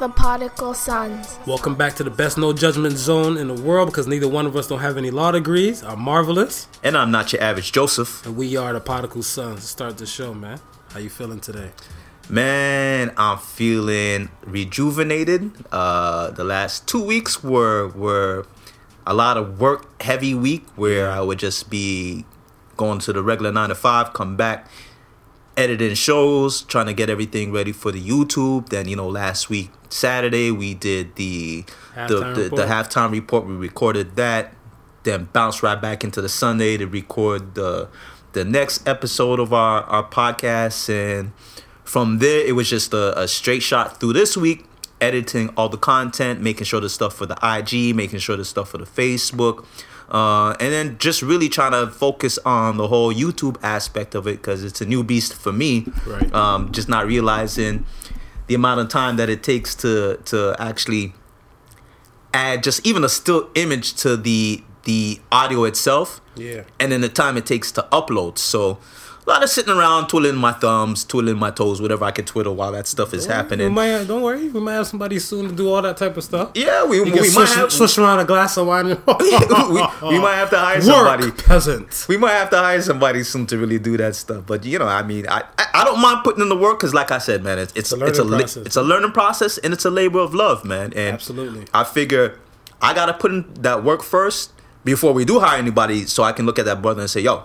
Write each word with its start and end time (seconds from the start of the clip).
The 0.00 0.08
Particle 0.08 0.74
Sons. 0.74 1.38
Welcome 1.46 1.76
back 1.76 1.94
to 1.96 2.04
the 2.04 2.10
best 2.10 2.36
no 2.36 2.52
judgment 2.52 2.96
zone 2.96 3.36
in 3.36 3.46
the 3.48 3.54
world 3.54 3.88
because 3.88 4.06
neither 4.08 4.26
one 4.28 4.44
of 4.44 4.56
us 4.56 4.66
don't 4.66 4.80
have 4.80 4.96
any 4.98 5.10
law 5.10 5.30
degrees. 5.30 5.82
I'm 5.84 6.00
marvelous, 6.00 6.66
And 6.82 6.96
I'm 6.96 7.10
not 7.12 7.32
your 7.32 7.40
average 7.40 7.70
Joseph. 7.72 8.26
and 8.26 8.36
we 8.36 8.56
are 8.56 8.72
the 8.72 8.80
Particle 8.80 9.22
Sons. 9.22 9.62
Start 9.62 9.96
the 9.98 10.06
show, 10.06 10.34
man. 10.34 10.58
How 10.92 10.98
you 10.98 11.08
feeling 11.10 11.38
today? 11.40 11.70
Man, 12.28 13.12
I'm 13.16 13.38
feeling 13.38 14.30
rejuvenated. 14.44 15.52
Uh, 15.70 16.30
the 16.32 16.44
last 16.44 16.88
two 16.88 17.02
weeks 17.02 17.42
were 17.44 17.88
were 17.88 18.46
a 19.06 19.14
lot 19.14 19.36
of 19.36 19.60
work 19.60 20.02
heavy 20.02 20.34
week 20.34 20.64
where 20.76 21.08
I 21.10 21.20
would 21.20 21.38
just 21.38 21.70
be 21.70 22.24
going 22.76 22.98
to 23.00 23.12
the 23.12 23.22
regular 23.22 23.52
nine 23.52 23.68
to 23.68 23.74
five, 23.76 24.12
come 24.12 24.36
back, 24.36 24.68
editing 25.56 25.94
shows, 25.94 26.62
trying 26.62 26.86
to 26.86 26.92
get 26.92 27.10
everything 27.10 27.52
ready 27.52 27.72
for 27.72 27.92
the 27.92 28.02
YouTube. 28.02 28.68
Then 28.68 28.88
you 28.88 28.96
know, 28.96 29.08
last 29.08 29.48
week 29.50 29.70
Saturday 29.88 30.50
we 30.50 30.74
did 30.74 31.16
the 31.16 31.64
the, 31.94 32.00
Halftime 32.04 32.34
the, 32.34 32.40
the 32.42 32.50
report. 32.50 32.68
halftime 32.68 33.10
report. 33.12 33.46
We 33.46 33.54
recorded 33.54 34.16
that, 34.16 34.54
then 35.04 35.28
bounced 35.32 35.62
right 35.62 35.80
back 35.80 36.04
into 36.04 36.20
the 36.20 36.28
Sunday 36.28 36.76
to 36.76 36.86
record 36.86 37.54
the 37.54 37.88
the 38.32 38.44
next 38.44 38.86
episode 38.86 39.38
of 39.40 39.52
our 39.52 39.82
our 39.84 40.08
podcast 40.08 40.88
and 40.90 41.32
from 41.84 42.18
there 42.18 42.44
it 42.44 42.52
was 42.56 42.68
just 42.68 42.92
a, 42.92 43.18
a 43.18 43.28
straight 43.28 43.62
shot 43.62 44.00
through 44.00 44.12
this 44.12 44.36
week 44.36 44.64
editing 45.00 45.48
all 45.50 45.68
the 45.68 45.78
content 45.78 46.40
making 46.40 46.64
sure 46.64 46.80
the 46.80 46.88
stuff 46.88 47.14
for 47.14 47.26
the 47.26 47.38
ig 47.56 47.94
making 47.94 48.18
sure 48.18 48.36
the 48.36 48.44
stuff 48.44 48.70
for 48.70 48.78
the 48.78 48.84
facebook 48.84 49.64
uh, 50.10 50.50
and 50.60 50.72
then 50.72 50.96
just 50.98 51.22
really 51.22 51.48
trying 51.48 51.72
to 51.72 51.90
focus 51.90 52.38
on 52.44 52.76
the 52.76 52.88
whole 52.88 53.12
youtube 53.12 53.56
aspect 53.62 54.14
of 54.14 54.26
it 54.26 54.36
because 54.36 54.62
it's 54.62 54.80
a 54.80 54.86
new 54.86 55.02
beast 55.02 55.32
for 55.34 55.52
me 55.52 55.86
Right. 56.06 56.32
um, 56.34 56.70
just 56.72 56.88
not 56.88 57.06
realizing 57.06 57.86
the 58.46 58.54
amount 58.54 58.80
of 58.80 58.88
time 58.88 59.16
that 59.16 59.28
it 59.30 59.42
takes 59.42 59.74
to 59.76 60.18
to 60.26 60.54
actually 60.58 61.14
add 62.32 62.62
just 62.62 62.84
even 62.86 63.04
a 63.04 63.08
still 63.08 63.48
image 63.54 63.94
to 63.94 64.16
the 64.16 64.62
the 64.84 65.18
audio 65.32 65.64
itself 65.64 66.20
Yeah. 66.36 66.64
and 66.78 66.92
then 66.92 67.00
the 67.00 67.08
time 67.08 67.38
it 67.38 67.46
takes 67.46 67.72
to 67.72 67.86
upload. 67.90 68.36
So 68.36 68.78
a 69.26 69.30
lot 69.30 69.42
of 69.42 69.48
sitting 69.48 69.72
around, 69.74 70.08
twiddling 70.08 70.36
my 70.36 70.52
thumbs, 70.52 71.02
twiddling 71.04 71.38
my 71.38 71.50
toes, 71.50 71.80
whatever 71.80 72.04
I 72.04 72.10
can 72.10 72.26
twiddle 72.26 72.54
while 72.54 72.72
that 72.72 72.86
stuff 72.86 73.14
is 73.14 73.26
We 73.26 73.32
happening. 73.32 73.72
might 73.72 73.86
have, 73.86 74.06
don't 74.06 74.20
worry, 74.22 74.48
we 74.48 74.60
might 74.60 74.74
have 74.74 74.86
somebody 74.86 75.18
soon 75.18 75.48
to 75.48 75.54
do 75.54 75.70
all 75.72 75.80
that 75.82 75.96
type 75.96 76.16
of 76.16 76.24
stuff. 76.24 76.50
yeah, 76.54 76.84
we, 76.84 77.00
we, 77.00 77.10
can 77.10 77.34
might 77.34 77.48
have, 77.48 77.72
swish 77.72 77.96
around 77.96 78.18
a 78.20 78.24
glass 78.24 78.56
of 78.56 78.66
wine. 78.66 78.84
We, 79.24 79.80
we 80.10 80.18
might 80.18 80.34
have 80.34 80.50
to 80.50 80.58
hire 80.58 80.80
somebody. 80.80 81.26
Work, 81.26 81.44
peasant. 81.44 82.06
We 82.08 82.16
might 82.16 82.32
have 82.32 82.50
to 82.50 82.58
hire 82.58 82.82
somebody 82.82 83.22
soon 83.22 83.46
to 83.46 83.56
really 83.56 83.78
do 83.78 83.96
that 83.96 84.14
stuff. 84.14 84.44
But 84.46 84.64
you 84.64 84.78
know, 84.78 84.86
I 84.86 85.02
mean, 85.02 85.26
I 85.28 85.42
I, 85.58 85.66
I 85.74 85.84
don't 85.84 86.00
mind 86.00 86.22
putting 86.24 86.42
in 86.42 86.48
the 86.48 86.56
work 86.56 86.78
because, 86.78 86.92
like 86.92 87.10
I 87.10 87.18
said, 87.18 87.42
man, 87.42 87.58
it's 87.58 87.72
it's 87.74 87.92
a 87.92 88.04
it's 88.04 88.18
a, 88.18 88.24
learning 88.24 88.40
process. 88.46 88.66
it's 88.66 88.76
a 88.76 88.82
learning 88.82 89.12
process 89.12 89.58
and 89.58 89.72
it's 89.72 89.84
a 89.84 89.90
labor 89.90 90.18
of 90.20 90.34
love, 90.34 90.64
man. 90.64 90.92
And 90.94 91.14
Absolutely. 91.14 91.66
I 91.72 91.84
figure 91.84 92.38
I 92.82 92.92
gotta 92.94 93.14
put 93.14 93.32
in 93.32 93.52
that 93.54 93.82
work 93.84 94.02
first 94.02 94.52
before 94.84 95.12
we 95.12 95.24
do 95.24 95.40
hire 95.40 95.58
anybody, 95.58 96.04
so 96.06 96.22
I 96.22 96.32
can 96.32 96.44
look 96.46 96.58
at 96.58 96.66
that 96.66 96.82
brother 96.82 97.00
and 97.00 97.10
say, 97.10 97.20
"Yo, 97.20 97.44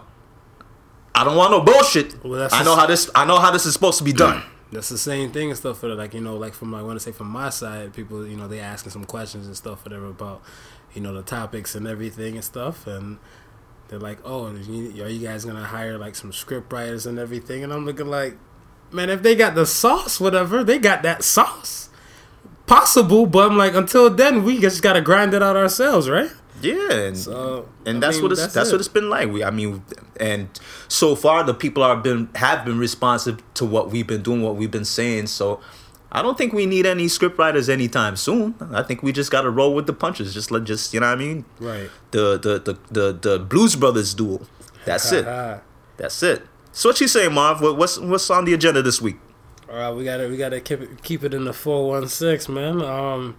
I 1.15 1.23
don't 1.23 1.35
want 1.35 1.51
no 1.51 1.61
bullshit. 1.61 2.23
Well, 2.23 2.39
that's 2.39 2.53
I 2.53 2.59
know 2.59 2.75
just- 2.75 2.79
how 2.79 2.85
this. 2.87 3.11
I 3.15 3.25
know 3.25 3.39
how 3.39 3.51
this 3.51 3.65
is 3.65 3.73
supposed 3.73 3.97
to 3.99 4.03
be 4.03 4.13
done." 4.13 4.41
That's 4.71 4.89
the 4.89 4.99
same 4.99 5.31
thing 5.31 5.49
and 5.49 5.57
stuff 5.57 5.79
for 5.79 5.93
like 5.95 6.13
you 6.13 6.21
know 6.21 6.37
like 6.37 6.53
from 6.53 6.75
I 6.75 6.83
want 6.83 6.95
to 6.97 7.03
say 7.03 7.11
from 7.11 7.27
my 7.27 7.49
side 7.49 7.91
people 7.93 8.25
you 8.27 8.37
know 8.37 8.47
they 8.47 8.59
asking 8.59 8.91
some 8.91 9.03
questions 9.03 9.47
and 9.47 9.57
stuff 9.57 9.83
whatever 9.83 10.05
about 10.07 10.43
you 10.93 11.01
know 11.01 11.11
the 11.13 11.23
topics 11.23 11.73
and 11.73 11.87
everything 11.87 12.35
and 12.35 12.43
stuff 12.43 12.85
and 12.85 13.17
they're 13.87 13.97
like 13.97 14.19
oh 14.23 14.51
you- 14.53 15.03
are 15.03 15.09
you 15.09 15.25
guys 15.27 15.43
gonna 15.43 15.63
hire 15.63 15.97
like 15.97 16.13
some 16.15 16.31
script 16.31 16.71
writers 16.71 17.07
and 17.07 17.17
everything 17.17 17.63
and 17.63 17.73
I'm 17.73 17.83
looking 17.83 18.05
like 18.11 18.37
man 18.91 19.09
if 19.09 19.23
they 19.23 19.33
got 19.35 19.55
the 19.55 19.65
sauce 19.65 20.19
whatever 20.19 20.63
they 20.63 20.77
got 20.77 21.01
that 21.01 21.23
sauce 21.23 21.89
possible 22.67 23.25
but 23.25 23.49
I'm 23.49 23.57
like 23.57 23.73
until 23.73 24.09
then 24.11 24.43
we 24.43 24.59
just 24.59 24.83
gotta 24.83 25.01
grind 25.01 25.33
it 25.33 25.41
out 25.41 25.55
ourselves 25.55 26.07
right 26.07 26.29
Yeah, 26.61 26.91
and, 26.91 27.17
so 27.17 27.67
and 27.85 28.01
that's 28.01 28.17
mean, 28.17 28.23
what 28.23 28.31
it's 28.33 28.53
that's, 28.53 28.69
it. 28.69 28.73
what 28.73 28.79
it's 28.79 28.87
been 28.87 29.09
like. 29.09 29.29
We, 29.31 29.43
I 29.43 29.51
mean, 29.51 29.83
and 30.19 30.49
so 30.87 31.15
far 31.15 31.43
the 31.43 31.53
people 31.53 31.83
are 31.83 31.95
been 31.95 32.29
have 32.35 32.65
been 32.65 32.79
responsive 32.79 33.41
to 33.55 33.65
what 33.65 33.91
we've 33.91 34.07
been 34.07 34.21
doing, 34.21 34.41
what 34.41 34.55
we've 34.55 34.71
been 34.71 34.85
saying. 34.85 35.27
So 35.27 35.61
I 36.11 36.21
don't 36.21 36.37
think 36.37 36.53
we 36.53 36.65
need 36.65 36.85
any 36.85 37.07
script 37.07 37.37
writers 37.37 37.69
anytime 37.69 38.15
soon. 38.15 38.55
I 38.71 38.83
think 38.83 39.03
we 39.03 39.11
just 39.11 39.31
got 39.31 39.41
to 39.41 39.49
roll 39.49 39.73
with 39.75 39.87
the 39.87 39.93
punches. 39.93 40.33
Just 40.33 40.51
let 40.51 40.63
just 40.63 40.93
you 40.93 40.99
know 40.99 41.07
what 41.07 41.13
I 41.13 41.15
mean. 41.15 41.45
right 41.59 41.89
The 42.11 42.37
the 42.37 42.59
the 42.59 42.79
the, 42.91 43.13
the 43.13 43.39
Blues 43.39 43.75
Brothers 43.75 44.13
duel. 44.13 44.47
That's 44.85 45.11
it. 45.11 45.25
That's 45.97 46.23
it. 46.23 46.43
So 46.71 46.89
what 46.89 47.01
you 47.01 47.07
saying, 47.07 47.33
Marv? 47.33 47.61
What, 47.61 47.77
what's 47.77 47.97
what's 47.97 48.29
on 48.29 48.45
the 48.45 48.53
agenda 48.53 48.81
this 48.81 49.01
week? 49.01 49.17
All 49.69 49.75
right, 49.75 49.91
we 49.91 50.03
gotta 50.03 50.27
we 50.27 50.37
gotta 50.37 50.59
keep 50.59 50.81
it 50.81 51.03
keep 51.03 51.23
it 51.23 51.33
in 51.33 51.45
the 51.45 51.53
four 51.53 51.89
one 51.89 52.07
six, 52.07 52.49
man. 52.49 52.81
Um, 52.81 53.37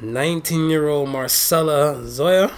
nineteen 0.00 0.70
year 0.70 0.88
old 0.88 1.08
Marcella 1.08 1.94
Zoia. 2.04 2.52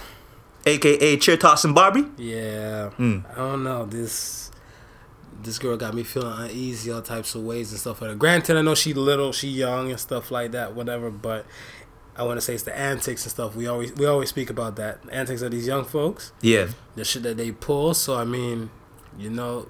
AKA 0.65 1.17
Chair 1.17 1.37
Tossing 1.37 1.73
Barbie. 1.73 2.05
Yeah, 2.17 2.89
Hmm. 2.91 3.19
I 3.31 3.35
don't 3.37 3.63
know 3.63 3.85
this. 3.85 4.51
This 5.41 5.57
girl 5.57 5.75
got 5.75 5.95
me 5.95 6.03
feeling 6.03 6.33
uneasy, 6.39 6.91
all 6.91 7.01
types 7.01 7.33
of 7.33 7.41
ways 7.43 7.71
and 7.71 7.79
stuff 7.79 7.99
like 7.99 8.11
that. 8.11 8.19
Granted, 8.19 8.57
I 8.57 8.61
know 8.61 8.75
she 8.75 8.93
little, 8.93 9.31
she 9.33 9.47
young 9.47 9.89
and 9.89 9.99
stuff 9.99 10.29
like 10.29 10.51
that, 10.51 10.75
whatever. 10.75 11.09
But 11.09 11.47
I 12.15 12.21
want 12.23 12.37
to 12.37 12.41
say 12.41 12.53
it's 12.53 12.61
the 12.61 12.77
antics 12.77 13.23
and 13.25 13.31
stuff. 13.31 13.55
We 13.55 13.65
always 13.65 13.91
we 13.93 14.05
always 14.05 14.29
speak 14.29 14.51
about 14.51 14.75
that 14.75 15.01
the 15.01 15.11
antics 15.13 15.41
of 15.41 15.49
these 15.51 15.65
young 15.65 15.83
folks. 15.83 16.31
Yeah. 16.41 16.67
the 16.95 17.03
shit 17.03 17.23
that 17.23 17.37
they 17.37 17.51
pull. 17.51 17.95
So 17.95 18.15
I 18.15 18.23
mean, 18.23 18.69
you 19.17 19.31
know, 19.31 19.67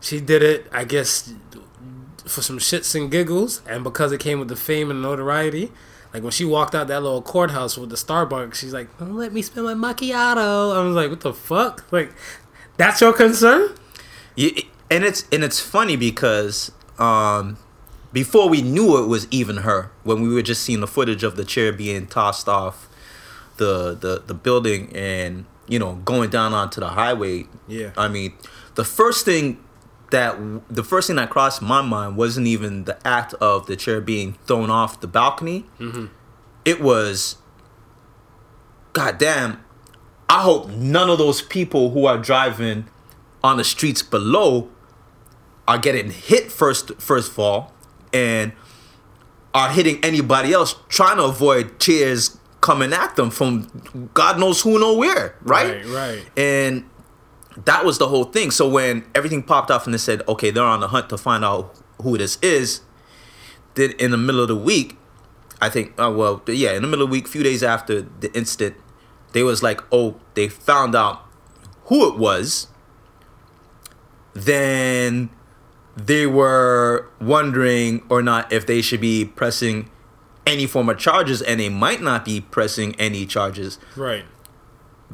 she 0.00 0.20
did 0.20 0.42
it. 0.42 0.68
I 0.72 0.84
guess 0.84 1.34
for 2.24 2.40
some 2.40 2.58
shits 2.58 2.94
and 2.98 3.10
giggles, 3.10 3.60
and 3.68 3.84
because 3.84 4.10
it 4.10 4.20
came 4.20 4.38
with 4.38 4.48
the 4.48 4.56
fame 4.56 4.90
and 4.90 5.02
notoriety. 5.02 5.70
Like 6.14 6.22
when 6.22 6.30
she 6.30 6.44
walked 6.44 6.76
out 6.76 6.86
that 6.86 7.02
little 7.02 7.20
courthouse 7.20 7.76
with 7.76 7.90
the 7.90 7.96
Starbucks, 7.96 8.54
she's 8.54 8.72
like, 8.72 8.96
"Don't 8.98 9.16
let 9.16 9.32
me 9.32 9.42
spill 9.42 9.64
my 9.64 9.74
macchiato." 9.74 10.76
I 10.76 10.84
was 10.84 10.94
like, 10.94 11.10
"What 11.10 11.20
the 11.20 11.34
fuck?" 11.34 11.84
Like, 11.90 12.12
that's 12.76 13.00
your 13.00 13.12
concern? 13.12 13.74
Yeah, 14.36 14.62
and 14.92 15.02
it's 15.02 15.26
and 15.32 15.42
it's 15.42 15.58
funny 15.58 15.96
because 15.96 16.70
um, 17.00 17.58
before 18.12 18.48
we 18.48 18.62
knew 18.62 19.02
it 19.02 19.08
was 19.08 19.26
even 19.32 19.58
her, 19.58 19.90
when 20.04 20.22
we 20.22 20.32
were 20.32 20.42
just 20.42 20.62
seeing 20.62 20.80
the 20.80 20.86
footage 20.86 21.24
of 21.24 21.34
the 21.34 21.44
chair 21.44 21.72
being 21.72 22.06
tossed 22.06 22.48
off 22.48 22.88
the 23.56 23.94
the 23.94 24.22
the 24.24 24.34
building 24.34 24.94
and 24.94 25.46
you 25.66 25.80
know 25.80 25.96
going 26.04 26.30
down 26.30 26.54
onto 26.54 26.80
the 26.80 26.90
highway. 26.90 27.46
Yeah. 27.66 27.90
I 27.96 28.06
mean, 28.06 28.34
the 28.76 28.84
first 28.84 29.24
thing 29.24 29.58
that 30.14 30.38
the 30.72 30.84
first 30.84 31.08
thing 31.08 31.16
that 31.16 31.28
crossed 31.28 31.60
my 31.60 31.82
mind 31.82 32.16
wasn't 32.16 32.46
even 32.46 32.84
the 32.84 32.96
act 33.04 33.34
of 33.34 33.66
the 33.66 33.74
chair 33.74 34.00
being 34.00 34.34
thrown 34.46 34.70
off 34.70 35.00
the 35.00 35.08
balcony. 35.08 35.66
Mm-hmm. 35.80 36.06
It 36.64 36.80
was, 36.80 37.38
God 38.92 39.18
damn, 39.18 39.64
I 40.28 40.42
hope 40.42 40.68
none 40.70 41.10
of 41.10 41.18
those 41.18 41.42
people 41.42 41.90
who 41.90 42.06
are 42.06 42.16
driving 42.16 42.86
on 43.42 43.56
the 43.56 43.64
streets 43.64 44.02
below 44.02 44.70
are 45.66 45.78
getting 45.78 46.12
hit 46.12 46.52
first 46.52 46.94
first 47.00 47.32
of 47.32 47.38
all 47.40 47.72
and 48.12 48.52
are 49.52 49.70
hitting 49.70 49.98
anybody 50.04 50.52
else 50.52 50.76
trying 50.88 51.16
to 51.16 51.24
avoid 51.24 51.80
chairs 51.80 52.38
coming 52.60 52.92
at 52.92 53.16
them 53.16 53.30
from 53.30 54.10
God 54.14 54.38
knows 54.38 54.60
who 54.60 54.78
know 54.78 54.94
where, 54.94 55.34
right? 55.42 55.84
Right, 55.84 55.86
right. 55.86 56.30
And 56.36 56.88
that 57.56 57.84
was 57.84 57.98
the 57.98 58.08
whole 58.08 58.24
thing. 58.24 58.50
So 58.50 58.68
when 58.68 59.04
everything 59.14 59.42
popped 59.42 59.70
off 59.70 59.86
and 59.86 59.94
they 59.94 59.98
said, 59.98 60.22
okay, 60.28 60.50
they're 60.50 60.64
on 60.64 60.80
the 60.80 60.88
hunt 60.88 61.08
to 61.10 61.18
find 61.18 61.44
out 61.44 61.74
who 62.02 62.18
this 62.18 62.38
is, 62.42 62.80
then 63.74 63.92
in 63.92 64.10
the 64.10 64.16
middle 64.16 64.40
of 64.40 64.48
the 64.48 64.56
week, 64.56 64.96
I 65.60 65.70
think, 65.70 65.94
oh, 65.98 66.12
well, 66.12 66.42
yeah, 66.46 66.72
in 66.72 66.82
the 66.82 66.88
middle 66.88 67.04
of 67.04 67.10
the 67.10 67.12
week, 67.12 67.28
few 67.28 67.42
days 67.42 67.62
after 67.62 68.02
the 68.02 68.32
incident, 68.36 68.76
they 69.32 69.42
was 69.42 69.62
like, 69.62 69.80
oh, 69.92 70.20
they 70.34 70.48
found 70.48 70.94
out 70.94 71.24
who 71.86 72.08
it 72.08 72.18
was. 72.18 72.68
Then 74.32 75.30
they 75.96 76.26
were 76.26 77.08
wondering 77.20 78.02
or 78.08 78.22
not 78.22 78.52
if 78.52 78.66
they 78.66 78.82
should 78.82 79.00
be 79.00 79.24
pressing 79.24 79.90
any 80.46 80.66
form 80.66 80.88
of 80.88 80.98
charges, 80.98 81.40
and 81.40 81.58
they 81.58 81.68
might 81.68 82.02
not 82.02 82.24
be 82.24 82.40
pressing 82.40 82.94
any 82.96 83.24
charges 83.26 83.78
Right. 83.96 84.24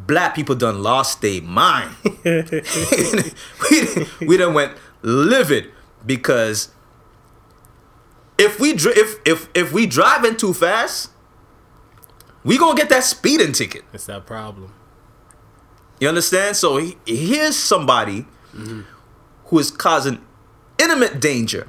Black 0.07 0.35
people 0.35 0.55
done 0.55 0.83
lost 0.83 1.21
their 1.23 1.43
mind. 1.43 1.95
we, 2.25 4.07
we 4.27 4.37
done 4.37 4.55
went 4.55 4.73
livid 5.03 5.71
because 6.05 6.71
if 8.39 8.59
we 8.59 8.73
dri- 8.75 8.93
if 8.97 9.17
if 9.25 9.49
if 9.55 9.73
we 9.73 9.87
driving 9.87 10.37
too 10.37 10.55
fast, 10.55 11.11
we 12.45 12.59
gonna 12.59 12.77
get 12.77 12.89
that 12.89 13.05
speeding 13.05 13.53
ticket. 13.53 13.85
It's 13.93 14.07
that 14.07 14.27
problem. 14.27 14.73
You 16.01 16.09
understand? 16.09 16.57
So 16.57 16.79
he, 16.79 16.97
here's 17.07 17.57
somebody 17.57 18.27
who 19.47 19.59
is 19.59 19.71
causing 19.71 20.25
intimate 20.79 21.21
danger 21.21 21.69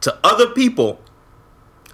to 0.00 0.18
other 0.24 0.48
people. 0.48 1.00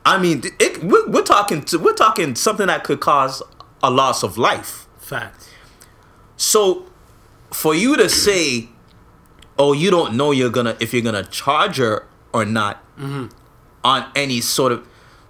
I 0.05 0.19
mean, 0.19 0.43
it, 0.59 0.83
we're, 0.83 1.07
we're 1.09 1.23
talking 1.23 1.63
to, 1.65 1.79
we're 1.79 1.93
talking 1.93 2.35
something 2.35 2.67
that 2.67 2.83
could 2.83 3.01
cause 3.01 3.43
a 3.83 3.91
loss 3.91 4.23
of 4.23 4.39
life. 4.39 4.89
Fact. 5.13 5.49
So 6.37 6.87
for 7.51 7.75
you 7.75 7.97
to 7.97 8.09
say, 8.09 8.69
"Oh, 9.59 9.73
you 9.73 9.91
don't 9.91 10.15
know 10.15 10.31
you're 10.31 10.51
gonna 10.51 10.77
if 10.81 10.93
you're 10.93 11.03
gonna 11.03 11.25
charge 11.25 11.77
her 11.77 12.07
or 12.33 12.45
not," 12.45 12.83
mm-hmm. 12.97 13.27
on 13.85 14.11
any 14.17 14.41
sort 14.41 14.73
of 14.73 14.87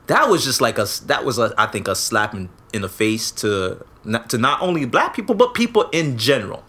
that 0.06 0.28
was 0.28 0.44
just 0.44 0.60
like 0.60 0.78
a 0.78 0.86
that 1.06 1.24
was 1.24 1.38
a, 1.38 1.52
I 1.58 1.66
think 1.66 1.88
a 1.88 1.94
slap 1.94 2.34
in, 2.34 2.48
in 2.72 2.82
the 2.82 2.88
face 2.88 3.30
to 3.42 3.84
not, 4.04 4.30
to 4.30 4.38
not 4.38 4.60
only 4.62 4.84
black 4.84 5.14
people 5.14 5.34
but 5.34 5.54
people 5.54 5.88
in 5.90 6.18
general. 6.18 6.64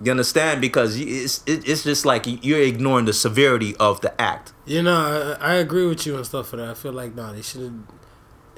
You 0.00 0.10
understand? 0.10 0.60
Because 0.60 0.98
it's 0.98 1.42
it's 1.46 1.84
just 1.84 2.04
like 2.04 2.24
you're 2.44 2.60
ignoring 2.60 3.04
the 3.04 3.12
severity 3.12 3.76
of 3.76 4.00
the 4.00 4.20
act. 4.20 4.52
You 4.66 4.82
know, 4.82 5.36
I, 5.40 5.52
I 5.52 5.54
agree 5.54 5.86
with 5.86 6.06
you 6.06 6.16
and 6.16 6.26
stuff 6.26 6.48
for 6.48 6.56
that. 6.56 6.70
I 6.70 6.74
feel 6.74 6.92
like 6.92 7.14
no, 7.14 7.32
they 7.32 7.42
should 7.42 7.84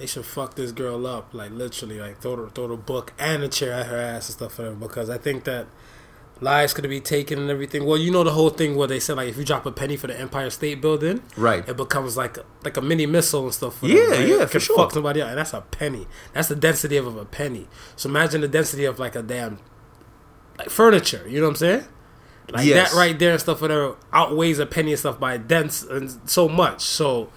they 0.04 0.08
should 0.08 0.26
fuck 0.26 0.54
this 0.54 0.70
girl 0.70 1.06
up, 1.06 1.32
like 1.32 1.50
literally, 1.50 1.98
like 1.98 2.20
throw 2.20 2.36
the 2.36 2.50
throw 2.50 2.68
the 2.68 2.76
book 2.76 3.14
and 3.18 3.42
a 3.42 3.48
chair 3.48 3.72
at 3.72 3.86
her 3.86 3.96
ass 3.96 4.28
and 4.28 4.36
stuff 4.36 4.58
whatever. 4.58 4.76
Because 4.76 5.08
I 5.08 5.16
think 5.16 5.44
that 5.44 5.66
lives 6.42 6.74
could 6.74 6.86
be 6.90 7.00
taken 7.00 7.38
and 7.38 7.50
everything. 7.50 7.86
Well, 7.86 7.96
you 7.96 8.10
know 8.10 8.22
the 8.22 8.32
whole 8.32 8.50
thing 8.50 8.76
where 8.76 8.86
they 8.86 9.00
said 9.00 9.16
like 9.16 9.28
if 9.30 9.38
you 9.38 9.44
drop 9.44 9.64
a 9.64 9.72
penny 9.72 9.96
for 9.96 10.08
the 10.08 10.20
Empire 10.20 10.50
State 10.50 10.82
Building, 10.82 11.22
Right. 11.38 11.66
it 11.66 11.76
becomes 11.78 12.18
like 12.18 12.36
like 12.64 12.76
a 12.76 12.82
mini 12.82 13.06
missile 13.06 13.44
and 13.44 13.54
stuff. 13.54 13.78
For 13.78 13.86
Yeah, 13.86 14.00
them, 14.02 14.10
right? 14.10 14.28
yeah, 14.28 14.42
It 14.42 14.50
for 14.50 14.60
sure. 14.60 14.76
Fuck 14.76 14.92
somebody 14.92 15.22
up, 15.22 15.28
and 15.30 15.38
that's 15.38 15.54
a 15.54 15.62
penny. 15.62 16.06
That's 16.34 16.48
the 16.48 16.56
density 16.56 16.98
of 16.98 17.16
a 17.16 17.24
penny. 17.24 17.66
So 17.96 18.10
imagine 18.10 18.42
the 18.42 18.48
density 18.48 18.84
of 18.84 18.98
like 18.98 19.16
a 19.16 19.22
damn 19.22 19.58
like 20.58 20.68
furniture. 20.68 21.24
You 21.26 21.40
know 21.40 21.46
what 21.46 21.50
I'm 21.52 21.56
saying? 21.56 21.84
Like 22.50 22.66
Yes. 22.66 22.90
that 22.92 22.98
right 22.98 23.18
there 23.18 23.32
and 23.32 23.40
stuff 23.40 23.62
whatever 23.62 23.96
outweighs 24.12 24.58
a 24.58 24.66
penny 24.66 24.90
and 24.92 24.98
stuff 24.98 25.18
by 25.18 25.38
dense 25.38 25.82
and 25.82 26.14
so 26.28 26.46
much. 26.46 26.82
So 26.82 27.30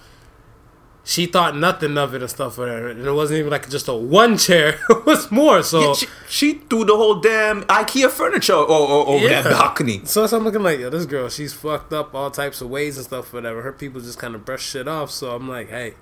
she 1.10 1.24
thought 1.24 1.56
nothing 1.56 1.96
of 1.96 2.12
it 2.14 2.20
and 2.20 2.30
stuff 2.30 2.58
whatever. 2.58 2.88
And 2.88 3.00
it 3.06 3.10
wasn't 3.12 3.38
even 3.38 3.50
like 3.50 3.70
just 3.70 3.88
a 3.88 3.94
one 3.94 4.36
chair. 4.36 4.78
it 4.90 5.06
was 5.06 5.30
more. 5.30 5.62
So 5.62 5.80
Yeah, 5.80 5.92
she, 5.94 6.06
she 6.28 6.52
threw 6.68 6.84
the 6.84 6.94
whole 6.94 7.14
damn 7.20 7.62
IKEA 7.62 8.10
furniture 8.10 8.52
o- 8.52 8.66
o- 8.68 9.06
over 9.06 9.24
Yeah. 9.26 9.40
that 9.40 9.50
balcony. 9.52 10.02
So, 10.04 10.26
so 10.26 10.36
I'm 10.36 10.44
looking 10.44 10.62
like, 10.62 10.78
yo, 10.80 10.90
this 10.90 11.06
girl, 11.06 11.30
she's 11.30 11.54
fucked 11.54 11.94
up 11.94 12.14
all 12.14 12.30
types 12.30 12.60
of 12.60 12.68
ways 12.68 12.98
and 12.98 13.06
stuff, 13.06 13.32
whatever. 13.32 13.62
Her 13.62 13.72
people 13.72 14.02
just 14.02 14.18
kind 14.18 14.34
of 14.34 14.44
brush 14.44 14.62
shit 14.68 14.86
off. 14.86 15.10
So 15.10 15.34
I'm 15.34 15.48
like, 15.48 15.70
hey, 15.70 15.94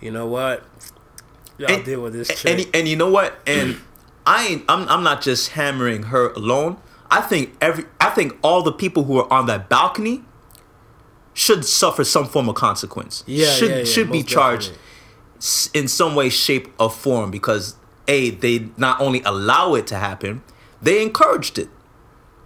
you 0.00 0.12
know 0.12 0.26
what? 0.28 0.62
Y'all 1.58 1.72
And- 1.72 1.84
deal 1.84 2.02
with 2.02 2.12
this 2.12 2.28
And, 2.44 2.60
chick. 2.60 2.70
and 2.76 2.86
you 2.86 2.94
know 2.94 3.10
what? 3.10 3.40
And 3.48 3.80
I 4.26 4.46
ain't, 4.46 4.64
I'm 4.68 4.88
I'm 4.88 5.02
not 5.02 5.22
just 5.22 5.50
hammering 5.50 6.04
her 6.04 6.30
alone. 6.34 6.76
I 7.10 7.20
think 7.20 7.56
every 7.60 7.84
I 8.00 8.10
think 8.10 8.36
all 8.42 8.62
the 8.62 8.72
people 8.72 9.04
who 9.04 9.18
are 9.18 9.32
on 9.32 9.46
that 9.46 9.68
balcony 9.68 10.22
should 11.36 11.64
suffer 11.66 12.02
some 12.02 12.24
form 12.26 12.48
of 12.48 12.54
consequence. 12.54 13.22
yeah, 13.26 13.50
should 13.50 13.70
yeah, 13.70 13.76
yeah, 13.78 13.84
should 13.84 14.10
be 14.10 14.22
charged 14.22 14.72
definitely. 15.38 15.80
in 15.80 15.86
some 15.88 16.14
way, 16.14 16.30
shape, 16.30 16.68
or 16.80 16.90
form 16.90 17.30
because 17.30 17.76
a 18.08 18.30
they 18.30 18.68
not 18.78 19.00
only 19.00 19.20
allow 19.22 19.74
it 19.74 19.86
to 19.88 19.96
happen, 19.96 20.42
they 20.80 21.02
encouraged 21.02 21.58
it. 21.58 21.68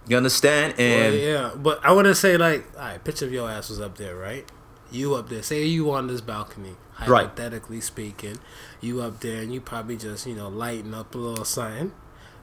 You 0.07 0.17
understand? 0.17 0.73
Well, 0.77 0.87
And 0.87 1.15
yeah, 1.15 1.51
but 1.55 1.79
I 1.85 1.93
want 1.93 2.05
to 2.07 2.15
say 2.15 2.35
like, 2.35 2.65
all 2.75 2.81
right, 2.85 3.01
picture 3.03 3.25
of 3.25 3.31
your 3.31 3.49
ass 3.49 3.69
was 3.69 3.79
up 3.79 3.97
there, 3.97 4.15
right? 4.17 4.45
You 4.91 5.15
up 5.15 5.29
there. 5.29 5.41
Say 5.41 5.63
you 5.65 5.89
on 5.91 6.07
this 6.07 6.19
balcony, 6.19 6.75
Right. 7.07 7.27
hypothetically 7.27 7.79
speaking. 7.79 8.39
You 8.81 9.01
up 9.01 9.21
there 9.21 9.41
and 9.41 9.53
you 9.53 9.61
probably 9.61 9.95
just 9.95 10.27
you 10.27 10.35
know 10.35 10.49
lighting 10.49 10.93
up 10.93 11.15
a 11.15 11.17
little 11.17 11.45
sign, 11.45 11.93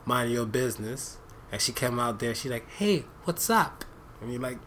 mind 0.06 0.32
your 0.32 0.46
business. 0.46 1.18
And 1.52 1.60
she 1.60 1.72
came 1.72 1.98
out 1.98 2.20
there, 2.20 2.34
she 2.34 2.48
like, 2.48 2.68
hey, 2.70 3.04
what's 3.24 3.50
up? 3.50 3.84
And 4.22 4.32
you're 4.32 4.40
like, 4.40 4.58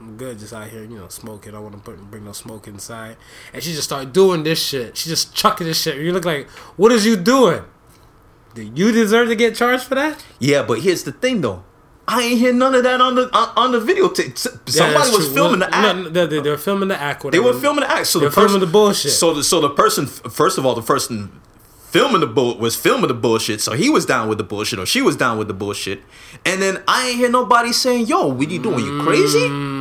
I'm 0.00 0.16
good, 0.16 0.38
just 0.38 0.52
out 0.52 0.68
here, 0.68 0.82
you 0.82 0.96
know, 0.96 1.08
smoking. 1.08 1.50
I 1.52 1.54
don't 1.60 1.64
want 1.72 1.84
to 1.84 1.90
bring 1.92 2.24
no 2.24 2.32
smoke 2.32 2.68
inside. 2.68 3.16
And 3.52 3.62
she 3.62 3.72
just 3.72 3.84
start 3.84 4.12
doing 4.12 4.44
this 4.44 4.64
shit. 4.64 4.96
She 4.96 5.08
just 5.08 5.34
chucking 5.34 5.66
this 5.66 5.80
shit. 5.82 5.96
You 5.96 6.12
look 6.12 6.24
like, 6.24 6.48
what 6.76 6.92
is 6.92 7.04
you 7.04 7.16
doing? 7.16 7.64
Do 8.54 8.62
you 8.62 8.92
deserve 8.92 9.28
to 9.28 9.36
get 9.36 9.54
charged 9.56 9.84
for 9.84 9.94
that? 9.96 10.24
yeah, 10.38 10.62
but 10.62 10.80
here's 10.80 11.02
the 11.04 11.12
thing 11.12 11.40
though. 11.40 11.64
I 12.10 12.22
ain't 12.22 12.38
hear 12.38 12.54
none 12.54 12.74
of 12.74 12.84
that 12.84 13.00
on 13.02 13.16
the 13.16 13.24
on, 13.36 13.48
on 13.56 13.72
the 13.72 13.80
videotape. 13.80 14.32
S- 14.32 14.46
Yeah, 14.74 14.94
Somebody 14.94 15.10
was 15.16 15.28
filming 15.32 15.60
Well, 15.60 15.68
the 15.70 15.76
act. 15.76 15.98
no, 15.98 16.26
they, 16.26 16.40
they 16.40 16.50
were 16.50 16.56
filming 16.56 16.88
the 16.88 16.98
act. 16.98 17.30
They 17.30 17.38
were 17.38 17.52
filming 17.52 17.80
the 17.84 17.90
act. 17.90 18.06
So 18.06 18.18
They're 18.18 18.30
the 18.30 18.34
person, 18.34 18.48
filming 18.50 18.66
the 18.66 18.72
bullshit. 18.72 19.10
So 19.12 19.34
the 19.34 19.44
so 19.44 19.60
the 19.60 19.68
person 19.70 20.06
first 20.06 20.56
of 20.56 20.64
all, 20.64 20.74
the 20.74 20.80
person 20.82 21.38
filming 21.90 22.20
the 22.20 22.26
bull 22.26 22.56
was 22.58 22.74
filming 22.76 23.08
the 23.08 23.14
bullshit. 23.14 23.60
So 23.60 23.72
he 23.74 23.90
was 23.90 24.06
down 24.06 24.28
with 24.30 24.38
the 24.38 24.44
bullshit, 24.44 24.78
or 24.78 24.86
she 24.86 25.02
was 25.02 25.16
down 25.16 25.36
with 25.36 25.48
the 25.48 25.54
bullshit. 25.54 26.00
And 26.46 26.62
then 26.62 26.82
I 26.88 27.08
ain't 27.08 27.18
hear 27.18 27.28
nobody 27.30 27.72
saying, 27.74 28.06
"Yo, 28.06 28.26
what 28.28 28.50
you 28.50 28.62
doing? 28.62 28.82
You 28.84 29.02
crazy?" 29.02 29.40
Mm, 29.40 29.77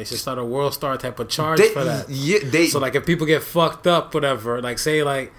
they 0.00 0.04
should 0.04 0.18
start 0.18 0.38
a 0.38 0.44
world 0.44 0.72
star 0.74 0.96
type 0.96 1.18
of 1.20 1.28
charge 1.28 1.58
They, 1.60 1.68
for 1.68 1.84
that. 1.84 2.08
yeah, 2.08 2.38
they. 2.42 2.66
So 2.68 2.78
like 2.78 2.94
if 2.94 3.04
people 3.06 3.26
get 3.26 3.42
fucked 3.42 3.86
up, 3.86 4.14
whatever, 4.14 4.60
like 4.62 4.78
say 4.78 5.02
like, 5.02 5.32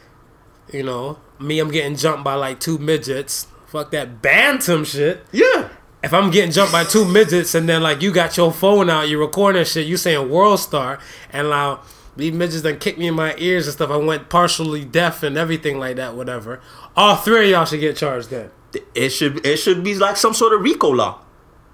you 0.72 0.84
know, 0.84 1.18
me, 1.40 1.60
I'm 1.60 1.72
getting 1.72 1.96
jumped 1.96 2.24
by 2.24 2.36
like 2.36 2.60
two 2.60 2.78
midgets. 2.78 3.48
Fuck 3.68 3.92
that 3.92 4.22
bantam 4.22 4.84
shit. 4.86 5.26
yeah, 5.32 5.70
If 6.04 6.14
I'm 6.14 6.30
getting 6.30 6.52
jumped 6.52 6.72
by 6.74 6.84
two 6.84 7.06
midgets 7.06 7.56
and 7.56 7.68
then 7.70 7.82
like 7.82 8.02
you 8.02 8.12
got 8.12 8.38
your 8.38 8.52
phone 8.52 8.90
out, 8.90 9.10
you're 9.10 9.20
recording 9.20 9.64
shit, 9.66 9.88
you 9.88 9.98
saying 9.98 10.30
world 10.30 10.60
star, 10.60 11.00
and 11.32 11.50
now 11.50 11.80
these 12.18 12.34
midgets 12.34 12.62
done 12.64 12.78
kicked 12.80 13.00
me 13.00 13.08
in 13.08 13.14
my 13.16 13.34
ears 13.38 13.68
and 13.68 13.74
stuff. 13.74 13.90
I 13.90 13.96
went 13.98 14.30
partially 14.30 14.84
deaf 14.86 15.24
and 15.24 15.38
everything 15.38 15.80
like 15.80 15.96
that, 15.96 16.16
whatever. 16.16 16.60
All 16.96 17.16
three 17.16 17.46
of 17.46 17.50
y'all 17.50 17.66
should 17.66 17.80
get 17.80 17.96
charged 17.96 18.30
then. 18.30 18.52
it 18.94 19.10
should 19.10 19.46
it 19.46 19.58
should 19.58 19.84
be 19.84 19.96
like 19.96 20.18
some 20.18 20.34
sort 20.34 20.54
of 20.54 20.62
RICO 20.62 20.90
law. 20.90 21.20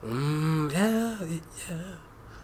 Mm, 0.06 0.72
yeah, 0.72 1.18
yeah. 1.70 1.87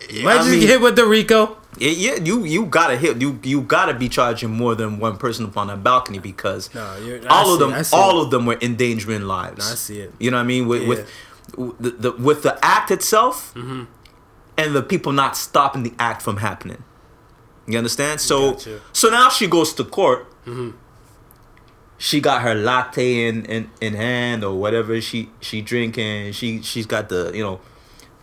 Yeah, 0.09 0.23
Might 0.25 0.33
I 0.33 0.37
just 0.39 0.49
mean, 0.49 0.59
get 0.61 0.69
hit 0.69 0.81
with 0.81 0.95
the 0.95 1.05
Rico. 1.05 1.57
yeah, 1.77 1.89
yeah, 1.89 2.15
you 2.15 2.43
you 2.43 2.65
gotta 2.65 2.97
hit 2.97 3.21
you 3.21 3.39
you 3.43 3.61
gotta 3.61 3.93
be 3.93 4.09
charging 4.09 4.51
more 4.51 4.75
than 4.75 4.99
one 4.99 5.17
person 5.17 5.45
upon 5.45 5.67
that 5.67 5.83
balcony 5.83 6.19
because 6.19 6.73
No, 6.73 6.83
all 7.29 7.53
of 7.53 7.59
them 7.59 7.73
all 7.93 8.19
it. 8.21 8.25
of 8.25 8.31
them 8.31 8.45
were 8.45 8.57
endangering 8.61 9.23
lives. 9.23 9.59
No, 9.65 9.71
I 9.71 9.75
see 9.75 9.99
it. 9.99 10.13
You 10.19 10.31
know 10.31 10.37
what 10.37 10.43
I 10.43 10.47
mean? 10.47 10.67
With 10.67 10.87
with, 10.87 11.09
with 11.57 11.77
the, 11.79 11.89
the 11.91 12.11
with 12.13 12.43
the 12.43 12.57
act 12.63 12.91
itself 12.91 13.53
Mm-hmm. 13.55 13.83
and 14.57 14.75
the 14.75 14.81
people 14.83 15.11
not 15.11 15.35
stopping 15.37 15.83
the 15.83 15.93
act 15.99 16.21
from 16.21 16.37
happening. 16.37 16.83
You 17.67 17.77
understand? 17.77 18.19
So 18.21 18.51
Gotcha. 18.53 18.81
so 18.91 19.09
now 19.09 19.29
she 19.29 19.47
goes 19.47 19.73
to 19.75 19.83
court. 19.85 20.27
Mm-hmm. 20.45 20.71
She 21.97 22.19
got 22.19 22.41
her 22.41 22.53
latte 22.53 23.27
in, 23.29 23.45
in, 23.45 23.69
in 23.79 23.93
hand 23.93 24.43
or 24.43 24.59
whatever 24.59 24.99
she 24.99 25.29
she 25.39 25.61
drinking. 25.61 26.33
She 26.33 26.61
she's 26.61 26.85
got 26.85 27.07
the 27.09 27.31
you 27.33 27.41
know 27.41 27.61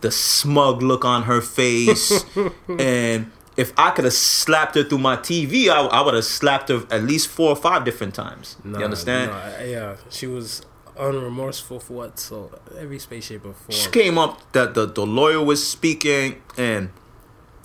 the 0.01 0.11
smug 0.11 0.81
look 0.81 1.05
on 1.05 1.23
her 1.23 1.41
face, 1.41 2.25
and 2.79 3.31
if 3.57 3.73
I 3.77 3.91
could 3.91 4.05
have 4.05 4.13
slapped 4.13 4.75
her 4.75 4.83
through 4.83 4.97
my 4.99 5.15
TV, 5.17 5.69
I, 5.69 5.81
I 5.85 6.01
would 6.01 6.13
have 6.13 6.25
slapped 6.25 6.69
her 6.69 6.83
at 6.89 7.03
least 7.03 7.27
four 7.27 7.49
or 7.49 7.55
five 7.55 7.85
different 7.85 8.13
times. 8.15 8.57
Nah, 8.63 8.79
you 8.79 8.85
understand? 8.85 9.31
I- 9.31 9.65
yeah, 9.65 9.95
she 10.09 10.27
was 10.27 10.63
unremorseful 10.97 11.81
for 11.81 11.93
what? 11.93 12.19
So 12.19 12.51
every 12.77 12.99
space 12.99 13.25
shape 13.25 13.45
or 13.45 13.53
form. 13.53 13.71
She 13.71 13.89
came 13.89 14.17
up 14.17 14.39
that 14.53 14.73
the, 14.73 14.85
the 14.85 15.05
lawyer 15.05 15.43
was 15.43 15.65
speaking 15.67 16.41
and 16.57 16.89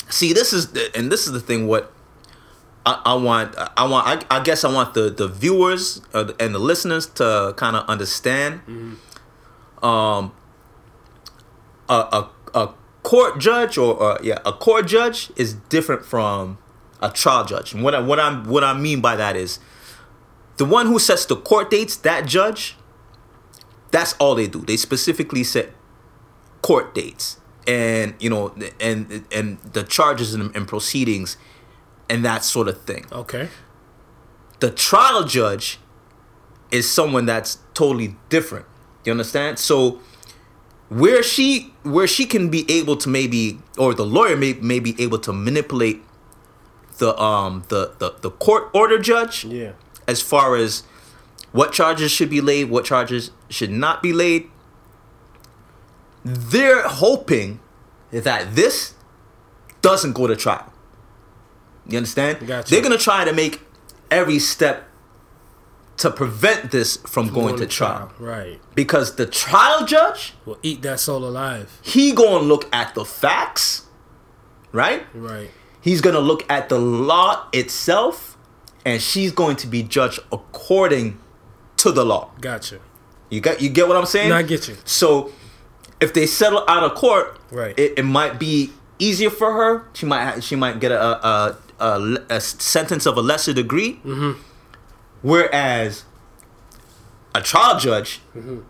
see 0.08 0.32
this 0.32 0.52
is 0.52 0.72
the, 0.72 0.90
and 0.96 1.10
this 1.10 1.26
is 1.26 1.32
the 1.32 1.40
thing 1.40 1.66
what 1.66 1.92
I, 2.86 3.02
I 3.06 3.14
want 3.14 3.54
I 3.76 3.84
want 3.88 4.06
I, 4.30 4.36
I 4.36 4.40
guess 4.42 4.62
I 4.64 4.72
want 4.72 4.94
the 4.94 5.10
the 5.10 5.26
viewers 5.26 6.00
uh, 6.14 6.32
and 6.38 6.54
the 6.54 6.60
listeners 6.60 7.06
to 7.18 7.52
kind 7.56 7.74
of 7.76 7.88
understand 7.88 8.60
um 9.82 10.32
a, 11.88 11.94
a 11.94 12.30
a 12.54 12.74
court 13.02 13.38
judge 13.40 13.78
or, 13.78 13.94
or 13.94 14.18
yeah 14.22 14.38
a 14.44 14.52
court 14.52 14.86
judge 14.86 15.30
is 15.36 15.54
different 15.68 16.04
from 16.04 16.58
a 17.00 17.10
trial 17.10 17.44
judge. 17.44 17.74
And 17.74 17.82
what 17.84 17.94
I, 17.94 18.00
what 18.00 18.18
I'm 18.20 18.44
what 18.48 18.64
I 18.64 18.74
mean 18.74 19.00
by 19.00 19.16
that 19.16 19.36
is 19.36 19.58
the 20.56 20.64
one 20.64 20.86
who 20.86 20.98
sets 20.98 21.26
the 21.26 21.36
court 21.36 21.70
dates 21.70 21.96
that 21.98 22.26
judge 22.26 22.76
that's 23.90 24.14
all 24.14 24.34
they 24.34 24.46
do. 24.48 24.60
They 24.62 24.76
specifically 24.76 25.44
set 25.44 25.72
court 26.62 26.94
dates 26.94 27.38
and 27.66 28.14
you 28.18 28.30
know 28.30 28.54
and 28.80 29.24
and 29.32 29.58
the 29.72 29.82
charges 29.84 30.34
and, 30.34 30.54
and 30.56 30.66
proceedings 30.68 31.36
and 32.08 32.24
that 32.24 32.44
sort 32.44 32.68
of 32.68 32.82
thing. 32.82 33.06
Okay. 33.12 33.48
the 34.60 34.70
trial 34.70 35.24
judge 35.24 35.78
is 36.70 36.90
someone 36.90 37.26
that's 37.26 37.58
totally 37.74 38.16
different. 38.28 38.66
You 39.04 39.12
understand? 39.12 39.58
So 39.58 40.00
where 40.88 41.22
she 41.22 41.72
where 41.82 42.06
she 42.06 42.26
can 42.26 42.48
be 42.48 42.64
able 42.70 42.96
to 42.96 43.08
maybe 43.08 43.58
or 43.76 43.92
the 43.94 44.04
lawyer 44.06 44.36
may, 44.36 44.52
may 44.54 44.78
be 44.80 44.94
able 45.02 45.18
to 45.18 45.32
manipulate 45.32 46.00
the 46.98 47.16
um 47.20 47.64
the, 47.68 47.92
the 47.98 48.14
the 48.22 48.30
court 48.30 48.70
order 48.72 48.98
judge 48.98 49.44
Yeah. 49.44 49.72
as 50.06 50.22
far 50.22 50.56
as 50.56 50.82
what 51.52 51.72
charges 51.72 52.10
should 52.12 52.30
be 52.30 52.40
laid, 52.40 52.70
what 52.70 52.84
charges 52.84 53.30
should 53.48 53.70
not 53.70 54.02
be 54.02 54.12
laid. 54.12 54.48
They're 56.24 56.82
hoping 56.86 57.60
that 58.10 58.54
this 58.54 58.94
doesn't 59.80 60.12
go 60.12 60.26
to 60.26 60.36
trial. 60.36 60.72
You 61.88 61.98
understand? 61.98 62.46
Gotcha. 62.46 62.70
They're 62.70 62.82
gonna 62.82 62.98
try 62.98 63.24
to 63.24 63.32
make 63.32 63.60
every 64.10 64.38
step 64.38 64.88
to 65.98 66.10
prevent 66.10 66.70
this 66.70 66.96
from 66.98 67.28
going, 67.32 67.56
to 67.56 67.66
trial. 67.66 68.12
Right. 68.18 68.60
Because 68.74 69.16
the 69.16 69.26
trial 69.26 69.86
judge, 69.86 70.34
will 70.44 70.58
eat 70.62 70.82
that 70.82 71.00
soul 71.00 71.24
alive. 71.24 71.78
he 71.82 72.12
gonna 72.12 72.44
look 72.44 72.68
at 72.74 72.94
the 72.94 73.04
facts, 73.04 73.86
right? 74.72 75.04
Right. 75.14 75.50
He's 75.80 76.00
going 76.00 76.14
to 76.14 76.20
look 76.20 76.44
at 76.50 76.68
the 76.68 76.80
law 76.80 77.46
itself, 77.52 78.36
and 78.84 79.00
she's 79.00 79.30
going 79.30 79.54
to 79.56 79.68
be 79.68 79.84
judged 79.84 80.18
according 80.32 81.20
to 81.76 81.92
the 81.92 82.04
law. 82.04 82.30
Gotcha. 82.40 82.80
You 83.30 83.40
get 83.40 83.60
you 83.62 83.68
get 83.68 83.86
what 83.86 83.96
I'm 83.96 84.04
saying? 84.06 84.30
No, 84.30 84.34
I 84.36 84.42
get 84.42 84.66
you. 84.66 84.76
So 84.84 85.30
if 86.00 86.12
they 86.12 86.26
settle 86.26 86.64
out 86.66 86.82
of 86.82 86.94
court, 86.96 87.38
Right. 87.52 87.78
it, 87.78 87.98
it 87.98 88.02
might 88.04 88.40
be 88.40 88.70
easier 88.98 89.30
for 89.30 89.52
her. 89.52 89.84
She 89.92 90.06
might 90.06 90.40
she 90.42 90.56
might 90.56 90.80
get 90.80 90.90
a 90.90 91.00
a, 91.00 91.56
a, 91.78 91.84
a, 91.84 92.18
a 92.30 92.40
sentence 92.40 93.06
of 93.06 93.16
a 93.16 93.22
lesser 93.22 93.52
degree. 93.52 94.00
Mm-hmm. 94.04 94.40
Whereas 95.26 96.04
a 97.34 97.40
trial 97.42 97.78
judge, 97.80 98.20
Mm-hmm. 98.36 98.60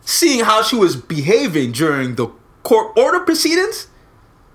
seeing 0.00 0.44
how 0.44 0.62
she 0.62 0.76
was 0.76 0.96
behaving 0.96 1.72
during 1.72 2.14
the 2.14 2.28
court 2.62 2.96
order 2.96 3.20
proceedings, 3.20 3.88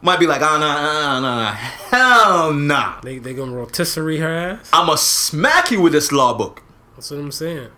might 0.02 0.20
be 0.20 0.26
like, 0.26 0.42
oh 0.42 0.58
no 0.58 0.68
no 0.74 1.20
no 1.22 1.44
no, 1.44 1.52
hell 1.52 2.54
nah. 2.54 3.00
They 3.02 3.20
they 3.20 3.36
gonna 3.36 3.52
rotisserie 3.54 4.18
her 4.18 4.36
ass. 4.36 4.70
I'ma 4.74 4.96
smack 4.96 5.70
you 5.70 5.82
with 5.82 5.94
this 5.94 6.12
law 6.12 6.34
book. 6.34 6.64
That's 6.96 7.12
what 7.12 7.20
I'm 7.20 7.32
saying. 7.32 7.70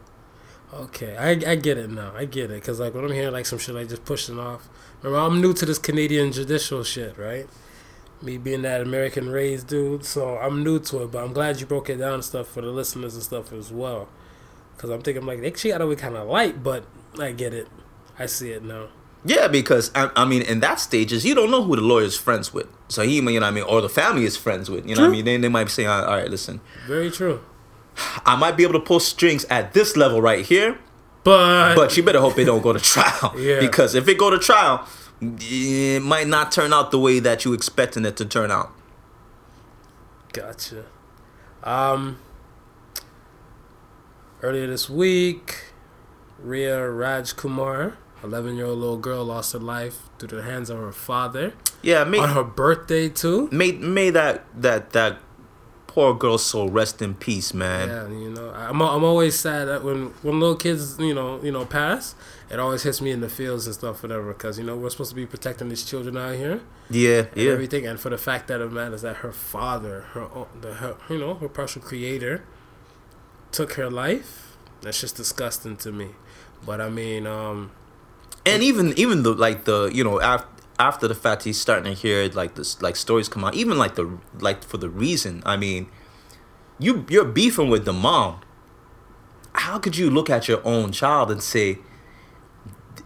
Okay, 0.74 1.18
I, 1.18 1.32
I 1.52 1.56
get 1.56 1.78
it 1.78 1.90
now. 1.90 2.14
I 2.16 2.24
get 2.24 2.50
it 2.52 2.62
Me 8.22 8.38
being 8.38 8.62
that 8.62 8.82
American 8.82 9.30
raised 9.30 9.68
dude, 9.68 10.06
so 10.06 10.38
I'm 10.38 10.64
new 10.64 10.80
to 10.80 11.04
it. 11.04 11.12
But 11.12 11.24
I'm 11.24 11.34
glad 11.34 11.60
you 11.60 11.66
broke 11.66 11.90
it 11.90 11.98
down 11.98 12.16
and 12.16 12.24
stuff 12.24 12.48
for 12.48 12.62
the 12.62 12.68
listeners 12.68 13.16
and 13.16 13.24
stuff 13.24 13.52
as 13.52 13.72
well. 13.72 14.08
Because 14.76 14.90
I'm 14.92 15.02
thinking 15.02 15.26
like 15.26 15.42
they 15.42 15.54
she 15.54 15.70
got 15.70 15.82
away 15.82 15.96
kind 15.96 16.16
of 16.16 16.28
light, 16.28 16.64
but 16.64 16.84
I 17.20 17.32
get 17.32 17.54
it. 17.54 17.68
I 18.20 18.28
see 18.28 18.52
it 18.52 18.64
now. 18.64 18.88
Yeah, 19.24 19.48
because 19.48 19.92
I, 19.94 20.10
I 20.16 20.26
mean, 20.26 20.42
in 20.42 20.62
that 20.62 20.80
stages, 20.80 21.26
you 21.26 21.36
don't 21.36 21.52
know 21.52 21.64
who 21.64 21.76
the 21.76 21.82
lawyer's 21.82 22.18
friends 22.18 22.54
with. 22.54 22.68
So 22.88 23.04
he, 23.04 23.16
you 23.16 23.22
know, 23.22 23.32
what 23.34 23.44
I 23.44 23.52
mean, 23.52 23.64
or 23.66 23.82
the 23.82 23.90
family 23.90 24.26
is 24.26 24.36
friends 24.36 24.70
with. 24.70 24.88
You 24.88 24.96
know, 24.96 25.02
what 25.04 25.10
I 25.10 25.12
mean, 25.12 25.26
they, 25.26 25.38
they 25.38 25.50
might 25.50 25.66
be 25.66 25.70
saying, 25.70 25.88
all 25.90 26.06
right, 26.08 26.30
listen, 26.30 26.60
Very 26.88 27.12
true. 27.12 27.42
I 28.26 28.36
might 28.36 28.58
be 28.58 28.64
able 28.64 28.74
to 28.74 28.80
pull 28.80 29.00
strings 29.00 29.46
at 29.46 29.74
this 29.74 29.96
level 29.96 30.22
right 30.22 30.44
here, 30.46 30.80
But 31.24 31.76
but 31.76 31.96
you 31.96 32.04
better 32.04 32.20
hope 32.20 32.38
it 32.40 32.46
don't 32.46 32.62
go 32.64 32.74
to 32.74 32.80
trial. 32.80 33.34
Yeah. 33.38 33.60
Because 33.60 33.94
if 33.96 34.08
it 34.08 34.18
go 34.18 34.30
to 34.32 34.40
trial, 34.40 34.88
it 35.22 36.02
might 36.02 36.28
not 36.28 36.52
turn 36.52 36.74
out 36.74 36.92
the 36.92 37.00
way 37.00 37.20
that 37.20 37.46
you 37.46 37.54
expecting 37.54 38.06
it 38.06 38.18
to 38.18 38.26
turn 38.26 38.50
out. 38.52 38.72
Gotcha. 40.34 40.86
Um, 41.64 42.18
earlier 44.42 44.68
this 44.68 44.90
week, 44.90 45.66
Riya 46.42 46.78
Rajkumar, 46.80 47.96
11 48.24 48.56
year 48.56 48.66
old 48.66 48.80
little 48.80 48.98
girl, 48.98 49.26
lost 49.26 49.54
her 49.54 49.60
life 49.60 50.10
through 50.18 50.40
the 50.40 50.44
hands 50.44 50.70
of 50.70 50.78
her 50.80 50.92
father 50.92 51.54
Yeah, 51.82 52.04
may 52.04 52.20
on 52.20 52.30
her 52.30 52.44
birthday, 52.44 53.10
too. 53.10 53.48
may 53.52 53.74
may 53.74 54.10
that 54.10 54.46
that 54.60 54.92
that 54.92 55.18
poor 55.92 56.14
girl 56.14 56.38
soul 56.38 56.70
rest 56.70 57.02
in 57.02 57.14
peace, 57.14 57.54
man. 57.54 57.90
Yeah, 57.90 58.08
you 58.08 58.30
know, 58.30 58.50
I'm, 58.52 58.82
I'm 58.82 59.04
always 59.04 59.38
sad 59.38 59.66
that 59.68 59.84
when, 59.84 60.06
when 60.22 60.40
little 60.40 60.56
kids, 60.56 60.98
you 60.98 61.14
know, 61.14 61.42
you 61.44 61.52
know, 61.52 61.66
pass, 61.66 62.16
it 62.50 62.60
always 62.62 62.84
hits 62.84 63.02
me 63.02 63.12
in 63.12 63.20
the 63.20 63.28
fields 63.28 63.66
and 63.66 63.76
stuff, 63.76 64.02
whatever, 64.02 64.32
because, 64.32 64.58
you 64.58 64.64
know, 64.64 64.78
we're 64.78 64.90
supposed 64.90 65.10
to 65.10 65.16
be 65.18 65.26
protecting 65.26 65.68
these 65.68 65.84
children 65.84 66.16
out 66.16 66.36
here. 66.36 66.62
Yeah, 66.90 67.26
and 67.34 67.36
yeah. 67.36 67.52
everything. 67.52 67.86
And 67.86 68.00
for 68.00 68.10
the 68.10 68.18
fact 68.18 68.48
that 68.48 68.62
it 68.62 68.72
matters 68.72 69.02
that 69.02 69.18
her 69.18 69.34
father, 69.34 70.02
her, 70.14 70.30
the, 70.62 70.76
her 70.76 70.96
you 71.10 71.18
know, 71.18 71.34
her 71.34 71.50
partial 71.50 71.82
creator, 71.82 72.46
took 73.52 73.74
her 73.74 73.90
life. 73.90 74.56
That's 74.80 75.02
just 75.02 75.18
disgusting 75.18 75.76
to 75.78 75.92
me. 75.92 76.12
But 76.66 76.80
I 76.80 76.88
mean, 76.88 77.28
um, 77.28 77.72
and 78.46 78.64
even 78.64 78.98
even 78.98 79.24
the 79.24 79.34
like 79.34 79.66
the 79.66 79.92
you 79.94 80.04
know 80.04 80.22
after 80.22 80.48
after 80.82 81.08
the 81.08 81.16
fact 81.16 81.44
he's 81.44 81.60
starting 81.60 81.94
to 81.94 82.00
hear 82.00 82.28
like 82.30 82.56
this 82.56 82.82
like 82.82 82.96
stories 82.96 83.30
come 83.30 83.44
out 83.44 83.54
even 83.54 83.78
like 83.78 83.96
the 83.96 84.18
like 84.40 84.64
for 84.64 84.78
the 84.78 84.90
reason. 84.90 85.44
I 85.46 85.56
mean 85.56 85.90
you 86.80 87.06
you're 87.10 87.26
beefing 87.26 87.70
with 87.70 87.86
the 87.86 87.94
mom. 87.94 88.42
How 89.54 89.78
could 89.78 89.96
you 89.96 90.10
look 90.10 90.30
at 90.30 90.48
your 90.48 90.62
own 90.66 90.92
child 90.92 91.30
and 91.30 91.42
say 91.42 91.80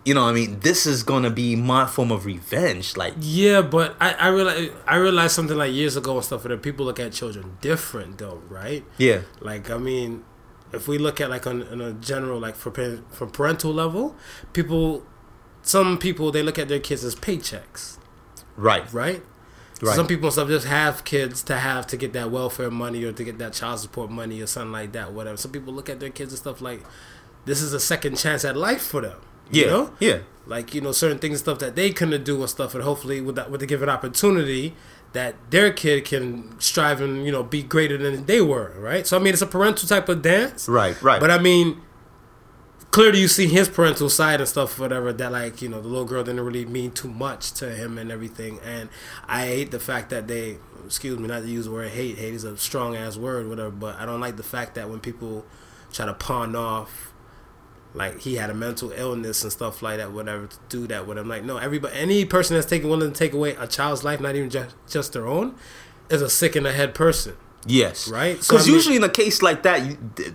you 0.03 0.13
know 0.13 0.23
what 0.23 0.29
i 0.29 0.33
mean 0.33 0.59
this 0.59 0.85
is 0.85 1.01
gonna 1.01 1.31
be 1.31 1.55
my 1.55 1.85
form 1.85 2.11
of 2.11 2.25
revenge 2.25 2.95
like 2.95 3.13
yeah, 3.19 3.61
but 3.61 3.95
I 3.99 4.11
I 4.13 4.27
realize 4.29 4.69
I 4.87 4.95
realized 4.97 5.33
something 5.33 5.57
like 5.57 5.73
years 5.73 5.95
ago 5.97 6.15
and 6.15 6.23
stuff 6.23 6.43
that 6.43 6.61
people 6.61 6.85
look 6.85 6.99
at 6.99 7.11
children 7.11 7.57
different 7.61 8.19
though, 8.19 8.41
right? 8.49 8.83
yeah. 8.97 9.21
Like 9.41 9.69
I 9.69 9.77
mean, 9.77 10.23
if 10.71 10.87
we 10.87 10.97
look 10.97 11.19
at 11.21 11.29
like 11.29 11.47
on, 11.47 11.63
on 11.67 11.81
a 11.81 11.93
general 11.93 12.39
like 12.39 12.55
for 12.55 12.71
from 13.09 13.29
parental 13.31 13.73
level, 13.73 14.15
people, 14.53 15.03
some 15.65 15.97
people 15.97 16.31
they 16.31 16.43
look 16.43 16.59
at 16.59 16.67
their 16.67 16.79
kids 16.79 17.03
as 17.03 17.15
paychecks. 17.15 17.97
right 18.55 18.91
right? 18.93 19.21
So 19.81 19.87
Right. 19.87 19.95
Some 19.97 20.07
people 20.07 20.27
and 20.27 20.33
stuff 20.33 20.47
just 20.47 20.67
have 20.67 21.03
kids 21.03 21.43
to 21.43 21.57
have 21.57 21.85
to 21.87 21.97
get 21.97 22.13
that 22.13 22.31
welfare 22.31 22.71
money 22.71 23.03
or 23.03 23.11
to 23.11 23.23
get 23.25 23.37
that 23.39 23.51
child 23.51 23.79
support 23.81 24.09
money 24.09 24.41
or 24.41 24.47
something 24.47 24.71
like 24.71 24.93
that, 24.93 25.11
whatever. 25.11 25.35
Some 25.35 25.51
people 25.51 25.73
look 25.73 25.89
at 25.89 25.99
their 25.99 26.09
kids 26.09 26.31
and 26.31 26.39
stuff 26.39 26.61
like 26.61 26.81
this 27.43 27.61
is 27.61 27.73
a 27.73 27.79
second 27.79 28.15
chance 28.17 28.45
at 28.45 28.55
life 28.55 28.81
for 28.81 29.01
them. 29.01 29.19
You 29.51 29.63
yeah 29.65 29.67
know? 29.69 29.93
yeah 29.99 30.17
Like, 30.47 30.73
you 30.73 30.79
know, 30.79 30.93
certain 30.93 31.19
things 31.19 31.39
and 31.39 31.39
stuff 31.39 31.59
that 31.59 31.75
they 31.75 31.91
couldn't 31.91 32.23
do 32.23 32.39
and 32.39 32.49
stuff 32.49 32.73
and 32.73 32.83
hopefully 32.85 33.19
with 33.19 33.35
that 33.35 33.51
with 33.51 33.59
the 33.59 33.67
given 33.67 33.89
opportunity 33.89 34.75
that 35.11 35.35
their 35.51 35.73
kid 35.73 36.05
can 36.05 36.57
strive 36.59 37.01
and, 37.01 37.25
you 37.25 37.31
know, 37.33 37.43
be 37.43 37.61
greater 37.61 37.97
than 37.97 38.25
they 38.27 38.39
were, 38.39 38.73
right? 38.79 39.05
So 39.05 39.17
I 39.17 39.19
mean 39.19 39.33
it's 39.33 39.41
a 39.41 39.45
parental 39.47 39.89
type 39.89 40.07
of 40.07 40.21
dance. 40.21 40.69
right 40.69 40.99
right 41.01 41.19
But 41.19 41.31
I 41.31 41.37
mean, 41.37 41.81
clearly 42.95 43.19
you 43.19 43.27
see 43.27 43.47
his 43.47 43.67
parental 43.67 44.09
side 44.09 44.39
and 44.39 44.47
stuff, 44.47 44.79
whatever. 44.79 45.11
That 45.11 45.33
like 45.33 45.61
you 45.61 45.67
know 45.67 45.81
the 45.81 45.87
little 45.89 46.05
girl 46.05 46.23
didn't 46.23 46.45
really 46.45 46.65
mean 46.65 46.91
too 46.91 47.09
much 47.09 47.51
to 47.55 47.69
him 47.69 47.97
and 47.97 48.09
everything. 48.09 48.57
And 48.63 48.87
I 49.27 49.47
hate 49.47 49.71
the 49.71 49.81
fact 49.81 50.11
that 50.11 50.29
they, 50.29 50.59
excuse 50.85 51.19
me, 51.19 51.27
not 51.27 51.41
to 51.41 51.47
use 51.49 51.65
the 51.65 51.71
word 51.71 51.91
hate. 51.91 52.17
Hate 52.17 52.33
is 52.33 52.45
a 52.45 52.55
strong 52.55 52.95
ass 52.95 53.17
word, 53.17 53.49
whatever. 53.49 53.69
But 53.69 53.99
I 53.99 54.05
don't 54.05 54.21
like 54.21 54.37
the 54.37 54.43
fact 54.43 54.75
that 54.75 54.89
when 54.89 55.01
people 55.01 55.45
try 55.91 56.05
to 56.05 56.13
pawn 56.13 56.55
off. 56.55 57.11
Like 57.93 58.21
he 58.21 58.35
had 58.35 58.49
a 58.49 58.53
mental 58.53 58.91
illness 58.91 59.43
and 59.43 59.51
stuff 59.51 59.81
like 59.81 59.97
that, 59.97 60.11
whatever, 60.11 60.47
to 60.47 60.57
do 60.67 60.87
that 60.87 61.05
with 61.05 61.17
him. 61.17 61.29
Like, 61.29 61.43
no, 61.43 61.57
everybody, 61.57 61.97
any 61.97 62.25
person 62.25 62.55
that's 62.55 62.65
taking 62.65 62.89
willing 62.89 63.11
to 63.11 63.17
take 63.17 63.33
away 63.33 63.55
a 63.55 63.67
child's 63.67 64.03
life, 64.05 64.19
not 64.21 64.35
even 64.35 64.49
just 64.49 64.75
just 64.87 65.13
their 65.13 65.27
own, 65.27 65.55
is 66.09 66.21
a 66.21 66.29
sick 66.29 66.55
in 66.55 66.63
the 66.63 66.71
head 66.71 66.93
person. 66.93 67.35
Yes 67.65 68.07
Right? 68.07 68.33
because 68.39 68.47
So, 68.47 68.55
I 68.57 68.59
mean- 68.65 68.73
usually 68.75 68.95
in 68.97 69.03
a 69.03 69.09
case 69.09 69.41
like 69.41 69.63
that 69.63 69.79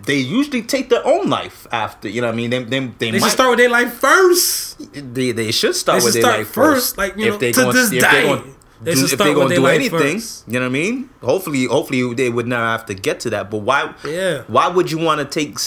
they 0.05 0.17
usually 0.17 0.63
take 0.63 0.89
their 0.89 1.07
own 1.07 1.29
life 1.31 1.67
after 1.71 2.09
you 2.09 2.21
know 2.21 2.27
what 2.27 2.33
i 2.35 2.37
mean 2.37 2.51
they, 2.51 2.63
they, 2.65 2.81
they, 2.81 3.11
They 3.11 3.11
might 3.13 3.21
should 3.29 3.31
start 3.33 3.51
with 3.51 3.59
their 3.59 3.71
life 3.71 3.93
first. 3.95 4.79
They 5.15 5.33
they 5.33 5.51
should 5.53 5.77
start 5.77 6.01
They 6.01 6.05
with 6.07 6.15
should 6.15 6.25
their 6.25 6.31
start 6.33 6.39
life 6.41 6.49
first, 6.49 6.97
first. 6.97 6.99
like, 6.99 7.17
you 7.17 7.31
know, 7.31 7.39
to 7.39 7.53
gonna- 7.53 7.73
this 7.73 7.93
if 7.93 8.01
day. 8.03 8.23
Gonna 8.27 8.43
do, 8.43 9.05
if 9.05 9.19
they're 9.19 9.35
gonna 9.35 9.55
do 9.55 9.67
anything, 9.67 10.17
first. 10.21 10.49
you 10.49 10.55
know 10.55 10.61
what 10.61 10.67
I 10.67 10.83
mean. 10.83 11.11
Hopefully, 11.23 11.65
hopefully 11.67 12.15
they 12.15 12.31
would 12.31 12.47
never 12.47 12.65
have 12.65 12.87
to 12.87 12.95
get 12.95 13.21
to 13.21 13.31
that. 13.31 13.51
But 13.51 13.59
why? 13.59 13.95
Yeah. 14.07 14.43
Why 14.49 14.69
would 14.69 14.91
you 14.91 14.99
want 14.99 15.19
to 15.21 15.27
take? 15.27 15.59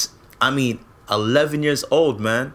I 0.41 0.50
mean, 0.50 0.79
eleven 1.10 1.62
years 1.62 1.86
old, 1.91 2.20
man. 2.20 2.53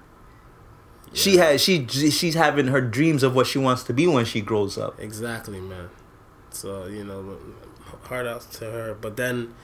She 1.13 1.37
has 1.37 1.61
she 1.63 1.87
she's 1.87 2.35
having 2.35 2.67
her 2.69 2.81
dreams 2.81 3.23
of 3.23 3.35
what 3.37 3.47
she 3.47 3.59
wants 3.61 3.83
to 3.85 3.93
be 3.95 4.07
when 4.09 4.25
she 4.25 4.41
grows 4.41 4.77
up. 4.77 4.99
Exactly, 5.01 5.61
man. 5.61 5.91
So 6.51 6.87
you 6.87 7.05
know, 7.05 7.39
hard 8.09 8.27
out 8.27 8.43
to 8.53 8.65
her. 8.65 8.97
But 9.01 9.17
then 9.17 9.55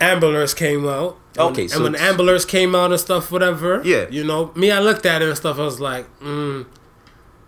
Ambulance 0.00 0.54
came 0.54 0.86
out. 0.88 1.16
And- 1.38 1.50
Okay, 1.52 1.62
and 1.62 1.70
so 1.70 1.82
when 1.82 1.94
it's- 1.94 2.08
Ambulance 2.10 2.44
came 2.44 2.74
out 2.74 2.90
and 2.90 3.00
stuff, 3.00 3.30
whatever. 3.30 3.80
Yeah. 3.84 4.06
You 4.10 4.24
know, 4.24 4.50
me, 4.54 4.70
I 4.70 4.80
looked 4.80 5.06
at 5.06 5.22
it 5.22 5.28
and 5.28 5.36
stuff. 5.36 5.58
I 5.58 5.62
was 5.64 5.80
like, 5.80 6.06
mm, 6.20 6.66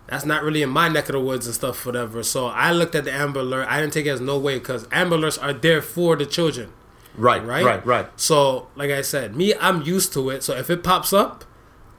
that's 0.07 0.25
not 0.25 0.43
really 0.43 0.61
in 0.61 0.69
my 0.69 0.87
neck 0.87 1.09
of 1.09 1.13
the 1.13 1.19
woods 1.19 1.45
and 1.45 1.53
stuff, 1.55 1.85
whatever. 1.85 2.23
So 2.23 2.47
I 2.47 2.71
looked 2.71 2.95
at 2.95 3.03
the 3.03 3.11
Amber 3.13 3.41
Alert. 3.41 3.67
I 3.69 3.81
didn't 3.81 3.93
take 3.93 4.05
it 4.05 4.09
as 4.09 4.21
no 4.21 4.37
way 4.37 4.57
because 4.59 4.87
Amber 4.91 5.17
Alerts 5.17 5.41
are 5.41 5.53
there 5.53 5.81
for 5.81 6.15
the 6.15 6.25
children. 6.25 6.71
Right, 7.17 7.45
right? 7.45 7.63
right, 7.65 7.85
right. 7.85 8.07
So, 8.17 8.67
like 8.75 8.91
I 8.91 9.01
said, 9.01 9.35
me, 9.35 9.53
I'm 9.61 9.81
used 9.83 10.11
to 10.13 10.29
it. 10.31 10.43
So 10.43 10.53
if 10.55 10.69
it 10.69 10.83
pops 10.83 11.13
up, 11.13 11.45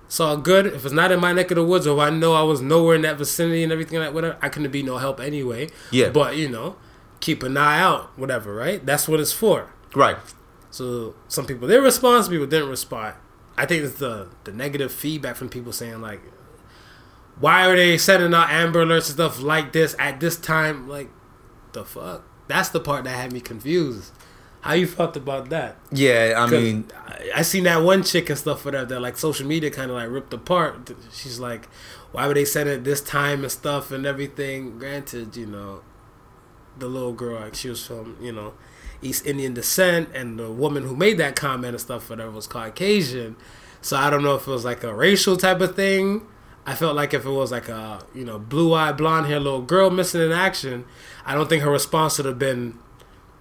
it's 0.07 0.21
all 0.21 0.37
good. 0.37 0.67
If 0.67 0.85
it's 0.85 0.93
not 0.95 1.11
in 1.11 1.21
my 1.21 1.33
neck 1.33 1.51
of 1.51 1.57
the 1.57 1.65
woods, 1.65 1.87
or 1.87 1.97
if 1.97 2.07
I 2.07 2.11
know 2.11 2.35
I 2.35 2.43
was 2.43 2.61
nowhere 2.61 2.95
in 2.97 3.03
that 3.03 3.17
vicinity 3.19 3.63
and 3.63 3.73
everything 3.73 3.99
like 3.99 4.13
whatever, 4.13 4.37
I 4.43 4.49
couldn't 4.51 4.71
be 4.71 4.83
no 4.83 4.99
help 4.99 5.19
anyway. 5.21 5.69
Yeah. 5.91 6.11
But 6.11 6.37
you 6.37 6.49
know, 6.51 6.77
keep 7.27 7.43
an 7.43 7.57
eye 7.57 7.81
out, 7.81 8.17
whatever, 8.17 8.55
right? 8.55 8.87
That's 8.87 9.09
what 9.09 9.19
it's 9.19 9.33
for. 9.33 9.73
Right. 9.97 10.17
So 10.71 11.17
some 11.27 11.45
people 11.45 11.67
did 11.67 11.79
respond, 11.79 12.25
some 12.25 12.33
people 12.33 12.47
didn't 12.47 12.69
respond. 12.69 13.17
I 13.59 13.67
think 13.67 13.83
it's 13.83 13.99
the 13.99 14.29
the 14.45 14.53
negative 14.53 14.93
feedback 14.93 15.35
from 15.35 15.49
people 15.49 15.73
saying 15.73 16.01
like, 16.01 16.21
why 17.41 17.67
are 17.67 17.75
they 17.75 17.99
sending 17.99 18.33
out 18.33 18.51
Amber 18.51 18.85
Alerts 18.85 19.07
and 19.07 19.15
stuff 19.15 19.43
like 19.43 19.73
this 19.73 19.97
at 19.99 20.21
this 20.21 20.37
time? 20.37 20.89
Like, 20.89 21.11
the 21.73 21.85
fuck? 21.85 22.23
That's 22.47 22.69
the 22.69 22.79
part 22.79 23.03
that 23.05 23.17
had 23.17 23.33
me 23.33 23.41
confused. 23.41 24.13
How 24.61 24.75
you 24.75 24.87
felt 24.87 25.17
about 25.17 25.49
that? 25.51 25.79
Yeah, 25.91 26.35
I 26.37 26.49
mean, 26.49 26.87
I, 26.97 27.31
I 27.37 27.43
seen 27.43 27.65
that 27.65 27.83
one 27.83 28.03
chick 28.05 28.31
and 28.31 28.39
stuff 28.39 28.65
whatever 28.65 28.87
that 28.87 28.95
that 28.95 29.01
like 29.01 29.17
social 29.17 29.47
media 29.47 29.71
kind 29.71 29.91
of 29.91 29.97
like 29.97 30.11
ripped 30.11 30.33
apart. 30.33 30.93
She's 31.13 31.41
like, 31.41 31.67
why 32.13 32.29
would 32.29 32.37
they 32.37 32.45
send 32.45 32.69
it 32.69 32.85
this 32.85 33.01
time 33.01 33.43
and 33.43 33.51
stuff 33.51 33.91
and 33.91 34.07
everything? 34.07 34.79
Granted, 34.79 35.37
you 35.37 35.47
know, 35.47 35.83
the 36.79 36.87
little 36.87 37.13
girl 37.13 37.41
like 37.41 37.55
she 37.55 37.69
was 37.69 37.85
from 37.87 38.17
you 38.21 38.33
know 38.33 38.55
East 39.03 39.27
Indian 39.27 39.55
descent, 39.55 40.09
and 40.15 40.39
the 40.39 40.51
woman 40.51 40.85
who 40.85 40.97
made 40.97 41.19
that 41.19 41.37
comment 41.37 41.73
and 41.75 41.81
stuff 41.81 42.09
whatever 42.11 42.31
was 42.31 42.47
Caucasian. 42.47 43.37
So 43.83 43.97
I 43.97 44.11
don't 44.11 44.23
know 44.23 44.35
if 44.35 44.47
it 44.47 44.51
was 44.51 44.65
like 44.65 44.83
a 44.83 44.95
racial 44.95 45.37
type 45.37 45.61
of 45.61 45.77
thing. 45.77 46.27
I 46.69 46.75
felt 46.75 46.97
like 46.97 47.15
if 47.15 47.25
it 47.25 47.31
was 47.31 47.53
like 47.53 47.69
a 47.69 48.01
you 48.15 48.25
know 48.25 48.39
blue 48.39 48.75
eyed 48.75 48.97
blonde 48.97 49.27
hair 49.27 49.39
little 49.39 49.63
girl 49.63 49.91
missing 49.91 50.21
in 50.21 50.33
action, 50.33 50.85
I 51.25 51.35
don't 51.35 51.49
think 51.49 51.63
her 51.63 51.71
response 51.71 52.19
would 52.19 52.27
have 52.27 52.39
been 52.39 52.79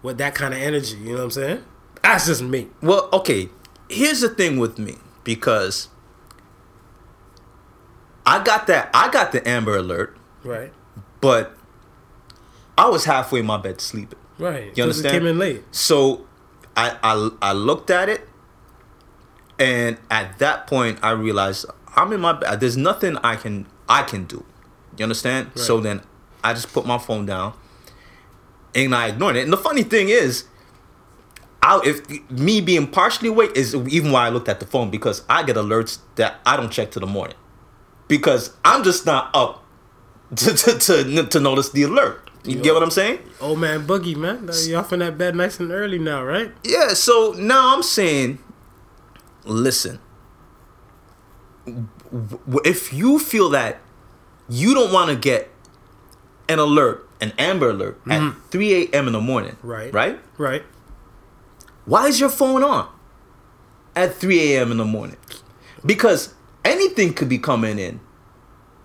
with 0.04 0.18
that 0.20 0.36
kind 0.36 0.54
of 0.54 0.60
energy. 0.60 0.98
You 0.98 1.12
know 1.14 1.18
what 1.18 1.24
I'm 1.24 1.32
saying? 1.32 1.64
That's 2.04 2.28
just 2.28 2.44
me. 2.44 2.68
well, 2.82 3.10
okay. 3.12 3.50
Here's 3.90 4.22
the 4.22 4.30
thing 4.30 4.58
with 4.58 4.78
me 4.78 4.98
because 5.24 5.90
I 8.26 8.44
got 8.44 8.68
that 8.68 8.90
I 8.94 9.10
got 9.10 9.32
the 9.32 9.48
Amber 9.48 9.78
Alert, 9.78 10.18
Right. 10.44 10.72
But 11.22 11.56
I 12.78 12.90
was 12.90 13.06
halfway 13.06 13.40
in 13.40 13.46
my 13.46 13.58
bed 13.58 13.82
sleeping. 13.82 14.20
Right. 14.38 14.76
You 14.76 14.84
understand? 14.84 15.16
It 15.16 15.20
came 15.20 15.28
in 15.28 15.40
late. 15.40 15.64
So 15.72 16.26
I, 16.76 16.98
I 17.02 17.30
I 17.42 17.54
looked 17.54 17.90
at 17.90 18.10
it, 18.10 18.28
and 19.58 19.98
at 20.12 20.40
that 20.40 20.68
point 20.68 21.00
I 21.02 21.12
realized 21.12 21.66
I'm 21.96 22.12
in 22.12 22.20
my 22.20 22.34
bed. 22.34 22.60
There's 22.60 22.78
nothing 22.78 23.18
I 23.18 23.36
can 23.38 23.66
I 23.88 24.04
can 24.04 24.26
do. 24.26 24.46
You 24.98 25.04
understand? 25.04 25.52
So 25.56 25.80
then 25.80 26.02
I 26.44 26.54
just 26.54 26.72
put 26.74 26.86
my 26.86 26.98
phone 26.98 27.26
down, 27.26 27.54
and 28.74 28.94
I 28.94 29.08
ignored 29.08 29.36
it. 29.36 29.44
And 29.44 29.54
the 29.54 29.58
funny 29.58 29.84
thing 29.84 30.10
is, 30.10 30.46
I 31.62 31.80
if 31.86 32.30
me 32.30 32.62
being 32.62 32.88
partially 32.88 33.30
awake 33.30 33.52
is 33.56 33.74
even 33.74 34.12
why 34.12 34.28
I 34.28 34.30
looked 34.30 34.50
at 34.50 34.60
the 34.60 34.66
phone 34.66 34.90
because 34.90 35.24
I 35.30 35.44
get 35.44 35.56
alerts 35.56 36.00
that 36.16 36.40
I 36.46 36.58
don't 36.58 36.72
check 36.72 36.92
to 36.92 37.00
the 37.00 37.08
morning 37.08 37.38
because 38.08 38.54
I'm 38.64 38.84
just 38.84 39.06
not 39.06 39.32
up 39.34 39.64
to 40.36 40.54
to 40.54 40.78
to, 40.78 41.24
to 41.28 41.40
notice 41.40 41.70
the 41.72 41.84
alert. 41.84 42.25
You 42.46 42.62
get 42.62 42.74
what 42.74 42.84
I'm 42.84 42.92
saying? 42.92 43.20
Oh 43.42 43.56
man 43.56 43.86
Boogie, 43.88 44.16
man. 44.16 44.50
Off 44.76 44.94
in 44.94 45.00
that 45.00 45.18
bed 45.18 45.36
nice 45.36 45.60
and 45.60 45.72
early 45.72 46.00
now, 46.00 46.24
right? 46.24 46.52
Yeah, 46.64 46.90
so 46.94 47.34
now 47.38 47.76
I'm 47.76 47.84
saying, 47.84 48.40
listen, 49.44 50.00
if 52.64 52.94
you 52.94 53.20
feel 53.20 53.50
that 53.50 53.82
you 54.48 54.74
don't 54.74 54.94
want 54.94 55.10
to 55.10 55.16
get 55.16 55.50
an 56.48 56.60
alert, 56.60 57.08
an 57.22 57.34
Amber 57.38 57.70
Alert 57.70 58.00
at 58.06 58.22
mm-hmm. 58.22 58.40
3 58.50 58.74
a.m. 58.74 59.08
in 59.08 59.14
the 59.14 59.22
morning, 59.22 59.58
Right. 59.64 59.94
Right? 59.94 60.20
Right. 60.38 60.64
Why 61.86 62.08
is 62.08 62.20
your 62.20 62.30
phone 62.30 62.64
on 62.64 62.90
at 63.96 64.16
3 64.16 64.54
a.m. 64.54 64.72
in 64.72 64.78
the 64.78 64.86
morning? 64.86 65.18
Because 65.86 66.34
anything 66.64 67.14
could 67.14 67.30
be 67.30 67.38
coming 67.38 67.80
in. 67.80 68.00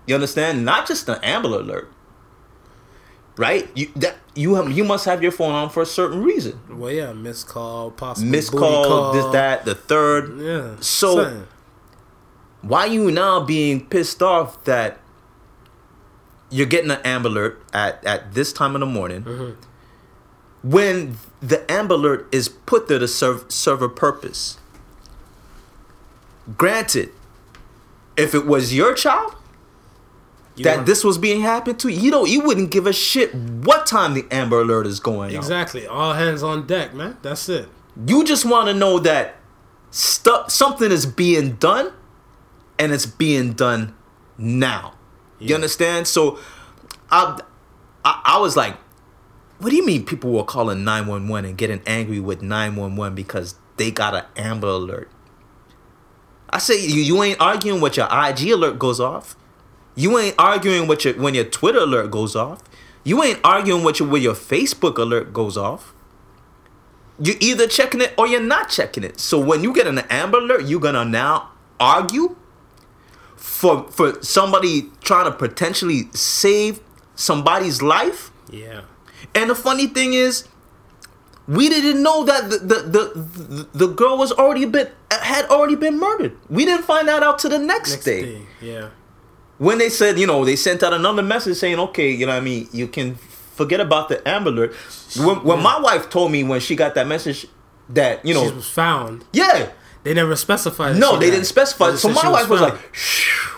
You 0.07 0.15
understand? 0.15 0.65
Not 0.65 0.87
just 0.87 1.07
an 1.09 1.19
Amber 1.23 1.49
Alert. 1.49 1.90
Right? 3.41 3.67
You 3.73 3.89
that 3.95 4.17
you 4.35 4.53
have, 4.53 4.71
you 4.71 4.83
must 4.83 5.05
have 5.05 5.23
your 5.23 5.31
phone 5.31 5.55
on 5.55 5.71
for 5.71 5.81
a 5.81 5.85
certain 5.87 6.21
reason. 6.21 6.59
Well, 6.69 6.91
yeah, 6.91 7.11
missed 7.11 7.47
call, 7.47 7.89
possible 7.89 8.29
Missed 8.29 8.51
booty 8.51 8.65
call, 8.67 9.13
this, 9.13 9.25
that, 9.33 9.65
the 9.65 9.73
third. 9.73 10.39
Yeah. 10.39 10.75
So- 10.79 11.23
son. 11.23 11.47
why 12.61 12.85
you 12.85 13.09
now 13.09 13.43
being 13.43 13.83
pissed 13.87 14.21
off 14.21 14.63
that 14.65 14.99
you're 16.51 16.67
getting 16.67 16.91
an 16.91 16.99
Amber 17.03 17.29
Alert 17.29 17.63
at, 17.73 18.05
at 18.05 18.35
this 18.35 18.53
time 18.53 18.75
in 18.75 18.81
the 18.81 18.85
morning 18.85 19.23
mm-hmm. 19.23 20.69
when 20.69 21.17
the 21.41 21.69
Amber 21.71 21.95
Alert 21.95 22.27
is 22.31 22.47
put 22.47 22.87
there 22.87 22.99
to 22.99 23.07
serve 23.07 23.51
serve 23.51 23.81
a 23.81 23.89
purpose? 23.89 24.59
Granted, 26.57 27.09
if 28.15 28.35
it 28.35 28.45
was 28.45 28.71
your 28.71 28.93
child 28.93 29.35
You 30.61 30.77
that 30.77 30.85
this 30.85 31.03
was 31.03 31.17
being 31.17 31.41
happened 31.41 31.79
to, 31.79 31.91
you 31.91 32.11
know, 32.11 32.25
you 32.25 32.41
wouldn't 32.41 32.71
give 32.71 32.87
a 32.87 32.93
shit 32.93 33.33
what 33.35 33.85
time 33.85 34.13
the 34.13 34.25
Amber 34.31 34.61
Alert 34.61 34.87
is 34.87 34.99
going 34.99 35.31
on. 35.31 35.35
exactly 35.35 35.85
all 35.87 36.13
hands 36.13 36.43
on 36.43 36.65
deck, 36.67 36.93
man. 36.93 37.17
That's 37.21 37.47
it. 37.49 37.69
You 38.07 38.23
just 38.23 38.45
want 38.45 38.67
to 38.67 38.73
know 38.73 38.99
that 38.99 39.35
stuff 39.89 40.49
something 40.51 40.91
is 40.91 41.05
being 41.05 41.53
done 41.55 41.91
and 42.79 42.91
it's 42.91 43.05
being 43.05 43.53
done 43.53 43.95
now. 44.37 44.93
You 45.39 45.55
understand? 45.55 46.07
So 46.07 46.39
I, 47.09 47.39
I 48.05 48.21
I 48.25 48.39
was 48.39 48.55
like, 48.55 48.77
what 49.59 49.71
do 49.71 49.75
you 49.75 49.85
mean 49.85 50.05
people 50.05 50.31
were 50.31 50.43
calling 50.43 50.83
911 50.83 51.49
and 51.49 51.57
getting 51.57 51.81
angry 51.85 52.19
with 52.19 52.41
911 52.41 53.15
because 53.15 53.55
they 53.77 53.91
got 53.91 54.15
an 54.15 54.23
Amber 54.37 54.67
Alert? 54.67 55.09
I 56.49 56.59
say 56.59 56.85
you, 56.85 57.01
you 57.01 57.23
ain't 57.23 57.39
arguing 57.39 57.81
when 57.81 57.93
your 57.93 58.07
IG 58.11 58.49
alert 58.51 58.77
goes 58.77 58.99
off. 58.99 59.35
You 59.95 60.17
ain't 60.17 60.35
arguing 60.37 60.87
with 60.87 61.05
your 61.05 61.15
when 61.15 61.33
your 61.33 61.45
Twitter 61.45 61.79
alert 61.79 62.11
goes 62.11 62.35
off. 62.35 62.61
You 63.03 63.23
ain't 63.23 63.39
arguing 63.43 63.83
with 63.83 63.99
your 63.99 64.09
when 64.09 64.21
your 64.21 64.35
Facebook 64.35 64.97
alert 64.97 65.33
goes 65.33 65.57
off. 65.57 65.93
You're 67.19 67.37
either 67.39 67.67
checking 67.67 68.01
it 68.01 68.13
or 68.17 68.27
you're 68.27 68.41
not 68.41 68.69
checking 68.69 69.03
it. 69.03 69.19
So 69.19 69.39
when 69.39 69.63
you 69.63 69.73
get 69.73 69.85
an 69.85 69.99
Amber 70.09 70.39
Alert, 70.39 70.65
you're 70.65 70.79
gonna 70.79 71.05
now 71.05 71.51
argue 71.79 72.35
for 73.35 73.87
for 73.91 74.21
somebody 74.23 74.89
trying 75.03 75.25
to 75.25 75.31
potentially 75.31 76.09
save 76.13 76.79
somebody's 77.15 77.81
life. 77.81 78.31
Yeah. 78.49 78.81
And 79.35 79.49
the 79.49 79.55
funny 79.55 79.87
thing 79.87 80.13
is, 80.13 80.47
we 81.47 81.69
didn't 81.69 82.01
know 82.01 82.23
that 82.23 82.49
the 82.49 82.57
the 82.57 83.11
the, 83.13 83.67
the, 83.73 83.87
girl 83.87 84.17
was 84.17 84.31
already 84.31 84.65
been 84.65 84.89
had 85.11 85.45
already 85.45 85.75
been 85.75 85.99
murdered. 85.99 86.37
We 86.49 86.65
didn't 86.65 86.85
find 86.85 87.07
that 87.07 87.23
out 87.23 87.39
to 87.39 87.49
the 87.49 87.59
next, 87.59 87.91
Next 87.91 88.05
day. 88.05 88.21
day. 88.21 88.41
Yeah. 88.61 88.89
When 89.61 89.77
they 89.77 89.89
said, 89.89 90.17
you 90.17 90.25
know, 90.25 90.43
they 90.43 90.55
sent 90.55 90.81
out 90.81 90.91
another 90.91 91.21
message 91.21 91.55
saying, 91.57 91.77
okay, 91.77 92.09
you 92.09 92.25
know 92.25 92.31
what 92.33 92.41
I 92.41 92.43
mean, 92.43 92.67
you 92.71 92.87
can 92.87 93.13
forget 93.15 93.79
about 93.79 94.09
the 94.09 94.17
Amber 94.27 94.49
Alert. 94.49 94.73
When, 95.17 95.43
when 95.43 95.61
my 95.61 95.79
wife 95.79 96.09
told 96.09 96.31
me 96.31 96.43
when 96.43 96.59
she 96.61 96.75
got 96.75 96.95
that 96.95 97.05
message 97.05 97.45
that, 97.89 98.25
you 98.25 98.33
know, 98.33 98.47
she 98.49 98.55
was 98.55 98.67
found. 98.69 99.23
yeah, 99.33 99.69
They 100.03 100.15
never 100.15 100.35
specified. 100.35 100.97
no, 100.97 101.17
they 101.19 101.27
died. 101.27 101.31
didn't 101.35 101.45
specify. 101.45 101.93
So 101.93 102.09
my 102.09 102.27
wife 102.27 102.49
was 102.49 102.59
found. 102.59 102.73
like, 102.73 102.95
"Phew, 102.95 103.51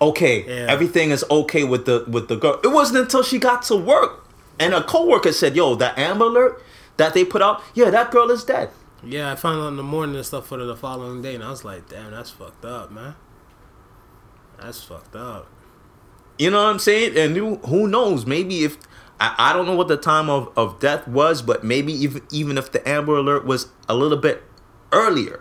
okay, 0.00 0.44
Yeah. 0.44 0.72
everything 0.72 1.12
is 1.12 1.24
okay 1.30 1.62
with 1.62 1.84
the 1.86 2.04
with 2.08 2.26
the 2.26 2.34
girl. 2.36 2.58
It 2.64 2.72
wasn't 2.72 2.98
until 2.98 3.22
she 3.22 3.38
got 3.38 3.62
to 3.70 3.76
work 3.76 4.24
and 4.58 4.74
a 4.74 4.82
coworker 4.82 5.30
said, 5.32 5.54
"Yo, 5.54 5.76
that 5.76 5.96
Amber 5.96 6.24
Alert 6.24 6.60
that 6.96 7.14
they 7.14 7.24
put 7.24 7.42
out, 7.42 7.62
yeah, 7.74 7.90
that 7.90 8.10
girl 8.10 8.28
is 8.32 8.42
dead." 8.42 8.70
Yeah, 9.04 9.30
I 9.30 9.36
found 9.36 9.60
out 9.62 9.68
in 9.68 9.76
the 9.76 9.82
morning 9.84 10.16
and 10.16 10.26
stuff 10.26 10.46
for 10.48 10.56
the 10.58 10.74
following 10.74 11.22
day, 11.22 11.34
and 11.36 11.44
I 11.44 11.50
was 11.50 11.62
like, 11.64 11.88
damn, 11.90 12.10
that's 12.10 12.30
fucked 12.30 12.64
up, 12.64 12.90
man. 12.90 13.14
That's 14.60 14.82
fucked 14.82 15.16
up. 15.16 15.46
You 16.38 16.50
know 16.50 16.62
what 16.62 16.70
I'm 16.70 16.78
saying? 16.78 17.16
And 17.16 17.36
who, 17.36 17.56
who 17.56 17.86
knows? 17.86 18.26
Maybe 18.26 18.64
if 18.64 18.76
I, 19.20 19.34
I 19.38 19.52
don't 19.52 19.66
know 19.66 19.76
what 19.76 19.88
the 19.88 19.96
time 19.96 20.28
of, 20.28 20.50
of 20.56 20.80
death 20.80 21.06
was, 21.06 21.42
but 21.42 21.62
maybe 21.64 21.92
even 21.92 22.22
even 22.32 22.58
if 22.58 22.72
the 22.72 22.86
Amber 22.88 23.16
Alert 23.16 23.44
was 23.44 23.68
a 23.88 23.94
little 23.94 24.18
bit 24.18 24.42
earlier, 24.90 25.40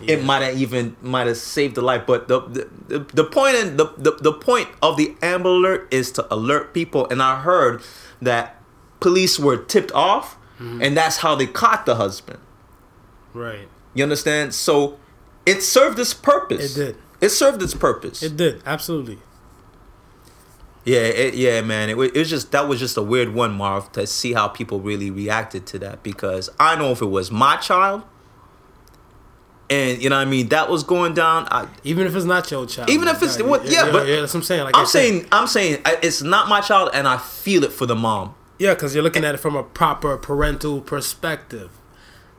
Yeah. 0.00 0.16
it 0.16 0.24
might 0.24 0.42
have 0.42 0.56
even 0.58 0.96
might 1.00 1.26
have 1.28 1.36
saved 1.36 1.76
the 1.76 1.82
life. 1.82 2.04
But 2.06 2.26
the 2.28 2.40
the, 2.40 2.68
the, 2.88 2.98
the 3.14 3.24
point 3.24 3.56
in 3.56 3.76
the, 3.76 3.86
the 3.96 4.12
the 4.20 4.32
point 4.32 4.68
of 4.82 4.96
the 4.96 5.14
Amber 5.22 5.50
Alert 5.50 5.88
is 5.92 6.10
to 6.12 6.34
alert 6.34 6.74
people. 6.74 7.06
And 7.08 7.22
I 7.22 7.40
heard 7.40 7.82
that 8.20 8.60
police 8.98 9.38
were 9.38 9.56
tipped 9.56 9.92
off, 9.92 10.36
mm-hmm. 10.58 10.82
and 10.82 10.96
that's 10.96 11.18
how 11.18 11.36
they 11.36 11.46
caught 11.46 11.86
the 11.86 11.94
husband. 11.94 12.40
Right. 13.32 13.68
You 13.94 14.02
understand? 14.02 14.54
So 14.54 14.98
it 15.46 15.62
served 15.62 15.98
its 16.00 16.14
purpose. 16.14 16.76
It 16.76 16.84
did. 16.84 16.96
It 17.20 17.30
served 17.30 17.62
its 17.62 17.74
purpose. 17.74 18.22
It 18.22 18.36
did 18.36 18.62
absolutely. 18.66 19.18
Yeah, 20.84 21.00
it, 21.00 21.34
yeah, 21.34 21.60
man. 21.60 21.90
It, 21.90 21.98
it 21.98 22.16
was 22.16 22.30
just 22.30 22.52
that 22.52 22.66
was 22.68 22.78
just 22.80 22.96
a 22.96 23.02
weird 23.02 23.34
one, 23.34 23.52
Marv, 23.52 23.92
to 23.92 24.06
see 24.06 24.32
how 24.32 24.48
people 24.48 24.80
really 24.80 25.10
reacted 25.10 25.66
to 25.66 25.78
that 25.80 26.02
because 26.02 26.48
I 26.58 26.76
know 26.76 26.92
if 26.92 27.02
it 27.02 27.06
was 27.06 27.30
my 27.30 27.56
child, 27.56 28.04
and 29.68 30.02
you 30.02 30.08
know 30.08 30.16
what 30.16 30.26
I 30.26 30.30
mean, 30.30 30.48
that 30.48 30.70
was 30.70 30.82
going 30.84 31.12
down. 31.14 31.46
I, 31.50 31.68
Even 31.84 32.06
if 32.06 32.14
it's 32.16 32.24
not 32.24 32.50
your 32.50 32.64
child. 32.66 32.88
Even 32.88 33.08
if 33.08 33.16
it's- 33.22 33.42
what- 33.42 33.66
yeah, 33.66 33.90
but- 33.92 34.06
yeah, 34.08 34.20
that's 34.20 34.32
what 34.32 34.40
I'm 34.40 34.44
saying. 34.44 34.64
Like 34.64 34.76
I'm 34.76 34.86
said. 34.86 34.90
saying, 35.00 35.26
I'm 35.30 35.46
saying 35.46 35.82
it's 36.02 36.22
not 36.22 36.48
my 36.48 36.60
child, 36.62 36.90
and 36.94 37.06
I 37.06 37.18
feel 37.18 37.64
it 37.64 37.72
for 37.72 37.84
the 37.84 37.96
mom. 37.96 38.34
Yeah, 38.58 38.74
because 38.74 38.94
you're 38.94 39.04
looking 39.04 39.24
at 39.24 39.34
it 39.34 39.38
from 39.38 39.56
a 39.56 39.62
proper 39.62 40.16
parental 40.16 40.80
perspective. 40.80 41.70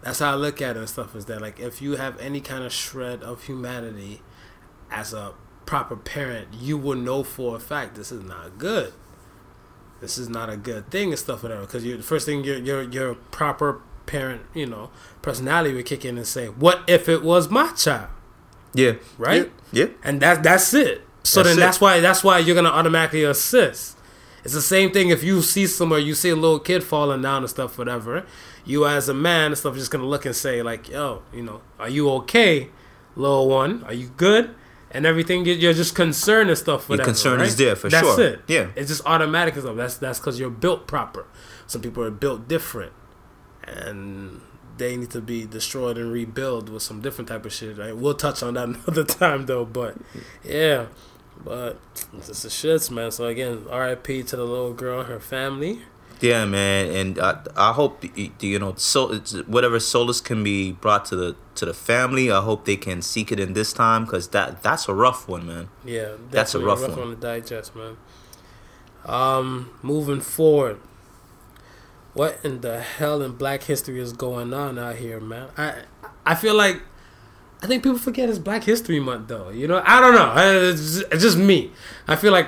That's 0.02 0.20
how 0.20 0.32
I 0.32 0.36
look 0.36 0.62
at 0.62 0.76
it 0.76 0.80
and 0.80 0.90
stuff. 0.90 1.16
Is 1.16 1.26
that 1.26 1.40
like 1.42 1.60
if 1.60 1.82
you 1.82 1.98
have 1.98 2.20
any 2.20 2.42
kind 2.42 2.64
of 2.64 2.74
shred 2.74 3.22
of 3.22 3.44
humanity 3.44 4.22
as 4.92 5.14
a 5.14 5.34
proper 5.66 5.96
parent, 5.96 6.48
you 6.54 6.78
will 6.78 6.96
know 6.96 7.24
for 7.24 7.56
a 7.56 7.60
fact 7.60 7.96
this 7.96 8.12
is 8.12 8.24
not 8.24 8.58
good. 8.58 8.94
This 10.02 10.18
is 10.18 10.30
not 10.30 10.50
a 10.50 10.58
good 10.58 10.90
thing 10.90 11.10
and 11.10 11.20
stuff 11.20 11.44
whatever. 11.44 11.62
Because 11.62 11.84
you 11.86 11.98
the 11.98 12.04
first 12.04 12.26
thing 12.26 12.44
your 12.44 12.58
your 12.58 12.84
your 12.84 13.16
proper 13.16 13.82
parent, 14.06 14.44
you 14.54 14.66
know, 14.66 14.90
personality 15.22 15.76
would 15.76 15.86
kick 15.86 16.06
in 16.06 16.18
and 16.18 16.26
say, 16.26 16.48
"What 16.48 16.82
if 16.88 17.10
it 17.10 17.22
was 17.22 17.50
my 17.50 17.72
child?" 17.74 18.10
Yeah, 18.74 18.94
Right? 19.18 19.52
Yeah, 19.72 19.86
yeah. 19.86 19.92
and 20.04 20.22
that's 20.22 20.40
that's 20.42 20.74
it. 20.74 21.06
So 21.24 21.42
That's 21.44 21.50
then 21.50 21.58
it. 21.58 21.62
that's 21.66 21.82
why 21.82 22.00
that's 22.00 22.24
why 22.24 22.40
you're 22.40 22.56
gonna 22.56 22.70
automatically 22.70 23.24
assist. 23.24 23.98
It's 24.46 24.54
the 24.54 24.62
same 24.62 24.92
thing 24.92 25.10
if 25.10 25.22
you 25.22 25.42
see 25.42 25.68
somewhere 25.68 26.00
you 26.00 26.16
see 26.16 26.30
a 26.30 26.36
little 26.36 26.60
kid 26.60 26.82
falling 26.84 27.22
down 27.22 27.44
and 27.44 27.50
stuff, 27.50 27.78
whatever. 27.78 28.26
You 28.64 28.86
as 28.88 29.10
a 29.10 29.14
man 29.14 29.48
and 29.48 29.58
stuff 29.58 29.76
just 29.76 29.92
gonna 29.92 30.06
look 30.06 30.26
and 30.26 30.36
say 30.36 30.62
like, 30.64 30.88
"Yo, 30.88 31.24
you 31.34 31.44
know, 31.44 31.60
are 31.78 31.90
you 31.90 32.10
okay, 32.12 32.70
little 33.18 33.50
one? 33.50 33.84
Are 33.86 33.94
you 33.94 34.12
good?" 34.16 34.56
And 34.92 35.06
everything 35.06 35.46
you- 35.46 35.54
you're 35.54 35.74
just 35.74 35.94
concerned 35.96 36.50
and 36.50 36.58
stuff. 36.58 36.90
Whatever, 36.90 37.06
concern 37.06 37.42
is 37.42 37.56
there 37.58 37.76
for 37.76 37.90
that's 37.90 38.08
sure. 38.16 38.20
it. 38.22 38.42
Yeah. 38.48 38.68
it's 38.76 38.88
just 38.90 39.04
automatic 39.06 39.54
and 39.56 39.64
stuff. 39.64 39.76
That's 39.78 39.98
that's 39.98 40.20
because 40.20 40.40
you're 40.40 40.50
built 40.50 40.88
proper. 40.88 41.26
Some 41.68 41.82
people 41.82 42.04
are 42.04 42.10
built 42.12 42.48
different, 42.48 42.94
and 43.64 44.42
they 44.78 44.96
need 44.98 45.12
to 45.12 45.22
be 45.22 45.46
destroyed 45.46 45.98
and 45.98 46.12
rebuild 46.12 46.70
with 46.70 46.82
some 46.84 47.02
different 47.02 47.28
type 47.28 47.46
of 47.46 47.54
shit. 47.54 47.78
Right? 47.78 47.96
We'll 47.96 48.14
touch 48.16 48.42
on 48.42 48.56
that 48.56 48.64
another 48.88 49.04
time 49.04 49.46
though. 49.46 49.66
But 49.66 49.98
yeah, 50.44 50.88
but 51.44 51.80
it's 52.18 52.28
just 52.28 52.44
the 52.44 52.50
shits, 52.50 52.90
man. 52.90 53.12
So 53.12 53.26
again, 53.26 53.66
R.I.P. 53.70 54.24
to 54.24 54.36
the 54.36 54.44
little 54.44 54.74
girl 54.74 55.02
and 55.02 55.10
her 55.10 55.20
family. 55.20 55.82
Yeah, 56.22 56.44
man, 56.46 56.92
and 56.94 57.20
I, 57.20 57.40
I 57.56 57.72
hope 57.72 58.04
you 58.42 58.60
know 58.60 58.74
so 58.76 59.14
it's, 59.14 59.32
whatever 59.48 59.80
solace 59.80 60.20
can 60.20 60.44
be 60.44 60.74
brought 60.74 61.06
to 61.06 61.16
the 61.16 61.36
to 61.56 61.66
the 61.66 61.74
family. 61.74 62.30
I 62.30 62.42
hope 62.42 62.66
they 62.66 62.76
can 62.76 63.02
seek 63.02 63.32
it 63.32 63.40
in 63.40 63.54
this 63.54 63.72
time 63.72 64.04
because 64.06 64.28
that 64.30 64.62
that's 64.62 64.90
a 64.90 64.94
rough 64.94 65.28
one, 65.30 65.48
man. 65.48 65.70
Yeah, 65.86 66.16
That's 66.32 66.54
a 66.56 66.60
rough 66.60 66.82
rough 66.82 66.92
one. 66.98 67.00
one 67.00 67.10
to 67.12 67.16
digest, 67.16 67.74
man. 67.76 67.96
Um, 69.06 69.70
moving 69.82 70.20
forward, 70.20 70.80
what 72.14 72.38
in 72.44 72.62
the 72.62 72.82
hell 72.82 73.22
in 73.22 73.34
Black 73.34 73.64
History 73.64 74.00
is 74.00 74.12
going 74.14 74.54
on 74.54 74.78
out 74.78 74.98
here, 74.98 75.20
man? 75.22 75.50
I 75.58 75.84
I 76.26 76.36
feel 76.36 76.56
like 76.56 76.82
I 77.62 77.68
think 77.68 77.84
people 77.84 77.98
forget 77.98 78.30
it's 78.30 78.40
Black 78.40 78.64
History 78.64 79.00
Month, 79.00 79.30
though. 79.30 79.50
You 79.50 79.68
know, 79.68 79.82
I 79.86 80.02
don't 80.02 80.16
know. 80.16 80.34
It's 80.70 81.24
just 81.24 81.38
me. 81.38 81.72
I 82.08 82.16
feel 82.16 82.32
like 82.34 82.48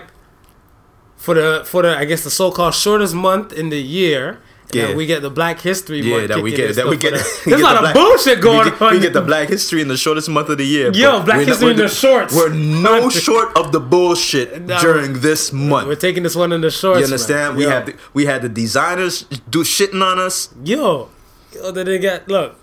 for 1.21 1.35
the 1.35 1.63
for 1.65 1.83
the 1.83 1.95
I 1.95 2.05
guess 2.05 2.23
the 2.23 2.31
so-called 2.31 2.73
shortest 2.73 3.13
month 3.13 3.53
in 3.53 3.69
the 3.69 3.81
year. 3.81 4.39
Yeah. 4.73 4.87
Yeah, 4.89 4.95
we 4.95 5.05
get 5.05 5.21
the 5.21 5.29
Black 5.29 5.59
History 5.59 5.99
Yeah, 5.99 6.15
Month. 6.15 6.27
that 6.29 6.41
we 6.41 6.51
get 6.55 6.75
that 6.77 6.87
we 6.87 6.95
get. 6.95 7.11
There's 7.45 7.59
a 7.59 7.63
lot 7.63 7.83
of 7.83 7.93
bullshit 7.93 8.39
going 8.39 8.65
we 8.65 8.71
get, 8.71 8.81
on. 8.81 8.93
We 8.93 8.99
get 9.01 9.11
the 9.11 9.21
Black 9.21 9.49
History 9.49 9.81
in 9.81 9.89
the 9.89 9.97
shortest 9.97 10.29
month 10.29 10.47
of 10.47 10.57
the 10.59 10.65
year. 10.65 10.93
Yo, 10.93 11.21
Black 11.23 11.45
History 11.45 11.71
in 11.71 11.77
we're 11.77 11.83
the 11.83 11.89
shorts. 11.89 12.33
We're 12.33 12.53
no 12.53 13.09
short 13.09 13.55
of 13.57 13.73
the 13.73 13.81
bullshit 13.81 14.61
No, 14.71 14.79
during 14.79 15.19
this 15.19 15.51
month. 15.51 15.87
We're 15.89 15.95
taking 15.95 16.23
this 16.23 16.37
one 16.37 16.53
in 16.53 16.61
the 16.61 16.71
shorts. 16.71 16.99
You 16.99 17.05
understand? 17.05 17.49
man. 17.49 17.57
We 17.57 17.63
Yo. 17.65 17.69
had 17.69 17.85
the, 17.87 17.95
we 18.13 18.25
had 18.25 18.41
the 18.43 18.49
designers 18.49 19.23
do 19.49 19.65
shitting 19.65 20.01
on 20.01 20.17
us. 20.19 20.49
Yo, 20.63 21.09
yo, 21.53 21.71
they 21.71 21.99
got 21.99 22.29
look. 22.29 22.55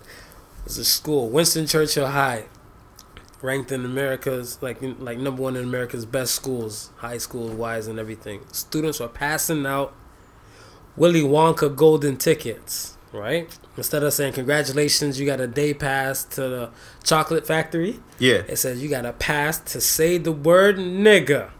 It's 0.65 0.79
a 0.79 0.85
school, 0.85 1.29
Winston 1.29 1.67
Churchill 1.67 2.07
High, 2.07 2.45
ranked 3.41 3.71
in 3.71 3.85
America's 3.85 4.57
like 4.61 4.77
like 4.81 5.17
number 5.17 5.41
one 5.41 5.55
in 5.55 5.63
America's 5.63 6.05
best 6.05 6.35
schools, 6.35 6.91
high 6.97 7.17
school 7.17 7.49
wise 7.49 7.87
and 7.87 7.97
everything. 7.99 8.41
Students 8.51 8.99
are 9.01 9.07
passing 9.07 9.65
out 9.65 9.93
Willy 10.97 11.21
Wonka 11.21 11.73
golden 11.75 12.17
tickets, 12.17 12.97
right? 13.13 13.47
Instead 13.77 14.03
of 14.03 14.11
saying 14.13 14.33
congratulations, 14.33 15.19
you 15.19 15.25
got 15.25 15.39
a 15.39 15.47
day 15.47 15.73
pass 15.73 16.23
to 16.25 16.41
the 16.41 16.69
chocolate 17.03 17.47
factory. 17.47 17.99
Yeah. 18.17 18.43
It 18.47 18.57
says 18.57 18.83
you 18.83 18.89
got 18.89 19.05
a 19.05 19.13
pass 19.13 19.57
to 19.73 19.79
say 19.79 20.17
the 20.17 20.31
word 20.33 20.75
nigga. 20.77 21.51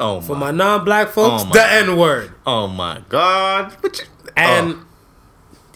Oh 0.00 0.20
my. 0.20 0.26
For 0.26 0.32
my. 0.34 0.40
my 0.40 0.50
non-black 0.52 1.08
folks, 1.08 1.44
Oh 1.46 1.52
the 1.52 1.62
N 1.72 1.96
word. 1.96 2.32
Oh 2.46 2.66
my 2.66 3.02
God. 3.08 3.72
What 3.80 3.98
you- 3.98 4.06
And 4.36 4.74
oh. 4.74 4.82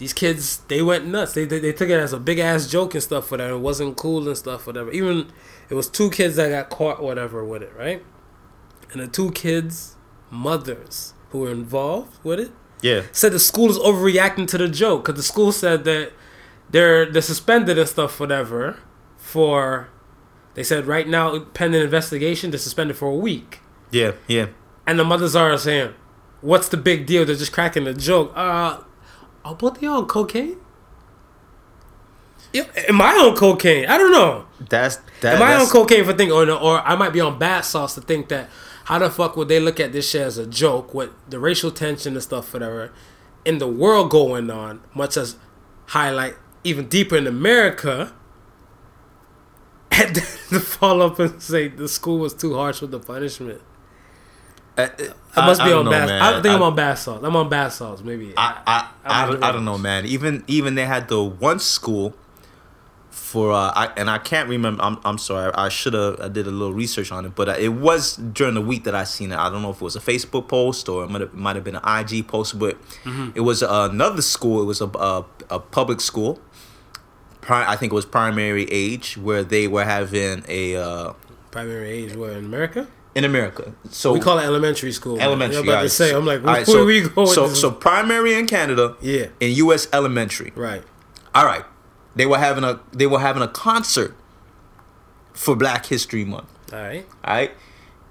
These 0.01 0.13
kids, 0.13 0.57
they 0.67 0.81
went 0.81 1.05
nuts. 1.05 1.33
They, 1.33 1.45
they 1.45 1.59
they 1.59 1.73
took 1.73 1.87
it 1.87 1.99
as 1.99 2.11
a 2.11 2.19
big 2.19 2.39
ass 2.39 2.65
joke 2.65 2.95
and 2.95 3.03
stuff, 3.03 3.29
whatever. 3.29 3.53
It 3.53 3.59
wasn't 3.59 3.97
cool 3.97 4.27
and 4.27 4.35
stuff, 4.35 4.65
whatever. 4.65 4.89
Even 4.89 5.31
it 5.69 5.75
was 5.75 5.87
two 5.87 6.09
kids 6.09 6.37
that 6.37 6.49
got 6.49 6.75
caught, 6.75 7.03
whatever, 7.03 7.45
with 7.45 7.61
it, 7.61 7.71
right? 7.77 8.03
And 8.91 8.99
the 8.99 9.07
two 9.07 9.29
kids' 9.29 9.97
mothers 10.31 11.13
who 11.29 11.41
were 11.41 11.51
involved 11.51 12.17
with 12.23 12.39
it 12.39 12.51
yeah. 12.81 13.03
said 13.11 13.31
the 13.31 13.37
school 13.37 13.69
is 13.69 13.77
overreacting 13.77 14.47
to 14.47 14.57
the 14.57 14.67
joke 14.67 15.05
because 15.05 15.17
the 15.17 15.23
school 15.23 15.51
said 15.51 15.83
that 15.83 16.13
they're 16.71 17.05
they're 17.05 17.21
suspended 17.21 17.77
and 17.77 17.87
stuff, 17.87 18.19
whatever. 18.19 18.79
For 19.17 19.87
they 20.55 20.63
said 20.63 20.87
right 20.87 21.07
now, 21.07 21.37
pending 21.53 21.79
investigation, 21.79 22.49
they're 22.49 22.57
suspended 22.57 22.97
for 22.97 23.07
a 23.07 23.15
week. 23.15 23.59
Yeah. 23.91 24.13
Yeah. 24.27 24.47
And 24.87 24.97
the 24.97 25.03
mothers 25.03 25.35
are 25.35 25.55
saying, 25.59 25.93
"What's 26.41 26.69
the 26.69 26.77
big 26.77 27.05
deal? 27.05 27.23
They're 27.23 27.35
just 27.35 27.53
cracking 27.53 27.85
a 27.85 27.93
joke." 27.93 28.33
Uh, 28.35 28.79
are 29.43 29.55
both 29.55 29.77
of 29.77 29.83
y'all 29.83 29.97
on 29.97 30.05
cocaine? 30.07 30.57
Yeah, 32.53 32.63
am 32.89 33.01
I 33.01 33.13
on 33.13 33.35
cocaine? 33.35 33.85
I 33.85 33.97
don't 33.97 34.11
know. 34.11 34.45
That's 34.69 34.97
that. 35.21 35.35
Am 35.35 35.41
I 35.41 35.55
on 35.55 35.67
cocaine 35.67 36.03
for 36.03 36.13
thinking, 36.13 36.33
or 36.33 36.45
no, 36.45 36.57
or 36.57 36.79
I 36.81 36.95
might 36.95 37.13
be 37.13 37.21
on 37.21 37.39
bad 37.39 37.61
sauce 37.61 37.95
to 37.95 38.01
think 38.01 38.27
that 38.29 38.49
how 38.85 38.99
the 38.99 39.09
fuck 39.09 39.37
would 39.37 39.47
they 39.47 39.59
look 39.59 39.79
at 39.79 39.93
this 39.93 40.09
shit 40.09 40.21
as 40.21 40.37
a 40.37 40.45
joke 40.45 40.93
with 40.93 41.11
the 41.29 41.39
racial 41.39 41.71
tension 41.71 42.13
and 42.13 42.23
stuff, 42.23 42.51
whatever, 42.53 42.91
in 43.45 43.59
the 43.59 43.67
world 43.67 44.09
going 44.09 44.49
on, 44.49 44.81
much 44.93 45.15
as 45.15 45.37
highlight 45.87 46.35
even 46.63 46.87
deeper 46.87 47.15
in 47.15 47.25
America, 47.25 48.13
and 49.91 50.15
then 50.15 50.25
to 50.49 50.59
follow 50.59 51.07
up 51.07 51.19
and 51.19 51.41
say 51.41 51.67
the 51.67 51.87
school 51.87 52.19
was 52.19 52.33
too 52.33 52.55
harsh 52.55 52.81
with 52.81 52.91
the 52.91 52.99
punishment. 52.99 53.61
Uh, 54.77 54.87
I 55.35 55.45
must 55.45 55.63
be 55.63 55.71
on 55.71 55.85
know, 55.85 55.91
man. 55.91 56.09
I 56.09 56.41
think 56.41 56.53
I, 56.53 56.55
am 56.55 56.61
on 56.61 56.75
bass 56.75 57.03
sauce. 57.03 57.21
I'm 57.23 57.35
on 57.35 57.49
bass 57.49 57.75
sauce, 57.75 58.01
maybe. 58.01 58.33
I 58.37 58.61
I, 58.65 58.89
I, 59.05 59.27
don't, 59.27 59.43
I 59.43 59.51
don't 59.51 59.65
know, 59.65 59.77
man. 59.77 60.05
Even 60.05 60.43
even 60.47 60.75
they 60.75 60.85
had 60.85 61.07
the 61.07 61.23
one 61.23 61.59
school 61.59 62.15
for 63.09 63.51
uh, 63.51 63.71
I, 63.73 63.91
and 63.97 64.09
I 64.09 64.17
can't 64.17 64.49
remember. 64.49 64.81
I'm 64.83 64.97
I'm 65.05 65.17
sorry. 65.17 65.53
I 65.55 65.69
should 65.69 65.93
have. 65.93 66.19
I 66.19 66.27
did 66.27 66.47
a 66.47 66.51
little 66.51 66.73
research 66.73 67.11
on 67.11 67.25
it, 67.25 67.35
but 67.35 67.49
uh, 67.49 67.55
it 67.57 67.69
was 67.69 68.15
during 68.15 68.55
the 68.55 68.61
week 68.61 68.83
that 68.85 68.95
I 68.95 69.03
seen 69.03 69.31
it. 69.31 69.37
I 69.37 69.49
don't 69.49 69.61
know 69.61 69.71
if 69.71 69.77
it 69.77 69.81
was 69.81 69.95
a 69.95 70.01
Facebook 70.01 70.47
post 70.47 70.89
or 70.89 71.03
it 71.03 71.09
might 71.09 71.21
have, 71.21 71.33
might 71.33 71.55
have 71.55 71.63
been 71.63 71.77
an 71.77 72.05
IG 72.05 72.27
post, 72.27 72.57
but 72.59 72.77
it 73.35 73.41
was 73.41 73.61
another 73.61 74.21
school. 74.21 74.61
It 74.61 74.65
was 74.65 74.81
a 74.81 74.87
a, 74.87 75.25
a 75.49 75.59
public 75.59 76.01
school. 76.01 76.39
Pri- 77.41 77.65
I 77.67 77.75
think 77.75 77.91
it 77.91 77.95
was 77.95 78.05
primary 78.05 78.65
age 78.69 79.17
where 79.17 79.43
they 79.43 79.67
were 79.67 79.83
having 79.83 80.43
a 80.47 80.75
uh, 80.75 81.13
Primary 81.51 81.89
age, 81.89 82.15
where 82.15 82.31
in 82.37 82.45
America? 82.45 82.87
In 83.15 83.23
America. 83.25 83.73
So 83.89 84.13
We 84.13 84.19
call 84.19 84.39
it 84.39 84.43
elementary 84.43 84.91
school. 84.91 85.19
elementary. 85.19 85.57
I'm 85.59 85.67
about 85.67 85.81
to 85.81 85.89
say, 85.89 86.13
I'm 86.13 86.25
like, 86.25 86.43
where, 86.43 86.55
right, 86.55 86.65
so, 86.65 86.85
we 86.85 87.01
go? 87.01 87.25
So 87.25 87.49
so 87.49 87.69
primary 87.71 88.33
in 88.33 88.47
Canada, 88.47 88.95
yeah, 89.01 89.27
in 89.39 89.51
U.S. 89.57 89.87
elementary. 89.93 90.51
right. 90.55 90.83
All 91.33 91.45
right, 91.45 91.63
they 92.15 92.25
were 92.25 92.37
having 92.37 92.63
a 92.63 92.79
they 92.91 93.07
were 93.07 93.19
having 93.19 93.41
a 93.43 93.47
concert 93.47 94.15
for 95.33 95.55
Black 95.55 95.85
History 95.85 96.25
Month. 96.25 96.49
All 96.73 96.79
right. 96.79 97.05
All 97.25 97.33
right, 97.35 97.51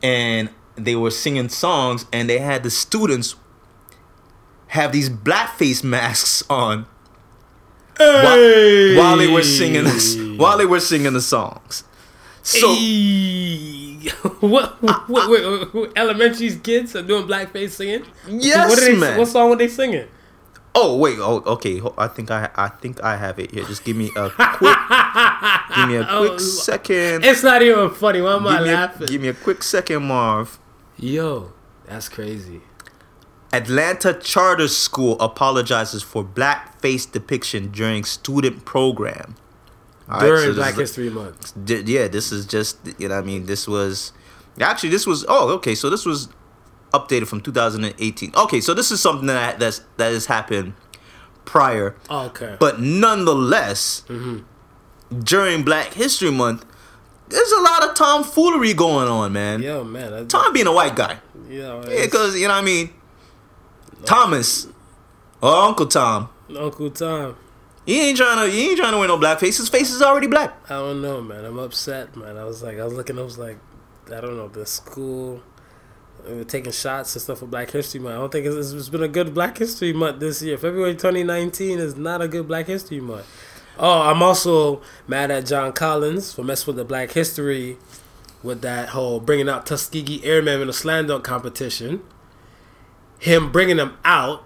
and 0.02 0.48
they 0.76 0.96
were 0.96 1.10
singing 1.10 1.48
songs, 1.50 2.06
and 2.12 2.28
they 2.30 2.38
had 2.38 2.62
the 2.62 2.70
students 2.70 3.34
have 4.68 4.92
these 4.92 5.10
blackface 5.10 5.82
masks 5.84 6.42
on 6.48 6.86
Hey! 7.98 8.96
while 8.96 9.16
they 9.18 9.26
were 9.28 9.42
singing 9.42 9.84
this, 9.84 10.16
while 10.38 10.56
they 10.56 10.64
were 10.66 10.80
singing 10.80 11.12
the 11.12 11.20
songs. 11.20 11.84
So 12.42 12.72
Hey. 12.74 13.89
what, 14.40 14.82
what, 14.82 15.08
what, 15.08 15.74
what, 15.74 15.92
elementary 15.96 16.54
kids 16.56 16.94
are 16.96 17.02
doing 17.02 17.26
blackface 17.26 17.70
singing? 17.70 18.04
Yes, 18.28 18.68
what 18.70 18.78
are 18.78 18.84
they, 18.84 18.96
man. 18.96 19.18
What 19.18 19.28
song 19.28 19.50
were 19.50 19.56
they 19.56 19.68
singing? 19.68 20.06
oh 20.72 20.96
wait 20.96 21.18
oh 21.18 21.42
okay 21.46 21.80
I 21.98 22.06
think 22.06 22.30
I 22.30 22.48
I 22.54 22.68
think 22.68 23.02
I 23.02 23.16
have 23.16 23.40
it 23.40 23.50
here. 23.50 23.64
Just 23.64 23.84
give 23.84 23.96
me 23.96 24.12
a 24.16 24.30
quick 24.30 24.78
give 25.76 25.88
me 25.88 25.96
a 25.96 26.04
quick 26.04 26.32
Oh, 26.32 26.38
second. 26.38 27.24
It's 27.24 27.42
not 27.42 27.60
even 27.62 27.90
funny. 27.90 28.20
Why 28.20 28.36
am 28.36 28.46
I 28.46 28.58
Give 28.58 28.68
a, 28.68 28.72
laughing? 28.72 29.06
give 29.08 29.20
me 29.20 29.28
a 29.28 29.34
quick 29.34 29.64
second, 29.64 30.04
Marv. 30.04 30.60
Yo, 30.96 31.52
that's 31.86 32.08
crazy. 32.08 32.60
Atlanta 33.52 34.14
Charter 34.14 34.68
School 34.68 35.18
apologizes 35.18 36.04
for 36.04 36.22
blackface 36.22 37.10
depiction 37.10 37.72
during 37.72 38.04
student 38.04 38.64
program. 38.64 39.34
All 40.10 40.18
right, 40.18 40.26
During 40.26 40.46
so 40.50 40.54
Black 40.54 40.72
is- 40.74 40.78
History 40.80 41.10
Month. 41.10 41.52
di- 41.64 41.82
yeah, 41.82 42.08
this 42.08 42.32
is 42.32 42.44
just 42.46 42.78
you 42.98 43.08
know 43.08 43.16
I 43.18 43.22
mean 43.22 43.46
this 43.46 43.68
was 43.68 44.12
actually 44.60 44.90
this 44.90 45.06
was 45.06 45.24
oh 45.28 45.50
okay 45.54 45.74
so 45.74 45.88
this 45.90 46.04
was 46.04 46.28
updated 46.92 47.28
from 47.28 47.40
2018. 47.40 48.32
Okay, 48.36 48.60
so 48.60 48.74
this 48.74 48.90
is 48.90 49.00
something 49.00 49.26
that 49.28 49.58
that's 49.60 49.80
that 49.96 50.12
has 50.12 50.26
happened 50.26 50.74
prior, 51.44 51.94
okay. 52.10 52.56
but 52.58 52.80
nonetheless 52.80 54.02
Mm-hmm. 54.08 55.20
during 55.20 55.62
Black 55.64 55.94
History 55.94 56.30
Month, 56.32 56.64
there's 57.28 57.52
a 57.52 57.60
lot 57.60 57.88
of 57.88 57.94
tomfoolery 57.94 58.74
going 58.74 59.08
on, 59.08 59.32
man. 59.32 59.62
Yo, 59.62 59.84
man. 59.84 60.12
I, 60.12 60.24
Tom 60.24 60.52
being 60.52 60.66
a 60.66 60.72
white 60.72 60.96
guy. 60.96 61.18
Yeah, 61.48 61.80
because 61.86 62.36
you 62.38 62.46
know 62.48 62.54
what 62.54 62.62
I 62.62 62.64
mean. 62.64 62.90
Thomas 64.04 64.66
or 65.42 65.54
Uncle 65.54 65.86
Tom, 65.86 66.28
Uncle 66.56 66.90
Tom. 66.90 67.36
He 67.90 68.08
ain't 68.08 68.16
trying 68.16 68.46
to. 68.46 68.54
He 68.54 68.68
ain't 68.68 68.78
trying 68.78 68.92
to 68.92 68.98
wear 68.98 69.08
no 69.08 69.18
blackface. 69.18 69.58
His 69.58 69.68
face 69.68 69.90
is 69.90 70.00
already 70.00 70.28
black. 70.28 70.56
I 70.66 70.74
don't 70.74 71.02
know, 71.02 71.20
man. 71.20 71.44
I'm 71.44 71.58
upset, 71.58 72.16
man. 72.16 72.36
I 72.36 72.44
was 72.44 72.62
like, 72.62 72.78
I 72.78 72.84
was 72.84 72.94
looking, 72.94 73.18
I 73.18 73.22
was 73.22 73.36
like, 73.36 73.58
I 74.06 74.20
don't 74.20 74.36
know, 74.36 74.46
the 74.46 74.64
school 74.64 75.42
uh, 76.24 76.44
taking 76.44 76.70
shots 76.70 77.14
and 77.14 77.22
stuff 77.22 77.40
for 77.40 77.46
Black 77.46 77.70
History 77.70 78.00
Month. 78.00 78.14
I 78.14 78.18
don't 78.18 78.32
think 78.32 78.46
it's, 78.46 78.70
it's 78.70 78.88
been 78.88 79.02
a 79.02 79.08
good 79.08 79.34
Black 79.34 79.58
History 79.58 79.92
Month 79.92 80.20
this 80.20 80.40
year. 80.40 80.56
February 80.56 80.92
2019 80.92 81.78
is 81.78 81.96
not 81.96 82.22
a 82.22 82.28
good 82.28 82.46
Black 82.46 82.66
History 82.66 83.00
Month. 83.00 83.26
Oh, 83.78 84.02
I'm 84.02 84.22
also 84.22 84.82
mad 85.08 85.30
at 85.30 85.46
John 85.46 85.72
Collins 85.72 86.32
for 86.32 86.44
messing 86.44 86.66
with 86.68 86.76
the 86.76 86.84
Black 86.84 87.12
History 87.12 87.76
with 88.42 88.62
that 88.62 88.90
whole 88.90 89.20
bringing 89.20 89.48
out 89.48 89.66
Tuskegee 89.66 90.24
Airmen 90.24 90.60
in 90.60 90.68
a 90.68 90.72
slam 90.72 91.06
dunk 91.06 91.24
competition. 91.24 92.02
Him 93.18 93.50
bringing 93.50 93.76
them 93.76 93.98
out, 94.04 94.44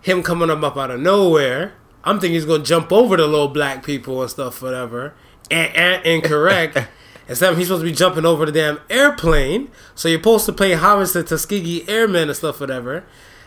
him 0.00 0.22
coming 0.22 0.50
up 0.50 0.76
out 0.76 0.90
of 0.90 1.00
nowhere. 1.00 1.74
I'm 2.04 2.18
thinking 2.20 2.34
he's 2.34 2.44
gonna 2.44 2.64
jump 2.64 2.92
over 2.92 3.16
the 3.16 3.26
little 3.26 3.48
black 3.48 3.84
people 3.84 4.20
and 4.22 4.30
stuff, 4.30 4.62
whatever. 4.62 5.14
And, 5.50 5.74
and 5.76 6.06
incorrect. 6.06 6.78
Instead, 7.28 7.56
he's 7.56 7.68
supposed 7.68 7.82
to 7.84 7.88
be 7.90 7.94
jumping 7.94 8.26
over 8.26 8.44
the 8.46 8.52
damn 8.52 8.80
airplane. 8.90 9.70
So 9.94 10.08
you're 10.08 10.18
supposed 10.18 10.46
to 10.46 10.52
play 10.52 10.72
homage 10.72 11.12
to 11.12 11.22
Tuskegee 11.22 11.88
Airmen 11.88 12.28
and 12.28 12.36
stuff, 12.36 12.58
whatever. 12.58 13.04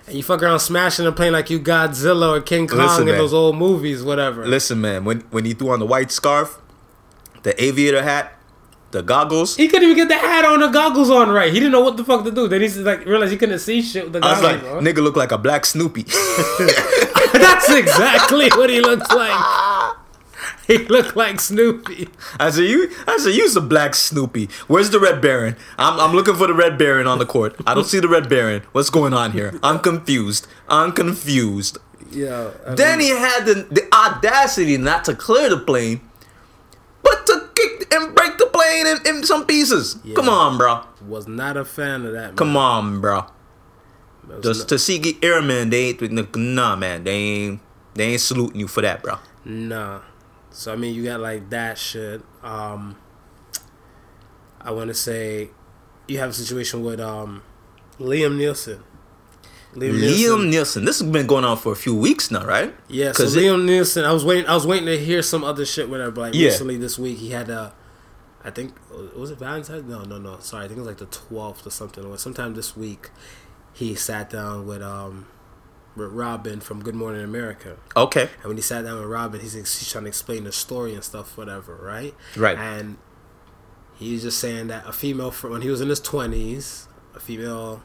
And 0.07 0.15
you 0.15 0.23
fuck 0.23 0.41
around 0.41 0.59
smashing 0.59 1.05
the 1.05 1.11
plane 1.11 1.33
like 1.33 1.49
you 1.49 1.59
Godzilla 1.59 2.37
or 2.37 2.41
King 2.41 2.67
Kong 2.67 2.79
Listen, 2.79 3.01
in 3.03 3.07
man. 3.09 3.17
those 3.17 3.33
old 3.33 3.57
movies, 3.57 4.03
whatever. 4.03 4.45
Listen, 4.45 4.79
man. 4.81 5.03
When 5.05 5.21
when 5.31 5.45
he 5.45 5.53
threw 5.53 5.69
on 5.71 5.79
the 5.79 5.85
white 5.85 6.11
scarf, 6.11 6.59
the 7.43 7.61
aviator 7.61 8.03
hat, 8.03 8.33
the 8.91 9.01
goggles, 9.01 9.55
He 9.57 9.67
couldn't 9.67 9.89
even 9.89 9.97
get 9.97 10.07
the 10.07 10.15
hat 10.27 10.45
on, 10.45 10.59
the 10.59 10.67
goggles 10.67 11.09
on 11.09 11.29
right. 11.29 11.51
He 11.51 11.59
didn't 11.59 11.71
know 11.71 11.81
what 11.81 11.97
the 11.97 12.03
fuck 12.05 12.23
to 12.25 12.31
do. 12.31 12.47
Then 12.47 12.61
he's 12.61 12.77
like 12.77 13.05
realized 13.05 13.31
he 13.31 13.37
couldn't 13.37 13.59
see 13.59 13.81
shit 13.81 14.03
with 14.05 14.13
the 14.13 14.19
I 14.25 14.31
was 14.33 14.43
like, 14.43 14.63
on. 14.63 14.83
nigga, 14.83 15.01
look 15.03 15.15
like 15.15 15.31
a 15.31 15.37
black 15.37 15.65
Snoopy. 15.65 16.03
That's 17.33 17.69
exactly 17.69 18.49
what 18.49 18.69
he 18.69 18.81
looks 18.81 19.09
like. 19.11 19.95
he 20.67 20.77
looked 20.79 21.15
like 21.15 21.39
Snoopy. 21.39 22.09
I 22.39 22.49
said, 22.49 22.65
you, 22.65 22.91
I 23.07 23.17
said, 23.17 23.33
you's 23.33 23.55
a 23.55 23.61
black 23.61 23.95
Snoopy. 23.95 24.49
Where's 24.67 24.89
the 24.89 24.99
Red 24.99 25.21
Baron? 25.21 25.55
I'm, 25.77 25.99
I'm 25.99 26.13
looking 26.15 26.35
for 26.35 26.47
the 26.47 26.53
Red 26.53 26.77
Baron 26.77 27.07
on 27.07 27.19
the 27.19 27.25
court. 27.25 27.55
I 27.65 27.73
don't 27.73 27.85
see 27.85 27.99
the 27.99 28.07
Red 28.07 28.29
Baron. 28.29 28.61
What's 28.71 28.89
going 28.89 29.13
on 29.13 29.31
here? 29.31 29.59
I'm 29.63 29.79
confused. 29.79 30.47
I'm 30.67 30.91
confused. 30.91 31.77
Yeah. 32.11 32.51
I 32.67 32.75
Then 32.75 32.99
mean, 32.99 33.07
he 33.07 33.19
had 33.19 33.45
the, 33.45 33.53
the 33.71 33.87
audacity 33.93 34.77
not 34.77 35.05
to 35.05 35.15
clear 35.15 35.49
the 35.49 35.57
plane, 35.57 36.01
but 37.01 37.25
to 37.25 37.49
kick 37.55 37.93
and 37.93 38.13
break 38.15 38.37
the 38.37 38.45
plane 38.47 38.87
in, 38.87 38.97
in 39.17 39.23
some 39.23 39.45
pieces. 39.45 39.97
Yeah. 40.03 40.15
Come 40.15 40.29
on, 40.29 40.57
bro. 40.57 40.83
was 41.07 41.27
not 41.27 41.57
a 41.57 41.65
fan 41.65 42.05
of 42.05 42.13
that. 42.13 42.27
Man. 42.29 42.35
Come 42.35 42.55
on, 42.57 43.01
bro. 43.01 43.25
Just 44.41 44.61
not- 44.61 44.69
Tuskegee 44.69 45.17
Airmen, 45.21 45.69
they 45.69 45.89
ain't 45.89 46.35
nah, 46.35 46.75
man. 46.75 47.03
They 47.03 47.11
ain't 47.11 47.59
they 47.95 48.05
ain't 48.11 48.21
saluting 48.21 48.59
you 48.59 48.67
for 48.67 48.81
that, 48.81 49.03
bro. 49.03 49.15
Nah. 49.45 49.99
So 50.51 50.71
I 50.73 50.75
mean, 50.75 50.93
you 50.95 51.03
got 51.03 51.19
like 51.19 51.49
that 51.49 51.77
shit. 51.77 52.21
Um, 52.43 52.95
I 54.61 54.71
want 54.71 54.87
to 54.89 54.93
say 54.93 55.49
you 56.07 56.19
have 56.19 56.29
a 56.29 56.33
situation 56.33 56.83
with 56.83 56.99
um, 56.99 57.43
Liam 57.99 58.37
Neeson. 58.37 58.81
Liam 59.75 60.51
Neeson. 60.51 60.85
This 60.85 60.99
has 60.99 61.09
been 61.09 61.25
going 61.27 61.43
on 61.43 61.57
for 61.57 61.71
a 61.71 61.75
few 61.75 61.95
weeks 61.95 62.29
now, 62.29 62.45
right? 62.45 62.73
Yeah, 62.87 63.11
so 63.11 63.23
'Cause 63.23 63.35
it- 63.35 63.43
Liam 63.43 63.65
Neeson. 63.65 64.05
I 64.05 64.13
was 64.13 64.23
waiting. 64.23 64.45
I 64.47 64.53
was 64.55 64.67
waiting 64.67 64.85
to 64.85 64.97
hear 64.97 65.21
some 65.21 65.43
other 65.43 65.65
shit 65.65 65.89
with 65.89 65.99
her. 65.99 66.11
But 66.11 66.21
like 66.21 66.33
Yeah. 66.35 66.49
recently 66.49 66.77
this 66.77 66.97
week, 66.99 67.17
he 67.17 67.29
had 67.31 67.49
a. 67.49 67.73
I 68.45 68.51
think 68.51 68.75
was 69.15 69.31
it 69.31 69.39
Valentine's? 69.39 69.85
No, 69.89 70.03
no, 70.03 70.17
no. 70.17 70.37
Sorry, 70.39 70.65
I 70.65 70.67
think 70.67 70.77
it 70.77 70.81
was 70.81 70.87
like 70.87 70.97
the 70.97 71.05
twelfth 71.07 71.65
or 71.65 71.69
something. 71.71 72.03
Or 72.05 72.17
sometime 72.17 72.53
this 72.55 72.75
week, 72.77 73.09
he 73.73 73.95
sat 73.95 74.29
down 74.29 74.65
with 74.65 74.81
um, 74.81 75.27
with 75.95 76.11
Robin 76.11 76.59
from 76.59 76.83
Good 76.83 76.95
Morning 76.95 77.23
America. 77.23 77.77
Okay. 77.95 78.29
And 78.37 78.45
when 78.45 78.57
he 78.57 78.61
sat 78.61 78.83
down 78.83 78.99
with 78.99 79.09
Robin, 79.09 79.39
he's, 79.39 79.53
he's 79.53 79.91
trying 79.91 80.05
to 80.05 80.07
explain 80.07 80.43
the 80.43 80.51
story 80.51 80.93
and 80.93 81.03
stuff, 81.03 81.37
whatever, 81.37 81.75
right? 81.75 82.15
Right. 82.35 82.57
And 82.57 82.97
he's 83.95 84.23
just 84.23 84.39
saying 84.39 84.67
that 84.67 84.87
a 84.87 84.91
female, 84.91 85.31
when 85.31 85.61
he 85.61 85.69
was 85.69 85.81
in 85.81 85.89
his 85.89 86.01
20s, 86.01 86.87
a 87.15 87.19
female 87.19 87.83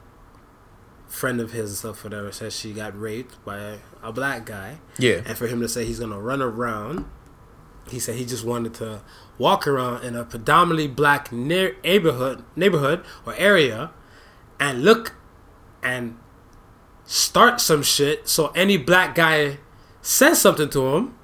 friend 1.07 1.41
of 1.41 1.53
his 1.53 1.71
and 1.71 1.79
stuff, 1.79 2.05
whatever, 2.05 2.33
says 2.33 2.57
she 2.57 2.73
got 2.73 2.99
raped 2.99 3.43
by 3.45 3.79
a 4.03 4.13
black 4.13 4.47
guy. 4.47 4.79
Yeah. 4.99 5.21
And 5.27 5.37
for 5.37 5.47
him 5.47 5.61
to 5.61 5.69
say 5.69 5.85
he's 5.85 5.99
going 5.99 6.13
to 6.13 6.19
run 6.19 6.41
around, 6.41 7.05
he 7.91 7.99
said 7.99 8.17
he 8.17 8.25
just 8.25 8.45
wanted 8.45 8.75
to 8.75 9.03
walk 9.39 9.67
around 9.67 10.05
in 10.05 10.17
a 10.17 10.25
predominantly 10.25 10.89
black 10.89 11.31
neighborhood, 11.33 12.45
neighborhood 12.57 13.05
or 13.25 13.35
area 13.37 13.93
and 14.61 14.83
look 14.83 15.15
and 15.83 16.19
start 17.05 17.61
some 17.61 17.83
shit 17.83 18.29
so 18.29 18.49
any 18.49 18.77
black 18.77 19.15
guy 19.15 19.59
says 20.03 20.41
something 20.41 20.69
to 20.71 20.95
him, 20.95 21.15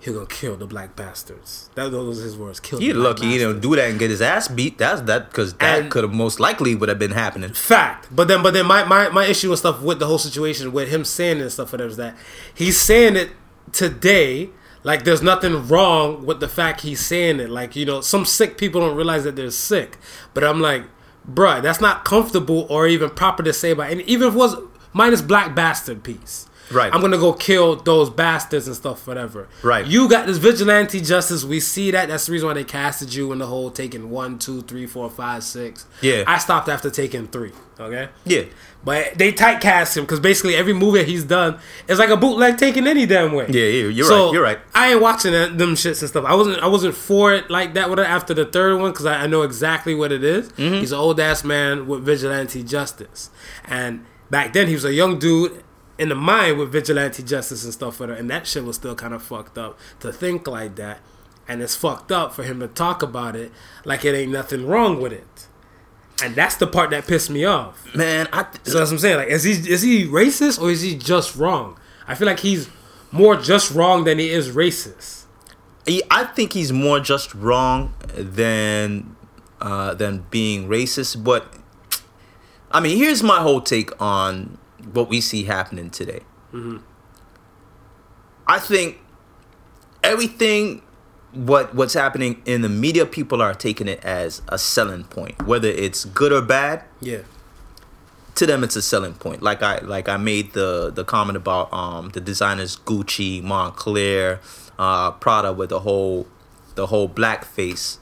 he'll 0.00 0.14
gonna 0.14 0.26
kill 0.26 0.56
the 0.56 0.66
black 0.66 0.96
bastards. 0.96 1.70
That 1.74 1.90
those 1.90 2.06
was 2.06 2.18
his 2.18 2.36
words. 2.36 2.60
Kill. 2.60 2.78
He 2.78 2.88
the 2.88 2.94
black 2.94 3.04
lucky 3.04 3.26
he 3.26 3.38
didn't 3.38 3.60
do 3.60 3.76
that 3.76 3.90
and 3.90 3.98
get 3.98 4.10
his 4.10 4.22
ass 4.22 4.48
beat. 4.48 4.78
That's 4.78 5.02
that 5.02 5.30
because 5.30 5.54
that 5.54 5.90
could 5.90 6.04
have 6.04 6.12
most 6.12 6.40
likely 6.40 6.74
would 6.74 6.88
have 6.88 6.98
been 6.98 7.12
happening. 7.12 7.52
Fact, 7.52 8.08
but 8.10 8.28
then, 8.28 8.42
but 8.42 8.54
then, 8.54 8.66
my, 8.66 8.84
my 8.84 9.08
my 9.08 9.26
issue 9.26 9.48
and 9.50 9.58
stuff 9.58 9.82
with 9.82 9.98
the 9.98 10.06
whole 10.06 10.18
situation 10.18 10.72
with 10.72 10.88
him 10.88 11.04
saying 11.04 11.38
it 11.38 11.42
and 11.42 11.52
stuff, 11.52 11.72
whatever, 11.72 11.90
is 11.90 11.96
that 11.96 12.16
he's 12.54 12.80
saying 12.80 13.16
it 13.16 13.30
today. 13.72 14.50
Like 14.84 15.04
there's 15.04 15.22
nothing 15.22 15.66
wrong 15.66 16.24
with 16.24 16.38
the 16.38 16.48
fact 16.48 16.82
he's 16.82 17.04
saying 17.04 17.40
it. 17.40 17.50
Like 17.50 17.74
you 17.74 17.84
know, 17.84 18.00
some 18.00 18.24
sick 18.24 18.56
people 18.56 18.80
don't 18.80 18.96
realize 18.96 19.24
that 19.24 19.34
they're 19.36 19.50
sick. 19.50 19.98
But 20.34 20.44
I'm 20.44 20.60
like, 20.60 20.84
bruh, 21.28 21.62
that's 21.62 21.80
not 21.80 22.04
comfortable 22.04 22.66
or 22.70 22.86
even 22.86 23.10
proper 23.10 23.42
to 23.42 23.52
say 23.52 23.74
by. 23.74 23.90
And 23.90 24.00
even 24.02 24.28
if 24.28 24.34
it 24.34 24.38
was 24.38 24.56
minus 24.92 25.22
black 25.22 25.54
bastard 25.54 26.02
piece. 26.02 26.46
Right. 26.70 26.92
I'm 26.92 27.00
gonna 27.00 27.18
go 27.18 27.32
kill 27.32 27.76
those 27.76 28.10
bastards 28.10 28.66
and 28.66 28.76
stuff, 28.76 29.06
whatever. 29.06 29.48
Right. 29.62 29.86
You 29.86 30.08
got 30.08 30.26
this 30.26 30.38
vigilante 30.38 31.00
justice. 31.00 31.44
We 31.44 31.60
see 31.60 31.90
that. 31.92 32.08
That's 32.08 32.26
the 32.26 32.32
reason 32.32 32.48
why 32.48 32.54
they 32.54 32.64
casted 32.64 33.14
you 33.14 33.32
in 33.32 33.38
the 33.38 33.46
whole 33.46 33.70
Taken 33.70 34.10
one, 34.10 34.38
two, 34.38 34.62
three, 34.62 34.86
four, 34.86 35.08
five, 35.10 35.44
six. 35.44 35.86
Yeah. 36.00 36.24
I 36.26 36.38
stopped 36.38 36.68
after 36.68 36.90
Taken 36.90 37.26
three. 37.28 37.52
Okay. 37.80 38.08
Yeah. 38.24 38.42
But 38.84 39.16
they 39.16 39.32
tight 39.32 39.60
cast 39.60 39.96
him 39.96 40.04
because 40.04 40.20
basically 40.20 40.54
every 40.56 40.72
movie 40.72 41.04
he's 41.04 41.24
done 41.24 41.58
is 41.88 41.98
like 41.98 42.10
a 42.10 42.16
bootleg 42.16 42.56
taken 42.58 42.86
any 42.86 43.06
damn 43.06 43.32
way. 43.32 43.46
Yeah, 43.48 43.64
yeah, 43.64 43.88
you're 43.88 44.06
So, 44.06 44.26
right. 44.26 44.32
You're 44.32 44.42
right. 44.42 44.58
I 44.74 44.92
ain't 44.92 45.00
watching 45.00 45.32
that, 45.32 45.58
them 45.58 45.74
shits 45.74 46.00
and 46.00 46.08
stuff. 46.08 46.24
I 46.24 46.34
wasn't. 46.34 46.58
I 46.62 46.66
wasn't 46.66 46.94
for 46.94 47.34
it 47.34 47.50
like 47.50 47.74
that 47.74 47.90
with 47.90 47.98
it 47.98 48.06
after 48.08 48.34
the 48.34 48.44
third 48.44 48.80
one 48.80 48.92
because 48.92 49.06
I, 49.06 49.24
I 49.24 49.26
know 49.26 49.42
exactly 49.42 49.94
what 49.94 50.12
it 50.12 50.24
is. 50.24 50.48
Mm-hmm. 50.52 50.74
He's 50.76 50.92
an 50.92 50.98
old 50.98 51.18
ass 51.20 51.44
man 51.44 51.86
with 51.86 52.04
vigilante 52.04 52.62
justice, 52.62 53.30
and 53.64 54.04
back 54.30 54.52
then 54.52 54.68
he 54.68 54.74
was 54.74 54.84
a 54.84 54.92
young 54.94 55.18
dude 55.18 55.62
in 55.98 56.08
the 56.08 56.14
mind 56.14 56.58
with 56.58 56.70
vigilante 56.72 57.22
justice 57.22 57.64
and 57.64 57.72
stuff 57.72 58.00
with 58.00 58.08
her, 58.10 58.14
and 58.14 58.30
that 58.30 58.46
shit 58.46 58.64
was 58.64 58.76
still 58.76 58.94
kind 58.94 59.12
of 59.12 59.22
fucked 59.22 59.58
up 59.58 59.78
to 60.00 60.12
think 60.12 60.46
like 60.46 60.76
that, 60.76 61.00
and 61.46 61.60
it's 61.60 61.74
fucked 61.74 62.12
up 62.12 62.32
for 62.32 62.44
him 62.44 62.60
to 62.60 62.68
talk 62.68 63.02
about 63.02 63.34
it 63.34 63.52
like 63.84 64.04
it 64.04 64.14
ain't 64.14 64.32
nothing 64.32 64.66
wrong 64.66 65.00
with 65.00 65.12
it, 65.12 65.46
and 66.22 66.34
that's 66.34 66.56
the 66.56 66.66
part 66.66 66.90
that 66.90 67.06
pissed 67.06 67.30
me 67.30 67.44
off. 67.44 67.94
Man, 67.94 68.28
I 68.32 68.42
So 68.62 68.78
that's 68.78 68.90
what 68.90 68.92
I'm 68.92 68.98
saying. 68.98 69.16
Like, 69.16 69.28
is 69.28 69.42
he 69.44 69.52
is 69.52 69.82
he 69.82 70.06
racist 70.06 70.60
or 70.60 70.70
is 70.70 70.82
he 70.82 70.96
just 70.96 71.36
wrong? 71.36 71.78
I 72.06 72.14
feel 72.14 72.26
like 72.26 72.40
he's 72.40 72.70
more 73.10 73.36
just 73.36 73.70
wrong 73.72 74.04
than 74.04 74.18
he 74.18 74.30
is 74.30 74.50
racist. 74.50 75.24
I 76.10 76.24
think 76.24 76.52
he's 76.52 76.72
more 76.72 77.00
just 77.00 77.34
wrong 77.34 77.94
than 78.14 79.16
uh, 79.60 79.94
than 79.94 80.26
being 80.30 80.68
racist. 80.68 81.24
But 81.24 81.52
I 82.70 82.80
mean, 82.80 82.96
here's 82.98 83.22
my 83.22 83.40
whole 83.40 83.60
take 83.60 84.00
on 84.00 84.58
what 84.98 85.08
we 85.08 85.20
see 85.20 85.44
happening 85.44 85.90
today. 85.90 86.20
I 88.46 88.58
think 88.58 88.98
everything 90.02 90.82
what 91.32 91.74
what's 91.74 91.94
happening 91.94 92.42
in 92.46 92.62
the 92.62 92.68
media, 92.68 93.04
people 93.06 93.42
are 93.42 93.54
taking 93.54 93.86
it 93.88 94.02
as 94.04 94.40
a 94.48 94.58
selling 94.58 95.04
point, 95.04 95.42
whether 95.46 95.68
it's 95.68 96.04
good 96.04 96.32
or 96.32 96.42
bad. 96.42 96.84
Yeah. 97.00 97.22
to 98.34 98.46
them 98.46 98.62
it's 98.64 98.76
a 98.76 98.82
selling 98.82 99.14
point. 99.14 99.42
Like 99.42 99.62
I 99.62 99.78
like 99.80 100.08
I 100.08 100.16
made 100.16 100.52
the 100.52 100.90
the 100.94 101.04
comment 101.04 101.36
about 101.36 101.72
um 101.72 102.10
the 102.10 102.20
designers 102.20 102.76
Gucci, 102.76 103.42
Moncler, 103.42 104.38
uh 104.78 105.10
Prada 105.12 105.52
with 105.52 105.70
the 105.70 105.80
whole 105.80 106.26
the 106.74 106.86
whole 106.86 107.08
blackface. 107.08 107.98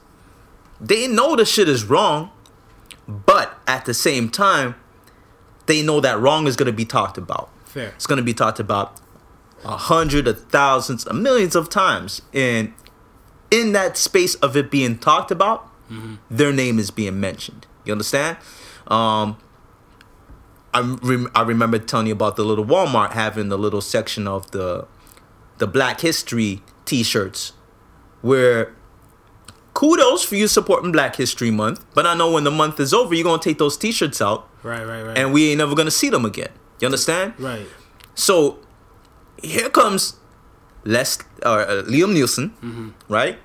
They 0.79 1.07
know 1.07 1.35
the 1.35 1.43
shit 1.45 1.67
is 1.67 1.83
wrong, 1.85 2.29
but 3.07 3.57
at 3.67 3.85
the 3.85 3.93
same 3.95 4.29
time, 4.29 4.75
they 5.67 5.81
know 5.83 5.99
that 5.99 6.19
wrong 6.19 6.47
is 6.47 6.55
gonna 6.55 6.71
be 6.71 6.85
talked 6.85 7.17
about. 7.17 7.49
Fair. 7.65 7.89
It's 7.89 8.07
gonna 8.07 8.21
be 8.23 8.33
talked 8.33 8.59
about 8.59 8.99
a 9.63 9.77
hundred, 9.77 10.27
of 10.27 10.45
thousands, 10.49 11.05
of 11.05 11.15
millions 11.15 11.55
of 11.55 11.69
times. 11.69 12.21
And 12.33 12.73
in 13.51 13.71
that 13.73 13.97
space 13.97 14.35
of 14.35 14.55
it 14.57 14.69
being 14.71 14.97
talked 14.97 15.31
about, 15.31 15.69
their 16.29 16.51
name 16.51 16.79
is 16.79 16.91
being 16.91 17.19
mentioned. 17.19 17.65
You 17.85 17.93
understand? 17.93 18.37
Um, 18.87 19.37
I 20.73 20.81
rem- 20.81 21.31
I 21.33 21.41
remember 21.43 21.79
telling 21.79 22.07
you 22.07 22.13
about 22.13 22.35
the 22.35 22.43
little 22.43 22.65
Walmart 22.65 23.11
having 23.13 23.47
the 23.49 23.57
little 23.57 23.81
section 23.81 24.27
of 24.27 24.51
the 24.51 24.85
the 25.59 25.65
Black 25.67 26.01
History 26.01 26.61
T-shirts, 26.85 27.53
where 28.21 28.75
kudos 29.73 30.23
for 30.23 30.35
you 30.35 30.47
supporting 30.47 30.91
Black 30.91 31.15
History 31.15 31.51
Month. 31.51 31.85
But 31.93 32.05
I 32.05 32.13
know 32.15 32.31
when 32.31 32.43
the 32.43 32.51
month 32.51 32.79
is 32.79 32.93
over, 32.93 33.13
you're 33.15 33.23
gonna 33.23 33.41
take 33.41 33.57
those 33.57 33.77
T-shirts 33.77 34.21
out, 34.21 34.47
Right, 34.63 34.85
right, 34.85 35.01
right. 35.03 35.17
and 35.17 35.31
we 35.33 35.49
ain't 35.49 35.59
never 35.59 35.75
gonna 35.75 35.91
see 35.91 36.09
them 36.09 36.25
again. 36.25 36.49
You 36.79 36.87
understand? 36.87 37.33
right. 37.39 37.67
So 38.15 38.59
here 39.43 39.69
comes 39.69 40.15
Les 40.83 41.19
or 41.45 41.61
uh, 41.61 41.83
Liam 41.83 42.13
Neeson, 42.15 42.93
right? 43.09 43.37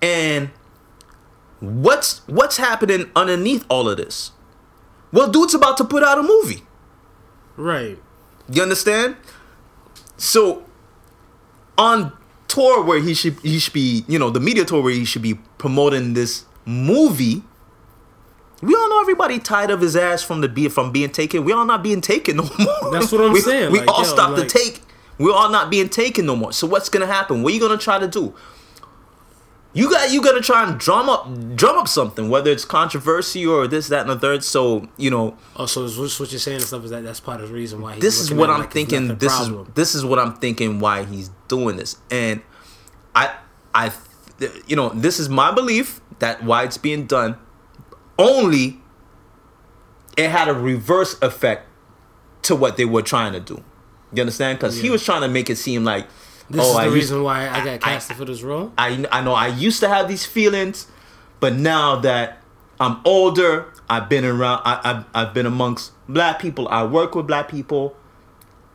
And 0.00 0.50
what's 1.60 2.20
what's 2.28 2.56
happening 2.56 3.10
underneath 3.16 3.64
all 3.68 3.88
of 3.88 3.96
this? 3.96 4.32
Well, 5.12 5.28
dude's 5.30 5.54
about 5.54 5.76
to 5.78 5.84
put 5.84 6.02
out 6.02 6.18
a 6.18 6.22
movie. 6.22 6.62
Right. 7.56 7.98
You 8.50 8.62
understand? 8.62 9.16
So 10.16 10.64
on 11.78 12.12
tour 12.48 12.82
where 12.84 13.00
he 13.00 13.14
should 13.14 13.38
he 13.40 13.58
should 13.58 13.72
be, 13.72 14.04
you 14.08 14.18
know, 14.18 14.30
the 14.30 14.40
media 14.40 14.64
tour 14.64 14.82
where 14.82 14.92
he 14.92 15.04
should 15.04 15.22
be 15.22 15.34
promoting 15.58 16.14
this 16.14 16.44
movie. 16.64 17.42
We 18.62 18.74
all 18.74 18.88
know 18.88 19.00
everybody 19.00 19.38
tired 19.40 19.70
of 19.70 19.80
his 19.80 19.96
ass 19.96 20.22
from 20.22 20.40
the 20.40 20.48
be 20.48 20.68
from 20.68 20.92
being 20.92 21.10
taken. 21.10 21.44
We 21.44 21.52
all 21.52 21.64
not 21.66 21.82
being 21.82 22.00
taken 22.00 22.36
no 22.36 22.44
more. 22.58 22.92
That's 22.92 23.10
what 23.12 23.20
I'm 23.20 23.32
we, 23.32 23.40
saying, 23.40 23.72
We 23.72 23.80
like, 23.80 23.88
all 23.88 24.02
yo, 24.04 24.08
stopped 24.08 24.38
like- 24.38 24.48
to 24.48 24.58
take. 24.58 24.82
We're 25.18 25.34
all 25.34 25.50
not 25.50 25.70
being 25.70 25.88
taken 25.88 26.26
no 26.26 26.34
more. 26.36 26.52
So 26.52 26.66
what's 26.66 26.88
gonna 26.88 27.06
happen? 27.06 27.42
What 27.42 27.52
are 27.52 27.54
you 27.54 27.60
gonna 27.60 27.76
try 27.76 27.98
to 27.98 28.08
do? 28.08 28.34
You 29.74 29.88
got 29.88 30.10
you 30.10 30.20
gotta 30.22 30.40
try 30.40 30.68
and 30.68 30.78
drum 30.78 31.08
up 31.08 31.56
drum 31.56 31.78
up 31.78 31.88
something, 31.88 32.28
whether 32.28 32.50
it's 32.50 32.64
controversy 32.64 33.46
or 33.46 33.66
this, 33.66 33.88
that, 33.88 34.02
and 34.02 34.10
the 34.10 34.18
third. 34.18 34.44
So, 34.44 34.88
you 34.96 35.10
know, 35.10 35.36
Oh, 35.56 35.66
so 35.66 35.84
is 35.84 35.98
what 35.98 36.10
what 36.20 36.30
you're 36.30 36.38
saying 36.38 36.56
and 36.58 36.66
stuff 36.66 36.84
is 36.84 36.90
that 36.90 37.04
that's 37.04 37.20
part 37.20 37.40
of 37.40 37.48
the 37.48 37.54
reason 37.54 37.80
why 37.80 37.94
he's 37.94 38.02
this 38.02 38.18
is 38.20 38.32
what 38.32 38.50
at 38.50 38.54
I'm 38.54 38.60
like 38.62 38.72
thinking. 38.72 39.16
This 39.16 39.34
problem. 39.36 39.66
is 39.68 39.74
this 39.74 39.94
is 39.94 40.04
what 40.04 40.18
I'm 40.18 40.34
thinking. 40.34 40.78
Why 40.78 41.04
he's 41.04 41.30
doing 41.48 41.76
this, 41.76 41.96
and 42.10 42.42
I, 43.14 43.34
I, 43.74 43.92
you 44.66 44.76
know, 44.76 44.88
this 44.90 45.18
is 45.20 45.28
my 45.28 45.52
belief 45.52 46.00
that 46.18 46.42
why 46.44 46.64
it's 46.64 46.78
being 46.78 47.06
done. 47.06 47.36
Only, 48.18 48.80
it 50.16 50.30
had 50.30 50.48
a 50.48 50.54
reverse 50.54 51.20
effect 51.22 51.66
to 52.42 52.56
what 52.56 52.76
they 52.76 52.84
were 52.84 53.02
trying 53.02 53.32
to 53.32 53.40
do. 53.40 53.62
You 54.12 54.22
understand? 54.22 54.58
Because 54.58 54.78
he 54.78 54.90
was 54.90 55.02
trying 55.04 55.22
to 55.22 55.28
make 55.28 55.48
it 55.48 55.56
seem 55.56 55.84
like, 55.84 56.06
This 56.50 56.60
oh, 56.64 56.70
is 56.70 56.76
I 56.76 56.80
the 56.80 56.84
used- 56.86 56.94
reason 56.94 57.22
why 57.22 57.48
I 57.48 57.64
got 57.64 57.80
casted 57.80 58.16
for 58.16 58.24
this 58.24 58.42
role. 58.42 58.72
I 58.76 59.06
I 59.10 59.22
know 59.22 59.32
I 59.32 59.46
used 59.46 59.80
to 59.80 59.88
have 59.88 60.06
these 60.08 60.26
feelings, 60.26 60.86
but 61.40 61.54
now 61.54 61.96
that 61.96 62.42
I'm 62.78 63.00
older, 63.04 63.72
I've 63.88 64.08
been 64.08 64.24
around. 64.24 64.60
I, 64.64 64.80
I've 64.84 65.04
I've 65.14 65.34
been 65.34 65.46
amongst 65.46 65.92
black 66.08 66.40
people. 66.40 66.68
I 66.68 66.84
work 66.84 67.14
with 67.14 67.26
black 67.26 67.48
people. 67.48 67.96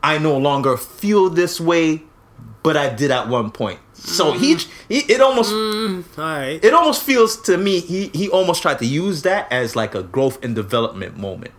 I 0.02 0.18
no 0.18 0.38
longer 0.38 0.78
feel 0.78 1.30
this 1.30 1.60
way, 1.60 2.04
but 2.68 2.76
I 2.76 2.88
did 2.94 3.12
at 3.12 3.30
one 3.30 3.50
point. 3.52 3.80
So 3.94 4.34
he, 4.34 4.56
he 4.90 5.00
it 5.14 5.22
almost 5.22 5.52
All 5.54 6.04
right. 6.18 6.60
it 6.68 6.74
almost 6.74 7.02
feels 7.04 7.42
to 7.44 7.58
me 7.58 7.80
he 7.80 8.08
he 8.20 8.28
almost 8.30 8.62
tried 8.62 8.80
to 8.80 8.86
use 8.86 9.22
that 9.24 9.50
as 9.52 9.76
like 9.76 9.96
a 9.96 10.04
growth 10.04 10.44
and 10.44 10.54
development 10.54 11.18
moment. 11.18 11.54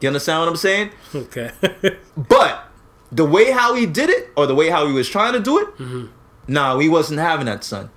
You 0.00 0.08
understand 0.08 0.40
what 0.40 0.48
I'm 0.48 0.56
saying? 0.68 0.90
Okay. 1.14 1.50
But 2.16 2.52
the 3.10 3.24
way 3.24 3.50
how 3.50 3.74
he 3.74 3.84
did 3.86 4.08
it, 4.10 4.30
or 4.36 4.46
the 4.46 4.54
way 4.54 4.68
how 4.70 4.86
he 4.86 4.92
was 4.92 5.08
trying 5.08 5.32
to 5.34 5.40
do 5.40 5.58
it, 5.62 5.68
Mm-hmm. 5.78 6.06
nah, 6.56 6.76
we 6.76 6.88
wasn't 6.88 7.20
having 7.20 7.46
that, 7.46 7.64
son. 7.64 7.90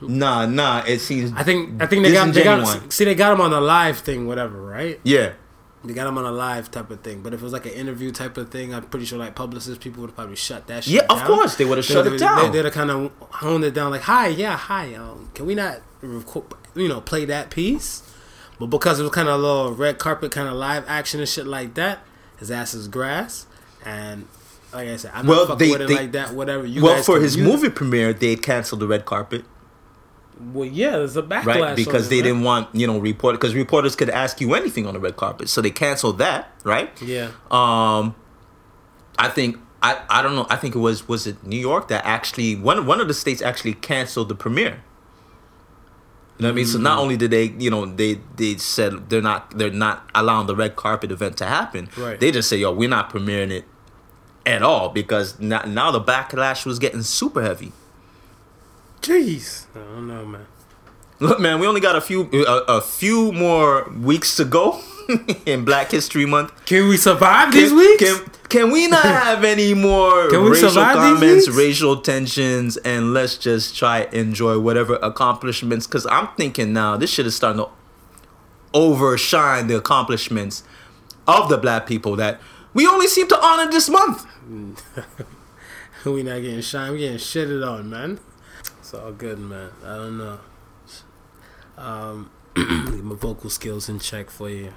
Nah, 0.00 0.46
nah. 0.46 0.82
It 0.86 1.00
seems. 1.00 1.32
I 1.34 1.42
think 1.42 1.82
I 1.82 1.86
think 1.86 2.04
they 2.04 2.12
got 2.12 2.32
they 2.34 2.44
got 2.44 2.92
see 2.92 3.04
they 3.04 3.14
got 3.14 3.32
him 3.34 3.40
on 3.40 3.52
a 3.52 3.60
live 3.60 3.98
thing, 3.98 4.26
whatever, 4.26 4.60
right? 4.62 5.00
Yeah, 5.02 5.32
They 5.82 5.94
got 5.94 6.06
him 6.06 6.18
on 6.18 6.26
a 6.26 6.30
live 6.32 6.70
type 6.70 6.90
of 6.90 7.00
thing. 7.00 7.22
But 7.22 7.32
if 7.32 7.40
it 7.40 7.44
was 7.44 7.54
like 7.54 7.64
an 7.64 7.72
interview 7.72 8.12
type 8.12 8.36
of 8.36 8.50
thing, 8.50 8.74
I'm 8.74 8.82
pretty 8.84 9.06
sure 9.06 9.18
like 9.18 9.34
publicists, 9.34 9.82
people 9.82 10.02
would 10.02 10.14
probably 10.14 10.36
shut 10.36 10.66
that 10.66 10.84
shit 10.84 10.92
Yeah, 10.94 11.06
of 11.08 11.24
course, 11.24 11.56
they 11.56 11.64
would've 11.64 11.84
shut 11.86 12.06
it 12.06 12.18
down. 12.18 12.52
they'd 12.52 12.64
have 12.66 12.74
kind 12.74 12.90
of 12.90 13.10
honed 13.30 13.64
it 13.64 13.72
down 13.72 13.90
like, 13.90 14.02
hi, 14.02 14.26
yeah, 14.28 14.56
hi. 14.58 14.94
Um, 14.94 15.30
can 15.34 15.46
we 15.46 15.54
not, 15.54 15.78
record, 16.02 16.44
you 16.74 16.86
know, 16.88 17.00
play 17.00 17.24
that 17.24 17.50
piece? 17.50 18.02
But 18.58 18.66
because 18.66 19.00
it 19.00 19.04
was 19.04 19.12
kind 19.12 19.26
of 19.28 19.36
a 19.36 19.38
little 19.42 19.72
red 19.72 19.98
carpet 19.98 20.32
kind 20.32 20.48
of 20.48 20.54
live 20.54 20.84
action 20.86 21.18
and 21.20 21.28
shit 21.28 21.46
like 21.46 21.72
that, 21.74 22.00
his 22.38 22.50
ass 22.50 22.74
is 22.74 22.86
grass. 22.86 23.46
And 23.82 24.28
like 24.74 24.86
I 24.86 24.96
said, 24.96 25.12
I'm 25.14 25.26
Well, 25.26 25.46
not 25.48 25.48
fucking 25.58 25.66
they- 25.66 25.72
with 25.72 25.80
it 25.80 25.88
they- 25.88 25.94
like 25.94 26.12
that, 26.12 26.34
whatever. 26.34 26.66
You 26.66 26.82
well, 26.82 27.02
for 27.02 27.18
his 27.20 27.36
use- 27.36 27.46
movie 27.46 27.70
premiere, 27.70 28.12
they 28.12 28.36
canceled 28.36 28.80
the 28.82 28.86
red 28.86 29.06
carpet, 29.06 29.46
Well, 30.52 30.64
yeah, 30.64 30.92
there's 30.92 31.16
a 31.16 31.22
backlash. 31.22 31.44
right? 31.44 31.76
Because 31.76 32.08
they 32.08 32.22
didn't 32.22 32.42
want 32.42 32.74
you 32.74 32.86
know 32.86 32.98
report 32.98 33.34
because 33.34 33.54
reporters 33.54 33.94
could 33.94 34.10
ask 34.10 34.40
you 34.40 34.54
anything 34.54 34.86
on 34.86 34.94
the 34.94 35.00
red 35.00 35.16
carpet, 35.16 35.48
so 35.48 35.60
they 35.60 35.70
canceled 35.70 36.18
that, 36.18 36.50
right? 36.64 36.90
Yeah. 37.02 37.30
Um, 37.50 38.14
I 39.18 39.28
think 39.28 39.58
I 39.82 40.00
I 40.08 40.22
don't 40.22 40.34
know. 40.34 40.46
I 40.48 40.56
think 40.56 40.74
it 40.74 40.78
was 40.78 41.06
was 41.08 41.26
it 41.26 41.44
New 41.44 41.58
York 41.58 41.88
that 41.88 42.04
actually 42.06 42.56
one 42.56 42.86
one 42.86 43.00
of 43.00 43.08
the 43.08 43.14
states 43.14 43.42
actually 43.42 43.74
canceled 43.74 44.28
the 44.28 44.34
premiere. 44.34 44.82
You 46.38 46.44
know 46.44 46.48
what 46.48 46.52
I 46.52 46.56
mean? 46.56 46.66
So 46.66 46.78
not 46.78 46.98
only 46.98 47.18
did 47.18 47.30
they, 47.32 47.44
you 47.58 47.68
know, 47.68 47.84
they 47.84 48.18
they 48.36 48.56
said 48.56 49.10
they're 49.10 49.20
not 49.20 49.58
they're 49.58 49.70
not 49.70 50.08
allowing 50.14 50.46
the 50.46 50.56
red 50.56 50.74
carpet 50.74 51.12
event 51.12 51.36
to 51.38 51.44
happen. 51.44 51.90
Right. 51.98 52.18
They 52.18 52.30
just 52.30 52.48
say, 52.48 52.56
yo, 52.56 52.72
we're 52.72 52.88
not 52.88 53.10
premiering 53.10 53.50
it 53.50 53.66
at 54.46 54.62
all 54.62 54.88
because 54.88 55.38
now, 55.38 55.60
now 55.66 55.90
the 55.90 56.00
backlash 56.00 56.64
was 56.64 56.78
getting 56.78 57.02
super 57.02 57.42
heavy. 57.42 57.72
Jeez. 59.02 59.66
I 59.74 59.78
don't 59.78 60.08
know, 60.08 60.24
man. 60.26 60.46
Look, 61.18 61.38
man, 61.38 61.60
we 61.60 61.66
only 61.66 61.80
got 61.80 61.96
a 61.96 62.00
few 62.00 62.28
a, 62.32 62.78
a 62.78 62.80
few 62.80 63.30
more 63.32 63.88
weeks 63.90 64.36
to 64.36 64.44
go 64.44 64.80
in 65.46 65.64
Black 65.64 65.90
History 65.90 66.24
Month. 66.26 66.52
Can 66.64 66.88
we 66.88 66.96
survive 66.96 67.52
these 67.52 67.68
Can- 67.70 67.78
weeks? 67.78 68.02
Can, 68.02 68.30
can 68.48 68.70
we 68.70 68.88
not 68.88 69.02
have 69.04 69.44
any 69.44 69.74
more 69.74 70.28
Can 70.30 70.44
we 70.44 70.50
racial 70.50 70.70
survive 70.70 70.96
comments, 70.96 71.48
racial 71.48 72.00
tensions, 72.00 72.76
and 72.78 73.12
let's 73.12 73.36
just 73.36 73.76
try 73.76 74.08
enjoy 74.12 74.58
whatever 74.58 74.94
accomplishments? 74.96 75.86
Because 75.86 76.06
I'm 76.06 76.28
thinking 76.36 76.72
now 76.72 76.96
this 76.96 77.10
shit 77.10 77.26
is 77.26 77.36
starting 77.36 77.62
to 77.62 77.70
overshine 78.72 79.66
the 79.66 79.76
accomplishments 79.76 80.62
of 81.26 81.48
the 81.48 81.58
black 81.58 81.86
people 81.86 82.16
that 82.16 82.40
we 82.72 82.86
only 82.86 83.06
seem 83.08 83.28
to 83.28 83.44
honor 83.44 83.70
this 83.70 83.88
month. 83.88 84.26
we 86.06 86.22
not 86.22 86.40
getting 86.40 86.60
shine. 86.60 86.92
We 86.92 86.98
getting 87.00 87.18
shitted 87.18 87.66
on, 87.66 87.90
man. 87.90 88.20
It's 88.90 88.98
all 88.98 89.12
good, 89.12 89.38
man. 89.38 89.70
I 89.84 89.94
don't 89.94 90.18
know. 90.18 90.40
Um, 91.78 92.28
leave 92.56 93.04
my 93.04 93.14
vocal 93.14 93.48
skills 93.48 93.88
in 93.88 94.00
check 94.00 94.30
for 94.30 94.50
you. 94.50 94.72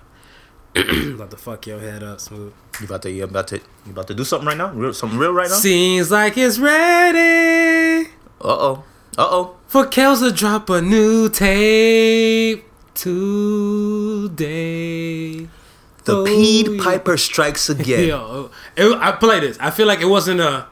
about 1.15 1.32
to 1.32 1.38
fuck 1.38 1.65
your 1.65 1.80
head 1.80 2.04
up, 2.04 2.19
smooth. 2.19 2.54
You 2.80 2.86
about 2.86 3.02
to 3.02 3.12
you 3.12 3.23
about 3.23 3.47
to 3.47 3.58
you 3.58 3.91
about 3.91 4.06
to 4.10 4.13
do 4.13 4.23
something 4.23 4.47
right 4.49 4.56
now? 4.56 4.71
Real, 4.71 4.93
something 4.93 5.17
real 5.17 5.34
right 5.34 5.49
now? 5.49 5.56
Seems 5.56 6.12
like 6.12 6.38
it's 6.38 6.60
ready 6.60 8.12
Uh 8.39 8.43
oh. 8.43 8.84
Uh 9.17 9.28
oh. 9.32 9.56
for 9.65 9.88
Kels 9.88 10.19
to 10.19 10.32
drop 10.32 10.69
a 10.69 10.80
new 10.80 11.28
tape 11.28 12.65
today. 12.93 14.28
The 16.04 16.17
Oh, 16.17 16.23
Pied 16.23 16.67
yeah. 16.67 16.84
Piper 16.84 17.17
strikes 17.17 17.67
again. 17.67 18.08
Yo, 18.10 18.52
it, 18.78 18.95
I 18.95 19.13
play 19.13 19.39
this. 19.39 19.58
I 19.60 19.71
feel 19.71 19.88
like 19.88 20.02
it 20.02 20.06
wasn't 20.06 20.39
a. 20.39 20.67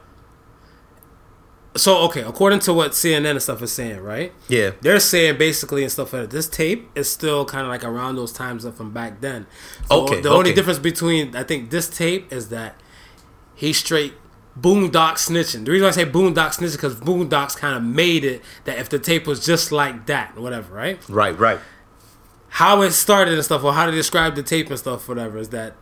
So 1.74 1.98
okay, 2.04 2.20
according 2.20 2.58
to 2.60 2.74
what 2.74 2.90
CNN 2.92 3.30
and 3.30 3.42
stuff 3.42 3.62
is 3.62 3.72
saying, 3.72 4.00
right? 4.00 4.32
Yeah. 4.48 4.72
They're 4.82 5.00
saying 5.00 5.38
basically 5.38 5.82
and 5.82 5.90
stuff 5.90 6.12
like 6.12 6.22
that. 6.22 6.30
This 6.30 6.48
tape 6.48 6.90
is 6.94 7.10
still 7.10 7.44
kind 7.46 7.62
of 7.62 7.68
like 7.68 7.82
around 7.84 8.16
those 8.16 8.32
times 8.32 8.64
of 8.64 8.76
from 8.76 8.92
back 8.92 9.20
then. 9.22 9.46
So 9.88 10.02
Okay, 10.04 10.20
The 10.20 10.28
only 10.28 10.52
difference 10.52 10.78
between 10.78 11.34
I 11.34 11.44
think 11.44 11.70
this 11.70 11.88
tape 11.88 12.30
is 12.32 12.48
that 12.50 12.76
he 13.54 13.72
straight 13.72 14.12
boondock 14.60 15.14
snitching. 15.14 15.64
The 15.64 15.70
reason 15.70 15.88
I 15.88 15.92
say 15.92 16.04
boondock 16.04 16.54
snitching 16.58 16.72
because 16.72 16.96
boondocks 16.96 17.56
kind 17.56 17.74
of 17.74 17.82
made 17.82 18.22
it 18.24 18.42
that 18.64 18.78
if 18.78 18.90
the 18.90 18.98
tape 18.98 19.26
was 19.26 19.44
just 19.44 19.72
like 19.72 20.04
that, 20.06 20.36
whatever, 20.38 20.74
right? 20.74 21.00
Right. 21.08 21.38
Right. 21.38 21.58
how 22.50 22.82
it 22.82 22.90
started 22.90 23.32
and 23.32 23.42
stuff, 23.44 23.64
or 23.64 23.72
how 23.72 23.86
to 23.86 23.92
describe 23.92 24.34
the 24.34 24.42
tape 24.42 24.68
and 24.68 24.78
stuff, 24.78 25.08
whatever, 25.08 25.38
is 25.38 25.48
that 25.48 25.74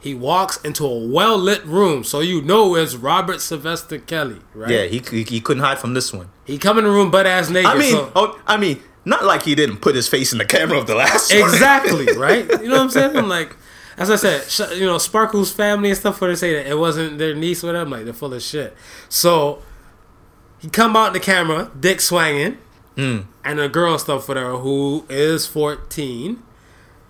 he 0.00 0.14
walks 0.14 0.58
into 0.62 0.84
a 0.86 0.98
well 1.06 1.36
lit 1.38 1.64
room, 1.64 2.04
so 2.04 2.20
you 2.20 2.40
know 2.42 2.74
it's 2.76 2.94
Robert 2.94 3.40
Sylvester 3.40 3.98
Kelly, 3.98 4.40
right? 4.54 4.70
Yeah. 4.70 4.84
He, 4.84 4.98
he 4.98 5.22
he 5.24 5.40
couldn't 5.40 5.62
hide 5.62 5.78
from 5.78 5.94
this 5.94 6.12
one. 6.12 6.28
He 6.44 6.58
come 6.58 6.78
in 6.78 6.84
the 6.84 6.90
room 6.90 7.10
butt 7.10 7.26
ass 7.26 7.50
naked. 7.50 7.70
I 7.70 7.78
mean, 7.78 7.92
so- 7.92 8.12
oh, 8.14 8.40
I 8.46 8.56
mean, 8.56 8.80
not 9.04 9.24
like 9.24 9.42
he 9.42 9.54
didn't 9.54 9.78
put 9.78 9.94
his 9.94 10.08
face 10.08 10.32
in 10.32 10.38
the 10.38 10.44
camera 10.44 10.78
of 10.78 10.86
the 10.86 10.94
last 10.94 11.32
exactly, 11.32 12.06
right? 12.16 12.48
You 12.48 12.68
know 12.68 12.76
what 12.76 12.82
I'm 12.82 12.90
saying? 12.90 13.16
I'm 13.16 13.28
like, 13.28 13.56
as 13.96 14.10
I 14.10 14.16
said, 14.16 14.44
sh- 14.48 14.76
you 14.78 14.86
know, 14.86 14.98
Sparkle's 14.98 15.52
family 15.52 15.88
and 15.90 15.98
stuff, 15.98 16.20
where 16.20 16.30
they 16.30 16.36
say 16.36 16.54
that 16.54 16.66
it 16.70 16.78
wasn't 16.78 17.18
their 17.18 17.34
niece, 17.34 17.62
whatever. 17.62 17.84
I'm 17.84 17.90
like, 17.90 18.04
they're 18.04 18.12
full 18.12 18.34
of 18.34 18.42
shit. 18.42 18.76
So 19.08 19.62
he 20.58 20.68
come 20.68 20.94
out 20.96 21.08
in 21.08 21.12
the 21.14 21.20
camera, 21.20 21.70
dick 21.78 22.00
swanging, 22.00 22.58
Hmm. 22.96 23.18
and 23.44 23.60
a 23.60 23.68
girl 23.68 23.98
stuff 23.98 24.26
whatever 24.28 24.56
who 24.58 25.04
is 25.08 25.46
14. 25.46 26.42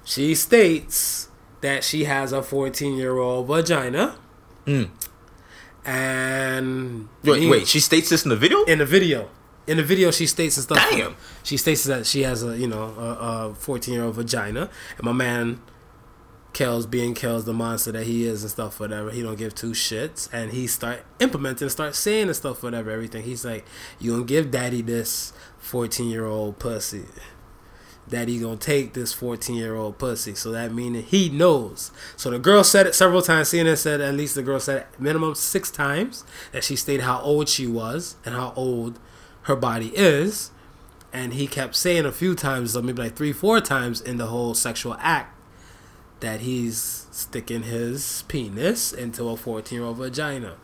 She 0.05 0.35
states 0.35 1.26
that 1.61 1.85
she 1.85 2.05
has 2.05 2.33
a 2.33 2.43
14 2.43 2.97
year 2.97 3.17
old 3.19 3.47
vagina, 3.47 4.17
and 5.85 7.09
Hmm. 7.23 7.29
Wait, 7.31 7.41
me- 7.41 7.49
wait, 7.49 7.69
she 7.69 7.81
states 7.81 8.09
this 8.09 8.25
in 8.25 8.31
the 8.31 8.37
video? 8.37 8.65
in 8.65 8.79
the 8.79 8.87
video. 8.87 9.29
In 9.67 9.79
the 9.79 9.83
video, 9.83 10.11
she 10.13 10.27
states 10.27 10.57
and 10.57 10.65
stuff. 10.65 10.79
Damn. 10.91 11.17
She 11.43 11.57
states 11.57 11.83
that 11.85 12.07
she 12.07 12.23
has 12.23 12.45
a 12.45 12.57
you 12.57 12.69
know 12.69 12.83
a 12.85 13.55
fourteen 13.55 13.95
year 13.95 14.05
old 14.05 14.15
vagina, 14.15 14.71
and 14.97 15.05
my 15.05 15.13
man, 15.13 15.61
Kells 16.53 16.87
being 16.87 17.15
Kells 17.15 17.45
the 17.47 17.53
monster 17.53 17.91
that 17.93 18.05
he 18.07 18.27
is 18.27 18.43
and 18.43 18.51
stuff 18.51 18.79
whatever. 18.79 19.11
He 19.11 19.23
don't 19.23 19.37
give 19.37 19.57
two 19.57 19.73
shits, 19.73 20.29
and 20.33 20.53
he 20.53 20.69
start 20.69 21.05
implementing, 21.19 21.69
start 21.69 21.97
saying 21.97 22.29
and 22.29 22.37
stuff 22.37 22.63
whatever 22.63 22.91
everything. 22.93 23.25
He's 23.25 23.45
like, 23.45 23.65
you 23.99 24.15
don't 24.15 24.27
give 24.27 24.53
daddy 24.53 24.83
this 24.83 25.33
fourteen 25.59 26.11
year 26.11 26.27
old 26.27 26.61
pussy. 26.61 27.07
Daddy 28.09 28.39
gonna 28.39 28.57
take 28.57 28.93
this 28.93 29.13
fourteen 29.13 29.57
year 29.57 29.75
old 29.75 29.99
pussy. 29.99 30.35
So 30.35 30.53
that 30.53 30.73
meaning 30.73 31.03
he 31.03 31.29
knows. 31.29 31.91
So 32.17 32.31
the 32.31 32.39
girl 32.39 32.63
said 32.63 32.87
it 32.87 32.95
several 32.95 33.23
times. 33.23 33.51
CNN 33.51 33.77
said 33.77 34.01
at 34.01 34.15
least 34.15 34.35
the 34.35 34.43
girl 34.43 34.61
said 34.61 34.83
it 34.83 35.01
minimum 35.01 35.35
six 35.35 35.71
times 35.71 36.25
that 36.53 36.63
she 36.65 36.77
stated 36.77 37.03
how 37.03 37.21
old 37.21 37.49
she 37.49 37.67
was 37.67 38.17
and 38.25 38.35
how 38.35 38.53
old 38.57 38.99
her 39.43 39.57
body 39.57 39.93
is. 39.95 40.51
And 41.13 41.35
he 41.35 41.47
kept 41.47 41.75
saying 41.75 42.05
a 42.05 42.13
few 42.13 42.35
times, 42.35 42.73
so 42.75 42.83
maybe 42.83 43.03
like 43.03 43.17
three, 43.17 43.33
four 43.33 43.61
times 43.61 44.01
in 44.01 44.19
the 44.19 44.27
whole 44.27 44.55
sexual 44.55 44.97
act, 45.01 45.35
that 46.21 46.41
he's 46.41 47.07
sticking 47.11 47.63
his 47.63 48.23
penis 48.29 48.93
into 48.93 49.27
a 49.29 49.37
14 49.37 49.79
year 49.79 49.87
old 49.87 49.97
vagina. 49.97 50.57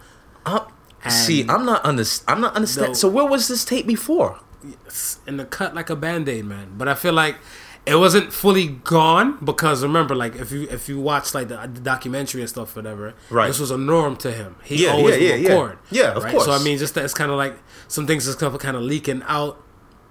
Uh, 0.45 0.67
see, 1.09 1.47
I'm 1.49 1.65
not 1.65 1.85
under, 1.85 2.05
I'm 2.29 2.41
not 2.41 2.55
understand. 2.55 2.89
No. 2.89 2.95
So 2.95 3.09
where 3.09 3.25
was 3.25 3.49
this 3.49 3.65
tape 3.65 3.87
before? 3.87 4.41
In 5.27 5.37
the 5.37 5.45
cut 5.45 5.75
like 5.75 5.91
a 5.91 5.97
band-aid 5.97 6.45
man 6.45 6.73
but 6.77 6.89
i 6.89 6.95
feel 6.95 7.13
like 7.13 7.37
it 7.85 7.97
wasn't 7.97 8.33
fully 8.33 8.69
gone 8.69 9.37
because 9.45 9.83
remember 9.83 10.15
like 10.15 10.37
if 10.37 10.53
you 10.53 10.69
if 10.71 10.89
you 10.89 11.01
watch 11.01 11.35
like 11.35 11.49
the, 11.49 11.57
the 11.57 11.81
documentary 11.81 12.41
and 12.41 12.49
stuff 12.49 12.77
whatever 12.77 13.13
Right. 13.29 13.49
this 13.49 13.59
was 13.59 13.71
a 13.73 13.79
norm 13.79 14.17
to 14.19 14.31
him 14.31 14.55
he 14.63 14.85
Yeah, 14.85 14.91
always 14.93 15.19
yeah, 15.19 15.31
yeah, 15.31 15.35
yeah. 15.35 15.49
record 15.51 15.79
Yeah, 15.91 16.13
of 16.13 16.23
right? 16.23 16.33
course. 16.33 16.45
so 16.45 16.53
i 16.53 16.63
mean 16.63 16.79
just 16.79 16.95
that 16.95 17.05
it's 17.05 17.15
kind 17.15 17.31
of 17.33 17.37
like 17.37 17.57
some 17.89 18.07
things 18.07 18.25
just 18.27 18.39
kind 18.39 18.77
of 18.77 18.83
leaking 18.83 19.23
out 19.27 19.61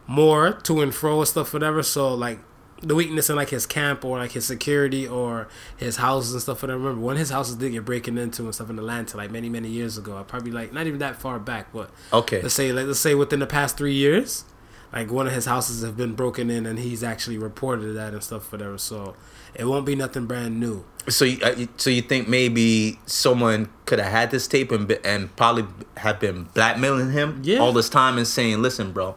more 0.08 0.52
to 0.64 0.82
and 0.82 0.94
fro 0.94 1.20
and 1.20 1.28
stuff 1.28 1.54
whatever 1.54 1.82
so 1.84 2.14
like 2.14 2.40
the 2.82 2.96
weakness 2.96 3.30
in 3.30 3.36
like 3.36 3.50
his 3.50 3.66
camp 3.66 4.04
or 4.04 4.18
like 4.18 4.32
his 4.32 4.46
security 4.46 5.08
or 5.08 5.48
his 5.78 5.98
houses 5.98 6.34
and 6.34 6.42
stuff. 6.42 6.64
And 6.64 6.72
I 6.72 6.76
remember 6.76 7.00
when 7.02 7.18
his 7.18 7.30
houses 7.30 7.56
did 7.56 7.72
get 7.72 7.86
breaking 7.86 8.18
into 8.18 8.44
and 8.44 8.56
stuff 8.56 8.70
in 8.70 8.80
Atlanta, 8.80 9.18
like 9.18 9.30
many 9.32 9.50
many 9.50 9.70
years 9.70 9.98
ago. 9.98 10.18
I 10.18 10.24
probably 10.24 10.52
like 10.52 10.74
not 10.74 10.88
even 10.88 11.00
that 11.00 11.18
far 11.18 11.38
back, 11.40 11.72
but 11.74 11.92
Okay. 12.12 12.42
let's 12.42 12.56
say 12.56 12.72
like, 12.72 12.88
let's 12.88 13.00
say 13.00 13.14
within 13.16 13.40
the 13.40 13.48
past 13.48 13.78
three 13.78 13.94
years, 13.94 14.46
like 14.92 15.12
one 15.12 15.28
of 15.28 15.34
his 15.34 15.46
houses 15.46 15.84
have 15.84 15.96
been 15.96 16.16
broken 16.16 16.50
in, 16.50 16.66
and 16.66 16.80
he's 16.80 17.04
actually 17.04 17.38
reported 17.38 17.94
that 17.94 18.14
and 18.14 18.24
stuff, 18.24 18.52
whatever. 18.52 18.78
So 18.78 19.16
it 19.54 19.66
won't 19.66 19.86
be 19.86 19.96
nothing 19.96 20.26
brand 20.26 20.60
new. 20.60 20.84
So, 21.08 21.26
you, 21.26 21.40
uh, 21.44 21.66
so 21.78 21.90
you 21.90 22.02
think 22.04 22.28
maybe 22.28 23.00
someone 23.08 23.70
could 23.86 24.00
have 24.00 24.12
had 24.12 24.32
this 24.32 24.48
tape 24.48 24.72
and 24.72 24.92
and 25.04 25.36
probably 25.36 25.66
have 25.98 26.20
been 26.20 26.44
blackmailing 26.54 27.12
him 27.12 27.42
Yeah. 27.44 27.58
all 27.60 27.74
this 27.74 27.90
time 27.90 28.18
and 28.18 28.28
saying, 28.28 28.62
"Listen, 28.62 28.92
bro, 28.92 29.16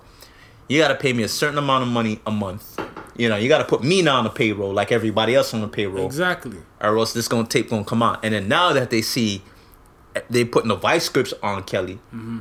you 0.68 0.80
got 0.80 0.88
to 0.88 0.94
pay 0.94 1.12
me 1.12 1.22
a 1.22 1.28
certain 1.28 1.58
amount 1.58 1.82
of 1.82 1.88
money 1.88 2.20
a 2.26 2.30
month. 2.30 2.78
You 3.16 3.28
know, 3.28 3.36
you 3.36 3.48
got 3.48 3.58
to 3.58 3.64
put 3.64 3.82
me 3.84 4.02
now 4.02 4.16
on 4.16 4.24
the 4.24 4.30
payroll 4.30 4.72
like 4.72 4.90
everybody 4.92 5.34
else 5.34 5.54
on 5.54 5.60
the 5.60 5.68
payroll, 5.68 6.04
Exactly. 6.06 6.58
or 6.80 6.98
else 6.98 7.12
this 7.12 7.28
gonna 7.28 7.46
tape 7.46 7.70
gonna 7.70 7.84
come 7.84 8.02
out." 8.02 8.24
And 8.24 8.34
then 8.34 8.48
now 8.48 8.72
that 8.72 8.90
they 8.90 9.02
see 9.02 9.42
they 10.30 10.44
putting 10.44 10.68
the 10.68 10.76
vice 10.76 11.04
scripts 11.04 11.32
on 11.42 11.62
Kelly, 11.64 11.98
Mm-hmm. 12.14 12.40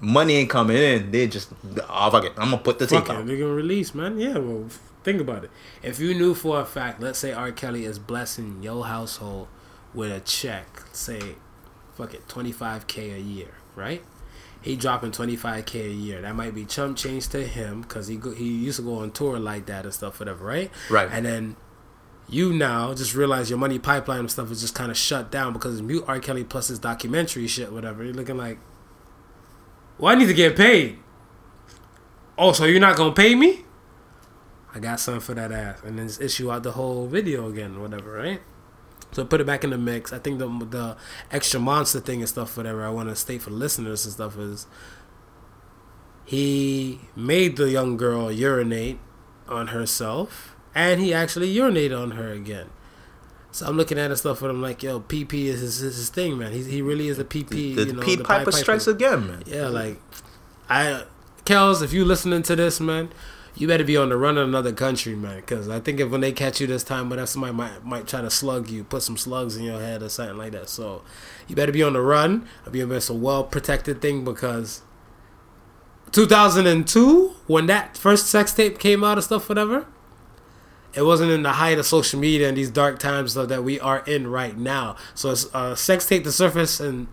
money 0.00 0.34
ain't 0.36 0.50
coming 0.50 0.76
in. 0.76 1.10
They 1.10 1.26
just, 1.26 1.50
oh 1.88 2.10
fuck 2.10 2.24
it, 2.24 2.32
I'm 2.36 2.50
gonna 2.50 2.58
put 2.58 2.78
the 2.78 2.86
tape 2.86 3.00
Fuck 3.00 3.08
it, 3.10 3.16
out. 3.16 3.26
they're 3.26 3.36
gonna 3.36 3.52
release, 3.52 3.94
man. 3.94 4.18
Yeah, 4.18 4.38
well, 4.38 4.66
think 5.04 5.20
about 5.20 5.44
it. 5.44 5.50
If 5.82 6.00
you 6.00 6.14
knew 6.14 6.34
for 6.34 6.60
a 6.60 6.64
fact, 6.64 7.00
let's 7.00 7.18
say 7.18 7.32
R. 7.32 7.50
Kelly 7.52 7.84
is 7.84 7.98
blessing 7.98 8.62
your 8.62 8.86
household 8.86 9.48
with 9.94 10.10
a 10.12 10.20
check, 10.20 10.82
say, 10.92 11.36
fuck 11.94 12.14
it, 12.14 12.28
twenty 12.28 12.52
five 12.52 12.86
k 12.86 13.10
a 13.12 13.18
year, 13.18 13.54
right? 13.74 14.02
He 14.68 14.76
dropping 14.76 15.12
twenty 15.12 15.34
five 15.34 15.64
k 15.64 15.86
a 15.86 15.90
year. 15.90 16.20
That 16.20 16.36
might 16.36 16.54
be 16.54 16.66
chump 16.66 16.98
change 16.98 17.28
to 17.28 17.42
him 17.42 17.80
because 17.80 18.06
he 18.06 18.16
go, 18.16 18.32
he 18.32 18.44
used 18.44 18.76
to 18.76 18.82
go 18.82 18.96
on 18.96 19.12
tour 19.12 19.38
like 19.38 19.64
that 19.64 19.86
and 19.86 19.94
stuff, 19.94 20.20
whatever, 20.20 20.44
right? 20.44 20.70
Right. 20.90 21.08
And 21.10 21.24
then 21.24 21.56
you 22.28 22.52
now 22.52 22.92
just 22.92 23.14
realize 23.14 23.48
your 23.48 23.58
money 23.58 23.78
pipeline 23.78 24.18
and 24.20 24.30
stuff 24.30 24.50
is 24.50 24.60
just 24.60 24.74
kind 24.74 24.90
of 24.90 24.98
shut 24.98 25.30
down 25.30 25.54
because 25.54 25.80
mute 25.80 26.04
R. 26.06 26.20
Kelly 26.20 26.44
plus 26.44 26.68
his 26.68 26.78
documentary 26.78 27.46
shit, 27.46 27.72
whatever. 27.72 28.04
You're 28.04 28.12
looking 28.12 28.36
like, 28.36 28.58
well, 29.96 30.14
I 30.14 30.18
need 30.18 30.26
to 30.26 30.34
get 30.34 30.54
paid. 30.54 30.98
Oh, 32.36 32.52
so 32.52 32.66
you're 32.66 32.78
not 32.78 32.94
gonna 32.94 33.14
pay 33.14 33.34
me? 33.34 33.64
I 34.74 34.80
got 34.80 35.00
something 35.00 35.22
for 35.22 35.32
that 35.32 35.50
ass, 35.50 35.80
and 35.82 35.98
then 35.98 36.08
just 36.08 36.20
issue 36.20 36.52
out 36.52 36.62
the 36.62 36.72
whole 36.72 37.06
video 37.06 37.48
again, 37.48 37.80
whatever, 37.80 38.12
right? 38.12 38.42
So 39.12 39.24
put 39.24 39.40
it 39.40 39.46
back 39.46 39.64
in 39.64 39.70
the 39.70 39.78
mix. 39.78 40.12
I 40.12 40.18
think 40.18 40.38
the 40.38 40.46
the 40.46 40.96
extra 41.30 41.58
monster 41.60 42.00
thing 42.00 42.20
and 42.20 42.28
stuff, 42.28 42.56
whatever. 42.56 42.84
I 42.84 42.90
want 42.90 43.08
to 43.08 43.16
state 43.16 43.42
for 43.42 43.50
listeners 43.50 44.04
and 44.04 44.12
stuff 44.14 44.38
is 44.38 44.66
he 46.24 47.00
made 47.16 47.56
the 47.56 47.70
young 47.70 47.96
girl 47.96 48.30
urinate 48.30 48.98
on 49.48 49.68
herself, 49.68 50.54
and 50.74 51.00
he 51.00 51.14
actually 51.14 51.54
urinated 51.54 51.98
on 51.98 52.12
her 52.12 52.32
again. 52.32 52.68
So 53.50 53.66
I'm 53.66 53.78
looking 53.78 53.98
at 53.98 54.10
his 54.10 54.20
stuff, 54.20 54.42
and 54.42 54.50
I'm 54.50 54.60
like, 54.60 54.82
yo, 54.82 55.00
PP 55.00 55.46
is 55.46 55.60
his, 55.60 55.80
is 55.80 55.96
his 55.96 56.08
thing, 56.10 56.36
man. 56.36 56.52
He's, 56.52 56.66
he 56.66 56.82
really 56.82 57.08
is 57.08 57.18
a 57.18 57.24
PP. 57.24 57.48
The, 57.48 57.84
you 57.86 57.92
know, 57.94 58.02
Pete 58.02 58.18
the 58.18 58.24
Piper 58.24 58.50
Pied 58.50 58.60
strikes 58.60 58.86
again, 58.86 59.26
man. 59.26 59.42
yeah, 59.46 59.68
like 59.68 59.98
I, 60.68 61.04
Kels, 61.46 61.82
if 61.82 61.94
you 61.94 62.04
listening 62.04 62.42
to 62.42 62.54
this, 62.54 62.78
man, 62.78 63.08
you 63.58 63.66
better 63.66 63.82
be 63.82 63.96
on 63.96 64.08
the 64.08 64.16
run 64.16 64.38
in 64.38 64.44
another 64.44 64.72
country, 64.72 65.16
man. 65.16 65.36
Because 65.36 65.68
I 65.68 65.80
think 65.80 65.98
if 65.98 66.10
when 66.10 66.20
they 66.20 66.30
catch 66.30 66.60
you 66.60 66.68
this 66.68 66.84
time, 66.84 67.10
whatever, 67.10 67.26
somebody 67.26 67.52
might 67.52 67.84
might 67.84 68.06
try 68.06 68.22
to 68.22 68.30
slug 68.30 68.70
you, 68.70 68.84
put 68.84 69.02
some 69.02 69.16
slugs 69.16 69.56
in 69.56 69.64
your 69.64 69.80
head 69.80 70.00
or 70.00 70.08
something 70.08 70.38
like 70.38 70.52
that. 70.52 70.68
So 70.68 71.02
you 71.48 71.56
better 71.56 71.72
be 71.72 71.82
on 71.82 71.94
the 71.94 72.00
run. 72.00 72.48
I'll 72.64 72.72
be 72.72 72.80
a 72.80 73.12
well 73.12 73.44
protected 73.44 74.00
thing 74.00 74.24
because 74.24 74.82
2002 76.12 77.34
when 77.46 77.66
that 77.66 77.96
first 77.96 78.28
sex 78.28 78.52
tape 78.52 78.78
came 78.78 79.02
out 79.02 79.18
and 79.18 79.24
stuff, 79.24 79.48
whatever. 79.48 79.86
It 80.94 81.02
wasn't 81.02 81.30
in 81.32 81.42
the 81.42 81.52
height 81.52 81.78
of 81.78 81.84
social 81.84 82.18
media 82.18 82.48
and 82.48 82.56
these 82.56 82.70
dark 82.70 82.98
times 82.98 83.34
though, 83.34 83.44
that 83.46 83.62
we 83.62 83.78
are 83.78 84.02
in 84.06 84.28
right 84.28 84.56
now. 84.56 84.96
So 85.14 85.30
it's 85.30 85.52
uh, 85.54 85.74
sex 85.74 86.06
tape 86.06 86.24
to 86.24 86.32
surface 86.32 86.80
in 86.80 87.08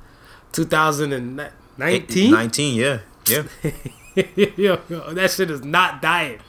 2019. 0.54 2.32
19, 2.32 2.76
yeah. 2.76 3.00
Yeah. 3.28 3.44
yo, 4.36 4.80
yo, 4.90 5.14
that 5.14 5.32
shit 5.32 5.52
is 5.52 5.64
not 5.64 6.02
dying. 6.02 6.40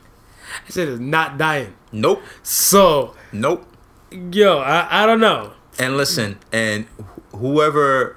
That 0.67 0.73
shit 0.73 0.89
is 0.89 1.01
not 1.01 1.39
dying. 1.39 1.75
Nope. 1.93 2.23
So, 2.43 3.15
Nope. 3.33 3.67
yo, 4.11 4.59
I, 4.59 5.03
I 5.03 5.07
don't 5.07 5.21
know. 5.21 5.53
And 5.79 5.97
listen, 5.97 6.39
and 6.53 6.87
whoever 7.33 8.17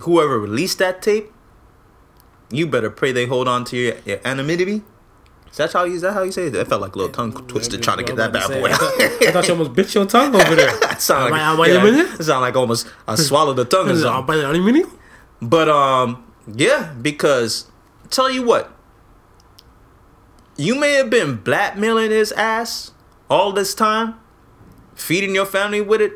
whoever 0.00 0.38
released 0.40 0.78
that 0.78 1.00
tape, 1.02 1.32
you 2.50 2.66
better 2.66 2.90
pray 2.90 3.12
they 3.12 3.26
hold 3.26 3.48
on 3.48 3.64
to 3.66 3.76
your, 3.76 3.94
your 4.04 4.18
anonymity. 4.24 4.82
Is 5.50 5.56
that 5.58 5.72
how 5.72 5.84
you 5.84 5.94
is 5.94 6.02
that 6.02 6.12
how 6.12 6.22
you 6.22 6.32
say 6.32 6.46
it? 6.48 6.50
That 6.50 6.66
felt 6.68 6.82
like 6.82 6.94
a 6.94 6.98
little 6.98 7.12
tongue 7.12 7.32
twister 7.46 7.78
trying 7.78 7.98
to 7.98 8.02
get 8.04 8.16
that 8.16 8.32
bad 8.32 8.48
boy 8.48 8.68
I 8.68 8.72
out. 8.72 8.78
thought, 8.80 9.00
I 9.00 9.30
thought 9.32 9.46
you 9.46 9.52
almost 9.54 9.72
bit 9.74 9.94
your 9.94 10.04
tongue 10.06 10.34
over 10.34 10.54
there. 10.54 10.70
It 10.92 11.00
sound 11.00 11.26
Am 11.26 11.30
like, 11.32 11.40
I- 11.40 11.52
am 11.52 11.60
I 11.60 11.66
yeah, 11.68 11.74
a 11.80 11.84
minute? 11.84 12.20
it 12.20 12.24
sound 12.24 12.40
like 12.42 12.56
almost 12.56 12.88
I 13.06 13.14
swallowed 13.14 13.56
the 13.56 13.64
tongue 13.64 13.88
or 13.90 13.96
something. 13.96 14.84
But 15.40 15.68
um, 15.68 16.24
yeah, 16.52 16.92
because 17.00 17.70
tell 18.10 18.30
you 18.30 18.42
what, 18.42 18.75
you 20.56 20.74
may 20.74 20.92
have 20.94 21.10
been 21.10 21.36
blackmailing 21.36 22.10
his 22.10 22.32
ass 22.32 22.92
all 23.28 23.52
this 23.52 23.74
time, 23.74 24.14
feeding 24.94 25.34
your 25.34 25.46
family 25.46 25.80
with 25.80 26.00
it, 26.00 26.12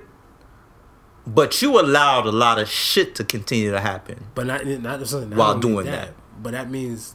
but 1.26 1.61
you 1.61 1.78
allowed 1.78 2.26
a 2.26 2.32
lot 2.32 2.59
of 2.59 2.68
shit 2.68 3.14
to 3.16 3.24
continue 3.24 3.70
to 3.70 3.80
happen. 3.80 4.26
But 4.34 4.47
not 4.47 4.66
not, 4.66 5.01
While 5.36 5.59
doing 5.59 5.86
that. 5.86 6.14
But 6.43 6.53
that 6.53 6.70
means 6.70 7.14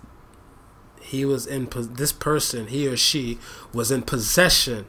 he 1.01 1.25
was 1.25 1.47
in 1.47 1.67
this 1.91 2.11
person, 2.11 2.67
he 2.67 2.87
or 2.87 2.97
she 2.97 3.39
was 3.73 3.91
in 3.91 4.03
possession 4.03 4.85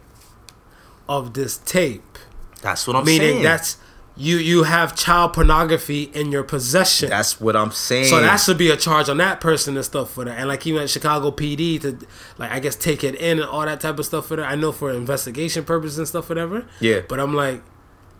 of 1.09 1.35
this 1.35 1.57
tape. 1.59 2.19
That's 2.63 2.87
what 2.87 2.97
I'm 2.97 3.05
Meaning 3.05 3.21
saying. 3.21 3.43
that's 3.43 3.77
you 4.17 4.39
you 4.39 4.63
have 4.63 4.97
child 4.97 5.35
pornography 5.35 6.05
in 6.05 6.33
your 6.33 6.43
possession. 6.43 7.11
that's 7.11 7.41
what 7.41 7.55
I'm 7.55 7.71
saying. 7.71 8.07
So 8.07 8.21
that 8.21 8.37
should 8.37 8.57
be 8.57 8.71
a 8.71 8.77
charge 8.77 9.09
on 9.09 9.19
that 9.19 9.41
person 9.41 9.77
and 9.77 9.85
stuff 9.85 10.13
for 10.13 10.25
that. 10.25 10.39
And 10.39 10.49
like 10.49 10.67
even 10.67 10.81
went 10.81 10.91
Chicago 10.91 11.31
PD 11.31 11.81
to 11.83 11.99
like 12.39 12.51
I 12.51 12.61
guess 12.61 12.77
take 12.77 13.05
it 13.05 13.15
in 13.17 13.39
and 13.39 13.49
all 13.49 13.65
that 13.67 13.81
type 13.81 13.99
of 13.99 14.07
stuff 14.07 14.27
for 14.29 14.37
that. 14.37 14.47
I 14.47 14.55
know 14.55 14.73
for 14.73 14.91
investigation 14.91 15.65
purposes 15.65 15.99
and 15.99 16.09
stuff, 16.09 16.29
whatever. 16.29 16.67
Yeah. 16.81 17.03
But 17.07 17.21
I'm 17.21 17.35
like, 17.35 17.63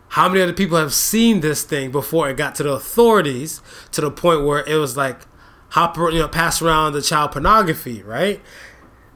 how 0.09 0.29
many 0.29 0.41
other 0.41 0.53
people 0.53 0.77
have 0.77 0.93
seen 0.93 1.41
this 1.41 1.63
thing 1.63 1.91
before 1.91 2.29
it 2.29 2.37
got 2.37 2.55
to 2.55 2.63
the 2.63 2.73
authorities 2.73 3.61
to 3.91 4.01
the 4.01 4.11
point 4.11 4.45
where 4.45 4.63
it 4.65 4.75
was 4.75 4.95
like 4.95 5.21
hop 5.69 5.97
you 5.97 6.11
know, 6.19 6.27
pass 6.27 6.61
around 6.61 6.93
the 6.93 7.01
child 7.01 7.31
pornography, 7.31 8.03
right? 8.03 8.41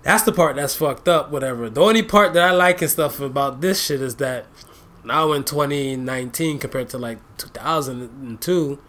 That's 0.04 0.24
the 0.24 0.32
part 0.32 0.56
that's 0.56 0.76
fucked 0.76 1.08
up, 1.08 1.32
whatever. 1.32 1.70
The 1.70 1.82
only 1.82 2.02
part 2.02 2.34
that 2.34 2.44
I 2.44 2.52
like 2.52 2.82
and 2.82 2.90
stuff 2.90 3.20
about 3.20 3.62
this 3.62 3.86
shit 3.86 4.02
is 4.02 4.16
that 4.16 4.48
now 5.04 5.32
in 5.34 5.44
2019 5.44 6.60
compared 6.60 6.90
to 6.90 6.98
like 6.98 7.20
2002, 7.38 8.80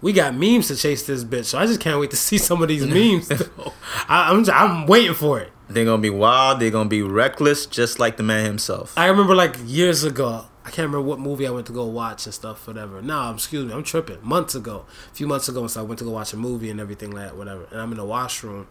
we 0.00 0.12
got 0.12 0.34
memes 0.34 0.68
to 0.68 0.76
chase 0.76 1.06
this 1.06 1.24
bitch. 1.24 1.46
So 1.46 1.58
I 1.58 1.66
just 1.66 1.80
can't 1.80 1.98
wait 2.00 2.10
to 2.10 2.16
see 2.28 2.38
some 2.38 2.62
of 2.62 2.68
these 2.68 2.86
memes. 2.86 3.30
I, 4.08 4.30
I'm 4.32 4.44
I'm 4.50 4.86
waiting 4.86 5.14
for 5.14 5.40
it. 5.40 5.50
they're 5.68 5.84
gonna 5.84 6.02
be 6.02 6.10
wild. 6.10 6.60
They're 6.60 6.70
gonna 6.70 6.88
be 6.88 7.02
reckless, 7.02 7.66
just 7.66 7.98
like 7.98 8.16
the 8.16 8.22
man 8.22 8.44
himself. 8.44 8.96
I 8.96 9.06
remember 9.06 9.34
like 9.34 9.56
years 9.64 10.04
ago. 10.04 10.46
I 10.64 10.70
can't 10.70 10.88
remember 10.88 11.00
what 11.08 11.18
movie 11.18 11.46
I 11.46 11.50
went 11.50 11.66
to 11.68 11.72
go 11.72 11.86
watch 11.86 12.26
and 12.26 12.34
stuff, 12.34 12.66
whatever. 12.66 13.00
No, 13.00 13.32
excuse 13.32 13.64
me, 13.66 13.72
I'm 13.72 13.82
tripping. 13.82 14.18
Months 14.22 14.54
ago, 14.54 14.84
a 15.10 15.14
few 15.14 15.26
months 15.26 15.48
ago, 15.48 15.66
so 15.66 15.80
I 15.80 15.82
went 15.82 15.98
to 16.00 16.04
go 16.04 16.10
watch 16.10 16.34
a 16.34 16.36
movie 16.36 16.68
and 16.68 16.78
everything 16.78 17.10
like 17.10 17.24
that, 17.28 17.36
whatever. 17.38 17.66
And 17.70 17.80
I'm 17.80 17.90
in 17.90 17.96
the 17.96 18.04
washroom, 18.04 18.66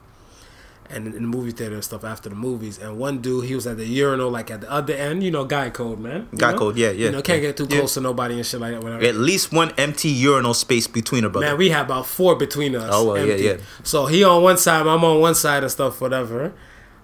and 0.90 1.08
in 1.08 1.14
the 1.14 1.20
movie 1.22 1.52
theater 1.52 1.76
and 1.76 1.84
stuff 1.84 2.04
after 2.04 2.30
the 2.30 2.36
movies. 2.36 2.78
And 2.80 2.98
one 2.98 3.20
dude, 3.20 3.46
he 3.46 3.56
was 3.56 3.68
at 3.68 3.78
the 3.78 3.86
urinal, 3.86 4.30
like 4.30 4.50
at 4.52 4.62
the 4.62 4.72
other 4.72 4.94
end, 4.94 5.24
you 5.24 5.32
know, 5.32 5.46
guy 5.46 5.70
code, 5.70 6.00
man. 6.00 6.28
You 6.32 6.38
Guy 6.38 6.52
know? 6.54 6.58
code, 6.58 6.78
yeah, 6.78 6.92
yeah, 6.92 7.06
You 7.08 7.12
know, 7.12 7.22
can't 7.22 7.42
yeah, 7.42 7.50
get 7.50 7.58
too 7.58 7.68
yeah. 7.70 7.78
close 7.80 7.94
to 7.96 8.02
nobody 8.02 8.36
and 8.36 8.46
shit 8.46 8.60
like 8.62 8.74
that, 8.74 8.84
whatever. 8.84 9.04
At 9.06 9.16
least 9.16 9.52
one 9.52 9.72
empty 9.78 10.10
urinal 10.10 10.54
space 10.54 10.88
between 10.88 11.24
a 11.26 11.30
brother. 11.30 11.48
Man, 11.48 11.58
we 11.58 11.70
had 11.70 11.86
about 11.86 12.06
four 12.06 12.36
between 12.36 12.76
us. 12.76 12.90
Oh, 12.94 13.14
well, 13.14 13.26
yeah, 13.26 13.36
yeah. 13.36 13.58
So 13.84 14.06
he 14.06 14.24
on 14.24 14.44
one 14.44 14.58
side, 14.58 14.88
I'm 14.88 15.04
on 15.04 15.20
one 15.20 15.36
side 15.36 15.64
and 15.64 15.72
stuff, 15.72 16.00
whatever. 16.02 16.54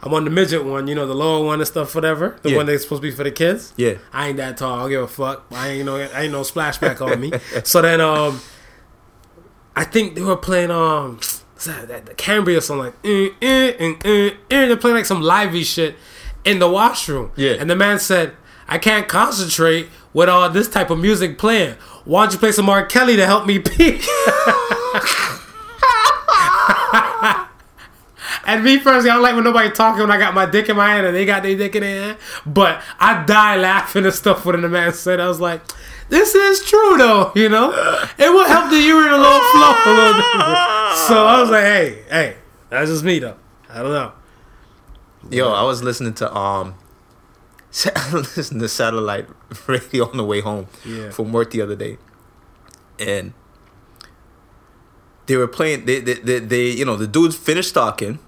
I'm 0.06 0.14
on 0.14 0.26
the 0.26 0.32
midget 0.32 0.66
one, 0.66 0.88
you 0.88 0.96
know, 0.96 1.08
the 1.08 1.14
lower 1.16 1.46
one 1.46 1.60
and 1.62 1.68
stuff, 1.68 1.96
whatever. 1.96 2.38
The 2.42 2.50
Yeah. 2.52 2.58
one 2.58 2.66
that's 2.66 2.84
supposed 2.84 3.02
to 3.02 3.08
be 3.10 3.16
for 3.16 3.24
the 3.24 3.32
kids. 3.32 3.74
Yeah. 3.78 3.94
I 4.12 4.28
ain't 4.28 4.38
that 4.38 4.58
tall. 4.58 4.74
I 4.76 4.80
don't 4.82 4.90
give 4.90 5.02
a 5.04 5.08
fuck. 5.08 5.46
I 5.52 5.70
ain't 5.70 5.86
no, 5.86 5.96
I 5.96 6.24
ain't 6.24 6.32
no 6.34 6.42
splashback 6.42 7.00
on 7.00 7.20
me. 7.22 7.32
So 7.64 7.82
then, 7.82 8.02
um, 8.02 8.42
I 9.76 9.86
think 9.86 10.16
they 10.16 10.22
were 10.22 10.36
playing 10.38 10.72
um, 10.72 11.20
what's 11.68 11.88
that, 11.88 12.06
the 12.06 12.14
Cambria 12.14 12.62
song 12.62 12.80
like, 12.80 12.94
eh, 13.04 13.30
eh, 13.42 13.74
eh, 13.80 13.94
eh, 14.04 14.30
eh. 14.52 14.68
they're 14.68 14.78
playing 14.78 14.98
like 14.98 15.06
some 15.06 15.22
lively 15.22 15.64
shit 15.64 15.96
in 16.44 16.60
the 16.60 16.70
washroom. 16.70 17.32
Yeah. 17.36 17.54
And 17.60 17.70
the 17.70 17.76
man 17.76 18.00
said, 18.00 18.34
I 18.68 18.78
can't 18.78 19.08
concentrate 19.08 19.90
with 20.14 20.30
all 20.30 20.50
this 20.50 20.68
type 20.68 20.90
of 20.90 21.00
music 21.00 21.38
playing. 21.38 21.76
Why 22.06 22.26
don't 22.26 22.34
you 22.34 22.40
play 22.40 22.52
some 22.52 22.70
R. 22.70 22.86
Kelly 22.86 23.16
to 23.16 23.26
help 23.26 23.46
me 23.46 23.60
pee? 23.60 24.02
And 28.46 28.62
me 28.62 28.78
personally, 28.78 29.10
I 29.10 29.14
don't 29.14 29.24
like 29.24 29.36
when 29.36 29.46
nobody 29.46 29.72
talking 29.72 30.02
when 30.02 30.12
I 30.12 30.18
got 30.18 30.34
my 30.34 30.46
dick 30.46 30.68
in 30.68 30.76
my 30.76 30.94
hand 30.94 31.08
and 31.08 31.16
they 31.16 31.26
got 31.26 31.44
their 31.44 31.56
dick 31.56 31.76
in 31.76 31.82
their 31.82 32.04
hand. 32.04 32.18
But 32.46 32.82
I 33.00 33.24
die 33.24 33.56
laughing 33.56 34.04
and 34.04 34.14
stuff 34.14 34.46
when 34.46 34.62
the 34.62 34.68
man 34.68 34.92
said, 34.92 35.22
I 35.22 35.30
was 35.30 35.40
like, 35.40 35.62
this 36.14 36.36
is 36.36 36.64
true 36.64 36.98
though, 36.98 37.32
you 37.36 37.50
know? 37.50 37.72
It 38.18 38.30
will 38.32 38.46
help 38.48 38.70
the 38.70 38.78
urine 38.78 39.12
a 39.14 39.18
little 39.18 39.42
flow 39.52 39.74
a 39.86 39.94
little 39.98 40.14
bit. 40.22 40.26
So 41.08 41.26
I 41.26 41.42
was 41.42 41.50
like, 41.50 41.64
hey, 41.64 42.04
hey, 42.10 42.36
that's 42.70 42.90
just 42.92 43.04
me 43.04 43.18
though. 43.20 43.36
I 43.70 43.82
don't 43.82 43.92
know. 43.92 44.12
Yo, 45.32 45.52
I 45.52 45.64
was 45.64 45.82
listening 45.82 46.14
to 46.16 46.34
um, 46.36 46.76
listening 48.14 48.62
to 48.62 48.68
satellite 48.70 49.28
radio 49.68 50.08
on 50.10 50.18
the 50.18 50.24
way 50.24 50.42
home 50.42 50.68
Yeah. 50.86 51.10
from 51.10 51.32
work 51.34 51.50
the 51.52 51.62
other 51.62 51.76
day, 51.76 51.98
and 53.00 53.34
they 55.26 55.36
were 55.38 55.48
playing. 55.48 55.86
They, 55.86 56.00
they, 56.02 56.14
they, 56.16 56.40
they 56.40 56.70
you 56.70 56.86
know, 56.86 56.96
the 56.98 57.08
dudes 57.08 57.36
finished 57.36 57.74
talking. 57.74 58.20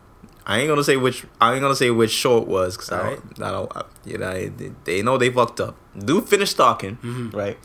I 0.47 0.59
ain't 0.59 0.67
gonna 0.69 0.83
say 0.83 0.95
which. 0.97 1.25
I 1.41 1.53
ain't 1.53 1.61
gonna 1.61 1.75
say 1.75 1.89
which 1.91 2.11
show 2.11 2.37
it 2.37 2.47
was 2.47 2.77
because 2.77 2.91
I, 2.91 3.09
don't, 3.09 3.41
I 3.41 3.51
don't. 3.51 3.77
I- 3.77 3.83
You 4.05 4.17
know, 4.19 4.31
they, 4.49 4.71
they 4.83 5.01
know 5.01 5.17
they 5.17 5.29
fucked 5.31 5.59
up. 5.59 5.75
Dude 5.97 6.27
finished 6.29 6.55
talking, 6.57 6.97
Mm-hmm. 6.97 7.35
right? 7.35 7.57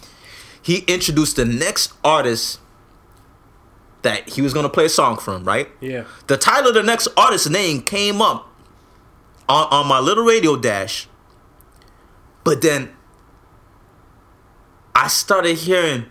He 0.62 0.78
introduced 0.88 1.36
the 1.36 1.44
next 1.44 1.92
artist 2.04 2.58
that 4.02 4.30
he 4.30 4.40
was 4.42 4.54
gonna 4.54 4.68
play 4.70 4.86
a 4.86 4.88
song 4.88 5.18
from, 5.18 5.44
right? 5.44 5.68
Yeah. 5.80 6.04
The 6.26 6.36
title 6.38 6.68
of 6.68 6.74
the 6.74 6.82
next 6.82 7.08
artist's 7.18 7.48
name 7.50 7.82
came 7.82 8.22
up 8.22 8.48
on, 9.48 9.66
on 9.70 9.86
my 9.86 9.98
little 10.00 10.24
radio 10.24 10.56
dash, 10.56 11.06
but 12.44 12.62
then 12.62 12.90
I 14.94 15.08
started 15.08 15.56
hearing 15.58 16.06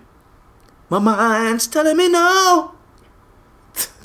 my 0.90 1.00
mind's 1.00 1.68
telling 1.68 1.98
me 1.98 2.10
no, 2.10 2.74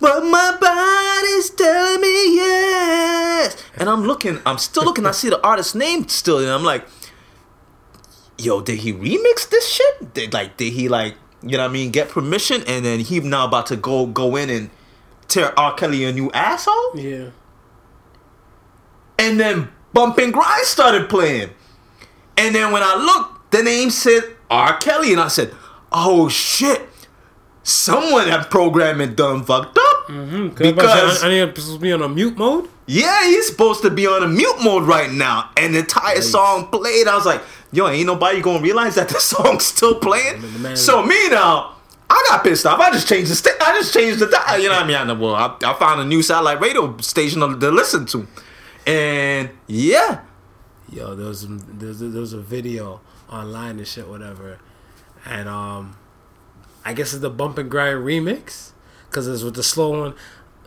but 0.01 0.21
my 0.25 0.57
body's 0.61 1.51
telling 1.51 2.01
me 2.01 2.37
yes. 2.37 3.57
And 3.77 3.89
I'm 3.89 4.05
looking, 4.05 4.41
I'm 4.47 4.59
still 4.59 4.85
looking. 4.85 5.07
I 5.07 5.13
see 5.13 5.31
the 5.31 5.45
artist's 5.47 5.75
name 5.75 6.09
still, 6.09 6.39
and 6.39 6.49
I'm 6.49 6.65
like, 6.65 6.87
yo, 8.39 8.61
did 8.61 8.81
he 8.81 8.93
remix 8.93 9.49
this 9.49 9.69
shit? 9.69 10.15
Did 10.15 10.33
like, 10.33 10.57
did 10.57 10.73
he 10.73 10.89
like, 10.89 11.15
you 11.43 11.57
know 11.57 11.65
what 11.65 11.71
I 11.71 11.73
mean, 11.73 11.91
get 11.91 12.09
permission, 12.09 12.63
and 12.67 12.85
then 12.85 13.01
he 13.01 13.21
now 13.21 13.47
about 13.47 13.67
to 13.67 13.77
go 13.77 14.07
go 14.07 14.37
in 14.37 14.51
and 14.51 14.71
tear 15.29 15.59
R. 15.59 15.75
Kelly 15.75 16.05
a 16.05 16.13
new 16.13 16.31
asshole? 16.33 16.97
Yeah. 16.97 17.31
And 19.19 19.39
then 19.39 19.69
Bump 19.93 20.19
and 20.19 20.33
Grind 20.33 20.67
started 20.67 21.09
playing. 21.09 21.51
And 22.37 22.55
then 22.55 22.73
when 22.73 22.83
I 22.83 22.97
looked, 22.97 23.53
the 23.53 23.63
name 23.63 23.91
said 23.91 24.23
R. 24.51 24.77
Kelly. 24.79 25.13
And 25.13 25.21
I 25.21 25.29
said, 25.29 25.55
oh 25.93 26.29
shit. 26.29 26.83
Someone 27.65 28.29
at 28.29 28.51
programming 28.51 29.15
done 29.15 29.43
fucked 29.45 29.77
up. 29.79 30.07
Because 30.07 30.73
Because, 30.73 31.25
I, 31.25 31.27
I 31.27 31.31
need 31.31 31.55
to 31.57 31.79
be 31.79 31.93
on 31.93 32.03
a 32.03 32.09
mute 32.09 32.37
mode. 32.37 32.69
yeah, 32.87 33.25
he's 33.27 33.47
supposed 33.49 33.81
to 33.83 33.91
be 33.91 34.07
on 34.07 34.23
a 34.23 34.29
mute 34.29 34.57
mode 34.63 34.83
right 34.85 35.11
now. 35.11 35.51
And 35.57 35.75
the 35.75 35.79
entire 35.81 36.21
song 36.21 36.67
played. 36.69 37.09
I 37.09 37.17
was 37.17 37.25
like, 37.27 37.41
yo, 37.73 37.89
ain't 37.89 38.07
nobody 38.07 38.41
gonna 38.43 38.61
realize 38.63 38.95
that 38.97 39.09
the 39.09 39.19
song's 39.33 39.65
still 39.65 39.95
playing. 39.99 40.43
so 40.77 41.03
me 41.03 41.29
now, 41.31 41.77
I 42.11 42.23
got 42.29 42.45
pissed 42.45 42.67
off. 42.67 42.79
I 42.79 42.91
just 42.93 43.09
changed 43.09 43.31
the 43.31 43.35
sta- 43.35 43.57
I 43.61 43.79
just 43.81 43.95
changed 43.95 44.19
the 44.21 44.27
dial. 44.27 44.59
You 44.59 44.69
know 44.69 44.75
what 44.75 44.85
I 44.85 44.87
mean? 44.87 44.97
I 44.97 45.05
know, 45.05 45.15
well, 45.15 45.35
I, 45.35 45.57
I 45.65 45.73
found 45.75 46.03
a 46.03 46.05
new 46.05 46.21
satellite 46.23 46.61
radio 46.61 46.95
station 46.99 47.41
to, 47.41 47.59
to 47.59 47.71
listen 47.71 48.05
to. 48.07 48.27
And 48.87 49.49
yeah. 49.67 50.21
Yo, 50.93 51.15
there 51.17 51.29
was 51.29 51.41
some, 51.41 51.59
there 51.79 51.89
was, 51.89 52.01
there 52.01 52.21
was 52.21 52.35
a 52.35 52.41
video 52.41 53.01
online 53.31 53.79
and 53.79 53.89
shit, 53.89 54.07
whatever, 54.07 54.59
and 55.25 55.49
um, 55.49 55.97
I 56.85 56.93
guess 56.93 57.13
it's 57.13 57.23
the 57.23 57.31
Bump 57.31 57.59
and 57.59 57.71
Grind 57.71 57.99
remix, 58.05 58.73
cause 59.11 59.27
it's 59.27 59.43
with 59.43 59.55
the 59.55 59.63
slow 59.63 60.01
one. 60.01 60.15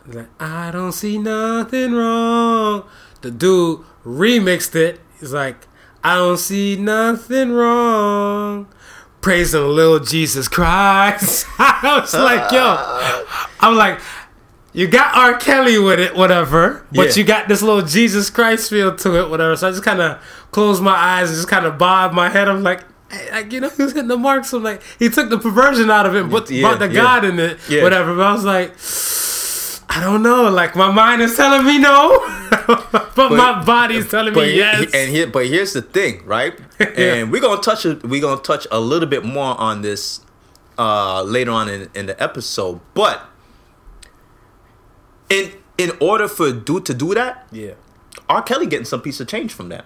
Like 0.06 0.28
I 0.40 0.70
don't 0.70 0.92
see 0.92 1.18
nothing 1.18 1.92
wrong. 1.94 2.84
The 3.20 3.30
dude 3.30 3.80
remixed 4.04 4.74
it. 4.74 5.00
He's 5.20 5.32
like, 5.32 5.56
I 6.02 6.14
don't 6.16 6.38
see 6.38 6.76
nothing 6.76 7.52
wrong. 7.52 8.68
Praising 9.20 9.60
little 9.62 9.98
Jesus 9.98 10.48
Christ. 10.48 11.44
I 11.58 11.98
was 12.00 12.14
like, 12.14 12.50
yo, 12.52 13.24
I'm 13.60 13.76
like, 13.76 14.00
you 14.72 14.86
got 14.86 15.16
R. 15.16 15.36
Kelly 15.38 15.78
with 15.78 15.98
it, 15.98 16.14
whatever, 16.14 16.86
but 16.92 17.08
Yeah. 17.08 17.14
you 17.16 17.24
got 17.24 17.48
this 17.48 17.60
little 17.62 17.82
Jesus 17.82 18.30
Christ 18.30 18.70
feel 18.70 18.94
to 18.96 19.16
it, 19.20 19.28
whatever. 19.28 19.56
So 19.56 19.66
I 19.68 19.70
just 19.72 19.82
kind 19.82 20.00
of 20.00 20.22
closed 20.52 20.82
my 20.82 20.92
eyes 20.94 21.28
and 21.30 21.36
just 21.36 21.48
kind 21.48 21.66
of 21.66 21.76
bobbed 21.78 22.14
my 22.14 22.28
head. 22.28 22.48
I'm 22.48 22.62
like, 22.62 22.84
like 23.32 23.52
you 23.52 23.60
know, 23.60 23.70
he 23.70 23.82
was 23.82 23.92
hitting 23.92 24.08
the 24.08 24.16
marks. 24.18 24.52
I'm 24.52 24.62
like, 24.62 24.82
he 24.98 25.08
took 25.08 25.30
the 25.30 25.38
perversion 25.38 25.90
out 25.90 26.06
of 26.06 26.14
it, 26.14 26.28
but 26.30 26.50
Yeah, 26.50 26.62
brought 26.62 26.78
the 26.78 26.88
yeah. 26.88 27.02
God 27.02 27.24
in 27.24 27.38
it, 27.38 27.58
Yeah. 27.68 27.82
whatever. 27.82 28.14
But 28.14 28.26
I 28.26 28.32
was 28.32 28.44
like, 28.44 28.74
I 29.90 30.00
don't 30.00 30.22
know. 30.22 30.50
Like 30.50 30.76
my 30.76 30.90
mind 30.92 31.22
is 31.22 31.34
telling 31.36 31.64
me 31.64 31.78
no, 31.78 32.18
but, 33.16 33.30
my 33.32 33.62
body's 33.64 34.10
telling 34.10 34.34
but 34.34 34.46
me 34.46 34.56
yes. 34.56 34.92
and 34.94 35.10
here, 35.10 35.26
but 35.26 35.46
here's 35.46 35.72
the 35.72 35.82
thing, 35.82 36.24
right? 36.26 36.58
And 36.78 37.32
we're 37.32 37.40
gonna 37.40 37.60
touch 37.62 37.86
it. 37.86 38.04
We're 38.04 38.20
gonna 38.20 38.40
touch 38.42 38.66
a 38.70 38.78
little 38.80 39.08
bit 39.08 39.24
more 39.24 39.58
on 39.58 39.82
this 39.82 40.20
uh, 40.78 41.22
later 41.22 41.50
on 41.52 41.68
in, 41.68 41.88
in 41.94 42.06
the 42.06 42.22
episode. 42.22 42.80
But 42.94 43.22
in 45.30 45.52
in 45.78 45.92
order 46.00 46.28
for 46.28 46.52
dude 46.52 46.84
to 46.86 46.94
do 46.94 47.14
that, 47.14 47.46
yeah. 47.50 47.72
R. 48.28 48.42
Kelly 48.42 48.66
getting 48.66 48.84
some 48.84 49.00
piece 49.00 49.20
of 49.20 49.26
change 49.28 49.52
from 49.54 49.68
that. 49.70 49.84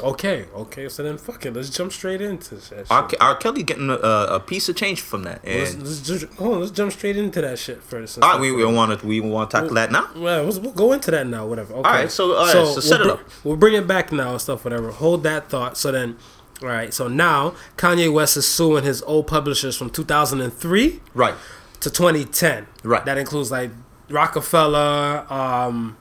Okay. 0.00 0.46
Okay. 0.54 0.88
So 0.88 1.02
then, 1.02 1.18
fuck 1.18 1.44
it. 1.46 1.54
Let's 1.54 1.70
jump 1.70 1.92
straight 1.92 2.20
into 2.20 2.56
that 2.56 2.64
shit. 2.64 2.86
R. 2.90 3.08
R. 3.20 3.36
Kelly 3.36 3.62
getting 3.62 3.90
a, 3.90 3.94
a 3.94 4.40
piece 4.40 4.68
of 4.68 4.76
change 4.76 5.00
from 5.00 5.22
that. 5.24 5.44
Let's, 5.44 5.74
And 5.74 5.82
let's, 5.82 6.00
just, 6.00 6.26
hold 6.34 6.54
on, 6.54 6.60
let's 6.60 6.72
jump 6.72 6.92
straight 6.92 7.16
into 7.16 7.40
that 7.40 7.58
shit 7.58 7.82
first. 7.82 8.18
all 8.22 8.30
right, 8.32 8.40
we, 8.40 8.52
we 8.52 8.64
want 8.64 9.00
to 9.00 9.06
we 9.06 9.20
want 9.20 9.50
to 9.50 9.56
tackle 9.60 9.74
that 9.74 9.90
now. 9.92 10.08
Well, 10.16 10.44
let's, 10.44 10.58
we'll 10.58 10.72
go 10.72 10.92
into 10.92 11.10
that 11.10 11.26
now, 11.26 11.46
whatever. 11.46 11.74
Okay. 11.74 11.88
All 11.88 11.94
right, 11.94 12.10
so- 12.10 12.34
all 12.34 12.44
right, 12.46 12.52
so 12.52 12.80
set 12.80 13.00
we'll 13.00 13.08
it 13.08 13.12
up. 13.20 13.28
We'll 13.44 13.56
bring 13.56 13.74
it 13.74 13.86
back 13.86 14.12
now 14.12 14.32
and 14.32 14.40
stuff, 14.40 14.64
whatever. 14.64 14.90
Hold 14.90 15.22
that 15.24 15.48
thought. 15.50 15.76
So 15.76 15.90
then, 15.92 16.16
all 16.62 16.68
right. 16.68 16.92
So 16.92 17.08
now 17.08 17.54
Kanye 17.76 18.12
West 18.12 18.36
is 18.36 18.46
suing 18.46 18.84
his 18.84 19.02
old 19.02 19.26
publishers 19.26 19.76
from 19.76 19.90
2003 19.90 21.00
Right. 21.14 21.34
to 21.80 21.90
2010. 21.90 22.66
Right. 22.84 23.04
That 23.04 23.18
includes 23.18 23.50
like 23.50 23.70
Roc-A-Fella, 24.10 25.26
um, 25.30 25.96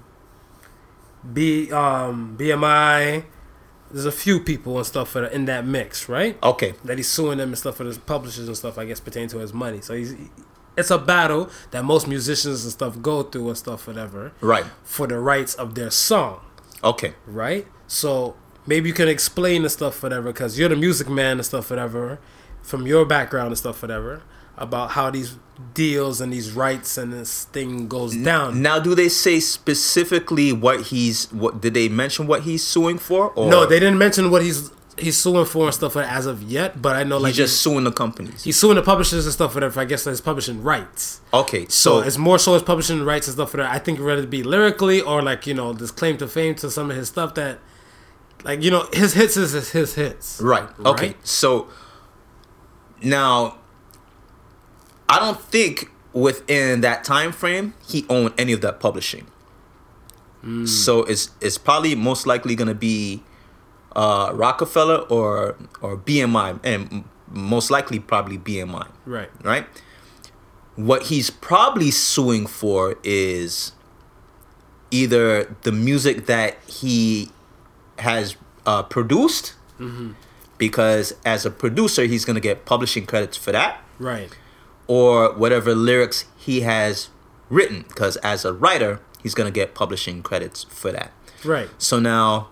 B, 1.34 1.72
um, 1.72 2.38
BMI. 2.40 3.26
There's 3.98 4.06
a 4.06 4.12
few 4.12 4.40
people 4.40 4.78
and 4.78 4.86
stuff 4.86 5.14
that 5.14 5.24
are 5.24 5.28
in 5.28 5.46
that 5.46 5.66
mix, 5.66 6.08
right? 6.08 6.38
Okay. 6.44 6.76
that 6.86 6.98
he's 7.00 7.08
suing 7.10 7.40
them 7.40 7.50
and 7.50 7.58
stuff 7.58 7.78
for 7.78 7.84
his 7.84 7.98
publishers 7.98 8.48
and 8.48 8.56
stuff, 8.56 8.78
I 8.78 8.86
guess, 8.86 9.00
pertaining 9.00 9.30
to 9.30 9.40
his 9.40 9.56
money. 9.56 9.82
So 9.82 9.96
he's 9.96 10.14
it's 10.78 10.92
a 10.92 11.00
battle 11.00 11.50
that 11.72 11.84
most 11.84 12.08
musicians 12.08 12.64
and 12.64 12.72
stuff 12.72 13.02
go 13.02 13.24
through 13.24 13.48
and 13.48 13.58
stuff, 13.58 13.88
whatever, 13.88 14.34
Right. 14.40 14.66
for 14.84 15.08
the 15.08 15.18
rights 15.18 15.56
of 15.56 15.74
their 15.74 15.90
song, 15.90 16.42
Okay. 16.84 17.16
right? 17.26 17.66
So 17.88 18.36
maybe 18.68 18.88
you 18.88 18.94
can 18.94 19.08
explain 19.08 19.64
the 19.64 19.70
stuff, 19.72 20.04
whatever, 20.04 20.32
because 20.32 20.60
you're 20.60 20.70
the 20.70 20.76
music 20.76 21.10
man 21.10 21.38
and 21.38 21.46
stuff, 21.46 21.72
whatever, 21.72 22.20
from 22.62 22.86
your 22.86 23.04
background 23.04 23.48
and 23.48 23.58
stuff, 23.58 23.82
whatever, 23.82 24.22
about 24.58 24.92
how 24.92 25.10
these 25.12 25.38
deals 25.74 26.22
and 26.22 26.32
these 26.34 26.52
rights 26.52 26.98
and 26.98 27.12
this 27.14 27.46
thing 27.46 27.88
goes 27.88 28.16
down. 28.16 28.62
Now, 28.62 28.80
do 28.80 28.94
they 28.96 29.10
say 29.10 29.40
specifically 29.40 30.52
what 30.54 30.82
he's 30.88 31.32
what? 31.32 31.62
Did 31.62 31.74
they 31.74 31.90
mention 31.90 32.28
what 32.28 32.44
he's 32.44 32.64
suing 32.66 32.98
for? 32.98 33.32
Or 33.32 33.50
No, 33.50 33.66
they 33.66 33.80
didn't 33.80 33.98
mention 33.98 34.30
what 34.32 34.42
he's 34.42 34.72
he's 35.00 35.16
suing 35.18 35.46
for 35.46 35.66
and 35.66 35.74
stuff 35.76 35.96
as 35.96 36.26
of 36.26 36.42
yet, 36.42 36.82
but 36.82 36.96
I 36.96 37.04
know 37.04 37.18
like 37.20 37.30
He's 37.30 37.38
just 37.38 37.62
suing 37.62 37.84
the 37.84 37.92
companies. 37.92 38.44
he's 38.44 38.58
suing 38.58 38.76
the 38.78 38.82
publishers 38.82 39.26
and 39.28 39.34
stuff, 39.34 39.54
whatever. 39.54 39.80
I 39.80 39.86
guess 39.86 40.06
his 40.06 40.22
publishing 40.22 40.64
rights. 40.64 41.22
Okay, 41.34 41.66
So 41.70 42.02
so 42.02 42.08
it's 42.08 42.18
more 42.18 42.40
so 42.40 42.54
his 42.54 42.64
publishing 42.64 43.04
rights 43.04 43.28
and 43.28 43.36
stuff 43.36 43.52
for 43.52 43.58
that. 43.58 43.72
I 43.72 43.78
think 43.80 44.00
whether 44.00 44.24
it 44.24 44.30
be 44.32 44.42
lyrically 44.44 45.02
or 45.02 45.22
like 45.22 45.46
you 45.46 45.54
know 45.54 45.72
this 45.74 45.92
claim 45.92 46.18
to 46.18 46.28
fame 46.28 46.56
to 46.56 46.72
some 46.72 46.90
of 46.90 46.98
his 46.98 47.10
stuff 47.10 47.36
that, 47.36 47.60
like 48.44 48.64
you 48.64 48.72
know 48.72 48.88
his 48.92 49.14
hits 49.14 49.38
is 49.38 49.52
his, 49.52 49.72
his 49.72 49.94
hits. 49.96 50.42
right. 50.42 50.68
Okay, 50.84 51.08
Right? 51.08 51.28
so 51.28 51.68
now 53.04 53.58
I 55.10 55.20
don't 55.20 55.40
think 55.40 55.90
within 56.14 56.82
that 56.82 57.04
time 57.04 57.32
frame 57.32 57.74
he 57.88 58.06
owned 58.10 58.34
any 58.38 58.54
of 58.54 58.62
that 58.62 58.80
publishing. 58.80 59.28
So 60.66 61.04
it's 61.04 61.32
it's 61.42 61.58
probably 61.58 61.94
most 61.94 62.26
likely 62.26 62.56
gonna 62.56 62.74
be 62.74 63.22
uh, 63.98 64.32
Roc-A-Fella 64.34 65.00
or 65.10 65.58
or 65.82 65.98
BMI, 65.98 66.60
and 66.64 67.04
most 67.30 67.70
likely 67.70 68.00
probably 68.00 68.38
BMI. 68.38 68.88
Right. 69.06 69.30
right? 69.44 69.66
What 70.78 71.04
he's 71.08 71.30
probably 71.30 71.92
suing 71.92 72.48
for 72.48 72.96
is 73.04 73.74
either 74.90 75.54
the 75.64 75.72
music 75.74 76.28
that 76.28 76.58
he 76.66 77.32
has 78.00 78.38
uh, 78.66 78.84
produced, 78.84 79.56
because 80.58 81.14
as 81.26 81.46
a 81.46 81.52
producer, 81.52 82.04
he's 82.06 82.24
going 82.24 82.36
to 82.36 82.42
get 82.42 82.64
publishing 82.66 83.06
credits 83.06 83.36
for 83.36 83.52
that, 83.52 83.82
Right. 84.00 84.30
Or 84.88 85.34
whatever 85.34 85.76
lyrics 85.76 86.26
he 86.38 86.62
has 86.62 87.10
written, 87.50 87.84
because 87.88 88.18
as 88.18 88.46
a 88.46 88.54
writer, 88.54 89.00
he's 89.22 89.34
going 89.34 89.48
to 89.48 89.54
get 89.54 89.74
publishing 89.76 90.22
credits 90.24 90.64
for 90.66 90.92
that. 90.92 91.12
Right. 91.44 91.70
So 91.78 92.00
now, 92.00 92.50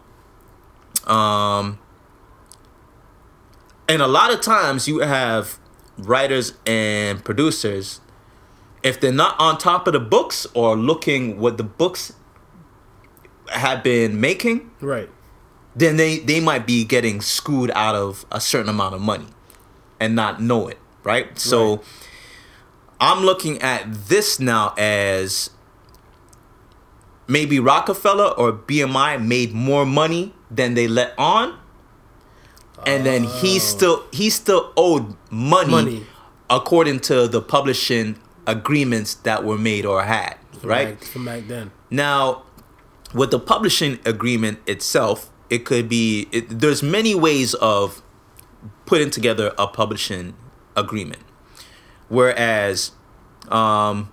um, 1.05 1.79
and 3.87 4.01
a 4.01 4.07
lot 4.07 4.33
of 4.33 4.41
times 4.41 4.87
you 4.87 4.99
have 4.99 5.57
writers 5.97 6.53
and 6.65 7.23
producers, 7.23 8.01
if 8.83 8.99
they're 8.99 9.11
not 9.11 9.39
on 9.39 9.57
top 9.57 9.87
of 9.87 9.93
the 9.93 9.99
books 9.99 10.45
or 10.53 10.75
looking 10.75 11.39
what 11.39 11.57
the 11.57 11.63
books 11.63 12.13
have 13.49 13.83
been 13.83 14.19
making, 14.19 14.71
Right. 14.81 15.09
then 15.75 15.97
they, 15.97 16.19
they 16.19 16.39
might 16.39 16.65
be 16.65 16.83
getting 16.83 17.21
screwed 17.21 17.71
out 17.71 17.95
of 17.95 18.25
a 18.31 18.41
certain 18.41 18.69
amount 18.69 18.95
of 18.95 19.01
money 19.01 19.27
and 19.99 20.15
not 20.15 20.41
know 20.41 20.67
it, 20.67 20.79
right? 21.03 21.37
So 21.39 21.75
Right. 21.77 21.85
I'm 22.99 23.23
looking 23.23 23.61
at 23.61 23.93
this 24.07 24.39
now 24.39 24.73
as 24.77 25.49
maybe 27.27 27.59
Roc-A-Fella 27.59 28.31
or 28.31 28.53
BMI 28.53 29.23
made 29.23 29.53
more 29.53 29.85
money 29.85 30.33
than 30.49 30.73
they 30.73 30.87
let 30.87 31.13
on. 31.17 31.57
And 32.85 33.05
then 33.05 33.23
he 33.23 33.55
oh. 33.55 33.59
still 33.59 34.05
he 34.11 34.29
still 34.29 34.71
owed 34.77 35.15
money, 35.31 35.71
Money. 35.71 36.05
according 36.49 36.99
to 37.01 37.27
the 37.27 37.41
publishing 37.41 38.19
agreements 38.45 39.15
that 39.15 39.43
were 39.43 39.57
made 39.57 39.85
or 39.85 40.03
had, 40.03 40.35
From 40.59 40.69
right? 40.69 40.99
Back, 40.99 41.07
from 41.07 41.25
back 41.25 41.47
then. 41.47 41.71
Now, 41.89 42.43
with 43.13 43.31
the 43.31 43.39
publishing 43.39 43.99
agreement 44.05 44.59
itself, 44.67 45.31
it 45.49 45.65
could 45.65 45.89
be 45.89 46.27
it, 46.31 46.59
there's 46.59 46.83
many 46.83 47.15
ways 47.15 47.53
of 47.55 48.03
putting 48.85 49.09
together 49.09 49.53
a 49.57 49.67
publishing 49.67 50.35
agreement. 50.75 51.21
Whereas 52.09 52.91
um 53.49 54.11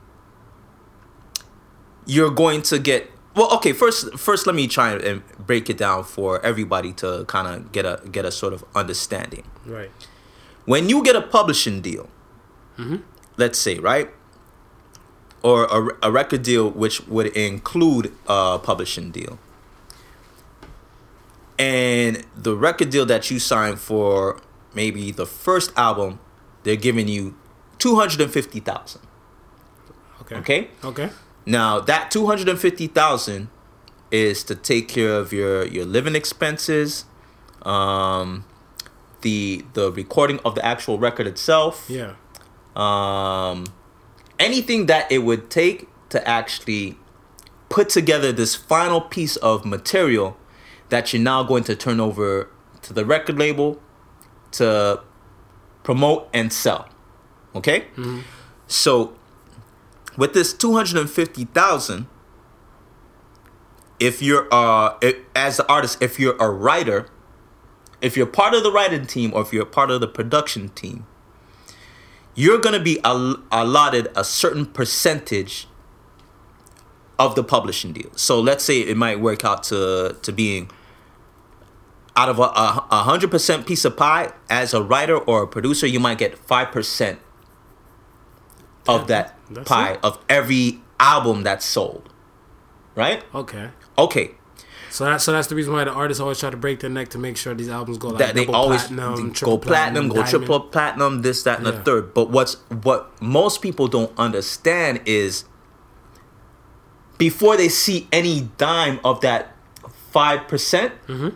you're 2.07 2.30
going 2.30 2.61
to 2.62 2.78
get 2.78 3.11
well 3.34 3.51
okay 3.55 3.72
first 3.72 4.18
first 4.18 4.47
let 4.47 4.55
me 4.55 4.66
try 4.66 4.93
and 4.93 5.22
break 5.47 5.70
it 5.70 5.78
down 5.78 6.05
for 6.05 6.45
everybody 6.45 6.93
to 6.93 7.24
kind 7.26 7.47
of 7.49 7.72
get 7.72 7.84
a 7.86 8.01
get 8.11 8.24
a 8.24 8.30
sort 8.32 8.53
of 8.53 8.64
understanding. 8.74 9.45
Right. 9.64 9.90
when 10.64 10.88
you 10.88 11.03
get 11.05 11.14
a 11.16 11.22
publishing 11.22 11.80
deal 11.80 12.09
let's 13.36 13.59
say 13.59 13.78
right? 13.78 14.11
Or 15.43 15.64
a, 15.64 16.09
a 16.09 16.11
record 16.12 16.43
deal 16.43 16.70
which 16.70 17.07
would 17.07 17.28
include 17.36 18.12
a 18.28 18.59
publishing 18.59 19.11
deal. 19.11 19.38
And 21.59 22.24
the 22.36 22.57
record 22.57 22.90
deal 22.90 23.07
that 23.07 23.30
you 23.30 23.38
sign 23.38 23.76
for 23.76 24.40
maybe 24.74 25.11
the 25.12 25.26
first 25.26 25.70
album 25.76 26.18
they're 26.64 26.76
giving 26.76 27.09
you 27.09 27.34
250000 27.83 29.01
Okay. 30.20 30.37
okay 30.37 30.68
Okay. 30.85 31.11
now 31.47 31.80
that 31.80 32.11
two 32.11 32.26
hundred 32.26 32.49
and 32.49 32.59
fifty 32.59 32.87
thousand 32.87 33.49
is 34.12 34.45
to 34.45 34.55
take 34.55 34.87
care 34.89 35.14
of 35.22 35.33
your 35.33 35.66
your 35.66 35.85
living 35.85 36.14
expenses, 36.14 37.05
um, 37.62 38.45
the 39.22 39.64
the 39.74 39.91
recording 39.93 40.39
of 40.45 40.55
the 40.55 40.64
actual 40.64 40.99
record 40.99 41.26
itself, 41.26 41.87
Yeah. 41.89 42.12
um, 42.76 43.64
anything 44.39 44.87
that 44.87 45.11
it 45.11 45.20
would 45.28 45.51
take 45.51 45.89
to 46.11 46.18
actually 46.28 46.97
put 47.68 47.89
together 47.89 48.30
this 48.33 48.55
final 48.55 49.01
piece 49.01 49.37
of 49.37 49.64
material 49.64 50.37
that 50.91 51.12
you're 51.12 51.22
now 51.22 51.43
going 51.43 51.64
to 51.64 51.74
turn 51.74 51.99
over 52.01 52.49
to 52.83 52.93
the 52.93 53.05
record 53.05 53.39
label 53.39 53.80
to 54.53 55.01
promote 55.83 56.28
and 56.35 56.53
sell. 56.53 56.87
Okay? 57.55 57.86
So 58.66 59.14
with 60.16 60.34
this 60.34 60.53
250,000 60.53 62.07
if 64.00 64.20
you're 64.20 64.48
uh 64.53 64.96
if, 65.00 65.16
as 65.34 65.57
the 65.59 65.68
artist 65.70 66.03
if 66.03 66.18
you're 66.18 66.36
a 66.38 66.50
writer 66.50 67.07
if 68.00 68.16
you're 68.16 68.26
part 68.26 68.53
of 68.53 68.62
the 68.62 68.72
writing 68.72 69.07
team 69.07 69.32
or 69.32 69.42
if 69.42 69.53
you're 69.53 69.64
part 69.64 69.90
of 69.90 70.00
the 70.00 70.09
production 70.09 70.68
team 70.70 71.07
you're 72.34 72.59
going 72.59 72.74
to 72.74 72.82
be 72.82 72.98
al- 73.05 73.36
allotted 73.53 74.09
a 74.16 74.24
certain 74.24 74.66
percentage 74.66 75.68
of 77.18 77.34
the 77.36 77.44
publishing 77.44 77.92
deal 77.92 78.11
so 78.16 78.40
let's 78.40 78.64
say 78.64 78.80
it 78.80 78.96
might 78.96 79.20
work 79.20 79.44
out 79.44 79.62
to 79.62 80.16
to 80.22 80.32
being 80.32 80.68
out 82.16 82.28
of 82.28 82.38
a, 82.38 82.42
a, 82.42 82.86
a 82.90 83.03
hundred 83.05 83.30
percent 83.30 83.66
piece 83.66 83.84
of 83.84 83.96
pie 83.96 84.32
as 84.50 84.74
a 84.74 84.82
writer 84.82 85.16
or 85.16 85.44
a 85.44 85.46
producer 85.46 85.86
you 85.86 86.00
might 86.00 86.18
get 86.18 86.36
five 86.36 86.72
percent 86.72 87.20
of 88.89 89.07
that 89.09 89.37
That's 89.51 89.68
pie 89.68 89.93
it? 89.93 90.01
of 90.03 90.18
every 90.28 90.80
album 91.01 91.43
that's 91.43 91.64
sold 91.64 92.09
right 92.95 93.22
Okay. 93.35 93.68
okay 93.99 94.30
So 94.91 95.05
that's 95.07 95.24
so 95.24 95.33
that's 95.33 95.49
the 95.49 95.55
reason 95.55 95.72
why 95.72 95.85
the 95.85 95.91
artists 95.93 96.20
always 96.20 96.39
try 96.41 96.51
to 96.51 96.57
break 96.57 96.80
their 96.80 96.91
neck 96.91 97.09
to 97.11 97.18
make 97.18 97.37
sure 97.37 97.55
these 97.55 97.68
albums 97.70 97.97
go 97.99 98.09
like 98.09 98.18
that 98.18 98.35
they 98.35 98.47
always 98.47 98.83
platinum, 98.83 99.28
go 99.28 99.33
triple 99.33 99.59
platinum, 99.59 100.09
go 100.09 100.22
triple 100.24 100.61
platinum, 100.61 101.22
this, 101.22 101.43
that, 101.45 101.59
and 101.59 101.66
the 101.66 101.80
third. 101.83 102.12
But 102.12 102.28
what's 102.30 102.55
what 102.83 103.11
most 103.22 103.62
people 103.62 103.89
don't 103.89 104.12
understand 104.18 105.01
is 105.07 105.45
before 107.18 107.57
they 107.57 107.68
see 107.68 108.07
any 108.12 108.51
dime 108.59 109.01
of 109.05 109.20
that 109.22 109.55
five 110.11 110.47
percent, 110.49 110.93
Mm-hmm. 111.07 111.30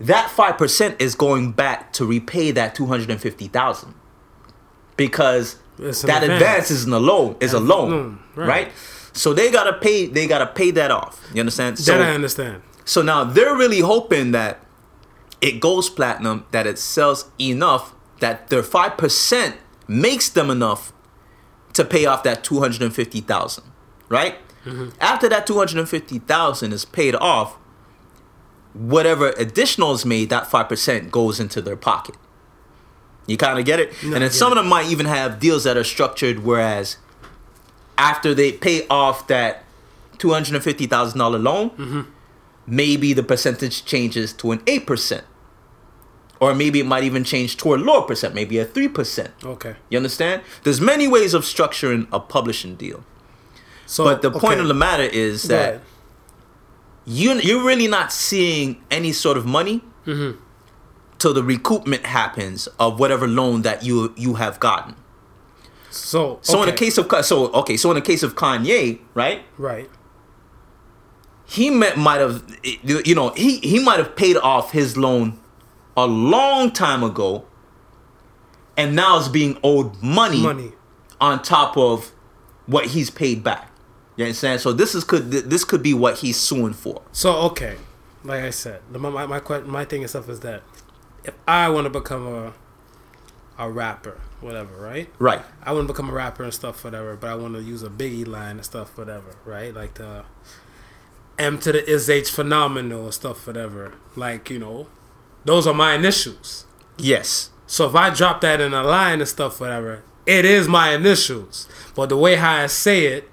that 0.00 0.30
five 0.30 0.56
percent 0.56 1.00
is 1.02 1.14
going 1.14 1.52
back 1.52 1.92
to 1.94 2.06
repay 2.06 2.50
that 2.52 2.74
two 2.74 2.86
hundred 2.86 3.10
and 3.10 3.20
fifty 3.20 3.48
thousand 3.48 3.94
because 4.96 5.56
It's 5.80 6.02
that 6.02 6.22
advance. 6.22 6.42
advance 6.42 6.70
is 6.70 6.84
a 6.86 6.98
loan 6.98 7.36
is 7.40 7.52
a 7.52 7.60
loan, 7.60 7.90
mm, 7.90 8.36
right. 8.36 8.48
right. 8.48 8.72
So 9.12 9.32
they 9.32 9.50
gotta 9.50 9.72
pay. 9.72 10.06
They 10.06 10.26
gotta 10.26 10.46
pay 10.46 10.70
that 10.72 10.90
off. 10.90 11.20
You 11.34 11.40
understand? 11.40 11.78
So 11.78 11.98
that 11.98 12.02
I 12.02 12.14
understand. 12.14 12.62
so 12.84 13.02
now 13.02 13.24
they're 13.24 13.56
really 13.56 13.80
hoping 13.80 14.32
that 14.32 14.60
it 15.40 15.60
goes 15.60 15.88
platinum, 15.88 16.44
that 16.50 16.66
it 16.66 16.78
sells 16.78 17.30
enough 17.40 17.94
that 18.20 18.48
their 18.48 18.62
five 18.62 18.96
percent 18.98 19.56
makes 19.88 20.28
them 20.28 20.50
enough 20.50 20.92
to 21.72 21.84
pay 21.84 22.04
off 22.06 22.22
that 22.22 22.44
two 22.44 22.60
hundred 22.60 22.82
and 22.82 22.94
fifty 22.94 23.20
thousand, 23.20 23.64
right? 24.08 24.36
After 25.00 25.28
that 25.30 25.46
two 25.46 25.56
hundred 25.56 25.78
and 25.78 25.88
fifty 25.88 26.18
thousand 26.18 26.72
is 26.72 26.84
paid 26.84 27.14
off, 27.14 27.56
whatever 28.74 29.30
additional 29.38 29.92
is 29.92 30.04
made, 30.04 30.28
that 30.30 30.46
five 30.48 30.68
percent 30.68 31.10
goes 31.10 31.40
into 31.40 31.60
their 31.62 31.76
pocket. 31.76 32.14
You 33.26 33.36
kind 33.36 33.58
of 33.58 33.64
get 33.64 33.78
it, 33.80 33.92
No, 34.02 34.14
and 34.14 34.22
then 34.24 34.30
some 34.30 34.50
it. 34.52 34.58
of 34.58 34.64
them 34.64 34.68
might 34.68 34.86
even 34.90 35.06
have 35.06 35.38
deals 35.38 35.64
that 35.64 35.76
are 35.76 35.84
structured 35.84 36.40
whereas 36.40 36.96
after 37.96 38.34
they 38.34 38.50
pay 38.52 38.86
off 38.88 39.26
that 39.28 39.64
two 40.18 40.30
hundred 40.30 40.54
and 40.54 40.64
fifty 40.64 40.86
thousand 40.86 41.18
dollar 41.18 41.38
loan, 41.38 41.70
Mm-hmm. 41.70 42.00
maybe 42.66 43.12
the 43.12 43.22
percentage 43.22 43.84
changes 43.84 44.32
to 44.34 44.52
an 44.52 44.60
eight 44.66 44.86
percent, 44.86 45.24
or 46.40 46.54
maybe 46.54 46.80
it 46.80 46.86
might 46.86 47.04
even 47.04 47.22
change 47.24 47.56
to 47.58 47.74
a 47.74 47.76
lower 47.76 48.02
percent, 48.02 48.34
maybe 48.34 48.58
a 48.58 48.64
three 48.64 48.88
percent. 48.88 49.30
Okay. 49.44 49.76
You 49.90 49.98
understand? 49.98 50.42
There's 50.64 50.80
many 50.80 51.06
ways 51.06 51.34
of 51.34 51.42
structuring 51.44 52.08
a 52.12 52.18
publishing 52.20 52.74
deal, 52.76 53.04
So 53.86 54.04
but 54.04 54.22
the 54.22 54.30
point 54.30 54.60
of 54.60 54.66
the 54.68 54.74
matter 54.74 55.04
is 55.04 55.44
that 55.44 55.80
you 57.06 57.34
you're 57.34 57.64
really 57.64 57.88
not 57.88 58.12
seeing 58.12 58.82
any 58.90 59.12
sort 59.12 59.36
of 59.36 59.46
money 59.46 59.82
Mm-hmm. 60.06 60.38
Till 61.20 61.32
the 61.34 61.42
recoupment 61.42 62.02
happens 62.04 62.66
of 62.80 62.98
whatever 62.98 63.28
loan 63.28 63.62
that 63.62 63.84
you 63.84 64.12
you 64.16 64.34
have 64.34 64.58
gotten. 64.58 64.96
So 65.90 66.38
So 66.42 66.54
in 66.54 66.62
okay. 66.62 66.70
the 66.72 66.76
case 66.76 66.98
of 66.98 67.24
so 67.24 67.52
okay, 67.52 67.76
so 67.76 67.90
in 67.90 67.94
the 67.94 68.00
case 68.02 68.24
of 68.24 68.34
Kanye, 68.34 68.98
right? 69.14 69.42
right. 69.56 69.88
He 71.44 71.68
might 71.70 72.20
have 72.20 72.42
you 72.62 73.14
know 73.14 73.30
he 73.30 73.58
he 73.58 73.78
might 73.82 73.98
have 73.98 74.16
paid 74.16 74.36
off 74.36 74.72
his 74.72 74.96
loan 74.96 75.38
a 75.96 76.06
long 76.06 76.70
time 76.70 77.02
ago, 77.02 77.44
and 78.76 78.94
now 78.96 79.18
is 79.18 79.28
being 79.28 79.58
owed 79.62 80.00
money, 80.02 80.40
Money. 80.42 80.72
on 81.20 81.42
top 81.42 81.76
of 81.76 82.12
what 82.66 82.86
he's 82.86 83.10
paid 83.10 83.42
back. 83.42 83.70
You 84.16 84.24
understand? 84.26 84.60
So 84.60 84.72
this 84.72 84.94
is 84.94 85.02
could 85.02 85.30
this 85.32 85.64
could 85.64 85.82
be 85.82 85.92
what 85.92 86.18
he's 86.18 86.36
suing 86.36 86.72
for. 86.72 87.02
So 87.10 87.34
okay, 87.50 87.76
like 88.22 88.44
I 88.44 88.50
said, 88.50 88.80
the, 88.92 89.00
my 89.00 89.26
my 89.26 89.40
my 89.62 89.84
thing 89.84 90.06
stuff 90.06 90.28
is 90.28 90.40
that 90.40 90.62
if 91.24 91.34
I 91.46 91.68
want 91.68 91.84
to 91.84 91.90
become 91.90 92.26
a 92.26 92.52
a 93.60 93.70
rapper, 93.70 94.18
whatever, 94.40 94.74
right? 94.76 95.08
Right. 95.18 95.42
I 95.62 95.72
want 95.74 95.86
to 95.86 95.92
become 95.92 96.08
a 96.08 96.12
rapper 96.12 96.42
and 96.42 96.52
stuff, 96.52 96.82
whatever. 96.82 97.14
But 97.14 97.28
I 97.28 97.34
want 97.34 97.54
to 97.54 97.62
use 97.62 97.82
a 97.82 97.90
Biggie 97.90 98.26
line 98.26 98.56
and 98.56 98.64
stuff, 98.64 98.96
whatever, 98.96 99.36
right? 99.44 99.74
Like 99.74 99.94
the 99.94 100.24
M 101.38 101.58
to 101.58 101.72
the 101.72 101.88
is 101.88 102.08
H 102.08 102.30
phenomenal 102.30 103.04
and 103.04 103.14
stuff, 103.14 103.46
whatever. 103.46 103.94
Like 104.16 104.48
you 104.48 104.58
know, 104.58 104.88
those 105.44 105.66
are 105.66 105.74
my 105.74 105.94
initials. 105.94 106.66
Yes. 106.96 107.50
So 107.66 107.86
if 107.86 107.94
I 107.94 108.10
drop 108.10 108.40
that 108.40 108.60
in 108.60 108.72
a 108.72 108.82
line 108.82 109.20
and 109.20 109.28
stuff, 109.28 109.60
whatever, 109.60 110.02
it 110.26 110.44
is 110.44 110.66
my 110.66 110.94
initials. 110.94 111.68
But 111.94 112.08
the 112.08 112.16
way 112.16 112.36
how 112.36 112.56
I 112.56 112.66
say 112.66 113.06
it, 113.06 113.30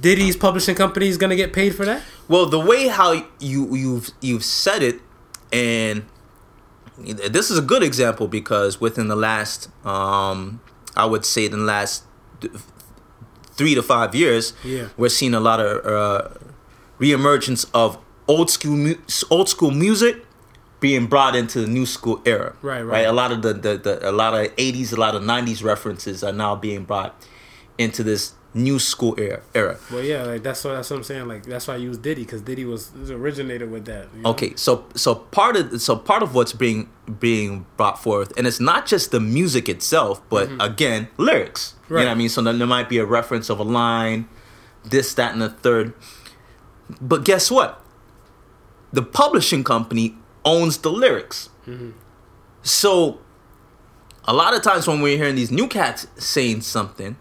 Diddy's 0.00 0.36
publishing 0.36 0.76
company 0.76 1.08
is 1.08 1.18
gonna 1.18 1.36
get 1.36 1.52
paid 1.52 1.74
for 1.74 1.84
that. 1.84 2.02
Well, 2.28 2.46
the 2.46 2.60
way 2.60 2.86
how 2.86 3.26
you 3.40 3.74
you've 3.74 4.10
you've 4.20 4.44
said 4.44 4.84
it, 4.84 5.00
and 5.52 6.04
this 6.98 7.50
is 7.50 7.58
a 7.58 7.62
good 7.62 7.82
example 7.82 8.28
because 8.28 8.80
within 8.80 9.08
the 9.08 9.16
last, 9.16 9.68
um, 9.86 10.60
I 10.96 11.04
would 11.06 11.24
say, 11.24 11.48
the 11.48 11.56
last 11.56 12.04
three 13.52 13.74
to 13.74 13.82
five 13.82 14.14
years, 14.14 14.52
Yeah. 14.64 14.88
we're 14.96 15.08
seeing 15.08 15.34
a 15.34 15.40
lot 15.40 15.60
of 15.60 15.84
uh, 15.86 16.28
reemergence 17.00 17.68
of 17.74 17.98
old 18.28 18.50
school 18.50 18.76
mu- 18.76 18.94
old 19.30 19.48
school 19.48 19.70
music 19.70 20.24
being 20.80 21.06
brought 21.06 21.34
into 21.34 21.60
the 21.60 21.66
new 21.66 21.86
school 21.86 22.20
era. 22.26 22.54
Right, 22.62 22.82
right. 22.82 22.84
Right. 22.84 23.06
A 23.06 23.12
lot 23.12 23.32
of 23.32 23.42
the, 23.42 23.54
the, 23.54 23.76
the 23.78 24.10
a 24.10 24.12
lot 24.12 24.34
of 24.34 24.52
eighties, 24.58 24.92
a 24.92 24.96
lot 24.96 25.14
of 25.14 25.22
nineties 25.22 25.62
references 25.62 26.22
are 26.22 26.32
now 26.32 26.54
being 26.56 26.84
brought 26.84 27.14
into 27.78 28.02
this 28.02 28.34
new 28.54 28.78
school 28.78 29.14
era. 29.18 29.42
Era. 29.54 29.78
Well, 29.90 30.02
yeah, 30.02 30.22
like 30.22 30.42
that's 30.42 30.64
what 30.64 30.74
that's 30.74 30.88
what 30.88 30.96
I'm 30.96 31.02
saying. 31.02 31.26
Like 31.26 31.44
that's 31.44 31.66
why 31.66 31.74
I 31.74 31.78
use 31.78 31.98
Diddy 31.98 32.22
because 32.22 32.40
Diddy 32.40 32.64
was, 32.64 32.92
was 32.92 33.10
originated 33.10 33.70
with 33.70 33.84
that. 33.86 34.08
you 34.14 34.22
know? 34.22 34.30
Okay, 34.30 34.54
so 34.56 34.86
so 34.94 35.16
part 35.16 35.56
of 35.56 35.80
so 35.82 35.96
part 35.96 36.22
of 36.22 36.34
what's 36.34 36.52
being 36.52 36.88
being 37.18 37.66
brought 37.76 38.02
forth, 38.02 38.32
and 38.36 38.46
it's 38.46 38.60
not 38.60 38.86
just 38.86 39.10
the 39.10 39.20
music 39.20 39.68
itself, 39.68 40.22
but 40.28 40.48
mm-hmm. 40.48 40.60
again, 40.60 41.08
lyrics. 41.16 41.74
You 41.90 41.96
know 41.96 42.04
what 42.04 42.10
I 42.12 42.14
mean? 42.14 42.28
So 42.28 42.40
then 42.42 42.58
there 42.58 42.66
might 42.66 42.88
be 42.88 42.98
a 42.98 43.04
reference 43.04 43.50
of 43.50 43.58
a 43.58 43.62
line, 43.62 44.28
this, 44.84 45.12
that, 45.14 45.32
and 45.32 45.42
the 45.42 45.50
third. 45.50 45.92
But 47.00 47.24
guess 47.24 47.50
what? 47.50 47.84
The 48.92 49.02
publishing 49.02 49.64
company 49.64 50.16
owns 50.44 50.78
the 50.78 50.90
lyrics. 50.90 51.50
Mm-hmm. 51.66 51.90
So 52.62 53.20
a 54.24 54.32
lot 54.32 54.54
of 54.54 54.62
times 54.62 54.86
when 54.86 55.02
we're 55.02 55.18
hearing 55.18 55.34
these 55.34 55.50
new 55.50 55.68
cats 55.68 56.06
saying 56.16 56.62
something 56.62 57.16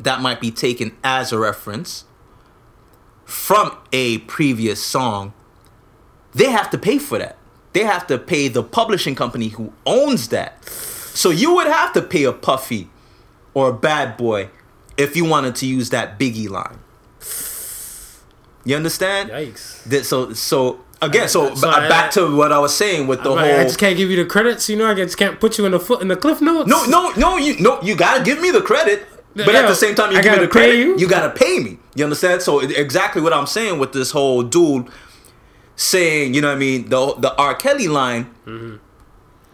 that 0.00 0.20
might 0.20 0.40
be 0.40 0.50
taken 0.50 0.96
as 1.04 1.32
a 1.32 1.38
reference 1.38 2.04
from 3.24 3.76
a 3.92 4.18
previous 4.18 4.82
song, 4.82 5.32
they 6.34 6.50
have 6.50 6.70
to 6.70 6.78
pay 6.78 6.98
for 6.98 7.18
that. 7.18 7.36
They 7.72 7.84
have 7.84 8.06
to 8.08 8.18
pay 8.18 8.48
the 8.48 8.62
publishing 8.64 9.14
company 9.14 9.48
who 9.48 9.72
owns 9.86 10.28
that. 10.28 10.64
So 10.64 11.30
you 11.30 11.54
would 11.54 11.66
have 11.68 11.92
to 11.92 12.02
pay 12.02 12.24
a 12.24 12.32
Puffy 12.32 12.88
or 13.54 13.68
a 13.70 13.72
Bad 13.72 14.16
Boy 14.16 14.48
if 14.96 15.14
you 15.16 15.24
wanted 15.24 15.54
to 15.56 15.66
use 15.66 15.90
that 15.90 16.18
Biggie 16.18 16.48
line. 16.48 16.78
You 18.64 18.76
understand? 18.76 19.30
Yikes. 19.30 19.84
That- 19.84 20.04
so 20.04 20.32
so 20.32 20.80
again, 21.00 21.28
so, 21.28 21.54
So 21.54 21.68
b- 21.70 21.74
I- 21.76 21.88
back 21.88 22.10
to 22.12 22.34
what 22.36 22.52
I 22.52 22.58
was 22.58 22.74
saying 22.76 23.06
with 23.06 23.22
the 23.22 23.32
I, 23.32 23.48
whole 23.50 23.60
I 23.60 23.64
just 23.64 23.78
can't 23.78 23.96
give 23.96 24.10
you 24.10 24.16
the 24.16 24.26
credits, 24.26 24.68
you 24.68 24.76
know. 24.76 24.86
I 24.86 24.94
just 24.94 25.16
can't 25.16 25.40
put 25.40 25.56
you 25.58 25.64
in 25.64 25.72
the 25.72 25.80
foot 25.80 26.02
in 26.02 26.08
the 26.08 26.16
cliff 26.16 26.40
notes. 26.40 26.68
No, 26.68 26.84
no, 26.86 27.10
no. 27.16 27.36
You 27.38 27.58
no. 27.60 27.80
You 27.82 27.94
gotta 27.94 28.22
give 28.22 28.40
me 28.40 28.50
the 28.50 28.60
credit, 28.60 29.06
but 29.34 29.54
at 29.54 29.66
the 29.68 29.74
same 29.74 29.94
time, 29.94 30.12
you 30.12 30.18
I 30.18 30.22
give 30.22 30.32
me 30.32 30.38
the 30.40 30.48
credit. 30.48 30.76
you? 30.76 30.98
You 30.98 31.08
gotta 31.08 31.30
pay 31.30 31.58
me. 31.60 31.78
You 31.94 32.04
understand? 32.04 32.42
So 32.42 32.60
exactly 32.60 33.22
what 33.22 33.32
I'm 33.32 33.46
saying 33.46 33.78
with 33.78 33.92
this 33.92 34.10
whole 34.10 34.42
dude 34.42 34.88
saying, 35.76 36.34
you 36.34 36.40
know, 36.40 36.48
what 36.48 36.56
I 36.56 36.58
mean, 36.58 36.88
the 36.88 37.14
the 37.18 37.34
R. 37.36 37.54
Kelly 37.54 37.88
line, 37.88 38.30
Mm-hmm. 38.46 38.76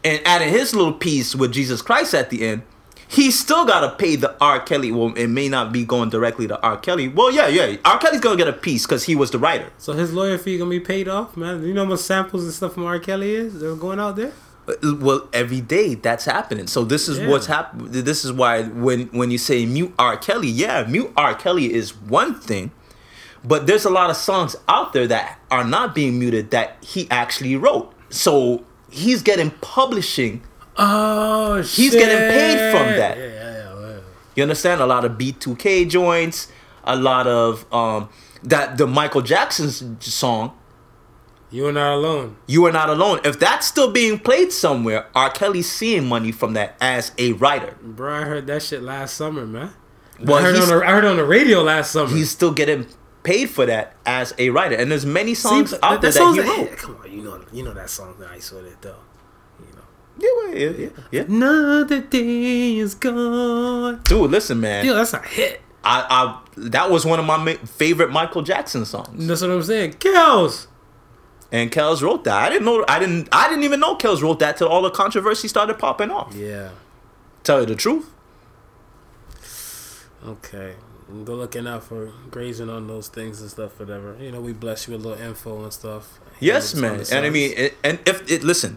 and 0.04 0.20
adding 0.24 0.48
his 0.50 0.74
little 0.74 0.92
piece 0.92 1.34
with 1.34 1.52
Jesus 1.52 1.82
Christ 1.82 2.14
at 2.14 2.30
the 2.30 2.46
end. 2.46 2.62
He 3.08 3.30
still 3.30 3.64
gotta 3.64 3.90
pay 3.94 4.16
the 4.16 4.34
R. 4.40 4.58
Kelly. 4.58 4.90
Well, 4.90 5.14
it 5.14 5.28
may 5.28 5.48
not 5.48 5.70
be 5.72 5.84
going 5.84 6.10
directly 6.10 6.48
to 6.48 6.60
R. 6.60 6.76
Kelly. 6.76 7.06
Well, 7.06 7.30
yeah, 7.30 7.46
yeah. 7.46 7.76
R. 7.84 7.98
Kelly's 7.98 8.20
gonna 8.20 8.36
get 8.36 8.48
a 8.48 8.52
piece 8.52 8.84
because 8.84 9.04
he 9.04 9.14
was 9.14 9.30
the 9.30 9.38
writer. 9.38 9.70
So 9.78 9.92
his 9.92 10.12
lawyer 10.12 10.38
fee 10.38 10.58
gonna 10.58 10.70
be 10.70 10.80
paid 10.80 11.06
off, 11.06 11.36
man. 11.36 11.62
You 11.64 11.72
know 11.72 11.84
how 11.84 11.90
much 11.90 12.00
samples 12.00 12.42
and 12.44 12.52
stuff 12.52 12.74
from 12.74 12.84
R. 12.84 12.98
Kelly 12.98 13.32
is? 13.34 13.60
They're 13.60 13.76
going 13.76 14.00
out 14.00 14.16
there. 14.16 14.32
Well, 14.82 15.28
every 15.32 15.60
day 15.60 15.94
that's 15.94 16.24
happening. 16.24 16.66
So 16.66 16.84
this 16.84 17.08
is 17.08 17.18
Yeah. 17.18 17.28
what's 17.28 17.46
happening. 17.46 18.04
This 18.04 18.24
is 18.24 18.32
why 18.32 18.62
when 18.64 19.06
when 19.12 19.30
you 19.30 19.38
say 19.38 19.64
mute 19.66 19.94
R. 19.98 20.16
Kelly, 20.16 20.48
yeah, 20.48 20.84
mute 20.88 21.12
R. 21.16 21.34
Kelly 21.34 21.72
is 21.72 21.94
one 21.96 22.34
thing, 22.34 22.72
but 23.44 23.66
there's 23.68 23.84
a 23.84 23.90
lot 23.90 24.10
of 24.10 24.16
songs 24.16 24.56
out 24.68 24.92
there 24.92 25.06
that 25.06 25.38
are 25.52 25.62
not 25.64 25.94
being 25.94 26.18
muted 26.18 26.50
that 26.50 26.76
he 26.80 27.06
actually 27.10 27.54
wrote. 27.56 27.92
So 28.10 28.64
he's 28.90 29.22
getting 29.22 29.50
publishing. 29.60 30.42
Oh, 30.76 31.62
He's 31.62 31.94
getting 31.94 32.18
paid 32.18 32.70
from 32.70 32.86
that. 32.96 33.16
Yeah, 33.16 33.24
yeah, 33.24 33.32
yeah. 33.32 33.80
yeah. 33.80 33.96
You 34.34 34.42
understand? 34.42 34.80
A 34.82 34.86
lot 34.86 35.04
of 35.06 35.12
B2K 35.12 35.88
joints, 35.88 36.48
a 36.84 36.96
lot 36.96 37.26
of 37.26 37.64
um 37.72 38.08
that 38.42 38.78
the 38.78 38.86
Michael 38.86 39.22
Jackson's 39.22 39.82
song. 40.00 40.52
You 41.50 41.66
are 41.68 41.72
not 41.72 41.94
alone. 41.94 42.36
You 42.46 42.66
are 42.66 42.72
not 42.72 42.90
alone. 42.90 43.20
If 43.24 43.38
that's 43.38 43.66
still 43.66 43.92
being 43.92 44.18
played 44.18 44.52
somewhere, 44.52 45.06
R. 45.14 45.30
Kelly's 45.30 45.70
seeing 45.70 46.06
money 46.06 46.32
from 46.32 46.54
that 46.54 46.76
as 46.80 47.12
a 47.18 47.32
writer. 47.32 47.76
Bro, 47.80 48.14
I 48.14 48.22
heard 48.22 48.46
that 48.48 48.62
shit 48.62 48.82
last 48.82 49.14
summer, 49.14 49.46
man. 49.46 49.72
Well, 50.20 50.38
I 50.38 50.42
heard, 50.42 50.56
on 50.56 50.68
the, 50.68 50.86
I 50.86 50.90
heard 50.92 51.04
on 51.04 51.16
the 51.16 51.24
radio 51.24 51.62
last 51.62 51.92
summer. 51.92 52.10
he's 52.10 52.30
still 52.30 52.52
getting 52.52 52.86
paid 53.22 53.50
for 53.50 53.66
that 53.66 53.94
as 54.06 54.34
a 54.38 54.50
writer. 54.50 54.76
And 54.76 54.90
there's 54.90 55.06
many 55.06 55.34
songs 55.34 55.72
but 55.72 55.84
out 55.84 56.00
there 56.00 56.12
that 56.12 56.34
he 56.34 56.40
wrote. 56.40 56.78
Come 56.78 56.96
on, 56.96 57.12
you 57.12 57.22
know, 57.22 57.44
you 57.52 57.62
know 57.62 57.74
that 57.74 57.90
song 57.90 58.16
that 58.18 58.30
I 58.30 58.38
saw 58.38 58.58
it 58.58 58.80
though. 58.80 58.96
You 59.60 59.76
know. 59.76 60.52
Yeah, 60.52 60.58
yeah, 60.58 60.70
yeah, 60.70 60.88
yeah. 61.10 61.22
Another 61.22 62.00
day 62.00 62.78
is 62.78 62.94
gone. 62.94 64.00
Dude, 64.04 64.30
listen, 64.30 64.60
man. 64.60 64.86
Yo, 64.86 64.94
that's 64.94 65.12
a 65.12 65.20
hit. 65.20 65.60
I, 65.84 66.06
I 66.08 66.40
that 66.56 66.90
was 66.90 67.04
one 67.04 67.20
of 67.20 67.26
my 67.26 67.54
favorite 67.54 68.10
Michael 68.10 68.42
Jackson 68.42 68.84
songs. 68.84 69.26
That's 69.26 69.42
what 69.42 69.50
I'm 69.50 69.62
saying. 69.62 69.94
Kels. 69.94 70.68
And 71.56 71.72
Kells 71.72 72.02
wrote 72.02 72.24
that. 72.24 72.34
I 72.34 72.50
didn't 72.50 72.66
know. 72.66 72.84
I 72.86 72.98
didn't. 72.98 73.30
I 73.32 73.48
didn't 73.48 73.64
even 73.64 73.80
know 73.80 73.96
Kells 73.96 74.22
wrote 74.22 74.40
that 74.40 74.58
till 74.58 74.68
all 74.68 74.82
the 74.82 74.90
controversy 74.90 75.48
started 75.48 75.78
popping 75.78 76.10
off. 76.10 76.34
Yeah. 76.34 76.68
Tell 77.44 77.60
you 77.60 77.66
the 77.66 77.74
truth. 77.74 78.12
Okay. 80.22 80.74
Go 81.24 81.34
looking 81.34 81.66
out 81.66 81.84
for 81.84 82.12
grazing 82.30 82.68
on 82.68 82.88
those 82.88 83.08
things 83.08 83.40
and 83.40 83.50
stuff, 83.50 83.80
whatever. 83.80 84.16
You 84.20 84.32
know, 84.32 84.40
we 84.42 84.52
bless 84.52 84.86
you 84.86 84.92
with 84.92 85.06
a 85.06 85.08
little 85.08 85.24
info 85.24 85.62
and 85.62 85.72
stuff. 85.72 86.18
Yes, 86.40 86.74
man. 86.74 87.02
And 87.10 87.24
I 87.24 87.30
mean, 87.30 87.54
it, 87.56 87.74
and 87.82 88.00
if 88.04 88.30
it 88.30 88.44
listen, 88.44 88.76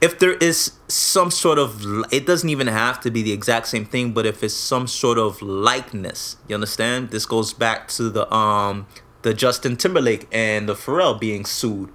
if 0.00 0.20
there 0.20 0.34
is 0.34 0.74
some 0.86 1.32
sort 1.32 1.58
of, 1.58 1.84
it 2.12 2.24
doesn't 2.24 2.48
even 2.48 2.68
have 2.68 3.00
to 3.00 3.10
be 3.10 3.22
the 3.22 3.32
exact 3.32 3.66
same 3.66 3.84
thing, 3.84 4.12
but 4.12 4.26
if 4.26 4.44
it's 4.44 4.54
some 4.54 4.86
sort 4.86 5.18
of 5.18 5.42
likeness, 5.42 6.36
you 6.46 6.54
understand? 6.54 7.10
This 7.10 7.26
goes 7.26 7.52
back 7.52 7.88
to 7.88 8.10
the 8.10 8.32
um 8.32 8.86
the 9.22 9.34
Justin 9.34 9.76
Timberlake 9.76 10.28
and 10.30 10.68
the 10.68 10.74
Pharrell 10.74 11.18
being 11.18 11.44
sued 11.44 11.90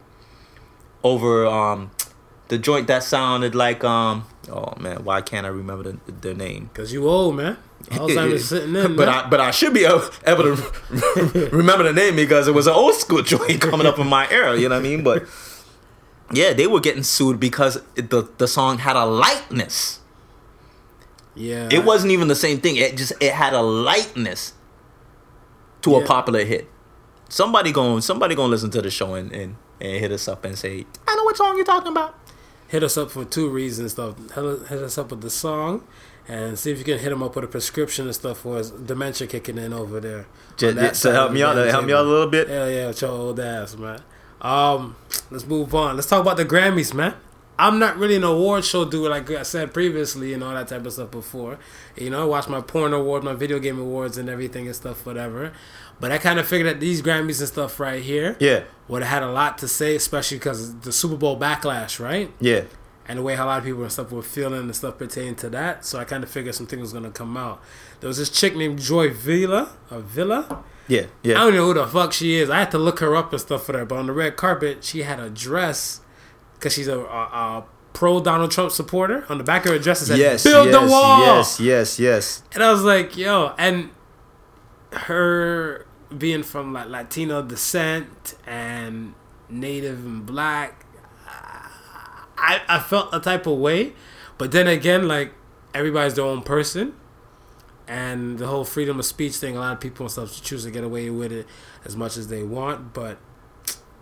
over 1.03 1.45
um 1.45 1.91
the 2.47 2.57
joint 2.57 2.87
that 2.87 3.03
sounded 3.03 3.53
like 3.55 3.83
um 3.83 4.25
oh 4.49 4.73
man 4.79 5.03
why 5.03 5.21
can't 5.21 5.45
I 5.45 5.49
remember 5.49 5.91
the, 5.91 6.11
the 6.11 6.33
name? 6.33 6.69
Cause 6.73 6.91
you 6.93 7.07
old, 7.07 7.35
man. 7.35 7.57
Alzheimer's 7.85 8.49
sitting 8.49 8.75
in, 8.75 8.95
but 8.95 9.07
man. 9.07 9.25
I 9.25 9.29
but 9.29 9.39
I 9.39 9.51
should 9.51 9.73
be 9.73 9.85
able 9.85 10.09
to 10.25 11.49
remember 11.51 11.83
the 11.83 11.93
name 11.93 12.15
because 12.15 12.47
it 12.47 12.53
was 12.53 12.67
an 12.67 12.73
old 12.73 12.95
school 12.95 13.21
joint 13.33 13.61
coming 13.61 13.87
up 13.87 13.99
in 13.99 14.07
my 14.07 14.29
era. 14.29 14.57
You 14.57 14.67
know 14.67 14.75
what 14.75 14.85
I 14.85 14.89
mean? 14.89 15.03
But 15.03 15.25
yeah, 16.31 16.53
they 16.53 16.67
were 16.67 16.79
getting 16.81 17.03
sued 17.03 17.39
because 17.39 17.77
it, 17.95 18.09
the 18.09 18.29
the 18.37 18.47
song 18.47 18.79
had 18.79 18.95
a 18.95 19.05
lightness. 19.05 19.99
yeah. 21.35 21.69
It 21.71 21.85
wasn't 21.85 22.11
even 22.11 22.27
the 22.27 22.35
same 22.35 22.59
thing. 22.59 22.75
It 22.75 22.97
just 22.97 23.13
it 23.21 23.33
had 23.33 23.53
a 23.53 23.61
lightness 23.61 24.53
to 25.83 25.95
a 25.95 26.05
popular 26.05 26.43
hit. 26.43 26.67
Somebody 27.29 27.71
going 27.71 28.01
somebody 28.01 28.35
gonna 28.35 28.49
listen 28.49 28.71
to 28.71 28.81
the 28.81 28.89
show 28.89 29.13
and, 29.13 29.31
and 29.31 29.55
and 29.79 29.91
hit 29.99 30.11
us 30.11 30.27
up 30.27 30.45
and 30.45 30.57
say, 30.57 30.85
I 31.07 31.15
know 31.15 31.23
what 31.23 31.37
song 31.37 31.55
you're 31.55 31.65
talking 31.65 31.91
about. 31.91 32.15
hit 32.67 32.83
us 32.83 32.97
up 32.97 33.11
for 33.11 33.25
two 33.25 33.49
reasons 33.49 33.93
stuff. 33.93 34.17
Hit 34.33 34.67
hit 34.67 34.81
us 34.81 34.97
up 34.97 35.11
with 35.11 35.21
the 35.21 35.29
song, 35.29 35.83
and 36.27 36.57
see 36.59 36.71
if 36.71 36.77
you 36.77 36.83
can 36.83 36.99
hit 36.99 37.09
them 37.09 37.23
up 37.23 37.35
with 37.35 37.45
a 37.45 37.47
prescription 37.47 38.05
and 38.05 38.15
stuff 38.15 38.39
for 38.39 38.57
his 38.57 38.71
dementia 38.71 39.27
kicking 39.27 39.57
in 39.57 39.73
over 39.73 39.99
there. 39.99 40.27
Just, 40.57 40.75
that 40.75 40.89
to 40.89 40.95
side 40.95 41.13
help 41.13 41.31
me 41.31 41.43
out, 41.43 41.55
damn 41.55 41.69
help 41.69 41.85
me 41.85 41.93
out 41.93 42.05
a 42.05 42.09
little 42.09 42.27
bit. 42.27 42.47
Hell 42.49 42.69
yeah, 42.69 42.87
with 42.87 43.01
your 43.01 43.11
old 43.11 43.39
ass, 43.39 43.75
man. 43.75 44.01
Um, 44.41 44.95
let's 45.31 45.45
move 45.45 45.73
on. 45.73 45.95
Let's 45.95 46.07
talk 46.07 46.21
about 46.21 46.37
the 46.37 46.45
Grammys, 46.45 46.93
man. 46.93 47.15
I'm 47.59 47.79
not 47.79 47.97
really 47.97 48.17
an 48.17 48.23
award 48.23 48.65
show 48.65 48.85
dude, 48.85 49.09
like 49.09 49.31
I 49.31 49.41
said 49.41 49.73
previously, 49.73 50.31
and 50.33 50.43
all 50.43 50.53
that 50.53 50.67
type 50.67 50.85
of 50.85 50.93
stuff 50.93 51.09
before. 51.09 51.57
You 51.95 52.11
know, 52.11 52.21
I 52.21 52.25
watch 52.25 52.47
my 52.47 52.61
porn 52.61 52.93
awards, 52.93 53.25
my 53.25 53.33
video 53.33 53.57
game 53.57 53.79
awards, 53.79 54.19
and 54.19 54.29
everything 54.29 54.67
and 54.67 54.75
stuff, 54.75 55.03
whatever. 55.07 55.53
But 55.99 56.11
I 56.11 56.17
kind 56.19 56.37
of 56.39 56.47
figured 56.47 56.67
that 56.75 56.79
these 56.79 57.01
Grammys 57.01 57.39
and 57.39 57.47
stuff 57.47 57.79
right 57.79 58.01
here 58.03 58.35
Yeah, 58.39 58.63
would 58.87 59.01
have 59.01 59.11
had 59.11 59.23
a 59.23 59.31
lot 59.31 59.57
to 59.59 59.67
say, 59.67 59.95
especially 59.95 60.37
because 60.37 60.75
the 60.81 60.91
Super 60.91 61.15
Bowl 61.15 61.39
backlash, 61.39 61.99
right? 61.99 62.31
yeah. 62.39 62.63
and 63.07 63.17
the 63.19 63.23
way 63.23 63.35
how 63.35 63.45
a 63.45 63.47
lot 63.47 63.59
of 63.59 63.63
people 63.65 63.81
and 63.83 63.91
stuff 63.91 64.11
were 64.11 64.21
feeling 64.21 64.59
and 64.61 64.75
stuff 64.75 64.97
pertaining 64.97 65.35
to 65.37 65.49
that. 65.49 65.85
So 65.85 65.97
I 65.97 66.03
kind 66.03 66.23
of 66.23 66.29
figured 66.29 66.53
something 66.55 66.79
was 66.79 66.93
gonna 66.93 67.09
come 67.09 67.35
out. 67.37 67.61
There 67.99 68.07
was 68.07 68.17
this 68.17 68.29
chick 68.29 68.55
named 68.55 68.79
Joy 68.79 69.09
Villa, 69.11 69.71
or 69.89 69.99
Villa. 69.99 70.63
Yeah, 70.87 71.07
yeah. 71.23 71.35
I 71.35 71.39
don't 71.45 71.55
know 71.55 71.65
who 71.65 71.73
the 71.73 71.87
fuck 71.87 72.13
she 72.13 72.35
is. 72.35 72.49
I 72.49 72.59
had 72.59 72.69
to 72.71 72.77
look 72.77 72.99
her 72.99 73.15
up 73.15 73.31
and 73.33 73.41
stuff 73.41 73.65
for 73.65 73.71
that. 73.73 73.87
But 73.87 73.97
on 73.97 74.05
the 74.07 74.13
red 74.13 74.35
carpet, 74.37 74.83
she 74.83 75.01
had 75.01 75.19
a 75.19 75.29
dress 75.31 75.99
because 76.53 76.73
she's 76.73 76.87
a, 76.87 76.99
a, 76.99 77.01
a 77.03 77.65
pro 77.93 78.21
Donald 78.21 78.51
Trump 78.51 78.71
supporter. 78.71 79.25
On 79.29 79.37
the 79.39 79.43
back 79.43 79.65
of 79.65 79.71
her 79.71 79.79
dress 79.79 80.01
it 80.03 80.05
said 80.05 80.19
Yes, 80.19 80.43
"Build 80.43 80.67
yes, 80.67 80.75
the 80.79 80.87
wall." 80.91 81.19
yes, 81.25 81.59
yes, 81.59 81.99
yes. 81.99 82.43
And 82.53 82.61
I 82.63 82.71
was 82.71 82.83
like, 82.83 83.17
yo, 83.17 83.53
and 83.57 83.89
her 84.93 85.86
being 86.15 86.43
from 86.43 86.73
like 86.73 86.87
Latino 86.87 87.41
descent 87.41 88.35
and 88.45 89.13
native 89.49 90.05
and 90.05 90.25
black, 90.25 90.85
I, 92.37 92.61
I 92.67 92.79
felt 92.79 93.09
a 93.13 93.19
type 93.19 93.47
of 93.47 93.57
way. 93.57 93.93
But 94.37 94.51
then 94.51 94.67
again, 94.67 95.07
like 95.07 95.33
everybody's 95.73 96.15
their 96.15 96.25
own 96.25 96.43
person. 96.43 96.93
And 97.87 98.37
the 98.37 98.47
whole 98.47 98.65
freedom 98.65 98.99
of 98.99 99.05
speech 99.05 99.35
thing, 99.35 99.55
a 99.55 99.61
lot 99.61 99.73
of 99.73 99.79
people 99.79 100.05
and 100.05 100.11
stuff 100.11 100.43
choose 100.43 100.65
to 100.65 100.71
get 100.71 100.83
away 100.83 101.09
with 101.09 101.31
it 101.31 101.47
as 101.85 101.95
much 101.95 102.17
as 102.17 102.27
they 102.27 102.43
want. 102.43 102.93
But 102.93 103.17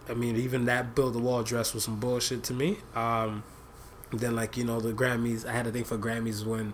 I 0.09 0.15
mean, 0.15 0.35
even 0.37 0.65
that 0.65 0.95
build 0.95 1.13
the 1.13 1.19
wall 1.19 1.43
dress 1.43 1.73
was 1.73 1.83
some 1.83 1.99
bullshit 1.99 2.43
to 2.45 2.53
me. 2.53 2.77
Um, 2.95 3.43
then 4.11 4.35
like 4.35 4.57
you 4.57 4.63
know 4.63 4.79
the 4.79 4.91
Grammys, 4.91 5.47
I 5.47 5.51
had 5.51 5.67
a 5.67 5.71
thing 5.71 5.83
for 5.83 5.97
Grammys 5.97 6.45
when 6.45 6.73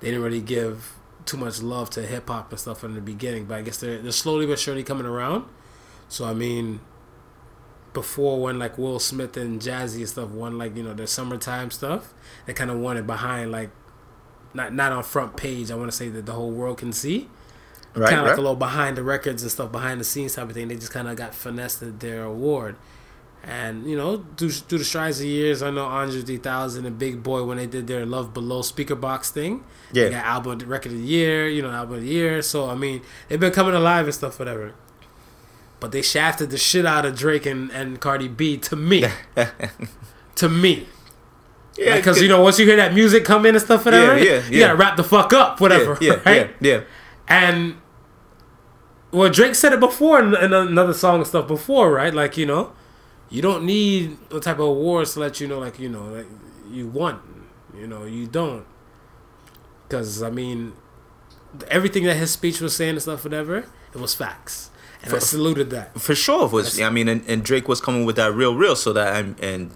they 0.00 0.08
didn't 0.08 0.22
really 0.22 0.40
give 0.40 0.94
too 1.24 1.36
much 1.36 1.62
love 1.62 1.90
to 1.90 2.02
hip 2.02 2.28
hop 2.28 2.50
and 2.50 2.60
stuff 2.60 2.84
in 2.84 2.94
the 2.94 3.00
beginning. 3.00 3.46
But 3.46 3.58
I 3.58 3.62
guess 3.62 3.78
they're 3.78 3.98
they're 3.98 4.12
slowly 4.12 4.46
but 4.46 4.58
surely 4.58 4.82
coming 4.82 5.06
around. 5.06 5.46
So 6.08 6.24
I 6.24 6.34
mean, 6.34 6.80
before 7.92 8.40
when 8.40 8.58
like 8.58 8.78
Will 8.78 8.98
Smith 8.98 9.36
and 9.36 9.60
Jazzy 9.60 9.98
and 9.98 10.08
stuff 10.08 10.30
won 10.30 10.58
like 10.58 10.76
you 10.76 10.82
know 10.82 10.94
their 10.94 11.06
summertime 11.06 11.70
stuff, 11.70 12.12
they 12.46 12.52
kind 12.52 12.70
of 12.70 12.78
won 12.78 12.96
it 12.96 13.06
behind 13.06 13.50
like 13.50 13.70
not 14.54 14.72
not 14.74 14.92
on 14.92 15.02
front 15.02 15.36
page. 15.36 15.70
I 15.70 15.74
want 15.74 15.90
to 15.90 15.96
say 15.96 16.08
that 16.08 16.26
the 16.26 16.32
whole 16.32 16.50
world 16.50 16.78
can 16.78 16.92
see 16.92 17.28
Right, 17.94 18.08
kind 18.08 18.20
of 18.20 18.24
like 18.24 18.30
right. 18.30 18.38
a 18.38 18.42
little 18.42 18.56
behind 18.56 18.96
the 18.96 19.02
records 19.02 19.42
and 19.42 19.52
stuff, 19.52 19.70
behind 19.70 20.00
the 20.00 20.04
scenes 20.04 20.34
type 20.34 20.48
of 20.48 20.54
thing. 20.54 20.68
They 20.68 20.76
just 20.76 20.92
kind 20.92 21.08
of 21.08 21.16
got 21.16 21.34
finessed 21.34 22.00
their 22.00 22.24
award. 22.24 22.76
And 23.44 23.90
you 23.90 23.96
know, 23.96 24.24
through, 24.36 24.50
through 24.50 24.78
the 24.78 24.84
strides 24.84 25.18
of 25.20 25.26
years, 25.26 25.62
I 25.62 25.70
know 25.70 25.84
Andre 25.84 26.22
3000 26.22 26.86
and 26.86 26.96
Big 26.96 27.22
Boi 27.24 27.42
when 27.42 27.56
they 27.56 27.66
did 27.66 27.88
their 27.88 28.06
Love 28.06 28.32
Below 28.32 28.60
Speakerboxxx 28.60 29.30
thing. 29.30 29.64
Yeah. 29.92 30.04
They 30.04 30.10
got 30.10 30.24
album 30.24 30.58
record 30.60 30.92
of 30.92 30.98
the 30.98 31.04
year, 31.04 31.48
you 31.48 31.60
know, 31.60 31.70
album 31.70 31.96
of 31.96 32.00
the 32.02 32.08
year. 32.08 32.40
So 32.42 32.70
I 32.70 32.76
mean, 32.76 33.02
they've 33.28 33.40
been 33.40 33.52
coming 33.52 33.74
alive 33.74 34.04
and 34.04 34.14
stuff, 34.14 34.38
whatever. 34.38 34.74
But 35.80 35.90
they 35.90 36.02
shafted 36.02 36.50
the 36.50 36.58
shit 36.58 36.86
out 36.86 37.04
of 37.04 37.16
Drake 37.16 37.44
and, 37.44 37.68
and 37.72 38.00
Cardi 38.00 38.28
B 38.28 38.56
to 38.58 38.76
me. 38.76 39.04
to 40.36 40.48
me. 40.48 40.86
Yeah, 41.76 41.96
Because 41.96 42.22
you 42.22 42.28
know, 42.28 42.42
once 42.42 42.58
you 42.60 42.66
hear 42.66 42.76
that 42.76 42.94
music 42.94 43.24
come 43.24 43.46
in 43.46 43.56
and 43.56 43.64
stuff, 43.64 43.84
whatever, 43.84 44.16
yeah, 44.18 44.46
you 44.46 44.58
yeah. 44.58 44.66
gotta 44.66 44.76
wrap 44.76 44.96
the 44.96 45.02
fuck 45.04 45.32
up, 45.32 45.60
whatever. 45.60 45.98
yeah, 46.00 46.12
yeah, 46.12 46.20
right? 46.26 46.50
yeah, 46.60 46.70
yeah. 46.74 46.80
And 47.26 47.76
well, 49.10 49.30
Drake 49.30 49.54
said 49.54 49.72
it 49.72 49.80
before 49.80 50.20
in, 50.20 50.36
in 50.36 50.52
another 50.52 50.92
song 50.92 51.16
and 51.16 51.26
stuff 51.26 51.48
before, 51.48 51.90
right? 51.90 52.14
Like 52.14 52.36
you 52.36 52.46
know, 52.46 52.72
you 53.32 53.40
don't 53.40 53.64
need 53.64 54.18
a 54.30 54.40
type 54.40 54.56
of 54.58 54.66
awards 54.66 55.14
to 55.14 55.20
let 55.20 55.40
you 55.40 55.48
know, 55.48 55.58
like 55.58 55.78
you 55.78 55.88
know, 55.88 56.04
like 56.04 56.26
you 56.70 56.86
won. 56.86 57.20
You 57.74 57.86
know, 57.86 58.04
you 58.04 58.26
don't. 58.26 58.66
Because 59.88 60.22
I 60.22 60.28
mean, 60.30 60.74
everything 61.68 62.04
that 62.04 62.16
his 62.16 62.30
speech 62.30 62.60
was 62.60 62.76
saying 62.76 62.90
and 62.90 63.02
stuff, 63.02 63.24
whatever, 63.24 63.64
it 63.94 63.98
was 63.98 64.14
facts, 64.14 64.70
and 65.02 65.14
I 65.14 65.18
saluted 65.18 65.70
that. 65.70 65.98
For 65.98 66.14
sure, 66.14 66.44
it 66.44 66.52
was 66.52 66.78
I 66.78 66.90
mean, 66.90 67.08
and, 67.08 67.24
and 67.26 67.42
Drake 67.42 67.68
was 67.68 67.80
coming 67.80 68.04
with 68.04 68.16
that 68.16 68.34
real, 68.34 68.54
real. 68.54 68.76
So 68.76 68.92
that 68.92 69.16
and, 69.16 69.40
and 69.40 69.72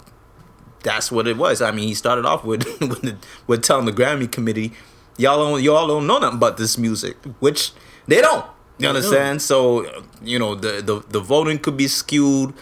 that's 0.82 1.10
what 1.10 1.26
it 1.26 1.38
was. 1.38 1.62
I 1.62 1.70
mean, 1.70 1.88
he 1.88 1.94
started 1.94 2.26
off 2.26 2.44
with 2.44 2.64
with, 2.80 3.00
the, 3.00 3.16
with 3.46 3.62
telling 3.62 3.86
the 3.86 3.92
Grammy 3.92 4.30
committee, 4.30 4.72
y'all 5.16 5.38
don't 5.38 5.62
y'all 5.62 5.86
don't 5.88 6.06
know 6.06 6.18
nothing 6.18 6.36
about 6.36 6.58
this 6.58 6.76
music, 6.76 7.16
which 7.40 7.72
they 8.06 8.20
don't. 8.20 8.44
You 8.78 8.82
They 8.82 8.88
understand? 8.88 9.40
So 9.40 10.04
you 10.22 10.38
know 10.38 10.54
the, 10.54 10.82
the 10.82 11.02
the 11.08 11.20
voting 11.20 11.58
could 11.58 11.78
be 11.78 11.88
skewed, 11.88 12.52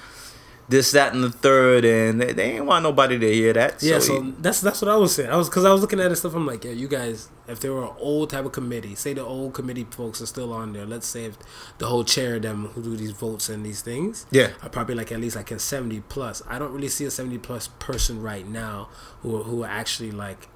this 0.74 0.90
that 0.92 1.14
and 1.14 1.22
the 1.22 1.30
third, 1.30 1.84
and 1.84 2.20
they, 2.20 2.32
they 2.32 2.52
ain't 2.56 2.66
want 2.66 2.82
nobody 2.82 3.18
to 3.18 3.32
hear 3.32 3.52
that. 3.52 3.82
Yeah, 3.82 3.98
so, 4.00 4.18
so 4.20 4.32
that's 4.40 4.60
that's 4.60 4.82
what 4.82 4.90
I 4.90 4.96
was 4.96 5.14
saying. 5.14 5.30
I 5.30 5.36
was 5.36 5.48
because 5.48 5.64
I 5.64 5.72
was 5.72 5.80
looking 5.80 6.00
at 6.00 6.08
this 6.10 6.18
stuff. 6.20 6.34
I'm 6.34 6.46
like, 6.46 6.64
yeah, 6.64 6.72
you 6.72 6.88
guys, 6.88 7.28
if 7.48 7.60
there 7.60 7.72
were 7.72 7.84
an 7.84 7.94
old 7.98 8.30
type 8.30 8.44
of 8.44 8.52
committee, 8.52 8.94
say 8.94 9.14
the 9.14 9.22
old 9.24 9.54
committee 9.54 9.84
folks 9.90 10.20
are 10.20 10.26
still 10.26 10.52
on 10.52 10.72
there. 10.72 10.84
Let's 10.84 11.06
say 11.06 11.24
if 11.26 11.38
the 11.78 11.86
whole 11.86 12.04
chair 12.04 12.36
of 12.36 12.42
them 12.42 12.66
who 12.68 12.82
do 12.82 12.96
these 12.96 13.12
votes 13.12 13.48
and 13.48 13.64
these 13.64 13.80
things, 13.82 14.26
Yeah. 14.30 14.50
are 14.62 14.68
probably 14.68 14.94
like 14.96 15.12
at 15.12 15.20
least 15.20 15.36
like 15.36 15.50
a 15.50 15.58
70 15.58 16.00
plus. 16.08 16.42
I 16.48 16.58
don't 16.58 16.72
really 16.72 16.88
see 16.88 17.04
a 17.04 17.10
70 17.10 17.38
plus 17.38 17.68
person 17.78 18.20
right 18.20 18.46
now 18.46 18.88
who 19.20 19.42
who 19.44 19.62
are 19.64 19.68
actually 19.70 20.10
like 20.10 20.48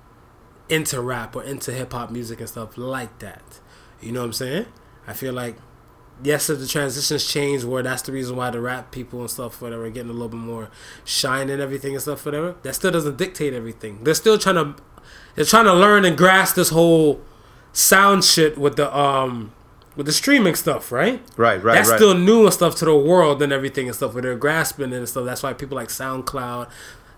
into 0.69 1.01
rap 1.01 1.35
or 1.35 1.43
into 1.45 1.73
hip 1.73 1.93
hop 1.93 2.11
music 2.11 2.41
and 2.41 2.49
stuff 2.49 2.77
like 2.77 3.19
that. 3.21 3.61
You 4.01 4.13
know 4.13 4.21
what 4.21 4.27
I'm 4.27 4.33
saying? 4.35 4.67
I 5.07 5.13
feel 5.15 5.33
like 5.33 5.57
yes, 6.23 6.51
if 6.51 6.59
the 6.59 6.67
transitions 6.67 7.27
change, 7.27 7.65
where 7.65 7.83
that's 7.83 8.03
the 8.03 8.13
reason 8.13 8.37
why 8.37 8.51
the 8.51 8.61
rap 8.61 8.91
people 8.91 9.21
and 9.21 9.31
stuff, 9.31 9.61
whatever, 9.61 9.87
are 9.87 9.91
getting 9.91 10.11
a 10.11 10.13
little 10.13 10.29
bit 10.29 10.37
more 10.37 10.71
shine 11.05 11.51
and 11.51 11.61
everything 11.61 11.93
and 11.93 12.03
stuff, 12.03 12.25
whatever. 12.25 12.57
That 12.63 12.75
still 12.75 12.91
doesn't 12.91 13.17
dictate 13.17 13.55
everything. 13.55 14.05
They're 14.05 14.15
still 14.15 14.39
trying 14.39 14.57
to, 14.57 14.83
they're 15.35 15.45
trying 15.45 15.67
to 15.67 15.75
learn 15.75 16.05
and 16.05 16.17
grasp 16.17 16.57
this 16.57 16.71
whole 16.71 17.21
sound 17.73 18.25
shit 18.25 18.59
with 18.59 18.77
the 18.77 18.97
um 18.97 19.53
with 19.95 20.07
the 20.07 20.13
streaming 20.13 20.55
stuff, 20.55 20.93
right? 20.93 21.21
right, 21.37 21.63
right, 21.63 21.75
that's 21.75 21.91
right. 21.91 21.99
still 21.99 22.15
new 22.15 22.45
and 22.45 22.55
stuff 22.55 22.77
to 22.77 22.85
the 22.85 22.97
world 22.97 23.43
and 23.43 23.53
everything 23.53 23.89
and 23.89 23.97
stuff 23.97 24.15
where 24.15 24.23
they're 24.23 24.37
grasping 24.37 24.93
it 24.93 24.97
and 24.97 25.09
stuff. 25.09 25.25
That's 25.25 25.43
why 25.43 25.53
people 25.55 25.77
like 25.77 25.89
SoundCloud 25.89 26.71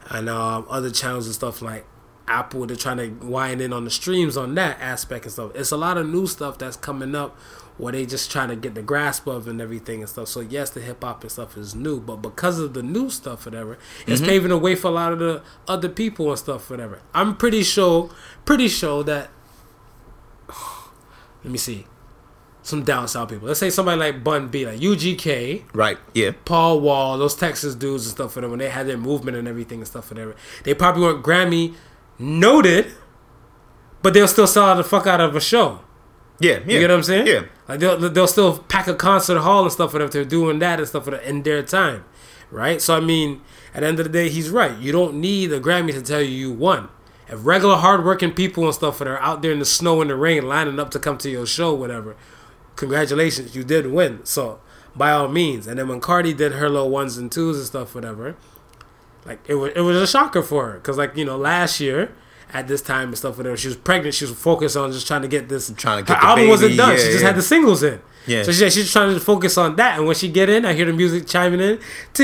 and 0.08 0.30
um, 0.30 0.66
other 0.68 0.90
channels 0.90 1.26
and 1.26 1.34
stuff 1.34 1.60
like 1.60 1.84
Apple, 2.26 2.64
they're 2.64 2.76
trying 2.76 2.96
to 2.96 3.26
wind 3.26 3.60
in 3.60 3.74
on 3.74 3.84
the 3.84 3.90
streams 3.90 4.36
on 4.36 4.54
that 4.54 4.80
aspect 4.80 5.26
and 5.26 5.32
stuff. 5.32 5.52
It's 5.54 5.72
a 5.72 5.76
lot 5.76 5.98
of 5.98 6.08
new 6.08 6.26
stuff 6.26 6.56
that's 6.56 6.76
coming 6.76 7.14
up 7.14 7.36
where 7.80 7.92
they 7.92 8.04
just 8.04 8.30
trying 8.30 8.48
to 8.48 8.56
get 8.56 8.74
the 8.74 8.82
grasp 8.82 9.26
of 9.26 9.48
and 9.48 9.60
everything 9.60 10.00
and 10.00 10.08
stuff. 10.08 10.28
So 10.28 10.40
yes, 10.40 10.70
the 10.70 10.80
hip 10.80 11.02
hop 11.02 11.22
and 11.22 11.32
stuff 11.32 11.56
is 11.56 11.74
new, 11.74 11.98
but 11.98 12.16
because 12.16 12.58
of 12.58 12.74
the 12.74 12.82
new 12.82 13.08
stuff, 13.08 13.46
whatever, 13.46 13.78
it's 14.06 14.20
mm-hmm. 14.20 14.28
paving 14.28 14.48
the 14.50 14.58
way 14.58 14.74
for 14.74 14.88
a 14.88 14.92
lot 14.92 15.12
of 15.12 15.18
the 15.18 15.42
other 15.66 15.88
people 15.88 16.28
and 16.28 16.38
stuff, 16.38 16.68
whatever. 16.68 17.00
I'm 17.14 17.36
pretty 17.36 17.62
sure, 17.62 18.10
pretty 18.44 18.68
sure 18.68 19.02
that. 19.04 19.30
Let 21.42 21.50
me 21.52 21.58
see. 21.58 21.86
Some 22.62 22.84
down 22.84 23.08
south 23.08 23.30
people. 23.30 23.48
Let's 23.48 23.58
say 23.58 23.70
somebody 23.70 23.98
like 23.98 24.22
Bun 24.22 24.48
B, 24.48 24.66
like 24.66 24.78
UGK, 24.78 25.64
right, 25.72 25.96
yeah, 26.12 26.32
Paul 26.44 26.82
Wall, 26.82 27.16
those 27.16 27.34
Texas 27.34 27.74
dudes 27.74 28.04
and 28.04 28.12
stuff 28.12 28.34
for 28.34 28.42
them 28.42 28.50
when 28.50 28.58
they 28.58 28.68
had 28.68 28.86
their 28.86 28.98
movement 28.98 29.38
and 29.38 29.48
everything 29.48 29.78
and 29.78 29.88
stuff 29.88 30.10
whatever. 30.10 30.36
They 30.64 30.74
probably 30.74 31.02
weren't 31.02 31.24
Grammy 31.24 31.74
noted, 32.18 32.92
but 34.02 34.12
they'll 34.12 34.28
still 34.28 34.46
sell 34.46 34.66
out 34.66 34.74
the 34.74 34.84
fuck 34.84 35.06
out 35.06 35.22
of 35.22 35.34
a 35.34 35.40
show. 35.40 35.80
Yeah, 36.40 36.52
yeah. 36.52 36.58
You 36.66 36.78
get 36.80 36.90
what 36.90 36.96
I'm 36.96 37.02
saying? 37.02 37.26
Yeah, 37.26 37.42
Like 37.68 37.80
they'll 37.80 37.98
they'll 37.98 38.26
still 38.26 38.58
pack 38.58 38.88
a 38.88 38.94
concert 38.94 39.38
hall 39.40 39.62
and 39.62 39.72
stuff 39.72 39.92
for 39.92 39.98
them. 39.98 40.06
If 40.06 40.12
they're 40.12 40.24
doing 40.24 40.58
that 40.60 40.78
and 40.78 40.88
stuff 40.88 41.04
for 41.04 41.12
them 41.12 41.20
in 41.20 41.42
their 41.42 41.62
time, 41.62 42.04
right? 42.50 42.80
So 42.80 42.96
I 42.96 43.00
mean, 43.00 43.42
at 43.74 43.80
the 43.80 43.86
end 43.86 44.00
of 44.00 44.06
the 44.06 44.12
day, 44.12 44.28
he's 44.28 44.50
right. 44.50 44.76
You 44.78 44.90
don't 44.90 45.14
need 45.20 45.52
a 45.52 45.60
Grammy 45.60 45.92
to 45.92 46.02
tell 46.02 46.20
you 46.20 46.30
you 46.30 46.50
won. 46.52 46.88
If 47.28 47.46
regular 47.46 47.76
hardworking 47.76 48.32
people 48.32 48.64
and 48.64 48.74
stuff 48.74 48.98
that 48.98 49.06
are 49.06 49.20
out 49.20 49.42
there 49.42 49.52
in 49.52 49.60
the 49.60 49.64
snow 49.64 50.00
and 50.00 50.10
the 50.10 50.16
rain 50.16 50.48
lining 50.48 50.80
up 50.80 50.90
to 50.90 50.98
come 50.98 51.16
to 51.18 51.30
your 51.30 51.46
show, 51.46 51.72
whatever, 51.72 52.16
congratulations, 52.74 53.54
you 53.54 53.62
did 53.62 53.86
win. 53.86 54.24
So 54.24 54.60
by 54.96 55.12
all 55.12 55.28
means. 55.28 55.68
And 55.68 55.78
then 55.78 55.86
when 55.86 56.00
Cardi 56.00 56.34
did 56.34 56.52
her 56.52 56.68
little 56.68 56.90
ones 56.90 57.16
and 57.16 57.30
twos 57.30 57.56
and 57.58 57.66
stuff, 57.66 57.94
whatever, 57.94 58.34
like 59.24 59.38
it 59.46 59.54
was 59.54 59.72
it 59.76 59.82
was 59.82 59.96
a 59.96 60.06
shocker 60.06 60.42
for 60.42 60.70
her 60.70 60.74
because 60.74 60.96
like 60.98 61.16
you 61.16 61.24
know 61.24 61.36
last 61.36 61.80
year. 61.80 62.12
At 62.52 62.68
this 62.68 62.82
time 62.82 63.08
and 63.08 63.18
stuff, 63.18 63.36
whatever 63.36 63.56
she 63.56 63.68
was 63.68 63.76
pregnant, 63.76 64.14
she 64.14 64.24
was 64.24 64.34
focused 64.34 64.76
on 64.76 64.92
just 64.92 65.06
trying 65.06 65.22
to 65.22 65.28
get 65.28 65.48
this. 65.48 65.72
Trying 65.76 66.04
to 66.04 66.08
get 66.08 66.16
her 66.16 66.22
the 66.22 66.26
album 66.28 66.48
wasn't 66.48 66.76
done. 66.76 66.90
yeah, 66.90 66.96
she 66.96 67.04
just 67.04 67.20
yeah. 67.20 67.26
had 67.28 67.36
the 67.36 67.42
singles 67.42 67.82
in. 67.82 68.00
Yeah. 68.26 68.42
So 68.42 68.52
she, 68.52 68.68
she's 68.70 68.92
trying 68.92 69.14
to 69.14 69.20
focus 69.20 69.56
on 69.56 69.76
that, 69.76 69.98
and 69.98 70.06
when 70.06 70.14
she 70.16 70.28
get 70.28 70.48
in, 70.48 70.64
I 70.66 70.74
hear 70.74 70.84
the 70.86 70.92
music 70.92 71.26
chiming 71.26 71.60
in. 71.60 71.78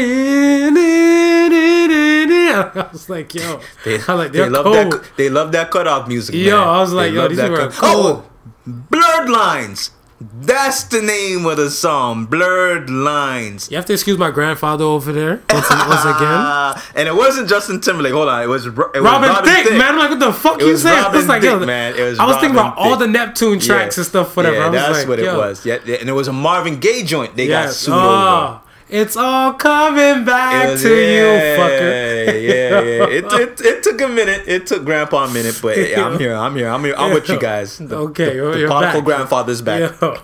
I 2.58 2.88
was 2.92 3.08
like, 3.08 3.34
yo, 3.34 3.60
They, 3.84 3.98
I 4.08 4.12
like, 4.14 4.32
they 4.32 4.48
love 4.48 4.64
cold. 4.64 4.92
that. 4.92 5.10
They 5.16 5.28
love 5.28 5.52
that 5.52 5.70
cutoff 5.70 6.08
music. 6.08 6.34
Yo, 6.34 6.58
man. 6.58 6.68
I 6.68 6.80
was 6.80 6.92
like, 6.92 7.10
They 7.10 7.16
yo, 7.16 7.28
these 7.28 7.40
people 7.40 7.60
are 7.60 7.70
cold. 7.70 8.24
Oh, 8.24 8.30
blurred 8.66 9.28
lines. 9.30 9.90
That's 10.18 10.84
the 10.84 11.02
name 11.02 11.44
of 11.44 11.58
the 11.58 11.70
song. 11.70 12.24
Blurred 12.24 12.88
lines. 12.88 13.70
You 13.70 13.76
have 13.76 13.84
to 13.86 13.92
excuse 13.92 14.16
my 14.16 14.30
grandfather 14.30 14.84
over 14.84 15.12
there 15.12 15.42
once, 15.50 15.68
once 15.70 16.04
again. 16.04 16.38
Ah, 16.40 16.90
and 16.94 17.06
it 17.06 17.14
wasn't 17.14 17.50
Justin 17.50 17.82
Timberlake. 17.82 18.14
Hold 18.14 18.28
on, 18.28 18.42
it 18.42 18.46
was, 18.46 18.64
it 18.64 18.74
was 18.74 18.88
Robin, 18.94 19.28
Robin 19.28 19.44
Thicke, 19.44 19.72
man. 19.72 19.82
I'm 19.94 19.98
like, 19.98 20.10
what 20.10 20.20
the 20.20 20.32
fuck 20.32 20.60
It 20.60 20.66
you 20.66 20.76
saying? 20.78 20.96
I 20.98 21.02
Robin 21.02 21.16
was 21.18 21.28
like, 21.28 21.42
Thicke, 21.42 21.60
yo, 21.60 21.66
man. 21.66 21.94
It 21.96 22.02
was 22.02 22.18
I 22.18 22.24
was 22.26 22.36
thinking 22.36 22.56
Robin 22.56 22.72
about 22.72 22.78
all 22.78 22.96
the 22.96 23.06
Neptune 23.08 23.60
tracks 23.60 23.96
Yeah. 23.96 24.00
and 24.00 24.06
stuff, 24.06 24.34
whatever. 24.36 24.56
Yeah, 24.56 24.68
that's 24.70 24.98
like, 25.00 25.08
what 25.08 25.18
yo, 25.18 25.34
it 25.34 25.36
was. 25.36 25.66
Yeah, 25.66 25.78
yeah, 25.84 25.96
and 25.96 26.08
it 26.08 26.12
was 26.12 26.28
a 26.28 26.32
Marvin 26.32 26.80
Gaye 26.80 27.02
joint. 27.02 27.36
They 27.36 27.48
got 27.48 27.72
sued 27.74 27.92
over. 27.94 28.60
It's 28.88 29.16
all 29.16 29.54
coming 29.54 30.24
back 30.24 30.68
was- 30.70 30.82
to 30.82 30.88
you, 30.88 31.26
yeah, 31.26 31.56
fucker. 31.56 32.26
Yeah, 32.26 32.80
yeah. 32.80 33.06
It, 33.16 33.24
it, 33.32 33.60
it 33.60 33.82
took 33.82 34.00
a 34.00 34.08
minute. 34.08 34.44
It 34.46 34.66
took 34.66 34.84
Grandpa 34.84 35.24
a 35.24 35.30
minute, 35.32 35.58
but 35.62 35.76
yeah, 35.90 36.04
I'm 36.06 36.18
here. 36.18 36.34
I'm 36.34 36.54
here. 36.54 36.68
I'm 36.68 36.84
here. 36.84 36.94
I'm 36.96 37.12
with 37.14 37.28
you 37.28 37.38
guys. 37.40 37.78
The, 37.78 37.96
Okay, 37.96 38.26
the, 38.26 38.34
you're- 38.34 38.60
the 38.62 38.68
back. 38.68 39.04
grandfather's 39.04 39.62
back. 39.62 40.00
Yo. 40.00 40.16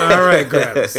all 0.00 0.22
right, 0.22 0.48
Gramps. 0.48 0.96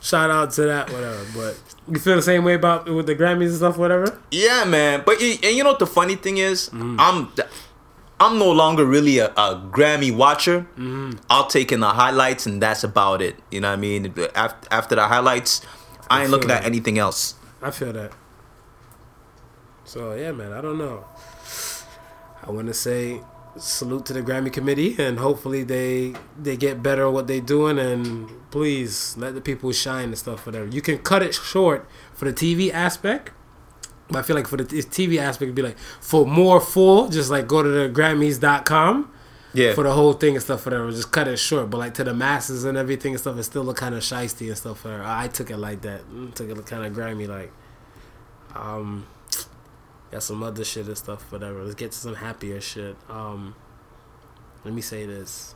Shout 0.00 0.30
out 0.30 0.50
to 0.52 0.62
that, 0.64 0.90
whatever. 0.92 1.24
But 1.34 1.58
you 1.92 1.98
feel 1.98 2.14
the 2.16 2.22
same 2.22 2.44
way 2.44 2.54
about 2.54 2.86
with 2.88 3.06
the 3.06 3.16
Grammys 3.16 3.46
and 3.48 3.56
stuff, 3.56 3.76
whatever. 3.76 4.16
Yeah, 4.30 4.64
man. 4.64 5.02
But 5.04 5.20
and 5.20 5.42
you 5.56 5.64
know 5.64 5.70
what 5.70 5.78
the 5.80 5.86
funny 5.86 6.14
thing 6.16 6.38
is, 6.38 6.68
Mm-hmm. 6.68 6.96
I'm 7.00 7.32
I'm 8.20 8.38
no 8.38 8.50
longer 8.52 8.84
really 8.84 9.18
a, 9.18 9.28
a 9.30 9.60
Grammy 9.70 10.14
watcher. 10.14 10.60
Mm-hmm. 10.78 11.18
I'll 11.28 11.46
take 11.48 11.72
in 11.72 11.80
the 11.80 11.88
highlights 11.90 12.46
and 12.46 12.62
that's 12.62 12.84
about 12.84 13.20
it. 13.20 13.36
You 13.50 13.60
know 13.60 13.68
what 13.68 13.74
I 13.78 13.80
mean? 13.80 14.14
After, 14.34 14.68
after 14.70 14.94
the 14.94 15.06
highlights, 15.08 15.60
I 16.08 16.20
ain't 16.20 16.30
feel 16.30 16.38
looking 16.38 16.50
at 16.50 16.64
anything 16.64 16.98
else. 16.98 17.34
I 17.62 17.70
feel 17.70 17.92
that. 17.92 18.12
So 19.84 20.14
yeah, 20.14 20.32
man. 20.32 20.52
I 20.52 20.60
don't 20.60 20.78
know. 20.78 21.04
I 22.42 22.50
want 22.50 22.68
to 22.68 22.74
say 22.74 23.20
salute 23.58 24.04
to 24.06 24.12
the 24.12 24.22
Grammy 24.22 24.52
committee, 24.52 24.96
and 24.98 25.18
hopefully 25.18 25.62
they 25.62 26.14
they 26.40 26.56
get 26.56 26.82
better 26.82 27.06
at 27.06 27.12
what 27.12 27.26
they're 27.26 27.40
doing, 27.40 27.78
and 27.78 28.30
please 28.50 29.16
let 29.16 29.34
the 29.34 29.40
people 29.40 29.72
shine 29.72 30.08
and 30.08 30.18
stuff. 30.18 30.46
Whatever 30.46 30.66
you 30.66 30.82
can 30.82 30.98
cut 30.98 31.22
it 31.22 31.34
short 31.34 31.88
for 32.14 32.30
the 32.30 32.32
TV 32.32 32.72
aspect. 32.72 33.30
But 34.08 34.18
I 34.18 34.22
feel 34.22 34.36
like 34.36 34.46
for 34.46 34.56
the 34.56 34.64
TV 34.64 35.18
aspect, 35.18 35.42
it'd 35.42 35.56
be 35.56 35.62
like 35.62 35.78
for 36.00 36.24
more 36.24 36.60
full, 36.60 37.08
just 37.08 37.28
like 37.28 37.48
go 37.48 37.62
to 37.62 37.68
the 37.68 37.88
Grammys.com 37.88 39.10
Yeah. 39.56 39.74
for 39.74 39.84
the 39.84 39.92
whole 39.92 40.12
thing 40.12 40.34
and 40.34 40.42
stuff. 40.42 40.64
Whatever, 40.66 40.90
just 40.90 41.10
cut 41.10 41.26
it 41.28 41.38
short. 41.38 41.70
But 41.70 41.78
like 41.78 41.94
to 41.94 42.04
the 42.04 42.14
masses 42.14 42.64
and 42.64 42.76
everything 42.76 43.12
and 43.12 43.20
stuff, 43.20 43.38
it 43.38 43.44
still 43.44 43.62
look 43.64 43.76
kind 43.78 43.94
of 43.94 44.02
shisty 44.02 44.48
and 44.48 44.56
stuff. 44.56 44.84
Whatever. 44.84 45.04
I 45.04 45.28
took 45.28 45.50
it 45.50 45.56
like 45.56 45.80
that. 45.82 46.02
Mm, 46.10 46.34
Took 46.34 46.50
it 46.50 46.66
kind 46.66 46.84
of 46.84 46.92
grimy, 46.94 47.26
like. 47.26 47.52
Um, 48.54 49.06
got 50.10 50.22
some 50.22 50.42
other 50.42 50.64
shit 50.64 50.86
and 50.86 50.96
stuff. 50.96 51.30
Whatever. 51.32 51.62
Let's 51.62 51.74
get 51.74 51.92
to 51.92 51.98
some 51.98 52.14
happier 52.16 52.60
shit. 52.60 52.96
Um, 53.08 53.54
let 54.64 54.74
me 54.74 54.80
say 54.80 55.06
this. 55.06 55.54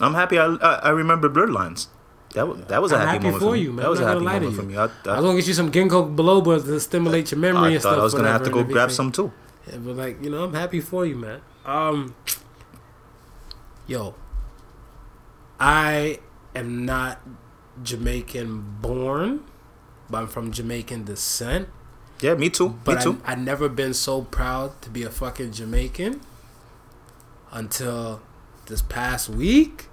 I'm 0.00 0.14
happy. 0.14 0.38
I 0.38 0.46
I, 0.46 0.74
I 0.74 0.88
remember 0.90 1.28
Blurred 1.28 1.50
Lines. 1.50 1.88
That 2.34 2.48
was 2.48 2.64
that 2.66 2.82
was 2.82 2.90
a 2.90 2.96
I'm 2.96 3.00
happy, 3.02 3.12
happy 3.12 3.24
moment 3.26 3.42
for 3.42 3.56
you, 3.56 3.72
man. 3.72 3.82
That 3.84 3.90
was 3.90 4.00
I'm 4.00 4.06
a 4.06 4.08
happy 4.08 4.18
gonna 4.20 4.32
lie 4.32 4.38
to 4.40 4.44
moment 4.46 4.56
for 4.56 4.62
you. 4.62 4.68
me. 4.68 4.76
I, 4.76 4.84
I 4.84 5.14
I, 5.14 5.20
was 5.20 5.24
gonna 5.24 5.38
get 5.38 5.46
you 5.46 5.54
some 5.54 5.70
ginkgo 5.70 6.16
biloba 6.16 6.64
to 6.64 6.80
stimulate 6.80 7.30
your 7.30 7.38
memory 7.38 7.68
I 7.68 7.70
and 7.74 7.82
thought 7.82 7.90
stuff. 7.90 8.00
I 8.00 8.02
was 8.02 8.14
gonna 8.14 8.32
have 8.32 8.42
to 8.42 8.50
go 8.50 8.64
grab 8.64 8.90
some 8.90 9.12
too. 9.12 9.32
Yeah, 9.70 9.78
but 9.78 9.96
like 9.96 10.22
you 10.22 10.30
know, 10.30 10.42
I'm 10.44 10.52
happy 10.54 10.80
for 10.80 11.06
you, 11.06 11.14
man. 11.16 11.40
Um, 11.64 12.14
yo, 13.86 14.14
I 15.58 16.18
am 16.54 16.84
not 16.84 17.20
Jamaican 17.82 18.78
born, 18.80 19.44
but 20.08 20.18
I'm 20.18 20.26
from 20.28 20.52
Jamaican 20.52 21.04
descent. 21.04 21.68
Yeah, 22.20 22.34
me 22.34 22.50
too. 22.50 22.78
But 22.84 22.98
me 22.98 23.02
too. 23.02 23.20
I, 23.24 23.32
I 23.32 23.34
never 23.34 23.68
been 23.68 23.94
so 23.94 24.22
proud 24.22 24.80
to 24.82 24.90
be 24.90 25.02
a 25.02 25.10
fucking 25.10 25.52
Jamaican 25.52 26.20
until 27.50 28.22
this 28.66 28.82
past 28.82 29.28
week, 29.28 29.86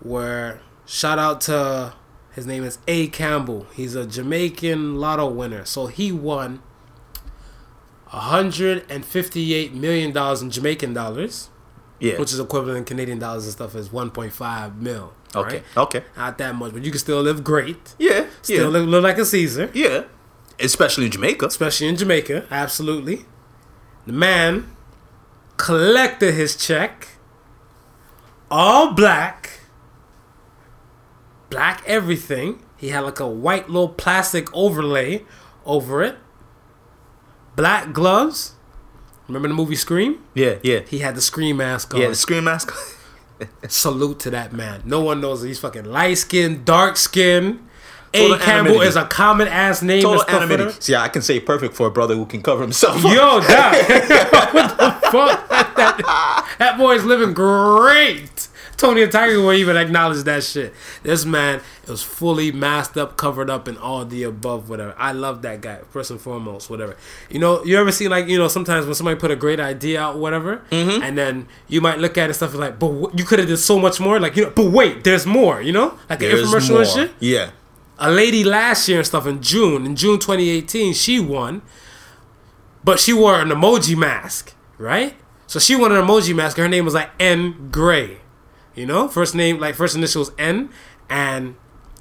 where 0.00 0.60
shout 0.86 1.18
out 1.18 1.40
to 1.42 1.94
his 2.32 2.46
name 2.46 2.62
is 2.64 2.78
A 2.86 3.08
Campbell. 3.08 3.66
He's 3.74 3.94
a 3.94 4.06
Jamaican 4.06 4.96
lotto 4.96 5.28
winner, 5.28 5.64
so 5.64 5.86
he 5.86 6.12
won 6.12 6.62
158 8.10 9.74
million 9.74 10.12
dollars 10.12 10.42
in 10.42 10.50
Jamaican 10.50 10.94
dollars. 10.94 11.50
Yeah. 12.00 12.18
which 12.18 12.32
is 12.32 12.38
equivalent 12.38 12.78
in 12.78 12.84
Canadian 12.84 13.18
dollars 13.18 13.44
and 13.44 13.52
stuff 13.52 13.74
is 13.74 13.88
1.5 13.88 14.76
mil. 14.76 15.12
Okay. 15.34 15.56
right? 15.56 15.64
Okay. 15.76 16.04
not 16.16 16.38
that 16.38 16.54
much, 16.54 16.72
but 16.72 16.84
you 16.84 16.90
can 16.90 17.00
still 17.00 17.20
live 17.22 17.42
great. 17.44 17.94
Yeah. 17.98 18.26
Still 18.42 18.72
yeah. 18.72 18.78
live, 18.78 18.88
live 18.88 19.02
like 19.02 19.18
a 19.18 19.24
Caesar, 19.24 19.70
yeah. 19.74 20.04
Especially 20.60 21.06
in 21.06 21.10
Jamaica. 21.12 21.46
especially 21.46 21.88
in 21.88 21.96
Jamaica. 21.96 22.46
Absolutely. 22.50 23.24
The 24.06 24.12
man 24.12 24.74
collected 25.56 26.34
his 26.34 26.56
check, 26.56 27.08
all 28.50 28.92
black, 28.94 29.60
black 31.50 31.82
everything. 31.86 32.62
He 32.76 32.88
had 32.88 33.00
like 33.00 33.20
a 33.20 33.28
white 33.28 33.68
little 33.68 33.88
plastic 33.88 34.52
overlay 34.54 35.24
over 35.66 36.02
it, 36.02 36.16
black 37.56 37.92
gloves. 37.92 38.54
Remember 39.28 39.48
the 39.48 39.54
movie 39.54 39.76
Scream? 39.76 40.24
Yeah. 40.34 40.56
Yeah. 40.62 40.80
He 40.80 40.98
had 40.98 41.14
the 41.14 41.20
Scream 41.20 41.58
mask 41.58 41.94
on. 41.94 42.00
Yeah. 42.00 42.08
The 42.08 42.14
scream 42.14 42.44
mask. 42.44 42.72
Salute 43.68 44.18
to 44.20 44.30
that 44.30 44.52
man. 44.52 44.82
No 44.84 45.00
one 45.00 45.20
knows 45.20 45.42
he's 45.42 45.60
fucking 45.60 45.84
light 45.84 46.18
skinned, 46.18 46.64
dark 46.64 46.96
skinned. 46.96 47.60
A. 48.14 48.38
Campbell 48.38 48.42
anonymity. 48.42 48.86
is 48.86 48.96
a 48.96 49.04
common 49.04 49.48
ass 49.48 49.82
name. 49.82 50.02
Total 50.02 50.24
anonymity. 50.28 50.80
See, 50.80 50.94
I 50.94 51.08
can 51.08 51.20
say 51.20 51.40
perfect 51.40 51.74
for 51.74 51.86
a 51.86 51.90
brother 51.90 52.14
who 52.14 52.24
can 52.24 52.42
cover 52.42 52.62
himself. 52.62 53.02
Yo, 53.04 53.10
that 53.40 54.50
what 54.54 54.78
the 54.78 55.10
fuck? 55.10 55.48
That, 55.76 56.56
that 56.58 56.78
boy's 56.78 57.04
living 57.04 57.34
great. 57.34 58.47
Tony 58.78 59.02
and 59.02 59.12
Tiger 59.12 59.42
won't 59.42 59.58
even 59.58 59.76
acknowledge 59.76 60.22
that 60.24 60.42
shit. 60.44 60.72
This 61.02 61.24
man 61.26 61.60
is 61.86 62.02
fully 62.02 62.52
masked 62.52 62.96
up, 62.96 63.16
covered 63.18 63.50
up, 63.50 63.68
and 63.68 63.76
all 63.76 64.04
the 64.06 64.22
above, 64.22 64.70
whatever. 64.70 64.94
I 64.96 65.12
love 65.12 65.42
that 65.42 65.60
guy, 65.60 65.80
first 65.90 66.10
and 66.12 66.20
foremost, 66.20 66.70
whatever. 66.70 66.96
You 67.28 67.40
know, 67.40 67.62
you 67.64 67.76
ever 67.76 67.90
see 67.92 68.08
like 68.08 68.28
you 68.28 68.38
know 68.38 68.48
sometimes 68.48 68.86
when 68.86 68.94
somebody 68.94 69.18
put 69.18 69.30
a 69.30 69.36
great 69.36 69.58
idea 69.60 70.00
out, 70.00 70.16
whatever, 70.16 70.62
Mm-hmm. 70.70 71.02
and 71.02 71.18
then 71.18 71.48
you 71.68 71.80
might 71.80 71.98
look 71.98 72.16
at 72.16 72.22
it 72.22 72.24
and 72.26 72.36
stuff 72.36 72.54
like, 72.54 72.78
but 72.78 72.88
wh- 72.88 73.18
you 73.18 73.24
could 73.24 73.38
have 73.40 73.48
did 73.48 73.58
so 73.58 73.78
much 73.78 73.98
more, 74.00 74.18
like 74.20 74.36
you 74.36 74.44
know, 74.44 74.50
but 74.50 74.70
wait, 74.70 75.02
there's 75.04 75.26
more, 75.26 75.60
you 75.60 75.72
know, 75.72 75.98
like 76.08 76.22
an 76.22 76.28
There's 76.30 76.48
infomercial 76.48 76.70
more. 76.70 76.80
and 76.82 76.88
shit 76.90 77.10
Yeah. 77.18 77.50
a 77.98 78.10
lady 78.10 78.44
last 78.44 78.88
year 78.88 78.98
and 78.98 79.06
stuff 79.06 79.26
in 79.26 79.42
June, 79.42 79.84
in 79.86 79.96
June 79.96 80.20
2018, 80.20 80.94
she 80.94 81.18
won, 81.18 81.62
but 82.84 83.00
she 83.00 83.12
wore 83.12 83.40
an 83.40 83.48
emoji 83.48 83.96
mask, 83.96 84.54
right? 84.78 85.16
So 85.48 85.58
she 85.58 85.74
won 85.74 85.90
an 85.92 86.00
emoji 86.04 86.34
mask. 86.34 86.56
Her 86.58 86.68
name 86.68 86.84
was 86.84 86.94
like 86.94 87.10
N 87.18 87.70
Gray, 87.72 88.18
you 88.78 88.86
know, 88.86 89.08
first 89.08 89.34
name 89.34 89.58
like 89.58 89.74
first 89.74 89.96
initials 89.96 90.30
N 90.38 90.70
and 91.10 91.56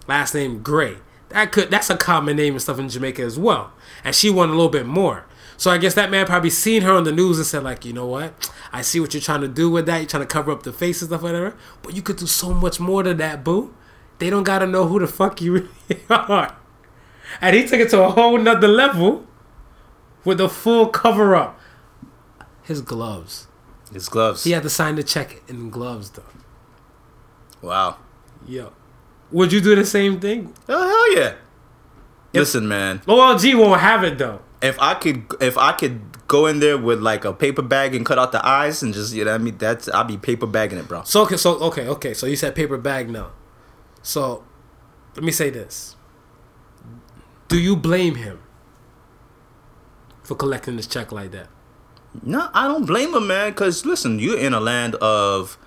last 0.07 0.35
name 0.35 0.61
Gray. 0.61 0.97
That 1.29 1.51
could 1.51 1.71
that's 1.71 1.89
a 1.89 1.97
common 1.97 2.37
name 2.37 2.53
and 2.53 2.61
stuff 2.61 2.77
in 2.77 2.87
Jamaica 2.87 3.23
as 3.23 3.39
well. 3.39 3.73
And 4.03 4.13
she 4.13 4.29
won 4.29 4.49
a 4.49 4.51
little 4.51 4.69
bit 4.69 4.85
more. 4.85 5.25
So 5.57 5.71
I 5.71 5.79
guess 5.79 5.95
that 5.95 6.11
man 6.11 6.27
probably 6.27 6.51
seen 6.51 6.83
her 6.83 6.91
on 6.91 7.03
the 7.03 7.11
news 7.11 7.37
and 7.37 7.47
said 7.47 7.63
like, 7.63 7.83
you 7.83 7.93
know 7.93 8.05
what? 8.05 8.51
I 8.71 8.83
see 8.83 8.99
what 8.99 9.15
you're 9.15 9.21
trying 9.21 9.41
to 9.41 9.47
do 9.47 9.71
with 9.71 9.87
that. 9.87 9.97
You're 9.97 10.07
trying 10.07 10.21
to 10.21 10.27
cover 10.27 10.51
up 10.51 10.61
the 10.61 10.71
face 10.71 11.01
and 11.01 11.09
stuff, 11.09 11.23
whatever. 11.23 11.57
But 11.81 11.95
you 11.95 12.03
could 12.03 12.17
do 12.17 12.27
so 12.27 12.53
much 12.53 12.79
more 12.79 13.01
than 13.01 13.17
that, 13.17 13.43
boo. 13.43 13.73
They 14.19 14.29
don't 14.29 14.43
gotta 14.43 14.67
know 14.67 14.87
who 14.87 14.99
the 14.99 15.07
fuck 15.07 15.41
you 15.41 15.53
really 15.89 16.03
are. 16.11 16.55
And 17.41 17.55
he 17.55 17.65
took 17.65 17.79
it 17.79 17.89
to 17.89 18.03
a 18.03 18.09
whole 18.11 18.37
nother 18.37 18.67
level 18.67 19.25
with 20.23 20.39
a 20.39 20.47
full 20.47 20.89
cover 20.89 21.35
up. 21.35 21.59
His 22.61 22.81
gloves. 22.81 23.47
His 23.91 24.09
gloves. 24.09 24.43
He 24.43 24.51
had 24.51 24.63
to 24.63 24.69
sign 24.69 24.95
the 24.95 25.03
check 25.03 25.41
in 25.47 25.71
gloves 25.71 26.11
though. 26.11 26.23
Wow. 27.61 27.97
Yo. 28.47 28.73
Would 29.31 29.51
you 29.51 29.61
do 29.61 29.75
the 29.75 29.85
same 29.85 30.19
thing? 30.19 30.53
Oh 30.69 30.87
hell 30.87 31.21
yeah. 31.21 31.35
Listen, 32.33 32.67
man. 32.67 32.99
OLG 32.99 33.57
won't 33.57 33.81
have 33.81 34.03
it 34.03 34.17
though. 34.17 34.41
If 34.61 34.79
I 34.79 34.93
could, 34.95 35.25
if 35.39 35.57
I 35.57 35.71
could 35.73 36.01
go 36.27 36.45
in 36.45 36.59
there 36.59 36.77
with 36.77 37.01
like 37.01 37.25
a 37.25 37.33
paper 37.33 37.61
bag 37.61 37.95
and 37.95 38.05
cut 38.05 38.19
out 38.19 38.31
the 38.31 38.45
eyes 38.45 38.83
and 38.83 38.93
just, 38.93 39.13
you 39.13 39.25
know, 39.25 39.31
what 39.31 39.41
I 39.41 39.43
mean, 39.43 39.57
that's 39.57 39.89
I'd 39.89 40.07
be 40.07 40.17
paper 40.17 40.47
bagging 40.47 40.77
it, 40.77 40.87
bro. 40.87 41.03
So 41.03 41.23
okay, 41.23 41.37
so 41.37 41.59
okay, 41.59 41.87
okay. 41.87 42.13
So 42.13 42.25
you 42.25 42.35
said 42.35 42.55
paper 42.55 42.77
bag 42.77 43.09
now. 43.09 43.31
So 44.01 44.43
let 45.15 45.23
me 45.23 45.31
say 45.31 45.49
this. 45.49 45.95
Do 47.47 47.59
you 47.59 47.75
blame 47.75 48.15
him 48.15 48.39
for 50.23 50.35
collecting 50.35 50.75
this 50.75 50.87
check 50.87 51.11
like 51.11 51.31
that? 51.31 51.47
No, 52.23 52.49
I 52.53 52.67
don't 52.67 52.85
blame 52.85 53.13
him, 53.13 53.27
man. 53.27 53.53
Cause 53.53 53.85
listen, 53.85 54.19
you're 54.19 54.39
in 54.39 54.53
a 54.53 54.59
land 54.59 54.95
of 54.95 55.57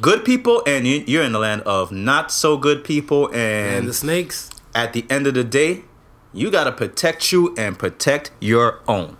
good 0.00 0.24
people, 0.24 0.62
and 0.66 0.86
you- 0.86 1.04
you're 1.06 1.22
in 1.24 1.32
the 1.32 1.38
land 1.38 1.62
of 1.62 1.90
not 1.92 2.30
so 2.32 2.56
good 2.56 2.84
people, 2.84 3.26
And 3.28 3.76
and 3.78 3.88
the 3.88 3.92
snakes? 3.94 4.50
at 4.74 4.92
the 4.92 5.04
end 5.08 5.26
of 5.26 5.34
the 5.34 5.44
day, 5.44 5.84
you 6.32 6.50
gotta 6.50 6.72
protect 6.72 7.32
you 7.32 7.54
and 7.56 7.78
protect 7.78 8.30
your 8.40 8.80
own. 8.86 9.16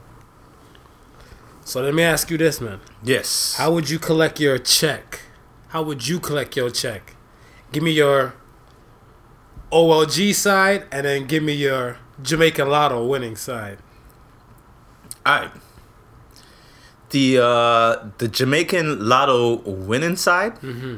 So 1.64 1.80
let 1.80 1.94
me 1.94 2.02
ask 2.02 2.30
you 2.30 2.38
this, 2.38 2.60
man. 2.60 2.80
Yes. 3.02 3.54
How 3.58 3.72
would 3.72 3.90
you 3.90 3.98
collect 3.98 4.38
your 4.38 4.58
check? 4.58 5.20
How 5.68 5.82
would 5.82 6.06
you 6.06 6.20
collect 6.20 6.56
your 6.56 6.70
check? 6.70 7.14
Give 7.72 7.82
me 7.82 7.90
your 7.90 8.34
OLG 9.72 10.32
side 10.32 10.84
and 10.92 11.04
then 11.06 11.26
give 11.26 11.42
me 11.42 11.52
your 11.54 11.98
Jamaican 12.22 12.68
Lotto 12.68 13.04
winning 13.04 13.34
side. 13.36 13.78
All 15.24 15.40
right. 15.40 15.50
The 17.10 17.38
uh 17.38 18.08
the 18.18 18.28
Jamaican 18.28 19.08
Lotto 19.08 19.56
winning 19.64 20.16
side. 20.16 20.56
Mm-hmm. 20.60 20.96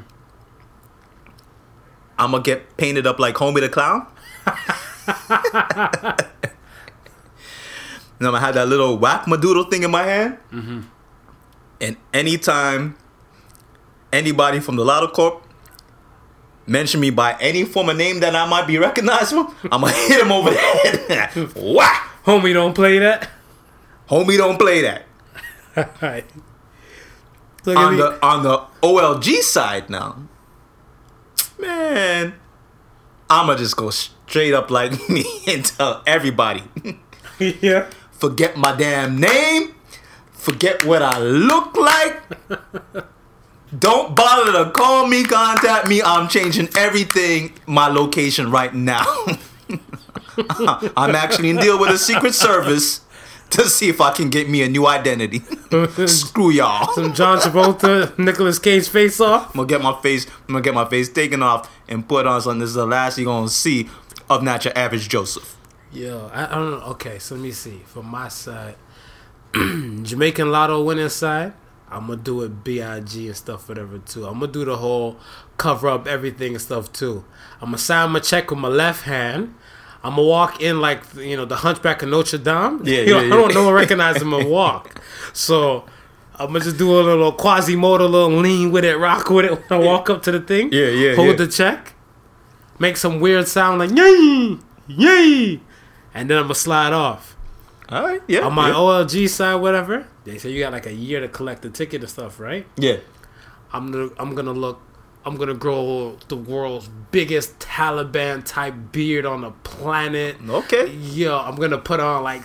I'm 2.18 2.32
gonna 2.32 2.42
get 2.42 2.76
painted 2.76 3.06
up 3.06 3.18
like 3.18 3.36
Homie 3.36 3.60
the 3.60 3.68
Clown. 3.68 4.06
and 8.18 8.26
I'm 8.26 8.32
gonna 8.32 8.40
have 8.40 8.54
that 8.54 8.68
little 8.68 8.98
whack 8.98 9.24
madoodle 9.26 9.70
thing 9.70 9.84
in 9.84 9.90
my 9.90 10.02
hand. 10.02 10.38
Mm-hmm. 10.52 10.80
And 11.80 11.96
anytime 12.12 12.96
anybody 14.12 14.60
from 14.60 14.76
the 14.76 14.84
Lotto 14.84 15.08
Corp 15.08 15.44
mention 16.66 17.00
me 17.00 17.10
by 17.10 17.36
any 17.40 17.64
form 17.64 17.88
of 17.88 17.96
name 17.96 18.20
that 18.20 18.34
I 18.34 18.46
might 18.46 18.66
be 18.66 18.78
recognizable, 18.78 19.54
I'm 19.70 19.82
gonna 19.82 19.92
hit 19.92 20.20
him 20.20 20.32
over 20.32 20.50
the 20.50 20.56
head. 20.56 21.54
Whack! 21.56 22.04
Homie, 22.24 22.52
don't 22.52 22.74
play 22.74 22.98
that. 22.98 23.30
Homie, 24.08 24.36
don't 24.36 24.58
play 24.58 24.82
that. 24.82 25.06
So 27.64 27.72
give 27.72 27.76
on 27.76 27.92
me- 27.92 27.98
the 27.98 28.26
on 28.26 28.42
the 28.42 28.62
OLG 28.82 29.42
side 29.42 29.90
now, 29.90 30.16
man, 31.58 32.34
I'ma 33.28 33.54
just 33.56 33.76
go 33.76 33.90
straight 33.90 34.54
up 34.54 34.70
like 34.70 35.08
me 35.08 35.24
and 35.46 35.64
tell 35.64 36.02
everybody, 36.06 36.62
yeah. 37.38 37.90
forget 38.12 38.56
my 38.56 38.74
damn 38.76 39.18
name, 39.20 39.74
forget 40.32 40.84
what 40.84 41.02
I 41.02 41.18
look 41.18 41.76
like. 41.76 42.22
Don't 43.78 44.16
bother 44.16 44.52
to 44.64 44.70
call 44.70 45.06
me, 45.06 45.24
contact 45.24 45.88
me. 45.88 46.00
I'm 46.02 46.26
changing 46.28 46.70
everything, 46.76 47.52
my 47.66 47.88
location 47.88 48.50
right 48.50 48.72
now. 48.74 49.04
I'm 50.96 51.14
actually 51.14 51.50
in 51.50 51.56
deal 51.56 51.78
with 51.78 51.90
the 51.90 51.98
Secret 51.98 52.34
Service 52.34 53.00
to 53.50 53.64
see 53.68 53.88
if 53.88 54.00
I 54.00 54.12
can 54.12 54.30
get 54.30 54.48
me 54.48 54.62
a 54.62 54.68
new 54.68 54.86
identity. 54.86 55.40
Screw 56.06 56.50
y'all. 56.50 56.92
Some 56.92 57.14
John 57.14 57.38
Travolta, 57.38 58.16
Nicolas 58.18 58.58
Cage 58.58 58.88
face 58.88 59.20
off. 59.20 59.48
I'm 59.50 59.56
gonna 59.56 59.68
get 59.68 59.82
my 59.82 59.98
face. 60.02 60.26
I'm 60.26 60.54
gonna 60.54 60.60
get 60.60 60.74
my 60.74 60.84
face 60.84 61.08
taken 61.08 61.42
off 61.42 61.70
and 61.88 62.06
put 62.06 62.26
on 62.26 62.40
something. 62.42 62.60
This 62.60 62.70
is 62.70 62.74
the 62.74 62.86
last 62.86 63.18
you're 63.18 63.24
gonna 63.24 63.48
see 63.48 63.88
of 64.28 64.42
not 64.42 64.64
your 64.64 64.76
average 64.76 65.08
Joseph. 65.08 65.56
Yo, 65.92 66.30
I, 66.34 66.44
I 66.44 66.54
don't 66.54 66.70
know. 66.70 66.86
Okay, 66.88 67.18
so 67.18 67.34
let 67.34 67.42
me 67.42 67.52
see. 67.52 67.80
From 67.86 68.06
my 68.06 68.28
side, 68.28 68.76
Jamaican 69.54 70.50
Lotto 70.50 70.82
winning 70.82 71.08
side, 71.08 71.54
I'm 71.90 72.08
gonna 72.08 72.16
do 72.16 72.42
it 72.42 72.62
Big 72.64 72.80
and 72.80 73.36
stuff, 73.36 73.68
whatever 73.68 73.98
too. 73.98 74.26
I'm 74.26 74.40
gonna 74.40 74.52
do 74.52 74.64
the 74.64 74.76
whole 74.76 75.18
cover 75.56 75.88
up 75.88 76.06
everything 76.06 76.52
and 76.52 76.60
stuff 76.60 76.92
too. 76.92 77.24
I'm 77.60 77.68
gonna 77.68 77.78
sign 77.78 78.10
my 78.10 78.20
check 78.20 78.50
with 78.50 78.58
my 78.58 78.68
left 78.68 79.04
hand. 79.04 79.54
I'm 80.08 80.14
gonna 80.16 80.26
walk 80.26 80.62
in 80.62 80.80
like 80.80 81.02
you 81.16 81.36
know 81.36 81.44
the 81.44 81.56
Hunchback 81.56 82.02
of 82.02 82.08
Notre 82.08 82.38
Dame. 82.38 82.80
Yeah, 82.82 83.00
You 83.00 83.06
know, 83.12 83.20
yeah, 83.20 83.26
I 83.26 83.36
don't 83.36 83.52
know 83.52 83.70
recognize 83.70 84.22
him 84.22 84.32
and 84.32 84.48
walk. 84.58 85.02
So 85.34 85.84
I'm 86.34 86.46
gonna 86.46 86.60
just 86.60 86.78
do 86.78 86.98
a 86.98 87.02
little 87.02 87.30
Quasimodo, 87.30 88.06
a 88.06 88.08
little 88.08 88.30
lean 88.30 88.72
with 88.72 88.86
it, 88.86 88.96
rock 88.96 89.28
with 89.28 89.44
it 89.44 89.50
when 89.68 89.80
I 89.82 89.84
walk 89.84 90.08
up 90.08 90.22
to 90.22 90.32
the 90.32 90.40
thing. 90.40 90.72
Yeah, 90.72 90.86
yeah, 90.86 91.14
Hold 91.14 91.28
yeah. 91.28 91.34
the 91.44 91.46
check, 91.46 91.92
make 92.78 92.96
some 92.96 93.20
weird 93.20 93.48
sound 93.48 93.80
like 93.80 93.90
yay, 93.90 94.56
yay, 94.86 95.60
and 96.14 96.30
then 96.30 96.38
I'm 96.38 96.44
gonna 96.44 96.54
slide 96.54 96.94
off. 96.94 97.36
All 97.90 98.02
right. 98.02 98.22
Yeah. 98.26 98.40
On 98.46 98.54
my 98.54 98.68
yeah. 98.68 98.74
OLG 98.76 99.28
side, 99.28 99.56
whatever, 99.56 100.06
they 100.24 100.38
say 100.38 100.50
you 100.50 100.60
got 100.60 100.72
like 100.72 100.86
a 100.86 100.92
year 100.94 101.20
to 101.20 101.28
collect 101.28 101.60
the 101.60 101.68
ticket 101.70 102.00
and 102.00 102.08
stuff, 102.10 102.40
right? 102.40 102.66
yeah. 102.76 102.96
I'm 103.74 103.92
gonna 103.92 104.08
I'm 104.18 104.34
gonna 104.34 104.52
look 104.54 104.80
I'm 105.24 105.36
gonna 105.36 105.54
grow 105.54 106.16
the 106.28 106.36
world's 106.36 106.88
biggest 107.10 107.58
Taliban 107.58 108.44
type 108.44 108.74
beard 108.92 109.26
on 109.26 109.42
the 109.42 109.50
planet. 109.50 110.36
Okay. 110.48 110.90
Yo, 110.90 111.36
I'm 111.38 111.56
gonna 111.56 111.78
put 111.78 112.00
on 112.00 112.22
like 112.22 112.42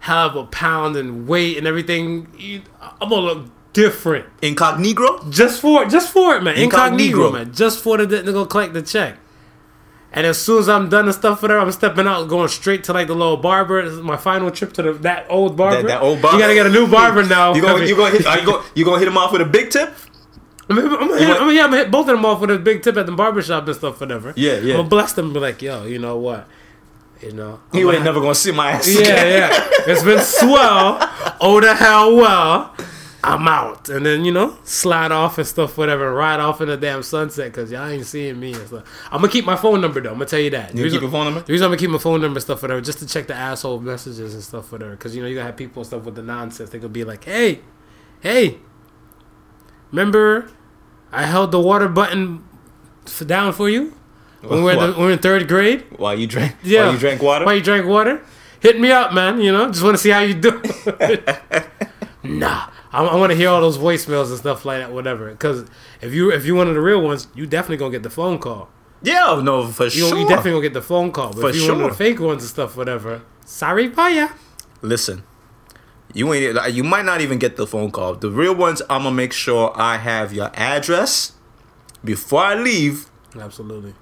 half 0.00 0.34
a 0.34 0.44
pound 0.44 0.96
and 0.96 1.26
weight 1.26 1.56
and 1.56 1.66
everything. 1.66 2.62
I'm 3.00 3.08
gonna 3.08 3.20
look 3.22 3.50
different. 3.72 4.26
Incognito. 4.42 5.30
Just 5.30 5.60
for 5.60 5.84
it, 5.84 5.90
just 5.90 6.12
for 6.12 6.36
it, 6.36 6.42
man. 6.42 6.56
Incognito, 6.56 7.30
man. 7.30 7.52
Just 7.52 7.82
for 7.82 7.96
the 7.96 8.22
to 8.22 8.32
go 8.32 8.44
collect 8.44 8.74
the 8.74 8.82
check. 8.82 9.16
And 10.10 10.26
as 10.26 10.38
soon 10.38 10.60
as 10.60 10.68
I'm 10.70 10.88
done 10.88 11.04
and 11.04 11.14
stuff 11.14 11.40
for 11.40 11.48
there, 11.48 11.58
I'm 11.58 11.70
stepping 11.70 12.06
out, 12.06 12.24
going 12.28 12.48
straight 12.48 12.84
to 12.84 12.94
like 12.94 13.08
the 13.08 13.14
little 13.14 13.36
barber. 13.36 13.84
This 13.84 13.92
is 13.92 14.00
my 14.00 14.16
final 14.16 14.50
trip 14.50 14.72
to 14.74 14.82
the 14.82 14.92
that 14.94 15.26
old 15.28 15.56
barber. 15.56 15.82
That, 15.82 15.88
that 15.88 16.02
old 16.02 16.22
barber. 16.22 16.38
You 16.38 16.42
gotta 16.42 16.54
get 16.54 16.66
a 16.66 16.70
new 16.70 16.86
barber 16.88 17.24
now. 17.24 17.54
You 17.54 17.60
gonna 17.60 17.84
you 17.84 17.94
gonna 17.94 18.10
hit? 18.10 18.20
You 18.20 18.46
gonna 18.46 18.64
you 18.74 18.84
gonna 18.84 18.98
hit 18.98 19.08
him 19.08 19.18
off 19.18 19.32
with 19.32 19.42
a 19.42 19.44
big 19.44 19.70
tip? 19.70 19.94
I'm 20.70 20.76
gonna, 20.76 20.96
I'm, 20.96 21.08
gonna 21.08 21.18
hit, 21.18 21.38
gonna, 21.38 21.52
yeah, 21.52 21.64
I'm 21.64 21.70
gonna 21.70 21.82
hit 21.84 21.90
both 21.90 22.08
of 22.08 22.16
them 22.16 22.24
off 22.24 22.40
with 22.40 22.50
a 22.50 22.58
big 22.58 22.82
tip 22.82 22.96
at 22.96 23.06
the 23.06 23.12
barbershop 23.12 23.66
and 23.66 23.74
stuff, 23.76 24.00
whatever. 24.00 24.34
Yeah, 24.36 24.54
yeah. 24.58 24.72
I'm 24.74 24.78
gonna 24.80 24.88
bless 24.88 25.12
them 25.14 25.26
and 25.26 25.34
be 25.34 25.40
like, 25.40 25.62
yo, 25.62 25.84
you 25.86 25.98
know 25.98 26.18
what? 26.18 26.46
You 27.22 27.32
know, 27.32 27.60
I'm 27.72 27.78
You 27.78 27.86
gonna 27.86 27.96
ain't 27.96 28.04
never 28.04 28.20
gonna 28.20 28.34
see 28.34 28.52
my 28.52 28.72
ass. 28.72 28.86
Yeah, 28.88 29.00
again. 29.00 29.50
yeah. 29.50 29.68
It's 29.86 30.02
been 30.04 30.20
swell. 30.22 30.98
Oh 31.40 31.58
the 31.60 31.74
hell 31.74 32.14
well. 32.16 32.74
I'm 33.24 33.48
out. 33.48 33.88
And 33.88 34.06
then, 34.06 34.24
you 34.24 34.30
know, 34.30 34.56
slide 34.62 35.10
off 35.10 35.38
and 35.38 35.46
stuff, 35.46 35.76
whatever, 35.76 36.14
ride 36.14 36.38
off 36.38 36.60
in 36.60 36.68
the 36.68 36.76
damn 36.76 37.02
sunset 37.02 37.46
because 37.50 37.70
y'all 37.72 37.88
ain't 37.88 38.06
seeing 38.06 38.38
me 38.38 38.52
and 38.54 38.66
stuff. 38.68 39.08
I'm 39.10 39.20
to 39.22 39.28
keep 39.28 39.44
my 39.44 39.56
phone 39.56 39.80
number, 39.80 40.00
though. 40.00 40.12
I'm 40.12 40.18
to 40.20 40.24
tell 40.24 40.38
you 40.38 40.50
that. 40.50 40.72
You 40.76 40.84
reason- 40.84 40.98
keep 40.98 41.02
your 41.02 41.10
phone 41.10 41.24
number? 41.24 41.40
The 41.40 41.52
reason 41.52 41.64
I'm 41.64 41.72
to 41.72 41.76
keep 41.76 41.90
my 41.90 41.98
phone 41.98 42.20
number 42.20 42.36
and 42.36 42.42
stuff, 42.42 42.62
whatever, 42.62 42.80
just 42.80 43.00
to 43.00 43.06
check 43.06 43.26
the 43.26 43.34
asshole 43.34 43.80
messages 43.80 44.34
and 44.34 44.42
stuff, 44.42 44.70
whatever. 44.70 44.92
Because, 44.92 45.16
you 45.16 45.22
know, 45.22 45.28
you 45.28 45.34
got 45.34 45.40
to 45.42 45.46
have 45.46 45.56
people 45.56 45.80
and 45.80 45.86
stuff 45.88 46.04
with 46.04 46.14
the 46.14 46.22
nonsense. 46.22 46.70
They 46.70 46.78
could 46.78 46.92
be 46.92 47.02
like, 47.02 47.24
hey, 47.24 47.60
hey, 48.20 48.58
remember 49.90 50.48
I 51.12 51.24
held 51.24 51.52
the 51.52 51.60
water 51.60 51.88
button 51.88 52.44
down 53.26 53.52
for 53.52 53.68
you? 53.68 53.94
When 54.42 54.62
we're, 54.62 54.72
in 54.74 54.78
the, 54.78 54.86
when 54.92 55.00
we're 55.06 55.12
in 55.12 55.18
third 55.18 55.48
grade? 55.48 55.84
While 55.96 56.16
you 56.18 56.26
drank, 56.26 56.54
Yeah. 56.62 56.84
while 56.84 56.92
you 56.92 56.98
drank 56.98 57.22
water. 57.22 57.44
Why 57.44 57.54
you 57.54 57.62
drank 57.62 57.86
water? 57.86 58.22
Hit 58.60 58.78
me 58.80 58.92
up, 58.92 59.12
man. 59.12 59.40
You 59.40 59.50
know, 59.52 59.66
just 59.68 59.82
want 59.82 59.96
to 59.96 60.02
see 60.02 60.10
how 60.10 60.20
you 60.20 60.34
do. 60.34 60.62
nah, 62.22 62.70
I, 62.92 63.04
I 63.04 63.14
want 63.16 63.30
to 63.30 63.36
hear 63.36 63.48
all 63.48 63.60
those 63.60 63.78
voicemails 63.78 64.28
and 64.28 64.38
stuff 64.38 64.64
like 64.64 64.80
that, 64.80 64.92
whatever. 64.92 65.30
Because 65.30 65.68
if 66.00 66.12
you 66.14 66.30
if 66.32 66.44
you 66.44 66.54
one 66.54 66.68
of 66.68 66.74
the 66.74 66.80
real 66.80 67.00
ones, 67.02 67.28
you 67.34 67.46
definitely 67.46 67.76
gonna 67.78 67.90
get 67.92 68.02
the 68.02 68.10
phone 68.10 68.38
call. 68.38 68.68
yeah, 69.02 69.40
no, 69.42 69.66
for 69.68 69.84
You, 69.84 69.90
sure. 69.90 70.18
you 70.18 70.28
definitely 70.28 70.52
gonna 70.52 70.62
get 70.62 70.74
the 70.74 70.82
phone 70.82 71.12
call. 71.12 71.32
But 71.32 71.40
For 71.40 71.48
if 71.50 71.56
you 71.56 71.62
one 71.62 71.70
of 71.72 71.78
sure. 71.78 71.90
the 71.90 71.96
fake 71.96 72.20
ones 72.20 72.42
and 72.42 72.50
stuff, 72.50 72.76
whatever. 72.76 73.22
Sorry, 73.44 73.92
ya. 73.96 74.28
Listen, 74.82 75.22
you 76.14 76.32
ain't. 76.32 76.54
like, 76.54 76.74
You 76.74 76.84
might 76.84 77.04
not 77.04 77.20
even 77.20 77.38
get 77.38 77.56
the 77.56 77.66
phone 77.66 77.90
call. 77.90 78.14
The 78.14 78.30
real 78.30 78.54
ones, 78.54 78.80
I'm 78.88 79.02
gonna 79.04 79.14
make 79.14 79.32
sure 79.32 79.72
I 79.76 79.96
have 79.98 80.32
your 80.32 80.50
address 80.54 81.32
before 82.04 82.42
I 82.42 82.54
leave, 82.54 83.06
Absolutely. 83.38 83.94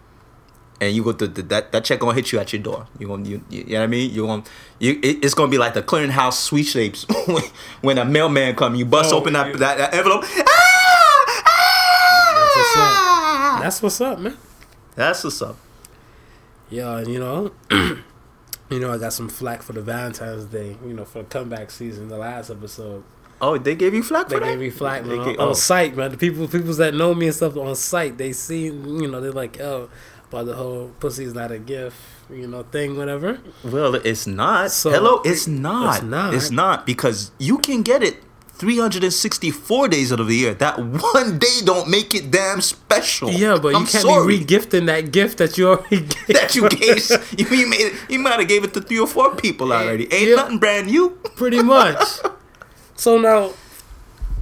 and 0.80 0.94
you 0.94 1.02
go 1.02 1.12
to 1.12 1.26
the, 1.26 1.42
that 1.42 1.72
that 1.72 1.84
check 1.84 2.00
gonna 2.00 2.14
hit 2.14 2.30
you 2.32 2.38
at 2.38 2.52
your 2.52 2.62
door. 2.62 2.86
You 2.98 3.06
gonna 3.08 3.28
you, 3.28 3.44
you, 3.50 3.64
know 3.64 3.78
what 3.80 3.84
I 3.84 3.86
mean? 3.88 4.10
You 4.12 4.26
gonna 4.26 4.44
you 4.78 5.00
it, 5.02 5.24
it's 5.24 5.34
gonna 5.34 5.50
be 5.50 5.58
like 5.58 5.74
the 5.74 5.82
clearinghouse 5.82 6.34
sweepstakes 6.34 7.06
when, 7.26 7.42
when 7.80 7.98
a 7.98 8.04
mailman 8.04 8.54
come. 8.54 8.74
You 8.74 8.84
bust 8.84 9.12
Oh, 9.12 9.18
open 9.18 9.32
that, 9.32 9.48
yeah. 9.48 9.56
that 9.56 9.78
that 9.78 9.94
envelope. 9.94 10.24
Ah! 10.24 10.42
That's 12.36 12.56
what's 12.56 12.76
up. 12.76 12.92
Ah! 12.92 13.58
That's 13.62 13.82
what's 13.82 14.00
up, 14.00 14.18
man. 14.20 14.36
That's 14.94 15.24
what's 15.24 15.42
up. 15.42 15.56
Yeah, 16.70 16.98
and 16.98 17.08
you 17.12 17.18
know, 17.20 17.52
you 18.70 18.80
know, 18.80 18.92
I 18.92 18.98
got 18.98 19.12
some 19.12 19.28
flack 19.28 19.62
for 19.62 19.72
the 19.72 19.82
Valentine's 19.82 20.44
Day. 20.46 20.76
You 20.84 20.94
know, 20.94 21.04
for 21.04 21.18
the 21.22 21.28
comeback 21.28 21.70
season, 21.70 22.08
the 22.08 22.18
last 22.18 22.50
episode. 22.50 23.04
Oh, 23.40 23.58
they 23.58 23.74
gave 23.74 23.92
you 23.92 24.02
flack 24.02 24.28
They 24.28 24.36
for 24.36 24.40
that? 24.40 24.46
gave 24.50 24.58
me 24.58 24.70
flack 24.70 25.04
man, 25.04 25.18
on, 25.18 25.26
gave- 25.26 25.40
on 25.40 25.48
oh. 25.48 25.52
site, 25.52 25.94
man. 25.94 26.10
The 26.10 26.16
people, 26.16 26.48
people 26.48 26.72
that 26.74 26.94
know 26.94 27.14
me 27.14 27.26
and 27.26 27.34
stuff 27.34 27.56
on 27.56 27.74
site, 27.76 28.16
they 28.16 28.32
see, 28.32 28.64
you 28.64 29.08
know, 29.08 29.20
they're 29.20 29.30
like, 29.30 29.60
oh, 29.60 29.90
about 30.28 30.46
the 30.46 30.54
whole 30.54 30.90
pussy's 31.00 31.34
not 31.34 31.52
a 31.52 31.58
gift, 31.58 31.96
you 32.30 32.46
know, 32.46 32.62
thing, 32.62 32.96
whatever. 32.96 33.38
Well, 33.62 33.94
it's 33.96 34.26
not. 34.26 34.70
So- 34.70 34.90
Hello, 34.90 35.20
it's 35.24 35.46
not. 35.46 35.96
It's 35.96 36.04
not. 36.04 36.34
It's 36.34 36.50
not 36.50 36.86
because 36.86 37.30
you 37.38 37.58
can 37.58 37.82
get 37.82 38.02
it 38.02 38.22
364 38.58 39.88
days 39.88 40.12
out 40.12 40.20
of 40.20 40.28
the 40.28 40.36
year. 40.36 40.54
That 40.54 40.78
one 40.78 41.38
day 41.38 41.60
don't 41.64 41.88
make 41.88 42.14
it 42.14 42.30
damn 42.30 42.60
special. 42.60 43.30
Yeah, 43.30 43.58
but 43.60 43.74
I'm 43.74 43.82
you 43.82 43.86
can't 43.88 44.02
sorry 44.04 44.38
be 44.38 44.44
regifting 44.44 44.86
that 44.86 45.12
gift 45.12 45.38
that 45.38 45.56
you 45.58 45.68
already 45.68 46.00
gave. 46.06 46.26
that 46.28 46.54
you 46.54 46.68
gave. 46.68 47.10
you, 47.38 47.56
you 47.58 47.66
made. 47.68 47.92
You 48.08 48.18
might 48.18 48.38
have 48.38 48.48
gave 48.48 48.64
it 48.64 48.74
to 48.74 48.80
three 48.80 48.98
or 48.98 49.06
four 49.06 49.34
people 49.36 49.72
already. 49.72 50.12
Ain't 50.12 50.28
Yeah. 50.30 50.36
nothing 50.36 50.58
brand 50.58 50.86
new. 50.88 51.10
pretty 51.36 51.62
much. 51.62 52.02
so 52.96 53.18
now, 53.18 53.52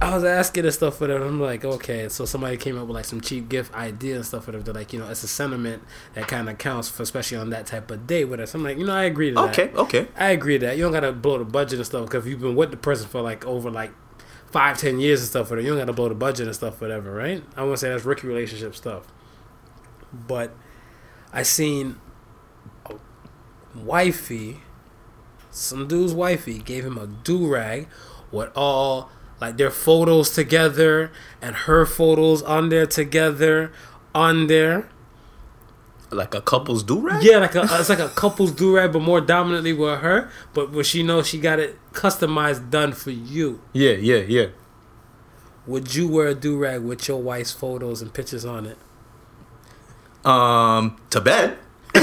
I 0.01 0.13
was 0.13 0.23
asking 0.25 0.65
and 0.65 0.73
stuff 0.73 0.97
for 0.97 1.07
them. 1.07 1.21
I'm 1.21 1.39
like, 1.41 1.63
okay, 1.63 2.09
so 2.09 2.25
somebody 2.25 2.57
came 2.57 2.77
up 2.77 2.85
with 2.87 2.95
like 2.95 3.05
some 3.05 3.21
cheap 3.21 3.47
gift 3.47 3.73
idea 3.73 4.15
and 4.17 4.25
stuff 4.25 4.43
for 4.45 4.51
them. 4.51 4.61
They're 4.61 4.73
like, 4.73 4.91
you 4.91 4.99
know, 4.99 5.09
it's 5.09 5.23
a 5.23 5.27
sentiment 5.27 5.83
that 6.15 6.27
kind 6.27 6.49
of 6.49 6.57
counts 6.57 6.89
for, 6.89 7.03
especially 7.03 7.37
on 7.37 7.49
that 7.51 7.65
type 7.65 7.89
of 7.91 8.05
day 8.05 8.25
with 8.25 8.39
us. 8.41 8.53
I'm 8.53 8.63
like, 8.63 8.77
you 8.77 8.85
know, 8.85 8.93
I 8.93 9.03
agree 9.05 9.29
to 9.29 9.35
that. 9.35 9.57
Okay, 9.57 9.73
okay. 9.75 10.07
I 10.17 10.31
agree 10.31 10.59
to 10.59 10.65
that. 10.67 10.77
You 10.77 10.83
don't 10.83 10.91
gotta 10.91 11.13
blow 11.13 11.37
the 11.37 11.45
budget 11.45 11.79
and 11.79 11.85
stuff 11.85 12.05
because 12.05 12.27
you've 12.27 12.41
been 12.41 12.55
with 12.55 12.71
the 12.71 12.77
person 12.77 13.07
for 13.07 13.21
like 13.21 13.45
over 13.45 13.71
like 13.71 13.91
five, 14.51 14.77
ten 14.77 14.99
years 14.99 15.21
and 15.21 15.29
stuff. 15.29 15.47
For 15.47 15.59
you 15.59 15.69
don't 15.69 15.77
gotta 15.77 15.93
blow 15.93 16.09
the 16.09 16.15
budget 16.15 16.47
and 16.47 16.55
stuff, 16.55 16.81
whatever, 16.81 17.11
right? 17.13 17.43
I 17.55 17.63
want 17.63 17.73
to 17.73 17.77
say 17.77 17.89
that's 17.89 18.05
rookie 18.05 18.27
relationship 18.27 18.75
stuff. 18.75 19.07
But 20.13 20.55
I 21.33 21.43
seen 21.43 21.99
a 22.85 22.95
wifey, 23.75 24.61
some 25.51 25.87
dude's 25.87 26.13
wifey 26.13 26.59
gave 26.59 26.85
him 26.85 26.97
a 26.97 27.07
do 27.07 27.47
rag 27.47 27.87
with 28.31 28.51
all 28.55 29.09
like 29.41 29.57
their 29.57 29.71
photos 29.71 30.29
together 30.29 31.11
and 31.41 31.55
her 31.55 31.85
photos 31.85 32.41
on 32.41 32.69
there 32.69 32.85
together 32.85 33.71
on 34.13 34.47
there. 34.47 34.89
Like 36.11 36.35
a 36.35 36.41
couple's 36.41 36.83
do 36.83 36.99
rag. 36.99 37.23
Yeah, 37.23 37.39
like 37.39 37.55
a 37.55 37.63
it's 37.63 37.89
like 37.89 37.99
a 37.99 38.09
couple's 38.09 38.51
do 38.51 38.75
rag, 38.75 38.93
but 38.93 39.01
more 39.01 39.21
dominantly 39.21 39.73
with 39.73 39.99
her. 39.99 40.29
But 40.53 40.71
when 40.71 40.83
she 40.83 41.01
knows 41.03 41.27
she 41.27 41.39
got 41.39 41.59
it 41.59 41.77
customized, 41.93 42.69
done 42.69 42.93
for 42.93 43.11
you. 43.11 43.61
yeah, 43.73 43.91
yeah, 43.91 44.17
yeah. 44.27 44.47
Would 45.67 45.95
you 45.95 46.07
wear 46.07 46.27
a 46.27 46.35
do 46.35 46.57
rag 46.57 46.81
with 46.83 47.07
your 47.07 47.21
wife's 47.21 47.51
photos 47.51 48.01
and 48.01 48.13
pictures 48.13 48.45
on 48.45 48.67
it? 48.67 48.77
Um, 50.23 50.97
to 51.09 51.21
bed. 51.21 51.57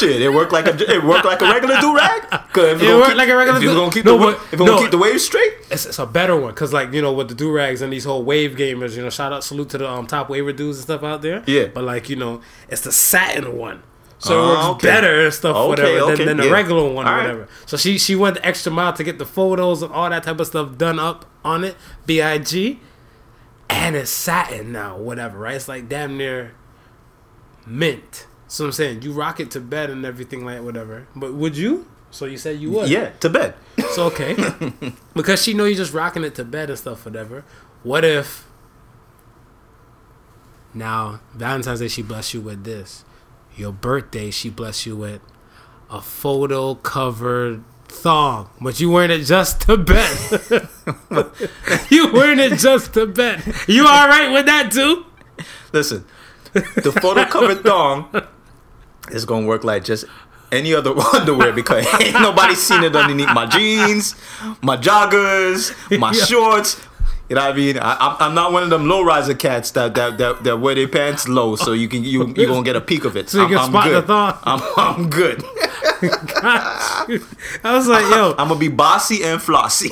Shit, 0.00 0.20
it 0.22 0.28
worked 0.30 0.52
like 0.52 0.66
a 0.66 0.74
it 0.94 1.04
worked 1.04 1.24
like 1.24 1.40
a 1.42 1.44
regular 1.44 1.78
do 1.80 1.94
rag. 1.96 2.22
It 2.32 2.96
worked 2.96 3.16
like 3.16 3.28
a 3.28 3.36
regular 3.36 3.58
If 3.58 3.62
you're 3.64 3.74
gonna 3.74 3.92
keep 3.92 4.04
No, 4.04 4.18
the 4.18 4.24
but- 4.24 4.34
if 4.52 4.52
you're 4.52 4.58
gonna 4.58 4.70
no. 4.72 4.78
keep 4.80 4.90
the 4.90 4.98
waves 4.98 5.24
straight. 5.24 5.52
It's, 5.70 5.86
it's 5.86 5.98
a 5.98 6.06
better 6.06 6.34
one 6.36 6.50
because, 6.52 6.72
like 6.72 6.92
you 6.92 7.02
know, 7.02 7.12
with 7.12 7.28
the 7.28 7.34
do 7.34 7.52
rags 7.52 7.82
and 7.82 7.92
these 7.92 8.04
whole 8.04 8.24
wave 8.24 8.52
gamers, 8.52 8.96
you 8.96 9.02
know, 9.02 9.10
shout 9.10 9.32
out, 9.32 9.44
salute 9.44 9.68
to 9.70 9.78
the 9.78 9.88
um, 9.88 10.06
top 10.06 10.28
waver 10.30 10.52
dudes 10.52 10.78
and 10.78 10.84
stuff 10.84 11.02
out 11.02 11.22
there. 11.22 11.42
Yeah. 11.46 11.66
But 11.66 11.84
like 11.84 12.08
you 12.08 12.16
know, 12.16 12.40
it's 12.68 12.80
the 12.82 12.92
satin 12.92 13.56
one. 13.56 13.82
So 14.18 14.38
Oh, 14.38 14.44
it 14.44 14.48
works 14.48 14.64
okay. 14.66 14.86
better 14.88 15.24
and 15.24 15.32
stuff, 15.34 15.56
Okay, 15.56 15.68
whatever, 15.68 15.88
okay, 16.12 16.16
than, 16.16 16.26
than 16.26 16.36
the 16.38 16.44
yeah. 16.46 16.50
regular 16.52 16.82
one, 16.92 17.06
or 17.06 17.08
All 17.10 17.14
right. 17.16 17.22
whatever. 17.22 17.48
So 17.66 17.76
she 17.76 17.98
she 17.98 18.16
went 18.16 18.36
the 18.36 18.44
extra 18.46 18.70
mile 18.72 18.92
to 18.94 19.04
get 19.04 19.18
the 19.18 19.24
photos 19.26 19.82
and 19.82 19.92
all 19.92 20.08
that 20.10 20.24
type 20.24 20.40
of 20.40 20.46
stuff 20.46 20.76
done 20.76 20.98
up 20.98 21.24
on 21.44 21.64
it, 21.64 21.76
Big, 22.06 22.78
and 23.70 23.96
it's 23.96 24.10
satin 24.10 24.72
now, 24.72 24.96
whatever, 24.98 25.38
right? 25.38 25.54
It's 25.56 25.68
like 25.68 25.88
damn 25.88 26.16
near 26.18 26.52
mint. 27.66 28.26
So 28.50 28.64
I'm 28.64 28.72
saying 28.72 29.02
you 29.02 29.12
rock 29.12 29.38
it 29.38 29.52
to 29.52 29.60
bed 29.60 29.90
and 29.90 30.04
everything 30.04 30.44
like 30.44 30.60
whatever. 30.60 31.06
But 31.14 31.34
would 31.34 31.56
you? 31.56 31.86
So 32.10 32.24
you 32.26 32.36
said 32.36 32.58
you 32.58 32.72
would. 32.72 32.90
Yeah, 32.90 33.10
to 33.20 33.30
bed. 33.30 33.54
So 33.92 34.04
okay, 34.06 34.36
because 35.14 35.42
she 35.42 35.54
know 35.54 35.64
you're 35.64 35.76
just 35.76 35.92
rocking 35.92 36.22
it 36.22 36.34
to 36.36 36.44
bed 36.44 36.68
and 36.68 36.78
stuff, 36.78 37.04
whatever. 37.04 37.44
What 37.82 38.04
if 38.04 38.46
now 40.74 41.20
Valentine's 41.34 41.80
Day 41.80 41.88
she 41.88 42.02
bless 42.02 42.32
you 42.34 42.40
with 42.40 42.62
this, 42.64 43.04
your 43.56 43.72
birthday 43.72 44.30
she 44.30 44.48
bless 44.48 44.86
you 44.86 44.96
with 44.96 45.20
a 45.88 46.00
photo 46.00 46.74
covered 46.74 47.64
thong, 47.88 48.50
but 48.60 48.78
you 48.78 48.90
wearing 48.90 49.10
it 49.10 49.24
just 49.24 49.62
to 49.62 49.76
bed. 49.76 50.16
you 51.90 52.12
wearing 52.12 52.38
it 52.38 52.58
just 52.58 52.94
to 52.94 53.06
bed. 53.06 53.42
You 53.66 53.86
all 53.86 54.08
right 54.08 54.32
with 54.32 54.46
that 54.46 54.70
too? 54.70 55.06
Listen, 55.72 56.04
the 56.52 56.96
photo 57.00 57.24
covered 57.24 57.62
thong 57.64 58.08
is 59.10 59.24
gonna 59.24 59.46
work 59.46 59.64
like 59.64 59.84
just 59.84 60.04
any 60.52 60.74
other 60.74 60.90
underwear 61.14 61.52
because 61.52 61.86
ain't 62.00 62.14
nobody 62.14 62.54
seen 62.54 62.82
it 62.82 62.94
underneath 62.96 63.32
my 63.34 63.46
jeans, 63.46 64.14
my 64.62 64.76
joggers, 64.76 65.72
my 65.98 66.12
Yeah. 66.14 66.24
shorts. 66.24 66.80
You 67.28 67.36
know 67.36 67.42
what 67.46 67.52
I 67.52 67.56
mean? 67.56 67.78
I, 67.78 67.96
I'm, 68.00 68.16
I'm 68.18 68.34
not 68.34 68.52
one 68.52 68.64
of 68.64 68.70
them 68.70 68.88
low 68.88 69.02
riser 69.04 69.34
cats 69.34 69.70
that, 69.72 69.94
that, 69.94 70.18
that, 70.18 70.42
that 70.42 70.56
wear 70.58 70.74
their 70.74 70.88
pants 70.88 71.28
low, 71.28 71.54
so 71.54 71.72
you 71.74 71.86
can 71.86 72.02
you 72.02 72.26
you 72.36 72.46
gonna 72.48 72.64
get 72.64 72.74
a 72.74 72.80
peek 72.80 73.04
of 73.04 73.16
it. 73.16 73.28
So 73.30 73.38
you 73.38 73.44
I'm, 73.44 73.50
can 73.50 73.58
I'm 73.58 73.70
spot 73.70 73.90
the 73.90 74.02
thong. 74.02 74.38
I'm, 74.42 74.60
I'm 74.76 75.10
good. 75.10 75.44
I 77.62 77.72
was 77.72 77.86
like, 77.86 78.02
yo, 78.10 78.30
I'm 78.36 78.48
gonna 78.48 78.58
be 78.58 78.66
bossy 78.68 79.22
and 79.22 79.40
flossy. 79.40 79.90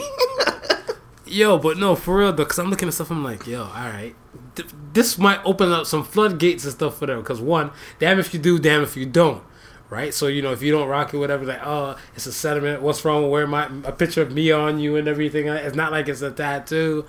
Yo, 1.26 1.58
but 1.58 1.76
no, 1.76 1.94
for 1.94 2.16
real 2.18 2.32
though, 2.32 2.42
because 2.44 2.58
I'm 2.58 2.70
looking 2.70 2.88
at 2.88 2.94
stuff. 2.94 3.10
I'm 3.12 3.22
like, 3.22 3.46
yo, 3.46 3.62
all 3.62 3.68
right, 3.68 4.14
Th- 4.58 4.68
this 4.92 5.16
might 5.18 5.40
open 5.44 5.70
up 5.70 5.86
some 5.86 6.04
floodgates 6.04 6.64
and 6.64 6.72
stuff 6.72 6.98
for 6.98 7.06
them. 7.06 7.20
Because 7.20 7.40
one, 7.40 7.70
damn 7.98 8.18
if 8.18 8.34
you 8.34 8.40
do, 8.40 8.58
damn 8.58 8.82
if 8.82 8.96
you 8.96 9.06
don't, 9.06 9.42
right? 9.88 10.12
So 10.12 10.26
you 10.26 10.42
know, 10.42 10.52
if 10.52 10.62
you 10.62 10.72
don't 10.72 10.88
rock 10.88 11.14
it, 11.14 11.18
whatever, 11.18 11.44
like, 11.44 11.64
oh, 11.64 11.96
it's 12.16 12.26
a 12.26 12.32
sentiment. 12.32 12.82
What's 12.82 13.04
wrong 13.04 13.22
with 13.22 13.30
wearing 13.30 13.50
my 13.50 13.70
a 13.84 13.92
picture 13.92 14.22
of 14.22 14.32
me 14.32 14.50
on 14.50 14.80
you 14.80 14.96
and 14.96 15.06
everything? 15.06 15.48
Uh, 15.48 15.54
it's 15.54 15.76
not 15.76 15.92
like 15.92 16.08
it's 16.08 16.22
a 16.22 16.30
tattoo. 16.30 17.06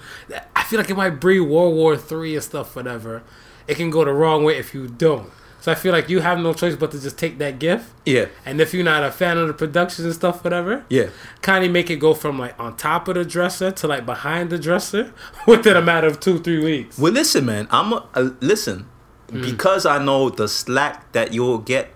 I 0.55 0.63
feel 0.63 0.79
like 0.79 0.89
it 0.89 0.95
might 0.95 1.19
breed 1.19 1.41
World 1.41 1.75
War 1.75 1.97
Three 1.97 2.35
and 2.35 2.43
stuff, 2.43 2.75
whatever. 2.75 3.23
It 3.67 3.75
can 3.75 3.89
go 3.89 4.05
the 4.05 4.13
wrong 4.13 4.43
way 4.43 4.57
if 4.57 4.73
you 4.73 4.87
don't. 4.87 5.31
So 5.61 5.71
I 5.71 5.75
feel 5.75 5.91
like 5.91 6.07
you 6.09 6.19
have 6.21 6.39
no 6.39 6.53
choice 6.53 6.75
but 6.77 6.91
to 6.91 7.01
just 7.01 7.17
take 7.17 7.37
that 7.39 7.59
gift. 7.59 7.91
yeah, 8.05 8.27
And 8.45 8.61
if 8.61 8.73
you're 8.73 8.83
not 8.85 9.03
a 9.03 9.11
fan 9.11 9.37
of 9.37 9.47
the 9.47 9.53
productions 9.53 10.05
and 10.05 10.13
stuff, 10.15 10.43
whatever, 10.43 10.85
yeah. 10.89 11.09
kind 11.41 11.65
of 11.65 11.71
make 11.71 11.89
it 11.89 11.97
go 11.97 12.13
from 12.13 12.39
like 12.39 12.57
on 12.59 12.77
top 12.77 13.07
of 13.09 13.15
the 13.15 13.25
dresser 13.25 13.69
to 13.71 13.87
like 13.87 14.05
behind 14.05 14.49
the 14.51 14.57
dresser 14.57 15.13
within 15.47 15.75
a 15.75 15.81
matter 15.81 16.07
of 16.07 16.19
two 16.21 16.39
three 16.39 16.63
weeks. 16.63 16.97
Well, 16.97 17.11
listen, 17.11 17.45
man. 17.45 17.67
I'm 17.71 17.91
a, 17.93 18.05
uh, 18.13 18.29
listen 18.39 18.87
Hmm. 19.29 19.41
because 19.41 19.85
I 19.85 20.03
know 20.03 20.29
the 20.29 20.47
slack 20.47 21.11
that 21.11 21.33
you'll 21.33 21.59
get 21.59 21.91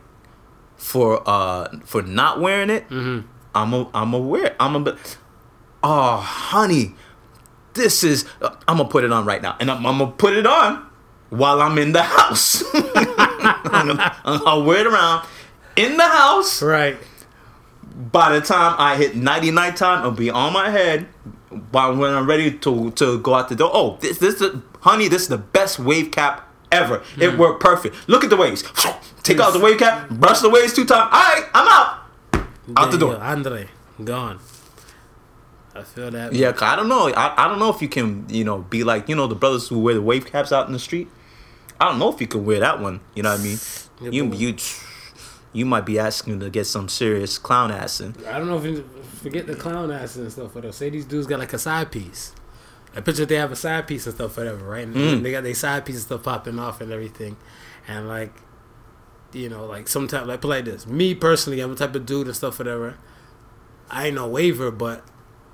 for 0.78 1.24
uh 1.26 1.68
for 1.86 2.02
not 2.04 2.40
wearing 2.42 2.70
it. 2.70 2.88
Mm-hmm. 2.90 3.26
I'm 3.56 3.74
a 3.74 3.90
I'm 3.94 4.14
aware. 4.14 4.56
I'm 4.60 4.76
a. 4.76 4.80
But. 4.82 5.18
Oh, 5.82 6.18
honey, 6.18 6.94
this 7.74 8.04
is. 8.04 8.26
Uh, 8.42 8.56
I'm 8.68 8.78
gonna 8.78 8.90
put 8.90 9.04
it 9.04 9.12
on 9.12 9.26
right 9.26 9.42
now, 9.42 9.56
and 9.60 9.72
I'm, 9.72 9.84
I'm 9.86 9.98
gonna 9.98 10.12
put 10.12 10.34
it 10.34 10.46
on 10.46 10.86
while 11.30 11.60
I'm 11.62 11.78
in 11.80 11.92
the 11.94 12.04
house. 12.04 12.64
I'm 13.66 13.88
gonna, 13.88 14.16
I'll 14.24 14.64
wear 14.64 14.80
it 14.80 14.88
around 14.88 15.28
in 15.76 15.98
the 15.98 16.08
house. 16.08 16.62
Right. 16.62 16.98
By 18.12 18.34
the 18.38 18.42
time 18.42 18.76
I 18.80 18.96
hit 18.96 19.16
90 19.16 19.52
night 19.52 19.78
time, 19.78 20.00
it'll 20.00 20.12
be 20.12 20.30
on 20.30 20.54
my 20.54 20.70
head. 20.70 21.08
While 21.72 21.96
when 21.96 22.12
I'm 22.12 22.28
ready 22.28 22.58
to 22.60 22.92
to 22.92 23.20
go 23.20 23.36
out 23.36 23.50
the 23.50 23.56
door, 23.56 23.70
oh, 23.74 23.98
this 24.02 24.18
this 24.18 24.42
is, 24.42 24.56
honey, 24.82 25.08
this 25.08 25.24
is 25.24 25.28
the 25.28 25.38
best 25.38 25.78
wave 25.78 26.10
cap 26.10 26.50
ever. 26.72 27.04
It 27.20 27.32
hmm. 27.32 27.38
worked 27.38 27.62
perfect. 27.62 27.96
Look 28.10 28.24
at 28.24 28.32
the 28.32 28.38
waves. 28.38 28.64
Take 29.24 29.40
out 29.40 29.54
the 29.54 29.60
wave 29.60 29.78
cap, 29.78 30.10
brush 30.10 30.40
the 30.40 30.50
waves 30.50 30.74
two 30.74 30.86
times. 30.86 31.10
All 31.14 31.22
right, 31.22 31.48
I'm 31.54 31.68
out. 31.68 32.00
Out 32.76 32.92
the 32.92 32.98
door. 32.98 33.18
Andre, 33.18 33.70
gone. 34.04 34.40
I 35.76 35.84
feel 35.84 36.12
that. 36.12 36.34
Yeah, 36.34 36.52
'cause 36.52 36.64
I 36.64 36.76
don't 36.76 36.88
know. 36.88 37.10
I, 37.10 37.46
I 37.46 37.48
don't 37.48 37.60
know 37.60 37.70
if 37.70 37.82
you 37.82 37.88
can, 37.88 38.26
you 38.30 38.44
know, 38.44 38.60
be 38.60 38.84
like, 38.84 39.10
you 39.10 39.16
know, 39.16 39.28
the 39.28 39.36
brothers 39.36 39.68
who 39.68 39.80
wear 39.80 39.96
the 39.96 40.02
wave 40.02 40.26
caps 40.26 40.52
out 40.52 40.68
in 40.68 40.74
the 40.74 40.80
street. 40.80 41.08
I 41.80 41.90
don't 41.90 42.00
know 42.00 42.12
if 42.14 42.22
you 42.22 42.28
can 42.28 42.46
wear 42.46 42.60
that 42.60 42.80
one. 42.82 43.02
You 43.16 43.24
know 43.24 43.32
what 43.32 43.40
I 43.40 43.44
mean? 43.44 43.58
Yeah, 44.02 44.10
You 44.12 44.26
but- 44.30 44.38
you 44.40 44.56
you 45.56 45.66
might 45.68 45.86
be 45.86 46.00
asking 46.00 46.40
to 46.40 46.50
get 46.50 46.66
some 46.66 46.90
serious 46.90 47.38
clown 47.38 47.72
ass 47.72 48.02
in. 48.02 48.16
I 48.28 48.40
don't 48.40 48.48
know 48.48 48.58
if 48.58 48.64
you 48.66 48.90
forget 49.22 49.46
the 49.46 49.56
clown 49.56 49.92
ass 49.92 50.16
and 50.16 50.32
stuff. 50.32 50.56
Whatever. 50.56 50.74
Say 50.74 50.90
these 50.90 51.06
dudes 51.06 51.28
got 51.28 51.38
like 51.40 51.54
a 51.54 51.60
side 51.60 51.92
piece. 51.92 52.34
I 52.96 53.02
picture 53.02 53.26
they 53.26 53.36
have 53.36 53.52
a 53.52 53.56
side 53.56 53.88
piece 53.88 54.06
and 54.08 54.16
stuff, 54.16 54.36
whatever, 54.38 54.66
right? 54.68 54.86
And 54.86 54.96
Mm. 54.96 55.24
they 55.24 55.32
got 55.32 55.44
their 55.44 55.54
side 55.54 55.86
piece 55.86 55.96
and 55.96 56.04
stuff 56.06 56.24
popping 56.24 56.58
off 56.60 56.80
and 56.82 56.92
everything, 56.92 57.38
and 57.88 58.08
like, 58.08 58.34
you 59.32 59.50
know, 59.50 59.66
like 59.66 59.88
sometimes 59.88 60.28
like 60.28 60.42
play 60.42 60.62
this. 60.62 60.86
Me 60.88 61.14
personally, 61.16 61.60
I'm 61.60 61.72
the 61.72 61.76
type 61.76 61.96
of 61.96 62.06
dude 62.06 62.28
and 62.28 62.36
stuff, 62.36 62.58
whatever. 62.60 62.96
I 63.90 64.08
ain't 64.08 64.16
no 64.16 64.28
waver, 64.28 64.70
but 64.72 65.04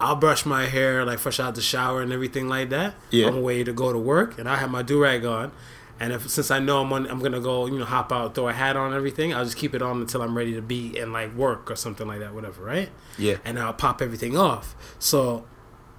I'll 0.02 0.16
brush 0.16 0.46
my 0.46 0.66
hair 0.68 1.06
like 1.06 1.20
fresh 1.20 1.40
out 1.42 1.56
the 1.56 1.62
shower 1.62 2.02
and 2.02 2.12
everything 2.14 2.48
like 2.48 2.70
that. 2.70 2.96
Yeah. 3.10 3.28
I'm 3.28 3.44
ready 3.44 3.64
to 3.66 3.74
go 3.74 3.92
to 3.92 4.00
work, 4.00 4.38
and 4.38 4.48
I 4.50 4.56
have 4.58 4.70
my 4.72 4.82
do 4.82 5.02
rag 5.02 5.26
on. 5.26 5.52
And 6.00 6.14
if 6.14 6.30
since 6.30 6.50
I 6.50 6.60
know 6.60 6.82
I'm 6.82 6.94
on, 6.94 7.08
I'm 7.08 7.20
gonna 7.20 7.42
go, 7.42 7.66
you 7.66 7.78
know, 7.78 7.86
hop 7.86 8.12
out, 8.12 8.34
throw 8.34 8.48
a 8.48 8.54
hat 8.54 8.78
on, 8.78 8.94
everything. 8.94 9.34
I'll 9.34 9.44
just 9.44 9.58
keep 9.58 9.76
it 9.76 9.82
on 9.82 10.00
until 10.00 10.22
I'm 10.22 10.38
ready 10.38 10.54
to 10.54 10.62
be 10.62 10.98
in 10.98 11.12
like 11.12 11.36
work 11.36 11.70
or 11.70 11.76
something 11.76 12.08
like 12.08 12.20
that, 12.20 12.34
whatever, 12.34 12.64
right? 12.64 12.90
Yeah. 13.18 13.38
and 13.44 13.60
I'll 13.60 13.74
pop 13.74 14.02
everything 14.02 14.38
off. 14.38 14.76
So, 14.98 15.46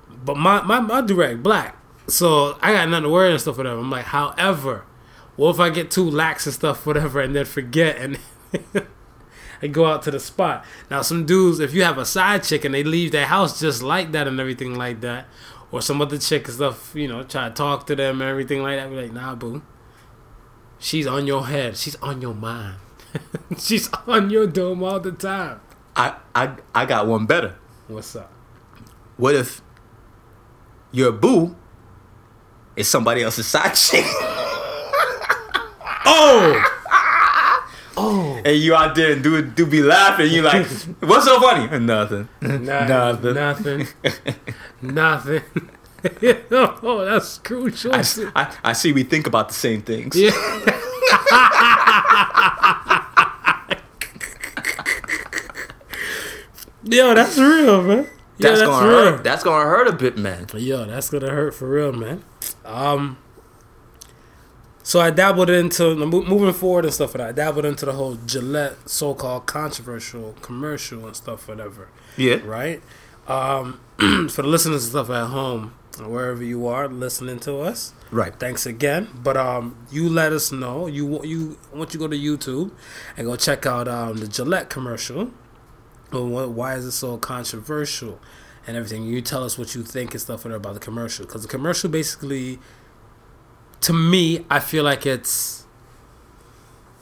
but 0.08 0.36
my 0.36 0.62
my 0.62 0.80
my 0.80 1.02
direct 1.02 1.42
black, 1.42 1.76
so 2.06 2.58
I 2.62 2.72
got 2.72 2.88
nothing 2.88 3.04
to 3.04 3.08
worry 3.10 3.30
and 3.30 3.40
stuff 3.40 3.58
whatever. 3.58 3.78
I'm 3.78 3.90
like, 3.90 4.06
however, 4.06 4.86
what 5.36 5.50
if 5.50 5.60
I 5.60 5.68
get 5.70 5.90
too 5.90 6.08
lax 6.10 6.46
and 6.46 6.54
stuff 6.54 6.86
whatever, 6.86 7.20
and 7.20 7.36
then 7.36 7.44
forget 7.44 7.96
and 7.96 8.18
and 9.62 9.74
go 9.74 9.84
out 9.84 10.02
to 10.04 10.10
the 10.10 10.20
spot? 10.20 10.64
Now, 10.90 11.02
some 11.02 11.26
dudes, 11.26 11.60
if 11.60 11.74
you 11.74 11.82
have 11.82 11.98
a 11.98 12.06
side 12.06 12.44
chick 12.44 12.64
and 12.64 12.74
they 12.74 12.84
leave 12.84 13.12
their 13.12 13.26
house 13.26 13.60
just 13.60 13.82
like 13.82 14.12
that 14.12 14.26
and 14.26 14.40
everything 14.40 14.74
like 14.74 15.02
that, 15.02 15.26
or 15.70 15.82
some 15.82 16.00
other 16.00 16.18
chick 16.18 16.46
and 16.46 16.54
stuff, 16.54 16.94
you 16.94 17.06
know, 17.06 17.22
try 17.22 17.48
to 17.48 17.54
talk 17.54 17.86
to 17.88 17.94
them 17.96 18.20
and 18.22 18.30
everything 18.30 18.62
like 18.62 18.78
that, 18.78 18.88
be 18.88 18.96
like, 18.96 19.12
nah, 19.12 19.34
boo. 19.34 19.62
She's 20.80 21.06
on 21.06 21.26
your 21.26 21.46
head. 21.46 21.76
She's 21.76 21.94
on 21.96 22.20
your 22.22 22.34
mind. 22.34 22.76
She's 23.58 23.88
on 24.06 24.30
your 24.30 24.46
dome 24.46 24.82
all 24.82 24.98
the 24.98 25.12
time. 25.12 25.60
I 25.94 26.14
I 26.34 26.56
I 26.74 26.86
got 26.86 27.06
one 27.06 27.26
better. 27.26 27.54
What's 27.86 28.16
up? 28.16 28.32
What 29.18 29.34
if 29.34 29.60
your 30.90 31.12
boo 31.12 31.54
is 32.76 32.88
somebody 32.88 33.22
else's 33.22 33.46
side 33.46 33.74
chick? 33.74 34.04
Oh! 36.12 36.76
Oh! 37.96 38.40
and 38.44 38.56
you 38.56 38.74
out 38.74 38.94
there 38.94 39.12
and 39.12 39.22
do 39.22 39.42
do 39.42 39.66
be 39.66 39.82
laughing. 39.82 40.30
You 40.32 40.40
like, 40.42 40.66
what's 41.00 41.26
so 41.26 41.38
funny? 41.40 41.78
Nothing. 41.78 42.28
Nothing. 42.40 43.34
Nothing. 43.34 43.86
Nothing. 44.80 45.42
oh, 46.50 47.04
that's 47.04 47.38
crucial. 47.38 47.94
I, 47.94 48.02
I, 48.34 48.56
I 48.64 48.72
see 48.72 48.92
we 48.92 49.02
think 49.02 49.26
about 49.26 49.48
the 49.48 49.54
same 49.54 49.82
things. 49.82 50.16
yeah. 50.16 50.30
Yo, 56.82 57.14
that's 57.14 57.36
real, 57.38 57.82
man. 57.82 57.98
Yo, 57.98 58.48
That's, 58.48 58.60
that's, 58.60 58.62
gonna 58.62 58.88
real. 58.88 59.04
hurt. 59.04 59.24
That's 59.24 59.44
gonna 59.44 59.64
hurt 59.64 59.86
a 59.86 59.92
bit, 59.92 60.16
man. 60.16 60.46
Yo, 60.54 60.86
that's 60.86 61.10
gonna 61.10 61.28
hurt 61.28 61.54
for 61.54 61.68
real, 61.68 61.92
man. 61.92 62.24
Um, 62.64 63.18
so 64.82 64.98
I 64.98 65.10
dabbled 65.10 65.50
into 65.50 65.94
moving 65.94 66.54
forward 66.54 66.86
and 66.86 66.94
stuff 66.94 67.14
like 67.14 67.18
that. 67.18 67.28
I 67.28 67.32
dabbled 67.32 67.66
into 67.66 67.84
the 67.84 67.92
whole 67.92 68.14
Gillette 68.26 68.88
so-called 68.88 69.46
controversial 69.46 70.34
commercial 70.40 71.06
and 71.06 71.14
stuff, 71.14 71.46
whatever. 71.48 71.88
Yeah. 72.16 72.40
Right. 72.42 72.82
Um, 73.28 73.78
for 74.30 74.42
the 74.42 74.48
listeners 74.48 74.84
and 74.84 74.90
stuff 74.90 75.10
at 75.10 75.26
home, 75.26 75.74
wherever 76.08 76.42
you 76.42 76.66
are 76.66 76.88
listening 76.88 77.38
to 77.40 77.58
us, 77.60 77.92
Right. 78.10 78.34
thanks 78.38 78.64
again. 78.66 79.08
But 79.22 79.36
um, 79.36 79.76
you 79.90 80.08
let 80.08 80.32
us 80.32 80.50
know. 80.52 80.86
You 80.86 81.22
you 81.24 81.58
once 81.74 81.92
you 81.94 82.00
go 82.00 82.08
to 82.08 82.16
YouTube 82.16 82.70
and 83.16 83.26
go 83.26 83.36
check 83.36 83.66
out 83.66 83.88
um 83.88 84.16
the 84.18 84.28
Gillette 84.28 84.70
commercial. 84.70 85.30
And 86.12 86.32
what, 86.32 86.50
why 86.50 86.74
is 86.74 86.84
it 86.84 86.92
so 86.92 87.18
controversial 87.18 88.18
and 88.66 88.76
everything? 88.76 89.04
You 89.04 89.20
tell 89.20 89.44
us 89.44 89.56
what 89.58 89.74
you 89.74 89.82
think 89.84 90.12
and 90.12 90.20
stuff 90.20 90.44
about 90.44 90.74
the 90.74 90.80
commercial 90.80 91.24
because 91.26 91.42
the 91.42 91.48
commercial 91.48 91.88
basically, 91.90 92.58
to 93.82 93.92
me, 93.92 94.44
I 94.50 94.58
feel 94.60 94.82
like 94.84 95.06
it's 95.06 95.66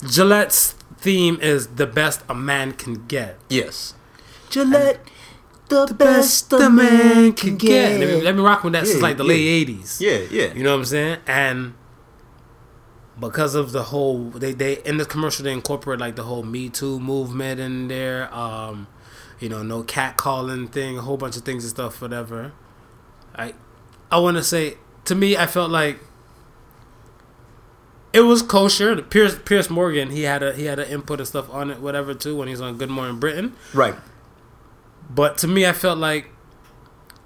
Gillette's 0.07 0.73
theme 0.99 1.39
is 1.41 1.69
the 1.69 1.87
best 1.87 2.23
a 2.29 2.35
man 2.35 2.73
can 2.73 3.07
get. 3.07 3.37
Yes. 3.49 3.95
Gillette, 4.51 5.01
the, 5.69 5.95
Best 5.95 6.53
a 6.53 6.71
man 6.71 7.33
can 7.33 7.57
get. 7.57 8.01
Let 8.01 8.09
me, 8.09 8.23
let 8.23 8.35
me 8.35 8.41
rock 8.41 8.65
with 8.65 8.73
that 8.73 8.87
since 8.87 9.03
like 9.03 9.17
the 9.17 9.25
yeah. 9.25 9.29
late 9.29 9.47
eighties. 9.47 10.01
Yeah, 10.01 10.19
yeah. 10.31 10.53
You 10.55 10.63
know 10.63 10.73
what 10.73 10.81
I'm 10.81 10.85
saying? 10.85 11.19
And 11.27 11.75
because 13.19 13.55
of 13.55 13.73
the 13.73 13.85
whole 13.85 14.31
they 14.31 14.53
they 14.53 14.83
in 14.83 14.97
the 14.97 15.05
commercial 15.05 15.45
they 15.45 15.53
incorporate 15.53 16.01
like 16.01 16.17
the 16.17 16.23
whole 16.25 16.43
Me 16.43 16.69
Too 16.69 17.01
movement 17.01 17.61
in 17.61 17.89
there. 17.89 18.33
Um, 18.33 18.87
you 19.41 19.49
know, 19.49 19.63
no 19.63 19.83
cat 19.83 20.17
calling 20.17 20.69
thing, 20.69 20.99
a 20.99 21.03
whole 21.03 21.17
bunch 21.17 21.37
of 21.37 21.45
things 21.45 21.65
and 21.65 21.71
stuff, 21.71 22.01
whatever. 22.01 22.53
I 23.35 23.55
I 24.11 24.19
wanna 24.19 24.43
say 24.43 24.79
to 25.05 25.15
me 25.15 25.37
I 25.37 25.47
felt 25.47 25.71
like 25.71 26.01
it 28.13 28.23
was 28.23 28.43
kosher. 28.43 29.01
Piers 29.03 29.39
Piers 29.39 29.71
Morgan, 29.71 30.11
he 30.11 30.23
had 30.23 30.43
a 30.43 30.55
he 30.55 30.65
had 30.65 30.79
an 30.79 30.89
input 30.89 31.21
and 31.21 31.29
stuff 31.29 31.51
on 31.51 31.71
it, 31.71 31.81
whatever 31.81 32.15
too, 32.15 32.37
when 32.37 32.49
he 32.49 32.53
was 32.53 32.61
on 32.61 32.77
Good 32.79 32.91
Morning 32.91 33.19
Britain. 33.19 33.55
Right. 33.75 33.95
But 35.11 35.39
to 35.39 35.49
me, 35.49 35.67
I 35.67 35.73
felt 35.73 35.99
like 35.99 36.31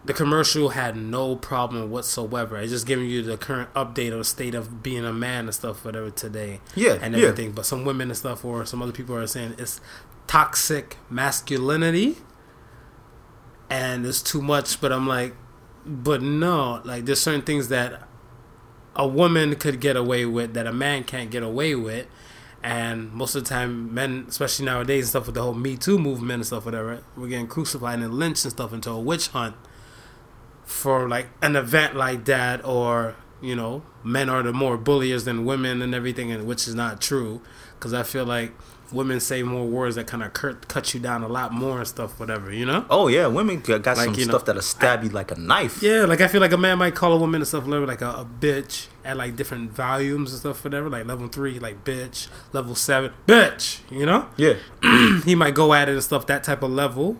the 0.04 0.12
commercial 0.12 0.70
had 0.70 0.96
no 0.96 1.36
problem 1.36 1.90
whatsoever. 1.90 2.56
It's 2.56 2.72
just 2.72 2.86
giving 2.86 3.06
you 3.06 3.22
the 3.22 3.36
current 3.36 3.72
update 3.74 4.12
of 4.12 4.18
the 4.18 4.24
state 4.24 4.54
of 4.54 4.82
being 4.82 5.04
a 5.04 5.12
man 5.12 5.44
and 5.46 5.54
stuff, 5.54 5.84
whatever 5.84 6.10
today, 6.10 6.60
Yeah, 6.74 6.98
and 7.00 7.14
yeah. 7.14 7.22
everything. 7.28 7.52
But 7.52 7.66
some 7.66 7.84
women 7.84 8.08
and 8.10 8.16
stuff, 8.16 8.44
or 8.44 8.64
some 8.66 8.82
other 8.82 8.92
people 8.92 9.14
are 9.16 9.26
saying 9.26 9.54
it's 9.58 9.80
toxic 10.26 10.96
masculinity, 11.08 12.16
and 13.70 14.04
it's 14.04 14.22
too 14.22 14.42
much. 14.42 14.80
But 14.80 14.92
I'm 14.92 15.06
like, 15.06 15.34
but 15.86 16.22
no, 16.22 16.80
like 16.84 17.04
there's 17.04 17.20
certain 17.20 17.42
things 17.42 17.68
that 17.68 18.02
a 18.94 19.06
woman 19.06 19.54
could 19.56 19.80
get 19.80 19.96
away 19.96 20.24
with 20.26 20.54
that 20.54 20.66
a 20.66 20.72
man 20.72 21.04
can't 21.04 21.30
get 21.30 21.42
away 21.42 21.74
with. 21.74 22.06
And 22.64 23.12
most 23.12 23.34
of 23.34 23.42
the 23.42 23.48
time, 23.48 23.92
men, 23.92 24.26
especially 24.28 24.66
nowadays, 24.66 25.04
and 25.04 25.10
stuff 25.10 25.26
with 25.26 25.34
the 25.34 25.42
whole 25.42 25.54
Me 25.54 25.76
Too 25.76 25.98
movement 25.98 26.34
and 26.34 26.46
stuff, 26.46 26.64
whatever, 26.64 27.02
we're 27.16 27.28
getting 27.28 27.48
crucified 27.48 27.98
and 27.98 28.14
lynched 28.14 28.44
and 28.44 28.52
stuff 28.52 28.72
into 28.72 28.90
a 28.90 29.00
witch 29.00 29.28
hunt 29.28 29.56
for 30.64 31.08
like 31.08 31.26
an 31.42 31.56
event 31.56 31.96
like 31.96 32.24
that, 32.26 32.64
or 32.64 33.16
you 33.40 33.56
know, 33.56 33.82
men 34.04 34.28
are 34.28 34.44
the 34.44 34.52
more 34.52 34.76
bulliers 34.76 35.24
than 35.24 35.44
women 35.44 35.82
and 35.82 35.92
everything, 35.92 36.30
and 36.30 36.46
which 36.46 36.68
is 36.68 36.74
not 36.74 37.00
true, 37.00 37.42
because 37.74 37.92
I 37.92 38.04
feel 38.04 38.24
like 38.24 38.52
women 38.92 39.20
say 39.20 39.42
more 39.42 39.66
words 39.66 39.96
that 39.96 40.06
kind 40.06 40.22
of 40.22 40.32
cut 40.32 40.68
cut 40.68 40.92
you 40.94 41.00
down 41.00 41.22
a 41.22 41.28
lot 41.28 41.52
more 41.52 41.78
and 41.78 41.88
stuff, 41.88 42.18
whatever, 42.20 42.52
you 42.52 42.66
know. 42.66 42.84
Oh 42.90 43.08
yeah, 43.08 43.26
women 43.26 43.60
got 43.60 43.84
Like, 43.86 43.96
some 43.96 44.14
you 44.14 44.26
know, 44.26 44.32
stuff 44.32 44.44
that'll 44.44 44.62
stab 44.62 45.02
you 45.04 45.10
like 45.10 45.30
a 45.30 45.36
knife. 45.36 45.82
Yeah, 45.82 46.04
like 46.04 46.20
I 46.20 46.28
feel 46.28 46.40
like 46.40 46.52
a 46.52 46.58
man 46.58 46.78
might 46.78 46.94
call 46.94 47.12
a 47.12 47.18
woman 47.18 47.40
and 47.40 47.48
stuff 47.48 47.64
whatever, 47.64 47.86
like 47.86 48.02
a, 48.02 48.08
a 48.10 48.26
bitch 48.40 48.86
at 49.04 49.16
like 49.16 49.36
different 49.36 49.72
volumes 49.72 50.32
and 50.32 50.40
stuff, 50.40 50.62
whatever. 50.64 50.88
Like 50.88 51.06
level 51.06 51.28
three, 51.28 51.58
like 51.58 51.84
bitch. 51.84 52.28
Level 52.52 52.74
seven, 52.74 53.12
bitch. 53.26 53.80
You 53.90 54.06
know, 54.06 54.28
Yeah. 54.36 54.54
he 55.24 55.34
might 55.34 55.54
go 55.54 55.72
at 55.74 55.88
it 55.88 55.92
and 55.92 56.02
stuff 56.02 56.26
that 56.26 56.44
type 56.44 56.62
of 56.62 56.70
level. 56.70 57.16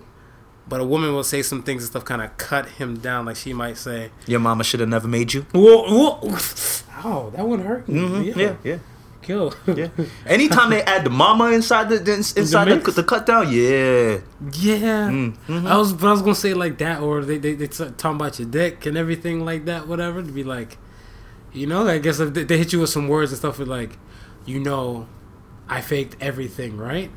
But 0.69 0.81
a 0.81 0.85
woman 0.85 1.13
will 1.13 1.25
say 1.25 1.43
some 1.43 1.65
things 1.65 1.83
and 1.83 1.91
stuff, 1.91 2.05
kind 2.05 2.23
of 2.23 2.37
cut 2.39 2.67
him 2.67 2.97
down. 2.99 3.27
Like 3.27 3.35
she 3.37 3.53
might 3.53 3.77
say, 3.77 4.11
Your 4.27 4.39
mama 4.39 4.63
should 4.63 4.79
have 4.81 4.89
never 4.89 5.09
made 5.09 5.35
you. 5.35 5.43
"Whoa, 5.53 5.83
whoa, 6.23 6.37
ow, 7.05 7.31
that 7.31 7.47
one 7.47 7.61
hurt." 7.63 7.89
me. 7.89 7.99
Mm-hmm. 8.01 8.39
Yeah, 8.39 8.55
yeah, 8.63 8.79
kill. 9.23 9.55
yeah. 9.67 9.89
Anytime 10.27 10.71
they 10.71 10.83
add 10.83 11.05
the 11.05 11.11
mama 11.11 11.51
inside 11.53 11.89
the, 11.89 11.99
the 11.99 12.15
inside 12.15 12.65
the, 12.67 12.77
mix? 12.77 12.95
the, 12.95 13.05
cut 13.05 13.27
down, 13.27 13.47
yeah. 13.53 14.19
Yeah, 14.53 15.11
Mm-hmm. 15.11 15.67
I 15.67 15.77
was, 15.79 15.93
but 15.93 16.09
I 16.09 16.13
was 16.13 16.23
gonna 16.23 16.35
say 16.35 16.55
like 16.55 16.79
that, 16.79 17.01
or 17.01 17.25
they 17.25 17.39
they 17.39 17.55
they 17.55 17.67
talking 17.67 18.17
about 18.17 18.39
your 18.39 18.49
dick 18.49 18.85
and 18.87 18.97
everything 18.97 19.45
like 19.45 19.65
that, 19.67 19.87
whatever. 19.89 20.23
To 20.23 20.33
be 20.33 20.45
like, 20.45 20.79
you 21.53 21.67
know, 21.67 21.87
I 21.87 21.99
guess 21.99 22.21
if 22.21 22.35
they, 22.35 22.45
they 22.45 22.59
hit 22.59 22.73
you 22.73 22.81
with 22.81 22.91
some 22.91 23.09
words 23.09 23.31
and 23.33 23.39
stuff, 23.39 23.59
with 23.59 23.69
like, 23.69 23.99
you 24.45 24.59
know, 24.61 25.07
I 25.69 25.81
faked 25.81 26.17
everything, 26.21 26.77
right? 26.77 27.11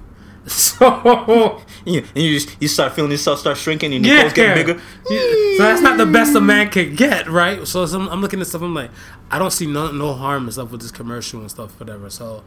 So 0.48 1.62
You, 1.86 2.04
and 2.16 2.24
you 2.24 2.40
just 2.40 2.56
you 2.62 2.68
start 2.68 2.94
feeling 2.94 3.12
yourself 3.12 3.40
start 3.40 3.58
shrinking 3.58 3.94
and 3.94 4.06
your 4.06 4.16
yeah, 4.16 4.22
clothes 4.22 4.34
getting 4.34 4.66
bigger. 4.66 4.82
Yeah. 5.10 5.58
So 5.58 5.64
that's 5.64 5.82
not 5.82 5.98
the 5.98 6.06
best 6.06 6.36
a 6.36 6.42
man 6.42 6.70
can 6.70 6.96
get, 6.96 7.28
right? 7.30 7.66
So 7.68 7.86
some, 7.86 8.10
I'm 8.10 8.22
looking 8.22 8.42
at 8.42 8.48
stuff. 8.48 8.62
I'm 8.64 8.74
like, 8.74 8.92
I 9.30 9.38
don't 9.38 9.52
see 9.52 9.68
no 9.68 9.92
no 9.92 10.14
harm 10.14 10.44
and 10.44 10.54
stuff 10.54 10.72
with 10.72 10.82
this 10.82 10.92
commercial 10.92 11.42
and 11.42 11.50
stuff, 11.50 11.80
whatever. 11.80 12.10
So 12.10 12.44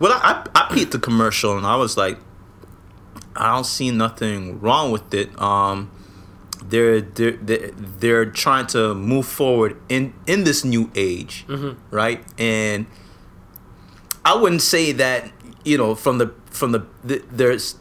Well, 0.00 0.12
I 0.12 0.44
I, 0.54 0.62
I 0.66 0.74
peeped 0.74 0.92
the 0.92 0.98
commercial 0.98 1.56
and 1.56 1.66
I 1.66 1.76
was 1.76 1.96
like, 1.96 2.18
I 3.36 3.54
don't 3.54 3.66
see 3.66 3.90
nothing 3.90 4.60
wrong 4.60 4.90
with 4.90 5.12
it. 5.14 5.40
Um, 5.40 5.90
they're 6.64 7.00
they're 7.00 7.32
they're, 7.32 7.70
they're 7.72 8.26
trying 8.26 8.66
to 8.68 8.94
move 8.94 9.26
forward 9.26 9.76
in 9.88 10.14
in 10.26 10.44
this 10.44 10.64
new 10.64 10.90
age, 10.94 11.46
right? 11.90 12.24
And 12.38 12.86
I 14.24 14.34
wouldn't 14.34 14.62
say 14.62 14.92
that 14.92 15.30
you 15.64 15.78
know 15.78 15.94
from 15.94 16.18
the 16.18 16.34
from 16.50 16.72
the, 16.72 16.86
the 17.04 17.22
there's 17.30 17.76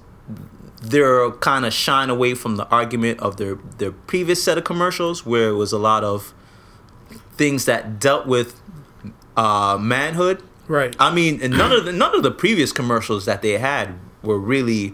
they're 0.81 1.29
kind 1.31 1.65
of 1.65 1.73
shying 1.73 2.09
away 2.09 2.33
from 2.33 2.55
the 2.55 2.67
argument 2.69 3.19
of 3.19 3.37
their 3.37 3.55
their 3.77 3.91
previous 3.91 4.41
set 4.43 4.57
of 4.57 4.63
commercials 4.63 5.25
where 5.25 5.49
it 5.49 5.55
was 5.55 5.71
a 5.71 5.77
lot 5.77 6.03
of 6.03 6.33
things 7.33 7.65
that 7.65 7.99
dealt 7.99 8.25
with 8.27 8.61
uh, 9.35 9.77
manhood 9.79 10.41
right, 10.67 10.95
I 10.99 11.13
mean, 11.13 11.41
and 11.41 11.57
none 11.57 11.71
of 11.71 11.85
the 11.85 11.91
none 11.91 12.15
of 12.15 12.23
the 12.23 12.31
previous 12.31 12.71
commercials 12.71 13.25
that 13.25 13.41
they 13.41 13.57
had 13.57 13.95
were 14.21 14.37
really 14.39 14.93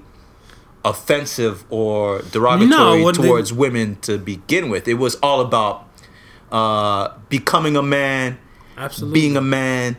offensive 0.84 1.65
or 1.72 2.22
derogatory 2.31 2.69
No, 2.69 3.03
what 3.03 3.15
they- 3.18 3.27
towards 3.27 3.52
women 3.52 3.97
to 4.02 4.18
begin 4.18 4.69
with. 4.69 4.88
It 4.88 4.93
was 4.95 5.15
all 5.15 5.41
about 5.41 5.88
uh, 6.52 7.10
becoming 7.30 7.76
a 7.76 7.81
man, 7.81 8.38
absolutely. 8.77 9.19
being 9.19 9.35
a 9.38 9.41
man, 9.41 9.97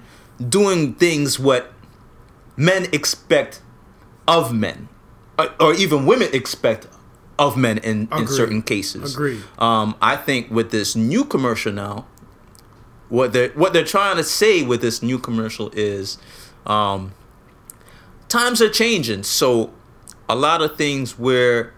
doing 0.48 0.94
things 0.94 1.38
what 1.40 1.72
men 2.56 2.86
expect 2.92 3.60
of 4.28 4.52
men, 4.52 4.88
or, 5.38 5.48
or 5.60 5.74
even 5.74 6.06
women 6.06 6.28
expect 6.32 6.86
of 7.38 7.56
men 7.56 7.78
in, 7.78 8.08
in 8.16 8.26
certain 8.26 8.62
cases. 8.62 9.14
Agreed. 9.14 9.42
Um, 9.58 9.94
I 10.00 10.16
think 10.16 10.50
with 10.50 10.70
this 10.70 10.96
new 10.96 11.24
commercial 11.24 11.72
now, 11.72 12.06
what 13.08 13.32
they're 13.32 13.50
what 13.50 13.72
they're 13.72 13.84
trying 13.84 14.16
to 14.16 14.24
say 14.24 14.62
with 14.62 14.80
this 14.80 15.02
new 15.02 15.18
commercial 15.18 15.70
is, 15.74 16.18
um, 16.64 17.12
times 18.28 18.60
are 18.62 18.70
changing. 18.70 19.22
So, 19.22 19.72
a 20.28 20.34
lot 20.34 20.60
of 20.62 20.76
things 20.76 21.18
where 21.18 21.72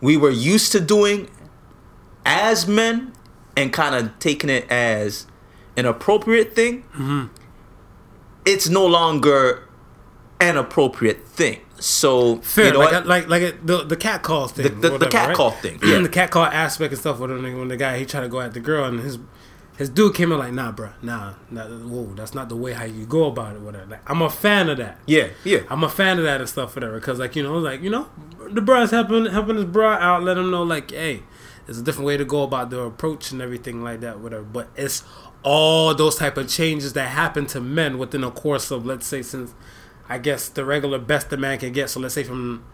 we 0.00 0.16
were 0.16 0.30
used 0.30 0.70
to 0.72 0.80
doing 0.80 1.30
as 2.26 2.66
men 2.68 3.12
and 3.56 3.72
kind 3.72 3.94
of 3.94 4.18
taking 4.18 4.50
it 4.50 4.70
as 4.70 5.26
an 5.76 5.86
appropriate 5.86 6.54
thing, 6.54 6.82
Mm-hmm. 6.94 7.26
it's 8.44 8.68
no 8.68 8.86
longer 8.86 9.66
an 10.40 10.56
appropriate 10.56 11.26
thing. 11.26 11.60
So, 11.78 12.36
Fair, 12.38 12.66
you 12.66 12.72
know 12.72 12.78
like, 12.80 12.92
what? 12.92 13.06
like 13.06 13.28
like 13.28 13.66
the 13.66 13.84
the 13.84 13.96
cat 13.96 14.22
call 14.22 14.48
thing, 14.48 14.80
The- 14.80 14.90
the- 14.90 14.98
the 14.98 15.06
cat 15.08 15.28
right? 15.28 15.36
call 15.36 15.50
thing, 15.50 15.78
yeah. 15.84 15.98
the 15.98 16.08
cat 16.08 16.30
call 16.30 16.44
aspect 16.44 16.92
and 16.92 17.00
stuff. 17.00 17.18
When 17.18 17.42
the, 17.42 17.50
when 17.54 17.68
the 17.68 17.76
guy 17.76 17.98
he 17.98 18.06
tried 18.06 18.22
to 18.22 18.28
go 18.28 18.40
at 18.40 18.54
the 18.54 18.60
girl 18.60 18.84
and 18.84 19.00
his 19.00 19.18
his 19.76 19.88
dude 19.88 20.14
came 20.14 20.30
in 20.30 20.38
like, 20.38 20.52
nah, 20.52 20.70
bro, 20.70 20.90
nah, 21.02 21.34
nah, 21.50 21.66
whoa, 21.66 22.14
that's 22.14 22.32
not 22.32 22.48
the 22.48 22.54
way 22.54 22.72
how 22.74 22.84
you 22.84 23.04
go 23.06 23.24
about 23.24 23.56
it. 23.56 23.60
Whatever. 23.60 23.86
Like, 23.86 24.08
I'm 24.08 24.22
a 24.22 24.30
fan 24.30 24.68
of 24.68 24.78
that. 24.78 24.98
yeah, 25.06 25.28
yeah. 25.42 25.62
I'm 25.68 25.82
a 25.82 25.88
fan 25.88 26.18
of 26.18 26.24
that 26.24 26.40
and 26.40 26.48
stuff, 26.48 26.76
whatever. 26.76 26.94
Because 27.00 27.18
like 27.18 27.34
you 27.36 27.42
know, 27.42 27.58
like 27.58 27.82
you 27.82 27.90
know, 27.90 28.08
the 28.50 28.60
bruh's 28.60 28.92
helping 28.92 29.26
helping 29.26 29.56
his 29.56 29.64
bruh 29.64 29.98
out, 29.98 30.22
let 30.22 30.38
him 30.38 30.50
know 30.50 30.62
like, 30.62 30.90
hey, 30.92 31.24
there's 31.66 31.78
a 31.78 31.82
different 31.82 32.06
way 32.06 32.16
to 32.16 32.24
go 32.24 32.44
about 32.44 32.70
the 32.70 32.80
approach 32.80 33.32
and 33.32 33.42
everything 33.42 33.82
like 33.82 34.00
that, 34.00 34.20
whatever. 34.20 34.44
But 34.44 34.68
it's 34.76 35.02
all 35.42 35.94
those 35.94 36.16
type 36.16 36.36
of 36.38 36.48
changes 36.48 36.92
that 36.94 37.08
happen 37.08 37.44
to 37.46 37.60
men 37.60 37.98
within 37.98 38.22
a 38.24 38.30
course 38.30 38.70
of 38.70 38.86
let's 38.86 39.06
say 39.06 39.20
since 39.22 39.52
I 40.08 40.18
guess 40.18 40.48
the 40.48 40.64
regular 40.64 40.98
best 40.98 41.32
a 41.32 41.36
man 41.36 41.58
can 41.58 41.72
get. 41.72 41.90
So 41.90 42.00
let's 42.00 42.14
say 42.14 42.24
from 42.24 42.64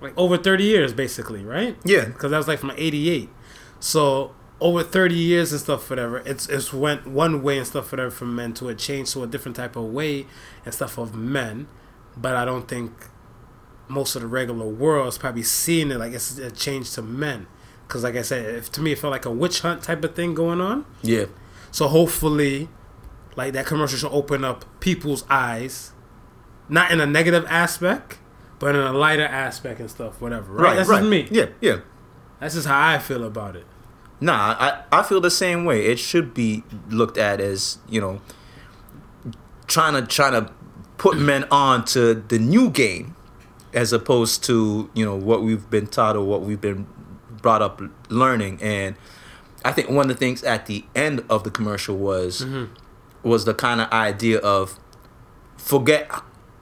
like 0.00 0.12
over 0.16 0.36
30 0.36 0.64
years, 0.64 0.92
basically, 0.92 1.44
right? 1.44 1.76
Yeah. 1.84 2.06
Because 2.06 2.30
that 2.30 2.38
was 2.38 2.48
like 2.48 2.58
from 2.58 2.72
'88. 2.76 3.28
So 3.80 4.34
over 4.62 4.84
30 4.84 5.14
years 5.14 5.52
and 5.52 5.60
stuff, 5.60 5.90
whatever. 5.90 6.18
It's 6.18 6.48
it's 6.48 6.72
went 6.72 7.06
one 7.06 7.42
way 7.42 7.58
and 7.58 7.66
stuff, 7.66 7.90
whatever, 7.90 8.10
from 8.10 8.34
men 8.34 8.54
to 8.54 8.68
a 8.68 8.74
change 8.74 9.12
to 9.12 9.22
a 9.24 9.26
different 9.26 9.56
type 9.56 9.76
of 9.76 9.84
way 9.84 10.26
and 10.64 10.72
stuff 10.72 10.98
of 10.98 11.14
men. 11.14 11.66
But 12.16 12.36
I 12.36 12.44
don't 12.44 12.68
think 12.68 12.92
most 13.88 14.14
of 14.14 14.22
the 14.22 14.28
regular 14.28 14.66
world 14.66 15.08
is 15.08 15.18
probably 15.18 15.42
seeing 15.42 15.90
it 15.90 15.98
like 15.98 16.12
it's 16.12 16.38
a 16.38 16.50
change 16.50 16.92
to 16.92 17.02
men. 17.02 17.46
Because 17.86 18.04
like 18.04 18.16
I 18.16 18.22
said, 18.22 18.54
if, 18.54 18.72
to 18.72 18.80
me 18.80 18.92
it 18.92 18.98
felt 18.98 19.10
like 19.10 19.26
a 19.26 19.30
witch 19.30 19.60
hunt 19.60 19.82
type 19.82 20.02
of 20.04 20.14
thing 20.14 20.34
going 20.34 20.60
on. 20.60 20.86
Yeah. 21.02 21.26
So 21.70 21.88
hopefully, 21.88 22.68
like 23.36 23.52
that 23.54 23.66
commercial 23.66 23.98
should 23.98 24.12
open 24.12 24.44
up 24.44 24.64
people's 24.80 25.24
eyes, 25.28 25.91
not 26.72 26.90
in 26.90 27.00
a 27.00 27.06
negative 27.06 27.44
aspect, 27.48 28.18
but 28.58 28.74
in 28.74 28.80
a 28.80 28.92
lighter 28.92 29.26
aspect 29.26 29.78
and 29.78 29.90
stuff, 29.90 30.20
whatever. 30.20 30.52
Right? 30.52 30.76
That's 30.76 30.88
just 30.88 31.04
me. 31.04 31.28
Yeah, 31.30 31.46
yeah. 31.60 31.80
That's 32.40 32.54
just 32.54 32.66
how 32.66 32.88
I 32.88 32.98
feel 32.98 33.24
about 33.24 33.56
it. 33.56 33.66
Nah, 34.20 34.56
I, 34.58 34.82
I 34.90 35.02
feel 35.02 35.20
the 35.20 35.30
same 35.30 35.64
way. 35.64 35.84
It 35.84 35.98
should 35.98 36.32
be 36.32 36.64
looked 36.88 37.18
at 37.18 37.40
as, 37.40 37.78
you 37.88 38.00
know, 38.00 38.20
trying 39.66 39.94
to 39.94 40.06
trying 40.06 40.32
to 40.32 40.52
put 40.96 41.18
men 41.18 41.44
on 41.50 41.84
to 41.86 42.14
the 42.14 42.38
new 42.38 42.70
game 42.70 43.16
as 43.74 43.92
opposed 43.92 44.42
to, 44.44 44.90
you 44.94 45.04
know, 45.04 45.16
what 45.16 45.42
we've 45.42 45.68
been 45.68 45.86
taught 45.86 46.16
or 46.16 46.24
what 46.24 46.40
we've 46.40 46.60
been 46.60 46.86
brought 47.30 47.60
up 47.60 47.82
learning. 48.08 48.62
And 48.62 48.96
I 49.64 49.72
think 49.72 49.90
one 49.90 50.08
of 50.10 50.16
the 50.16 50.20
things 50.20 50.42
at 50.42 50.66
the 50.66 50.84
end 50.94 51.24
of 51.28 51.44
the 51.44 51.50
commercial 51.50 51.96
was 51.96 52.42
mm-hmm. 52.42 52.72
was 53.28 53.44
the 53.44 53.54
kind 53.54 53.80
of 53.80 53.90
idea 53.90 54.38
of 54.38 54.78
forget 55.56 56.10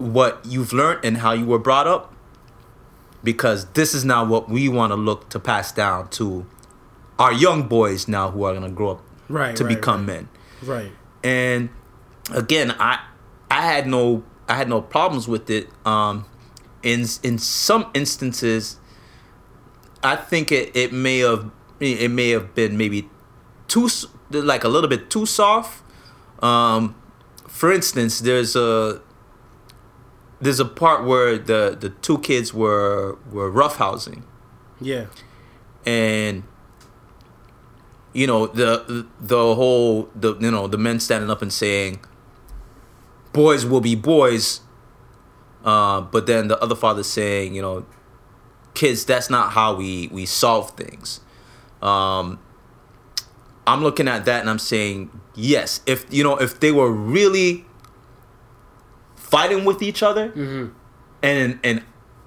what 0.01 0.41
you've 0.47 0.73
learned 0.73 1.05
and 1.05 1.19
how 1.19 1.33
you 1.33 1.45
were 1.45 1.59
brought 1.59 1.87
up 1.87 2.15
because 3.23 3.67
this 3.75 3.93
is 3.95 4.03
now 4.05 4.25
what 4.25 4.49
we 4.49 4.67
want 4.69 4.91
to 4.91 4.97
look 4.97 5.29
to 5.29 5.39
pass 5.39 5.71
down 5.73 6.09
to 6.09 6.47
our 7.19 7.33
young 7.33 7.69
boys 7.69 8.09
now 8.09 8.31
who 8.31 8.43
are 8.45 8.53
going 8.55 8.65
to 8.69 8.75
grow 8.75 8.93
up 8.93 9.03
Right. 9.29 9.55
to 9.57 9.65
right, 9.65 9.77
become 9.77 10.07
men 10.07 10.29
right. 10.63 10.85
right. 10.85 10.93
and 11.23 11.69
again 12.33 12.75
i 12.81 12.99
i 13.51 13.61
had 13.61 13.87
no 13.87 14.25
i 14.49 14.55
had 14.57 14.69
no 14.69 14.81
problems 14.81 15.29
with 15.29 15.51
it 15.51 15.69
um 15.85 16.25
in 16.83 17.05
in 17.23 17.37
some 17.39 17.91
instances 17.95 18.79
i 20.03 20.17
think 20.17 20.51
it 20.51 20.75
it 20.75 20.93
may 20.93 21.19
have 21.19 21.51
it 21.79 22.11
may 22.11 22.31
have 22.31 22.55
been 22.55 22.77
maybe 22.77 23.09
too 23.69 23.89
like 24.31 24.65
a 24.65 24.69
little 24.69 24.89
bit 24.89 25.11
too 25.11 25.27
soft 25.27 25.83
um 26.43 26.95
for 27.47 27.71
instance 27.71 28.21
there's 28.21 28.57
a 28.57 29.01
there's 30.41 30.61
a 30.61 30.65
part 30.65 31.05
where 31.05 31.37
the 31.39 31.77
the 31.79 31.91
two 31.91 32.19
kids 32.19 32.53
were 32.55 33.19
were 33.31 33.51
roughhousing 33.51 34.23
Yeah. 34.81 35.07
and 35.87 36.45
you 38.13 38.27
know 38.27 38.47
the 38.47 39.07
the 39.21 39.55
whole 39.55 40.09
the 40.15 40.35
you 40.39 40.51
know 40.51 40.67
the 40.67 40.79
men 40.79 40.99
standing 41.01 41.31
up 41.31 41.43
and 41.43 41.53
saying 41.53 42.01
boys 43.33 43.65
will 43.65 43.81
be 43.81 43.95
boys 43.95 44.61
uh, 45.65 46.01
but 46.01 46.27
then 46.27 46.49
the 46.49 46.59
other 46.61 46.75
father 46.75 47.03
saying 47.03 47.55
you 47.55 47.63
know 47.63 47.87
kids 48.75 49.05
that's 49.05 49.31
not 49.31 49.53
how 49.53 49.75
we 49.75 50.09
we 50.09 50.25
solve 50.27 50.71
things 50.73 51.21
um 51.83 52.39
i'm 53.67 53.83
looking 53.83 54.09
at 54.09 54.25
that 54.25 54.41
and 54.41 54.49
i'm 54.51 54.59
saying 54.59 55.11
yes 55.35 55.81
if 55.87 56.05
you 56.13 56.25
know 56.25 56.37
if 56.37 56.59
they 56.61 56.73
were 56.73 56.91
really 56.91 57.65
fighting 59.31 59.65
with 59.65 59.83
each 59.83 60.03
other 60.03 60.29
mm-hmm. 60.31 60.69
and 61.23 61.59
and 61.63 61.83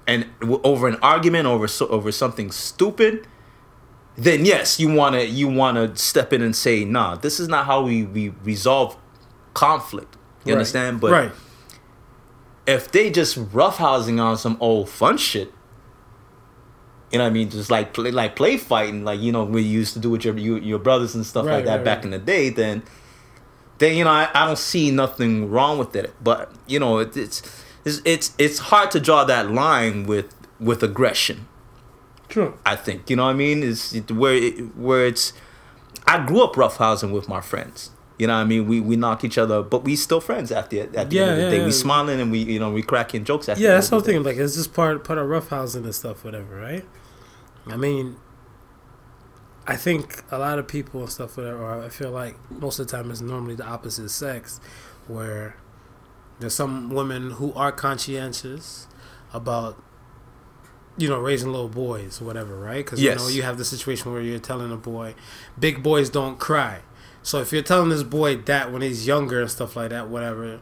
and 0.06 0.26
over 0.40 0.88
an 0.88 0.96
argument 0.96 1.46
over 1.46 1.68
so, 1.68 1.86
over 1.88 2.10
something 2.12 2.50
stupid 2.50 3.26
then 4.16 4.44
yes 4.44 4.78
you 4.78 4.92
want 4.92 5.14
to 5.14 5.26
you 5.26 5.48
want 5.48 5.76
to 5.76 5.96
step 6.00 6.32
in 6.32 6.42
and 6.42 6.54
say 6.54 6.84
nah 6.84 7.14
this 7.14 7.40
is 7.40 7.48
not 7.48 7.66
how 7.66 7.82
we 7.82 8.04
we 8.04 8.30
resolve 8.42 8.96
conflict 9.54 10.16
you 10.44 10.52
Right. 10.52 10.58
understand 10.58 11.00
but 11.00 11.12
right. 11.12 11.32
if 12.66 12.90
they 12.90 13.10
just 13.10 13.36
roughhousing 13.52 14.20
on 14.20 14.36
some 14.36 14.56
old 14.60 14.88
fun 14.88 15.16
shit 15.16 15.52
you 17.14 17.18
know 17.18 17.26
what 17.26 17.30
I 17.30 17.32
mean? 17.34 17.48
Just 17.48 17.70
like 17.70 17.92
play, 17.92 18.10
like 18.10 18.34
play 18.34 18.56
fighting, 18.56 19.04
like 19.04 19.20
you 19.20 19.30
know 19.30 19.44
we 19.44 19.62
used 19.62 19.92
to 19.92 20.00
do 20.00 20.10
with 20.10 20.24
your 20.24 20.36
your, 20.36 20.58
your 20.58 20.80
brothers 20.80 21.14
and 21.14 21.24
stuff 21.24 21.46
Right, 21.46 21.56
like 21.56 21.64
that 21.66 21.84
back 21.84 22.02
in 22.02 22.10
the 22.10 22.18
day. 22.18 22.48
Then, 22.48 22.82
then 23.84 23.96
you 23.96 24.04
know 24.04 24.10
I, 24.10 24.28
I 24.34 24.46
don't 24.46 24.58
see 24.58 24.90
nothing 24.90 25.50
wrong 25.50 25.78
with 25.78 25.94
it. 25.94 26.12
But 26.22 26.50
you 26.66 26.78
know 26.80 26.98
it, 26.98 27.16
it's 27.16 27.42
it's 27.84 28.00
it's 28.04 28.34
it's 28.38 28.58
hard 28.70 28.90
to 28.92 29.00
draw 29.00 29.24
that 29.24 29.50
line 29.50 30.06
with 30.06 30.34
with 30.58 30.82
aggression. 30.82 31.46
True. 32.28 32.54
I 32.66 32.76
think 32.76 33.10
you 33.10 33.16
know 33.16 33.24
what 33.24 33.30
I 33.30 33.34
mean. 33.34 33.62
Is 33.62 33.94
it, 33.94 34.10
where 34.10 34.34
it, 34.34 34.76
where 34.76 35.06
it's. 35.06 35.32
I 36.06 36.24
grew 36.26 36.42
up 36.42 36.54
roughhousing 36.54 37.12
with 37.12 37.28
my 37.28 37.40
friends. 37.40 37.90
You 38.18 38.26
know 38.28 38.34
what 38.34 38.40
I 38.40 38.44
mean? 38.44 38.68
We 38.68 38.80
we 38.80 38.96
knock 38.96 39.24
each 39.24 39.38
other, 39.38 39.62
but 39.62 39.84
we 39.84 39.96
still 39.96 40.20
friends 40.20 40.50
at 40.52 40.70
the 40.70 40.80
at 40.80 40.92
the 41.10 41.16
Yeah, 41.16 41.22
end 41.22 41.30
of 41.32 41.36
the 41.36 41.42
yeah, 41.44 41.50
day. 41.50 41.58
yeah. 41.58 41.64
We 41.66 41.72
smiling 41.72 42.20
and 42.20 42.30
we 42.30 42.38
you 42.38 42.60
know 42.60 42.70
we 42.70 42.82
cracking 42.82 43.24
jokes 43.24 43.48
at 43.48 43.58
Yeah, 43.58 43.70
end 43.70 43.76
that's 43.78 43.88
the 43.90 43.98
the 43.98 44.04
thing. 44.04 44.22
Like, 44.22 44.36
it's 44.36 44.54
just 44.54 44.72
part 44.72 45.02
part 45.04 45.18
of 45.18 45.26
roughhousing 45.28 45.84
and 45.84 45.94
stuff, 45.94 46.24
whatever, 46.24 46.54
right? 46.56 46.84
I 47.66 47.76
mean, 47.76 48.16
I 49.66 49.76
think 49.76 50.22
a 50.30 50.38
lot 50.38 50.58
of 50.58 50.68
people 50.68 51.00
and 51.02 51.10
stuff, 51.10 51.36
whatever. 51.36 51.62
Or 51.62 51.82
I 51.82 51.88
feel 51.88 52.10
like 52.10 52.36
most 52.50 52.78
of 52.78 52.86
the 52.86 52.96
time 52.96 53.10
it's 53.10 53.20
normally 53.20 53.54
the 53.54 53.64
opposite 53.66 54.10
sex, 54.10 54.60
where 55.08 55.56
there's 56.40 56.54
some 56.54 56.90
women 56.90 57.32
who 57.32 57.52
are 57.54 57.72
conscientious, 57.72 58.86
about 59.32 59.82
you 60.96 61.08
know 61.08 61.18
raising 61.18 61.50
little 61.50 61.68
boys 61.68 62.20
or 62.20 62.24
whatever, 62.24 62.56
right? 62.58 62.84
Because 62.84 63.00
Yes. 63.02 63.18
you 63.20 63.24
know 63.26 63.28
you 63.30 63.42
have 63.42 63.58
the 63.58 63.64
situation 63.64 64.12
where 64.12 64.20
you're 64.20 64.38
telling 64.38 64.70
a 64.70 64.76
boy, 64.76 65.14
big 65.58 65.82
boys 65.82 66.10
don't 66.10 66.38
cry. 66.38 66.80
So 67.22 67.40
if 67.40 67.52
you're 67.52 67.62
telling 67.62 67.88
this 67.88 68.02
boy 68.02 68.36
that 68.36 68.70
when 68.70 68.82
he's 68.82 69.06
younger 69.06 69.40
and 69.40 69.50
stuff 69.50 69.76
like 69.76 69.90
that, 69.90 70.08
whatever, 70.08 70.60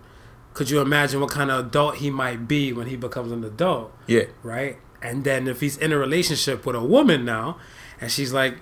could 0.54 0.70
you 0.70 0.80
imagine 0.80 1.20
what 1.20 1.30
kind 1.30 1.50
of 1.50 1.66
adult 1.66 1.96
he 1.96 2.08
might 2.08 2.46
be 2.46 2.72
when 2.72 2.86
he 2.86 2.94
becomes 2.96 3.32
an 3.32 3.42
adult? 3.44 3.92
Yeah. 4.06 4.24
right? 4.44 4.78
And 5.02 5.24
then 5.24 5.48
if 5.48 5.60
he's 5.60 5.76
in 5.76 5.92
a 5.92 5.98
relationship 5.98 6.64
with 6.64 6.76
a 6.76 6.84
woman 6.84 7.24
now, 7.24 7.56
and 8.00 8.10
she's 8.12 8.32
like, 8.32 8.58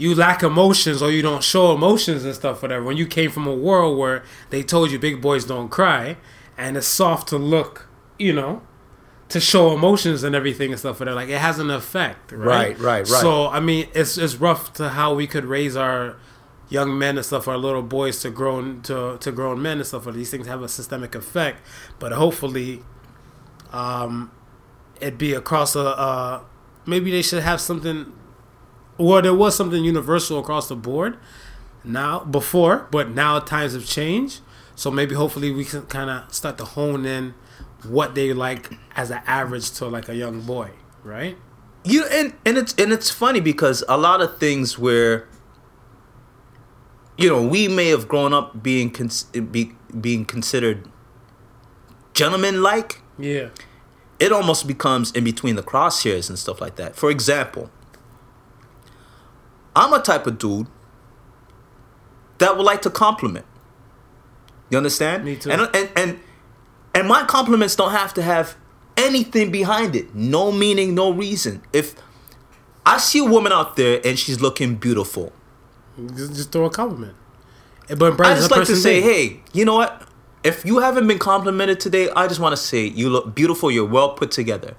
you 0.00 0.14
lack 0.14 0.42
emotions 0.42 1.02
or 1.02 1.10
you 1.10 1.20
don't 1.20 1.44
show 1.44 1.74
emotions 1.74 2.24
and 2.24 2.34
stuff, 2.34 2.62
whatever. 2.62 2.82
When 2.82 2.96
you 2.96 3.06
came 3.06 3.30
from 3.30 3.46
a 3.46 3.54
world 3.54 3.98
where 3.98 4.24
they 4.48 4.62
told 4.62 4.90
you 4.90 4.98
big 4.98 5.20
boys 5.20 5.44
don't 5.44 5.68
cry, 5.68 6.16
and 6.56 6.78
it's 6.78 6.86
soft 6.86 7.28
to 7.28 7.36
look, 7.36 7.86
you 8.18 8.32
know, 8.32 8.62
to 9.28 9.38
show 9.40 9.74
emotions 9.74 10.22
and 10.22 10.34
everything 10.34 10.70
and 10.70 10.78
stuff, 10.78 11.00
whatever. 11.00 11.16
Like 11.16 11.28
it 11.28 11.38
has 11.38 11.58
an 11.58 11.70
effect, 11.70 12.32
right? 12.32 12.46
Right, 12.46 12.78
right, 12.78 13.08
right. 13.08 13.20
So 13.20 13.48
I 13.48 13.60
mean, 13.60 13.88
it's 13.94 14.16
it's 14.16 14.36
rough 14.36 14.72
to 14.74 14.88
how 14.88 15.12
we 15.14 15.26
could 15.26 15.44
raise 15.44 15.76
our 15.76 16.16
young 16.70 16.98
men 16.98 17.18
and 17.18 17.26
stuff, 17.26 17.46
our 17.46 17.58
little 17.58 17.82
boys 17.82 18.20
to 18.22 18.30
grown 18.30 18.80
to 18.82 19.18
to 19.18 19.30
grown 19.30 19.60
men 19.60 19.76
and 19.78 19.86
stuff. 19.86 20.06
These 20.06 20.30
things 20.30 20.46
have 20.46 20.62
a 20.62 20.68
systemic 20.68 21.14
effect, 21.14 21.60
but 21.98 22.12
hopefully, 22.12 22.84
um, 23.70 24.30
it 24.98 25.18
be 25.18 25.34
across 25.34 25.76
a 25.76 25.88
uh, 25.88 26.40
maybe 26.86 27.10
they 27.10 27.22
should 27.22 27.42
have 27.42 27.60
something. 27.60 28.14
Well, 29.00 29.22
there 29.22 29.34
was 29.34 29.56
something 29.56 29.82
universal 29.82 30.38
across 30.38 30.68
the 30.68 30.76
board 30.76 31.16
now 31.82 32.20
before, 32.20 32.86
but 32.90 33.08
now 33.08 33.38
times 33.40 33.72
have 33.72 33.86
changed. 33.86 34.40
So 34.76 34.90
maybe 34.90 35.14
hopefully 35.14 35.50
we 35.50 35.64
can 35.64 35.82
kind 35.86 36.10
of 36.10 36.32
start 36.34 36.58
to 36.58 36.64
hone 36.66 37.06
in 37.06 37.32
what 37.84 38.14
they 38.14 38.32
like 38.34 38.70
as 38.94 39.10
an 39.10 39.22
average 39.26 39.70
to 39.72 39.86
like 39.86 40.08
a 40.10 40.14
young 40.14 40.42
boy, 40.42 40.70
right? 41.02 41.38
You 41.82 42.04
and 42.12 42.34
and 42.44 42.58
it's 42.58 42.74
and 42.76 42.92
it's 42.92 43.10
funny 43.10 43.40
because 43.40 43.82
a 43.88 43.96
lot 43.96 44.20
of 44.20 44.36
things 44.38 44.78
where 44.78 45.26
you 47.16 47.28
know 47.30 47.42
we 47.42 47.68
may 47.68 47.88
have 47.88 48.06
grown 48.06 48.34
up 48.34 48.62
being 48.62 48.90
cons- 48.90 49.24
be, 49.24 49.72
being 49.98 50.26
considered 50.26 50.86
gentlemen 52.12 52.62
like 52.62 53.00
Yeah. 53.18 53.48
it 54.18 54.30
almost 54.30 54.66
becomes 54.66 55.10
in 55.12 55.24
between 55.24 55.56
the 55.56 55.62
crosshairs 55.62 56.28
and 56.28 56.38
stuff 56.38 56.60
like 56.60 56.76
that. 56.76 56.96
For 56.96 57.10
example, 57.10 57.70
I'm 59.74 59.92
a 59.92 60.00
type 60.00 60.26
of 60.26 60.38
dude 60.38 60.66
that 62.38 62.56
would 62.56 62.64
like 62.64 62.82
to 62.82 62.90
compliment. 62.90 63.46
You 64.70 64.78
understand? 64.78 65.24
Me 65.24 65.36
too. 65.36 65.50
And 65.50 65.68
and 65.74 65.90
and 65.96 66.20
and 66.94 67.08
my 67.08 67.24
compliments 67.24 67.76
don't 67.76 67.92
have 67.92 68.14
to 68.14 68.22
have 68.22 68.56
anything 68.96 69.50
behind 69.50 69.96
it. 69.96 70.14
No 70.14 70.52
meaning, 70.52 70.94
no 70.94 71.12
reason. 71.12 71.62
If 71.72 71.94
I 72.84 72.98
see 72.98 73.20
a 73.20 73.24
woman 73.24 73.52
out 73.52 73.76
there 73.76 74.00
and 74.04 74.18
she's 74.18 74.40
looking 74.40 74.76
beautiful, 74.76 75.32
Just, 76.16 76.34
just 76.34 76.52
throw 76.52 76.64
a 76.64 76.70
compliment. 76.70 77.14
But 77.88 78.20
I 78.20 78.34
just 78.34 78.50
like 78.50 78.66
to 78.66 78.76
say, 78.76 79.00
hey, 79.00 79.40
you 79.52 79.64
know 79.64 79.74
what? 79.74 80.06
If 80.44 80.64
you 80.64 80.78
haven't 80.78 81.06
been 81.06 81.18
complimented 81.18 81.80
today, 81.80 82.08
I 82.10 82.26
just 82.28 82.40
want 82.40 82.52
to 82.52 82.56
say 82.56 82.84
you 82.86 83.10
look 83.10 83.34
beautiful. 83.34 83.70
You're 83.70 83.84
well 83.84 84.10
put 84.14 84.30
together. 84.30 84.74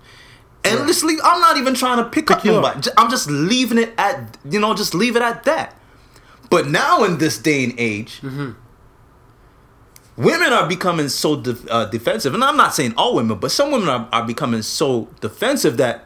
And 0.64 0.80
Right. 0.80 1.20
I'm 1.24 1.42
not 1.42 1.58
even 1.58 1.74
trying 1.74 1.98
to 1.98 2.10
pick, 2.10 2.30
up 2.30 2.44
your 2.46 2.58
up. 2.58 2.76
butt. 2.76 2.84
J- 2.84 2.92
I'm 2.98 3.10
just 3.10 3.30
leaving 3.30 3.78
it 3.80 3.94
at 3.98 4.38
you 4.48 4.60
know, 4.60 4.74
just 4.76 4.94
leave 4.94 5.16
it 5.16 5.22
at 5.22 5.44
that. 5.46 5.76
But 6.50 6.68
now 6.68 7.04
in 7.04 7.18
this 7.18 7.38
day 7.38 7.64
and 7.64 7.74
age, 7.80 8.20
Mm-hmm. 8.22 8.52
women 10.18 10.54
are 10.54 10.68
becoming 10.68 11.10
so 11.10 11.36
def- 11.38 11.68
uh, 11.70 11.86
defensive, 11.86 12.34
and 12.34 12.44
I'm 12.44 12.58
not 12.58 12.74
saying 12.76 12.94
all 12.98 13.16
women, 13.16 13.40
but 13.40 13.52
some 13.52 13.72
women 13.72 13.90
are, 13.90 14.08
are 14.12 14.26
becoming 14.26 14.62
so 14.62 15.08
defensive 15.20 15.78
that 15.78 16.06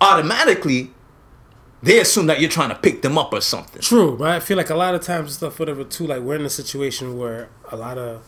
automatically 0.00 0.90
they 1.82 2.00
assume 2.00 2.26
that 2.26 2.40
you're 2.40 2.50
trying 2.50 2.70
to 2.70 2.74
pick 2.74 3.02
them 3.02 3.16
up 3.16 3.32
or 3.32 3.40
something. 3.40 3.80
True, 3.80 4.16
but 4.16 4.28
I 4.30 4.40
feel 4.40 4.56
like 4.56 4.68
a 4.70 4.74
lot 4.74 4.94
of 4.96 5.00
times 5.00 5.26
and 5.28 5.34
stuff, 5.34 5.58
whatever, 5.60 5.84
too. 5.84 6.06
Like 6.08 6.22
we're 6.22 6.34
in 6.34 6.44
a 6.44 6.50
situation 6.50 7.16
where 7.16 7.48
a 7.70 7.76
lot 7.76 7.96
of, 7.98 8.22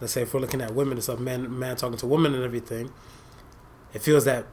let's 0.00 0.12
say, 0.12 0.22
if 0.22 0.34
we're 0.34 0.40
looking 0.40 0.60
at 0.60 0.74
women 0.74 0.94
and 0.94 1.02
stuff, 1.02 1.20
man, 1.20 1.56
man 1.58 1.76
talking 1.76 1.96
to 1.98 2.06
women 2.06 2.34
and 2.34 2.42
everything, 2.42 2.92
it 3.94 4.02
feels 4.02 4.24
that. 4.24 4.46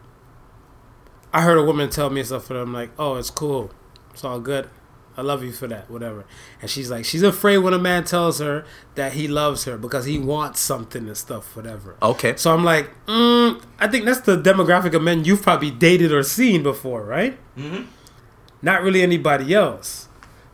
I 1.34 1.42
heard 1.42 1.58
a 1.58 1.64
woman 1.64 1.90
tell 1.90 2.10
me 2.10 2.24
stuff, 2.24 2.50
and 2.50 2.60
I'm 2.60 2.74
like, 2.74 2.90
oh, 2.98 3.16
it's 3.16 3.30
cool, 3.30 3.72
it's 4.12 4.24
all 4.24 4.40
good. 4.40 4.70
I 5.18 5.22
love 5.22 5.44
you 5.44 5.52
for 5.52 5.68
that, 5.68 5.92
whatever. 5.92 6.24
And 6.62 6.70
she's 6.72 6.90
like, 6.90 7.04
she's 7.04 7.24
afraid 7.24 7.58
when 7.58 7.74
a 7.74 7.80
man 7.80 8.06
tells 8.06 8.40
her 8.40 8.64
that 8.96 9.14
he 9.14 9.28
loves 9.28 9.66
her 9.66 9.78
because 9.78 10.06
he 10.06 10.18
wants 10.18 10.62
something 10.62 11.08
and 11.08 11.18
stuff, 11.18 11.58
whatever. 11.58 11.98
Okay. 12.02 12.38
So 12.38 12.54
I'm 12.54 12.64
like, 12.64 12.90
mm, 13.06 13.62
I 13.80 13.90
think 13.90 14.06
that's 14.06 14.22
the 14.22 14.38
demographic 14.38 14.94
of 14.94 15.02
men 15.02 15.26
you've 15.26 15.42
probably 15.42 15.72
dated 15.72 16.14
or 16.14 16.24
seen 16.24 16.64
before, 16.64 17.04
right? 17.04 17.38
Mhm. 17.58 17.88
Not 18.62 18.82
really 18.82 19.02
anybody 19.02 19.54
else. 19.54 20.08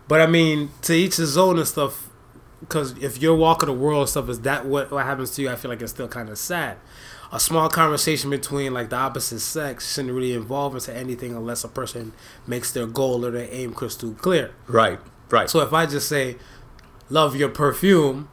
But 0.08 0.22
I 0.22 0.26
mean, 0.26 0.72
to 0.84 0.94
each 0.96 1.18
his 1.18 1.38
own 1.38 1.58
and 1.60 1.68
stuff. 1.68 2.10
Because 2.62 2.98
if 2.98 3.22
your 3.22 3.36
walk 3.36 3.62
of 3.62 3.68
the 3.68 3.74
world 3.74 4.00
and 4.02 4.10
stuff 4.10 4.30
is 4.30 4.40
that 4.42 4.66
what, 4.66 4.90
what 4.90 5.06
happens 5.06 5.30
to 5.36 5.44
you, 5.44 5.50
I 5.52 5.56
feel 5.56 5.70
like 5.70 5.82
it's 5.84 5.92
still 5.92 6.08
kind 6.08 6.30
of 6.30 6.40
sad. 6.40 6.78
A 7.32 7.40
small 7.40 7.70
conversation 7.70 8.30
between 8.30 8.74
like 8.74 8.90
the 8.90 8.96
opposite 8.96 9.40
sex 9.40 9.94
shouldn't 9.94 10.14
really 10.14 10.34
involve 10.34 10.76
into 10.76 10.96
anything 10.96 11.36
unless 11.36 11.64
a 11.64 11.68
person 11.68 12.14
makes 12.48 12.72
their 12.72 12.88
goal 12.88 13.26
or 13.26 13.32
their 13.32 13.48
aim 13.52 13.74
crystal 13.74 14.12
clear. 14.14 14.54
Right. 14.68 15.00
Right. 15.30 15.50
So 15.50 15.60
if 15.62 15.74
I 15.74 15.86
just 15.86 16.08
say, 16.08 16.38
love 17.10 17.36
your 17.36 17.50
perfume, 17.50 18.30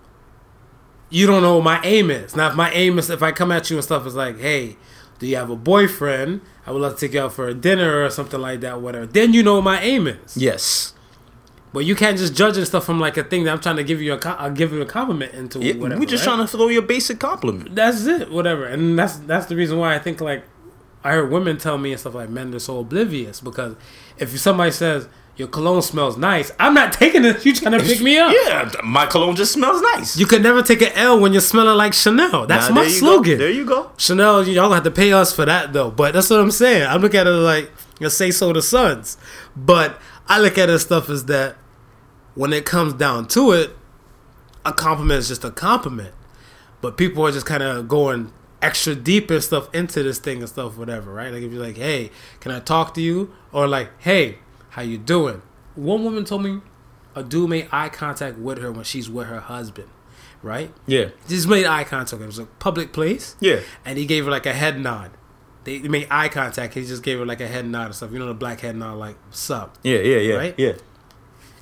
you 1.10 1.26
don't 1.26 1.42
know 1.42 1.56
what 1.56 1.64
my 1.64 1.80
aim 1.84 2.10
is. 2.10 2.36
Now, 2.36 2.48
if 2.48 2.54
my 2.54 2.70
aim 2.70 2.98
is, 2.98 3.10
if 3.10 3.22
I 3.22 3.32
come 3.32 3.52
at 3.52 3.70
you 3.70 3.76
and 3.76 3.84
stuff 3.84 4.06
is 4.06 4.14
like, 4.14 4.38
hey, 4.38 4.76
do 5.18 5.26
you 5.26 5.36
have 5.36 5.50
a 5.50 5.56
boyfriend? 5.56 6.40
I 6.66 6.70
would 6.70 6.82
love 6.82 6.94
to 6.94 7.00
take 7.06 7.14
you 7.14 7.20
out 7.20 7.32
for 7.32 7.48
a 7.48 7.54
dinner 7.54 8.04
or 8.04 8.10
something 8.10 8.40
like 8.40 8.60
that, 8.60 8.80
whatever. 8.80 9.06
Then 9.06 9.32
you 9.32 9.42
know 9.42 9.56
what 9.56 9.64
my 9.64 9.80
aim 9.80 10.06
is. 10.06 10.36
yes. 10.36 10.94
But 11.72 11.86
you 11.86 11.94
can't 11.94 12.18
just 12.18 12.34
judge 12.34 12.56
and 12.58 12.66
stuff 12.66 12.84
from 12.84 13.00
like 13.00 13.16
a 13.16 13.24
thing 13.24 13.44
that 13.44 13.50
I'm 13.52 13.60
trying 13.60 13.76
to 13.76 13.84
give 13.84 14.02
you 14.02 14.12
a, 14.12 14.18
I'll 14.38 14.50
give 14.52 14.72
you 14.72 14.82
a 14.82 14.86
compliment 14.86 15.32
into 15.34 15.58
Yeah, 15.60 15.74
whatever. 15.74 16.00
we're 16.00 16.06
just 16.06 16.26
right? 16.26 16.34
trying 16.34 16.46
to 16.46 16.50
throw 16.56 16.68
you 16.68 16.80
a 16.80 16.82
basic 16.82 17.18
compliment. 17.18 17.74
That's 17.74 18.04
it, 18.06 18.30
whatever. 18.30 18.66
And 18.66 18.98
that's 18.98 19.16
that's 19.16 19.46
the 19.46 19.56
reason 19.56 19.78
why 19.78 19.94
I 19.94 19.98
think 19.98 20.20
like 20.20 20.44
I 21.02 21.12
heard 21.12 21.30
women 21.30 21.56
tell 21.58 21.78
me 21.78 21.92
and 21.92 21.98
stuff 22.00 22.14
like 22.14 22.28
men 22.28 22.54
are 22.54 22.58
so 22.58 22.78
oblivious 22.80 23.40
because 23.40 23.74
if 24.18 24.38
somebody 24.38 24.70
says 24.70 25.08
your 25.36 25.48
cologne 25.48 25.80
smells 25.80 26.18
nice, 26.18 26.52
I'm 26.60 26.74
not 26.74 26.92
taking 27.02 27.24
it. 27.24 27.42
You 27.46 27.54
trying 27.54 27.78
to 27.80 27.84
pick 27.84 28.02
me 28.02 28.18
up? 28.18 28.34
Yeah, 28.44 28.70
my 28.84 29.06
cologne 29.06 29.34
just 29.34 29.52
smells 29.54 29.80
nice. 29.94 30.14
You 30.18 30.26
could 30.26 30.42
never 30.42 30.62
take 30.62 30.82
an 30.82 30.92
L 30.94 31.18
when 31.20 31.32
you're 31.32 31.40
smelling 31.40 31.78
like 31.78 31.94
Chanel. 31.94 32.46
That's 32.46 32.68
Nah, 32.68 32.74
my 32.74 32.88
slogan. 32.88 33.32
Go. 33.32 33.38
There 33.38 33.50
you 33.50 33.64
go. 33.64 33.90
Chanel, 33.96 34.46
y'all 34.46 34.64
gonna 34.66 34.74
have 34.74 34.84
to 34.84 34.90
pay 34.90 35.14
us 35.14 35.32
for 35.34 35.46
that 35.46 35.72
though. 35.72 35.90
But 35.90 36.12
that's 36.12 36.28
what 36.28 36.38
I'm 36.38 36.50
saying. 36.50 36.86
I 36.86 36.96
look 36.96 37.14
at 37.14 37.26
it 37.26 37.30
like 37.30 37.70
you 37.98 38.10
say 38.10 38.30
so 38.30 38.52
to 38.52 38.60
sons. 38.60 39.16
But 39.56 39.98
I 40.28 40.38
look 40.38 40.58
at 40.58 40.68
it 40.68 40.78
stuff 40.80 41.08
as 41.08 41.24
that 41.26 41.56
when 42.34 42.52
it 42.52 42.64
comes 42.64 42.94
down 42.94 43.28
to 43.28 43.52
it, 43.52 43.76
a 44.64 44.72
compliment 44.72 45.18
is 45.18 45.28
just 45.28 45.44
a 45.44 45.50
compliment. 45.50 46.14
But 46.80 46.96
people 46.96 47.24
are 47.26 47.32
just 47.32 47.46
kind 47.46 47.62
of 47.62 47.88
going 47.88 48.32
extra 48.60 48.94
deep 48.94 49.30
and 49.30 49.42
stuff 49.42 49.72
into 49.74 50.02
this 50.02 50.18
thing 50.18 50.38
and 50.38 50.48
stuff, 50.48 50.76
whatever, 50.76 51.12
right? 51.12 51.32
Like 51.32 51.42
if 51.42 51.52
you're 51.52 51.62
like, 51.62 51.76
hey, 51.76 52.10
can 52.40 52.52
I 52.52 52.60
talk 52.60 52.94
to 52.94 53.00
you? 53.00 53.32
Or 53.52 53.66
like, 53.66 53.90
hey, 54.00 54.38
how 54.70 54.82
you 54.82 54.98
doing? 54.98 55.42
One 55.74 56.04
woman 56.04 56.24
told 56.24 56.42
me 56.42 56.60
a 57.14 57.22
dude 57.22 57.50
made 57.50 57.68
eye 57.72 57.88
contact 57.88 58.38
with 58.38 58.58
her 58.58 58.72
when 58.72 58.84
she's 58.84 59.10
with 59.10 59.26
her 59.26 59.40
husband, 59.40 59.88
right? 60.42 60.72
Yeah. 60.86 61.10
Just 61.28 61.48
made 61.48 61.66
eye 61.66 61.84
contact. 61.84 62.22
It 62.22 62.26
was 62.26 62.38
a 62.38 62.46
public 62.46 62.92
place. 62.92 63.36
Yeah. 63.40 63.60
And 63.84 63.98
he 63.98 64.06
gave 64.06 64.24
her 64.24 64.30
like 64.30 64.46
a 64.46 64.52
head 64.52 64.80
nod. 64.80 65.10
They 65.64 65.78
made 65.80 66.08
eye 66.10 66.28
contact. 66.28 66.74
He 66.74 66.84
just 66.84 67.02
gave 67.02 67.18
her 67.18 67.26
like 67.26 67.40
a 67.40 67.46
head 67.46 67.66
nod 67.66 67.86
and 67.86 67.94
stuff. 67.94 68.12
You 68.12 68.18
know 68.18 68.26
the 68.26 68.34
black 68.34 68.60
head 68.60 68.74
nod, 68.74 68.94
like 68.94 69.16
"What's 69.26 69.48
up?" 69.50 69.78
Yeah. 69.82 69.98
Yeah. 69.98 70.18
Yeah. 70.18 70.34
Right? 70.34 70.54
Yeah. 70.58 70.72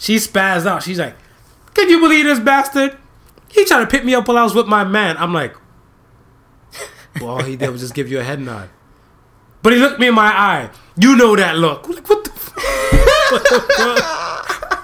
She 0.00 0.16
spazzed 0.16 0.66
out. 0.66 0.82
She's 0.82 0.98
like, 0.98 1.14
"Can 1.74 1.88
you 1.90 2.00
believe 2.00 2.24
this 2.24 2.40
bastard? 2.40 2.96
He 3.48 3.66
tried 3.66 3.80
to 3.80 3.86
pick 3.86 4.02
me 4.04 4.14
up 4.14 4.26
while 4.26 4.38
I 4.38 4.42
was 4.42 4.54
with 4.54 4.66
my 4.66 4.82
man." 4.82 5.16
I'm 5.18 5.34
like, 5.34 5.54
"Well, 7.20 7.28
all 7.28 7.42
he 7.42 7.54
did 7.54 7.70
was 7.70 7.82
just 7.82 7.94
give 7.94 8.10
you 8.10 8.18
a 8.18 8.24
head 8.24 8.40
nod." 8.40 8.70
But 9.62 9.74
he 9.74 9.78
looked 9.78 10.00
me 10.00 10.08
in 10.08 10.14
my 10.14 10.32
eye. 10.32 10.70
You 10.96 11.16
know 11.16 11.36
that 11.36 11.58
look. 11.58 11.86
Like, 11.86 12.08
what 12.08 12.24
the? 12.24 12.30
Fuck? 12.30 12.60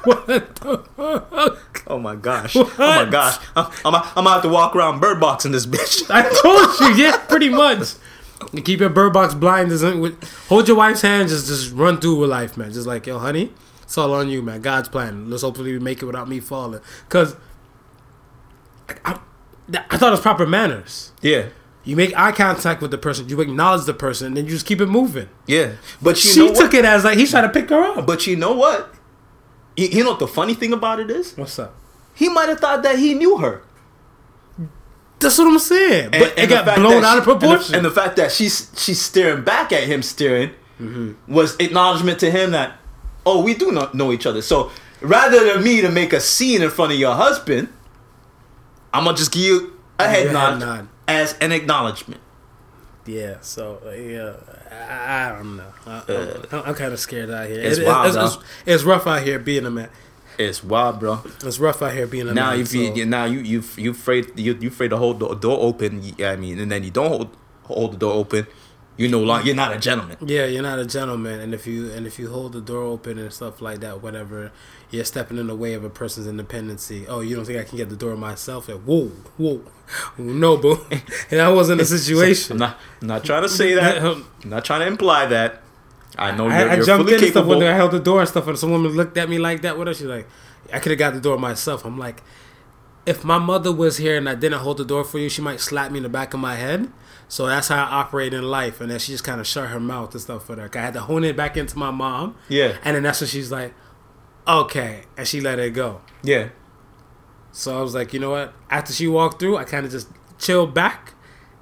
what 0.07 0.27
the 0.27 0.85
fuck? 0.97 1.85
Oh 1.87 1.99
my 1.99 2.15
gosh. 2.15 2.55
Oh 2.57 2.71
my 2.79 3.07
gosh. 3.11 3.39
I'm, 3.57 3.71
I'm, 3.87 3.95
I'm 3.95 4.03
gonna 4.15 4.31
have 4.31 4.43
to 4.43 4.51
walk 4.51 4.77
around 4.77 5.01
bird 5.01 5.19
boxing 5.19 5.53
this 5.53 5.65
bitch. 5.65 6.11
I 6.11 6.23
told 6.43 6.79
you, 6.81 7.03
yeah, 7.03 7.17
pretty 7.27 7.49
much. 7.49 7.95
You 8.53 8.61
keep 8.61 8.81
your 8.81 8.91
bird 8.91 9.15
box 9.15 9.33
blind. 9.35 9.71
Doesn't 9.71 10.05
uh, 10.05 10.11
hold 10.49 10.69
your 10.69 10.77
wife's 10.77 11.01
hand. 11.01 11.31
Just 11.31 11.47
just 11.47 11.73
run 11.73 11.99
through 11.99 12.17
with 12.21 12.29
life, 12.29 12.59
man. 12.59 12.71
Just 12.71 12.87
like 12.87 13.07
yo, 13.07 13.19
honey, 13.19 13.53
it's 13.87 13.97
all 13.97 14.13
on 14.13 14.29
you, 14.29 14.43
man. 14.43 14.61
God's 14.61 14.89
plan. 14.91 15.31
Let's 15.31 15.43
hopefully 15.43 15.73
we 15.73 15.79
make 15.79 16.03
it 16.03 16.05
without 16.07 16.29
me 16.29 16.41
falling. 16.41 16.81
Cause 17.09 17.35
I, 18.89 18.95
I, 19.05 19.19
I 19.91 19.97
thought 19.97 20.09
it 20.09 20.11
was 20.13 20.21
proper 20.21 20.47
manners. 20.47 21.13
Yeah. 21.23 21.47
You 21.85 21.95
make 21.97 22.17
eye 22.19 22.33
contact 22.33 22.83
with 22.83 22.91
the 22.91 22.99
person, 22.99 23.29
you 23.29 23.41
acknowledge 23.41 23.85
the 23.87 23.95
person, 23.95 24.27
and 24.29 24.37
then 24.37 24.45
you 24.45 24.51
just 24.51 24.67
keep 24.67 24.81
it 24.81 24.87
moving. 24.87 25.29
Yeah. 25.47 25.73
But 26.03 26.23
you 26.25 26.31
she 26.49 26.55
took 26.55 26.75
it 26.75 26.85
as 26.85 27.05
like 27.05 27.17
he's 27.17 27.31
trying 27.31 27.45
to 27.45 27.49
pick 27.49 27.71
her 27.71 27.81
up. 27.81 28.07
But 28.07 28.27
you 28.27 28.37
know 28.37 28.53
what? 28.53 28.93
You, 29.77 29.87
you 29.89 30.05
know 30.05 30.11
what 30.11 30.19
the 30.19 30.27
funny 30.29 30.55
thing 30.55 30.73
about 30.73 30.99
it 31.01 31.11
is? 31.11 31.37
What's 31.37 31.59
up? 31.59 31.75
He 32.15 32.29
might 32.29 32.49
have 32.49 32.59
thought 32.61 32.83
that 32.83 32.99
he 32.99 33.15
knew 33.15 33.39
her. 33.39 33.63
That's 35.21 35.39
what 35.39 35.47
I'm 35.47 35.59
saying. 35.59 36.11
But 36.11 36.37
it 36.37 36.49
got 36.49 36.77
blown 36.77 37.05
out 37.05 37.13
she- 37.13 37.19
of 37.19 37.25
proportion. 37.25 37.53
And 37.57 37.67
the, 37.67 37.77
and 37.77 37.85
the 37.87 37.91
fact 37.91 38.17
that 38.17 38.33
she's 38.33 38.71
she's 38.77 39.01
staring 39.01 39.45
back 39.45 39.73
at 39.73 39.85
him, 39.85 40.03
staring, 40.03 40.51
Mm-hmm. 40.81 41.33
was 41.33 41.57
acknowledgement 41.57 42.21
to 42.21 42.31
him 42.31 42.51
that, 42.51 42.77
oh, 43.27 43.43
we 43.43 43.53
do 43.55 43.73
not 43.73 43.95
know 43.95 44.13
each 44.13 44.25
other. 44.25 44.41
So 44.41 44.71
rather 45.03 45.45
than 45.53 45.63
me 45.63 45.81
to 45.83 45.91
make 45.91 46.13
a 46.15 46.21
scene 46.21 46.63
in 46.63 46.71
front 46.71 46.93
of 46.93 46.99
your 46.99 47.15
husband, 47.15 47.69
I'm 48.95 49.05
gonna 49.05 49.17
just 49.17 49.33
give 49.33 49.43
you 49.43 49.79
a 49.99 50.09
head 50.09 50.33
nod, 50.33 50.61
nod. 50.61 50.89
as 51.09 51.37
an 51.41 51.53
acknowledgement. 51.53 52.21
yeah. 53.05 53.37
So 53.41 53.81
uh, 53.87 53.91
yeah, 53.91 54.35
I, 54.71 55.27
I 55.31 55.37
don't 55.37 55.57
know. 55.57 55.73
I, 55.87 56.57
I'm, 56.57 56.63
I'm 56.69 56.75
kind 56.75 56.93
of 56.93 56.99
scared 57.01 57.31
out 57.31 57.49
here. 57.49 57.61
It's 57.61 57.79
It- 57.79 57.83
it- 57.83 57.87
wild, 57.87 58.07
it's, 58.17 58.35
it's, 58.37 58.45
it's 58.65 58.83
rough 58.85 59.07
out 59.07 59.23
here 59.23 59.39
being 59.39 59.67
a 59.67 59.71
man. 59.71 59.91
It's 60.39 60.63
wild, 60.63 61.01
bro. 61.01 61.21
It's 61.45 61.59
rough 61.59 61.81
out 61.81 61.95
here 61.95 62.07
being 62.07 62.29
a 62.29 62.35
Now 62.35 62.51
man. 62.51 62.61
if 62.61 62.75
you 62.75 62.95
so- 62.97 63.05
now 63.05 63.25
you 63.25 63.41
you 63.41 63.63
you 63.77 63.91
afraid 63.93 64.39
you 64.39 64.55
you 64.61 64.69
afraid 64.69 64.89
to 64.91 64.97
hold 64.99 65.21
the 65.21 65.35
door 65.35 65.59
open. 65.61 66.03
I 66.23 66.37
mean, 66.37 66.59
and 66.61 66.71
then 66.71 66.85
you 66.85 66.91
don't 66.91 67.09
hold 67.09 67.37
hold 67.65 67.93
the 67.95 67.99
door 67.99 68.15
open. 68.15 68.47
You 68.97 69.09
no 69.09 69.21
longer 69.21 69.47
you're 69.47 69.55
not 69.55 69.75
a 69.75 69.79
gentleman. 69.79 70.17
Yeah, 70.25 70.47
you're 70.47 70.63
not 70.63 70.79
a 70.79 70.87
gentleman, 70.87 71.41
and 71.41 71.53
if 71.53 71.67
you 71.67 71.91
and 71.93 72.07
if 72.07 72.19
you 72.19 72.31
hold 72.31 72.53
the 72.55 72.63
door 72.63 72.83
open 72.85 73.19
and 73.19 73.31
stuff 73.33 73.61
like 73.61 73.81
that, 73.81 74.03
whatever, 74.03 74.53
you're 74.91 75.05
stepping 75.05 75.37
in 75.37 75.49
the 75.49 75.55
way 75.55 75.75
of 75.75 75.85
a 75.85 75.91
person's 75.91 76.27
independency. 76.27 77.07
Oh, 77.07 77.21
you 77.21 77.37
don't 77.37 77.45
think 77.45 77.59
I 77.59 77.65
can 77.65 77.77
get 77.77 77.91
the 77.91 77.97
door 77.97 78.17
myself? 78.17 78.69
Like, 78.69 78.81
whoa, 78.83 79.09
whoa, 79.37 79.61
no, 80.17 80.57
boo, 80.57 80.81
and 80.91 81.03
that 81.31 81.49
wasn't 81.49 81.81
a 81.81 81.85
I'm 81.85 81.89
situation. 81.99 82.57
not 82.57 82.79
I'm 83.03 83.09
not 83.09 83.25
trying 83.25 83.43
to 83.43 83.51
say 83.51 83.75
that. 83.75 84.03
I'm 84.03 84.27
not 84.45 84.65
trying 84.65 84.81
to 84.81 84.87
imply 84.87 85.27
that. 85.27 85.61
I 86.19 86.35
know 86.35 86.45
you're, 86.45 86.53
I, 86.55 86.63
I 86.63 86.75
you're 86.77 86.87
jumped 86.87 87.05
fully 87.11 87.17
in 87.19 87.25
and 87.25 87.31
stuff 87.33 87.47
when 87.47 87.63
I 87.63 87.75
held 87.75 87.91
the 87.93 88.01
door 88.01 88.21
and 88.21 88.29
stuff, 88.29 88.47
and 88.47 88.59
some 88.59 88.71
woman 88.71 88.93
looked 88.93 89.19
at 89.19 89.29
me 89.29 89.37
like 89.39 89.61
that. 89.61 89.77
What 89.77 89.89
else? 89.89 89.99
She's 89.99 90.07
like, 90.07 90.27
I 90.73 90.79
could 90.79 90.91
have 90.91 90.99
got 90.99 91.13
the 91.13 91.21
door 91.21 91.39
myself. 91.39 91.85
I'm 91.85 91.99
like, 91.99 92.23
if 93.05 93.25
my 93.25 93.39
mother 93.39 93.73
was 93.73 93.99
here 93.99 94.17
and 94.17 94.27
I 94.27 94.35
didn't 94.35 94.61
hold 94.61 94.79
the 94.79 94.87
door 94.87 95.05
for 95.05 95.19
you, 95.19 95.29
she 95.29 95.43
might 95.43 95.61
slap 95.61 95.91
me 95.91 95.99
in 95.99 96.03
the 96.03 96.09
back 96.09 96.33
of 96.33 96.41
my 96.41 96.55
head. 96.57 96.91
So 97.29 97.47
that's 97.47 97.69
how 97.69 97.85
I 97.85 97.89
operate 98.01 98.33
in 98.33 98.45
life. 98.45 98.81
And 98.81 98.91
then 98.91 98.99
she 99.01 99.13
just 99.13 99.25
kind 99.25 99.41
of 99.41 99.47
shut 99.47 99.69
her 99.71 99.81
mouth 99.81 100.13
and 100.13 100.21
stuff 100.21 100.47
for 100.47 100.55
that. 100.57 100.77
I 100.77 100.81
had 100.81 100.95
to 100.95 101.01
hone 101.01 101.25
it 101.25 101.37
back 101.37 101.57
into 101.57 101.77
my 101.77 101.91
mom. 101.91 102.37
Yeah. 102.49 102.77
And 102.85 102.95
then 102.97 103.03
that's 103.03 103.21
when 103.21 103.29
she's 103.29 103.51
like, 103.51 103.75
okay. 104.47 105.03
And 105.17 105.27
she 105.27 105.41
let 105.41 105.59
it 105.59 105.71
go. 105.71 106.01
Yeah. 106.23 106.51
So 107.53 107.77
I 107.79 107.83
was 107.83 107.95
like, 107.95 108.13
you 108.13 108.21
know 108.21 108.31
what? 108.31 108.53
After 108.71 108.93
she 108.93 109.09
walked 109.09 109.41
through, 109.41 109.57
I 109.57 109.65
kind 109.65 109.85
of 109.87 109.93
just 109.93 110.09
chilled 110.39 110.75
back 110.75 111.15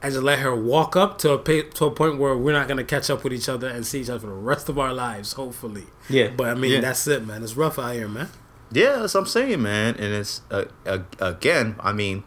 and 0.02 0.12
just 0.12 0.22
let 0.24 0.40
her 0.40 0.54
walk 0.54 0.96
up 0.96 1.16
to 1.18 1.32
a 1.34 1.62
to 1.62 1.84
a 1.86 1.90
point 1.90 2.18
where 2.18 2.36
we're 2.36 2.52
not 2.52 2.68
gonna 2.68 2.84
catch 2.84 3.08
up 3.08 3.24
with 3.24 3.32
each 3.32 3.48
other 3.48 3.68
and 3.68 3.86
see 3.86 4.00
each 4.02 4.10
other 4.10 4.18
for 4.20 4.26
the 4.26 4.32
rest 4.32 4.68
of 4.68 4.78
our 4.78 4.92
lives, 4.92 5.32
hopefully. 5.34 5.84
Yeah. 6.10 6.28
But 6.36 6.48
I 6.48 6.54
mean, 6.54 6.72
Yeah. 6.72 6.80
that's 6.80 7.06
it, 7.06 7.26
man. 7.26 7.42
It's 7.42 7.56
rough 7.56 7.78
out 7.78 7.94
here, 7.94 8.08
man. 8.08 8.28
Yeah, 8.72 8.96
that's 8.96 9.14
what 9.14 9.20
I'm 9.20 9.26
saying, 9.26 9.62
man. 9.62 9.94
And 9.94 10.12
it's 10.12 10.42
uh, 10.50 10.64
uh, 10.84 10.98
again, 11.20 11.76
I 11.80 11.92
mean, 11.92 12.24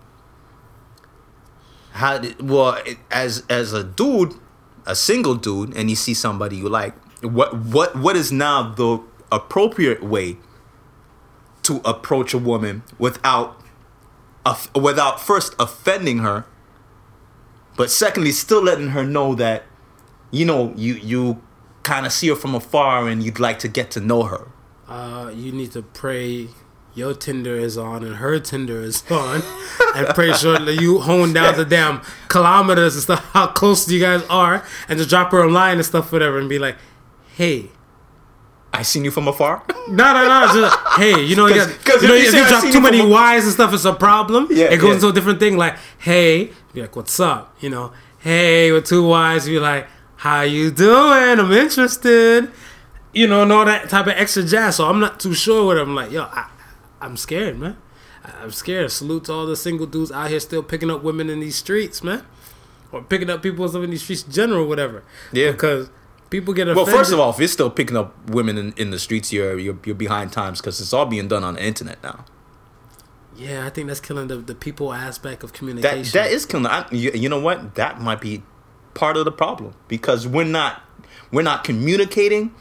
how 1.98 2.20
did, 2.20 2.50
well 2.50 2.78
as 3.12 3.44
as 3.50 3.74
a 3.74 3.84
dude, 3.84 4.34
a 4.86 4.96
single 4.96 5.36
dude, 5.36 5.76
and 5.76 5.90
you 5.90 5.96
see 5.96 6.14
somebody 6.14 6.56
you 6.56 6.70
like, 6.70 6.96
what 7.24 7.58
what 7.58 7.96
what 7.96 8.16
is 8.16 8.32
now 8.32 8.74
the 8.74 9.02
appropriate 9.32 10.04
way 10.04 10.38
to 11.64 11.82
approach 11.84 12.34
a 12.34 12.38
woman 12.38 12.84
without 12.98 13.60
without 14.76 15.20
first 15.20 15.56
offending 15.60 16.20
her, 16.20 16.46
but 17.76 17.90
secondly 17.90 18.32
still 18.32 18.64
letting 18.64 18.90
her 18.90 19.04
know 19.04 19.36
that 19.36 19.64
you 20.32 20.46
know 20.46 20.74
you 20.76 20.94
you 20.96 21.42
kind 21.84 22.06
of 22.06 22.12
see 22.12 22.30
her 22.30 22.36
from 22.36 22.54
afar 22.54 23.08
and 23.08 23.24
you'd 23.24 23.40
like 23.40 23.60
to 23.60 23.68
get 23.68 23.90
to 23.92 24.00
know 24.00 24.24
her. 24.24 24.48
Uh, 24.88 25.32
you 25.34 25.52
need 25.52 25.72
to 25.72 25.82
pray 25.82 26.48
your 26.98 27.14
Tinder 27.14 27.56
is 27.56 27.78
on 27.78 28.04
and 28.04 28.16
her 28.16 28.40
Tinder 28.40 28.82
is 28.82 29.04
on, 29.12 29.42
and 29.96 30.08
pray 30.16 30.34
sure 30.34 30.60
you 30.70 31.00
hone 31.00 31.32
down 31.34 31.56
the 31.56 31.64
damn 31.66 32.02
kilometers 32.28 32.96
and 32.96 33.04
stuff, 33.04 33.24
how 33.34 33.48
close 33.48 33.88
you 33.90 34.00
guys 34.02 34.24
are, 34.30 34.66
and 34.90 34.98
just 34.98 35.10
drop 35.10 35.32
her 35.32 35.44
a 35.44 35.50
line 35.52 35.78
and 35.78 35.86
stuff, 35.86 36.12
whatever, 36.12 36.40
and 36.40 36.50
be 36.50 36.60
like, 36.60 36.78
hey. 37.36 37.70
I 38.74 38.82
seen 38.84 39.06
you 39.06 39.12
from 39.12 39.28
afar. 39.28 39.64
No, 39.88 40.14
no, 40.14 40.28
no. 40.28 40.54
Just 40.54 40.78
hey, 40.98 41.24
you 41.24 41.36
know, 41.36 41.48
you, 41.48 41.56
'Cause- 41.56 41.68
got, 41.78 41.86
'cause 41.86 42.02
you 42.04 42.08
know, 42.10 42.14
if 42.16 42.32
you 42.34 42.40
you 42.40 42.48
drop 42.48 42.62
too 42.62 42.70
you 42.70 42.82
many 42.82 43.02
Y's 43.02 43.46
and 43.46 43.54
stuff, 43.54 43.74
it's 43.74 43.86
a 43.86 43.94
problem. 43.94 44.48
Yeah, 44.52 44.66
it 44.66 44.78
goes 44.78 44.90
yeah. 44.90 44.94
into 44.96 45.08
a 45.08 45.14
different 45.14 45.40
thing. 45.40 45.58
Like, 45.58 45.78
hey, 45.98 46.52
be 46.74 46.82
like, 46.82 46.96
what's 46.96 47.20
up? 47.20 47.56
You 47.60 47.70
know, 47.70 47.92
hey, 48.20 48.72
with 48.72 48.86
two 48.86 49.08
Y's, 49.08 49.46
be 49.48 49.58
like, 49.60 49.88
how 50.18 50.42
you 50.42 50.70
doing? 50.70 51.40
I'm 51.40 51.52
interested. 51.54 52.52
You 53.14 53.26
know, 53.28 53.42
and 53.44 53.52
all 53.52 53.66
that 53.66 53.90
type 53.90 54.06
of 54.06 54.14
extra 54.14 54.44
jazz. 54.44 54.76
So 54.76 54.86
I'm 54.88 55.00
not 55.00 55.20
too 55.20 55.34
sure 55.34 55.66
what 55.66 55.78
I'm 55.78 55.96
like. 55.96 56.12
Yo, 56.12 56.24
I, 56.24 56.48
I'm 57.02 57.18
scared, 57.18 57.60
man. 57.60 57.78
I'm 58.42 58.52
scared. 58.52 58.92
Salute 58.92 59.26
to 59.26 59.34
all 59.34 59.46
the 59.46 59.56
single 59.56 59.86
dudes 59.86 60.12
out 60.12 60.30
here 60.30 60.40
still 60.40 60.64
picking 60.64 60.90
up 60.90 61.04
women 61.04 61.30
in 61.30 61.40
these 61.40 61.56
streets, 61.56 62.04
man, 62.04 62.26
or 62.92 63.02
picking 63.02 63.30
up 63.30 63.42
people 63.42 63.84
in 63.84 63.90
these 63.90 64.04
streets, 64.04 64.24
in 64.26 64.32
general, 64.32 64.68
whatever. 64.68 65.04
Yeah. 65.32 65.52
because 65.52 65.90
people 66.30 66.54
get 66.54 66.68
offended. 66.68 66.88
Well, 66.88 66.98
first 66.98 67.12
of 67.12 67.20
all, 67.20 67.30
if 67.32 67.40
you're 67.40 67.48
still 67.48 67.70
picking 67.70 67.98
up 67.98 68.30
women 68.30 68.58
in, 68.58 68.74
in 68.74 68.92
the 68.92 69.00
streets, 69.00 69.32
you're 69.32 69.58
you're, 69.58 69.78
you're 69.86 69.96
behind 69.96 70.32
times 70.32 70.60
because 70.60 70.80
it's 70.82 70.94
all 70.94 71.06
being 71.06 71.28
done 71.28 71.44
on 71.44 71.56
the 71.56 71.64
internet 71.64 72.02
now. 72.04 72.26
Yeah, 73.36 73.68
I 73.68 73.70
think 73.70 73.88
that's 73.88 74.00
killing 74.00 74.28
the, 74.28 74.38
the 74.38 74.56
people 74.56 74.94
aspect 74.94 75.44
of 75.44 75.54
communication. 75.54 76.04
That 76.04 76.14
that 76.14 76.32
is 76.32 76.46
killing. 76.46 76.66
I, 76.66 76.88
you, 76.92 77.12
you 77.12 77.30
know 77.30 77.40
what? 77.40 77.76
That 77.76 78.02
might 78.02 78.20
be 78.20 78.44
part 78.94 79.16
of 79.16 79.26
the 79.26 79.32
problem 79.32 79.76
because 79.88 80.28
we're 80.28 80.44
not 80.44 80.82
we're 81.32 81.44
not 81.44 81.64
communicating 81.64 82.54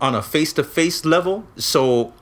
on 0.00 0.14
a 0.14 0.22
face 0.22 0.52
to 0.54 0.64
face 0.64 1.04
level. 1.04 1.46
So 1.56 2.12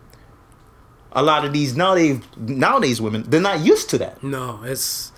a 1.16 1.22
lot 1.22 1.44
of 1.44 1.52
these 1.52 1.74
nowadays 1.74 2.20
nowadays 2.36 3.00
women 3.00 3.24
they're 3.28 3.40
not 3.40 3.60
used 3.60 3.90
to 3.90 3.98
that. 3.98 4.22
no, 4.22 4.60
it's 4.64 5.12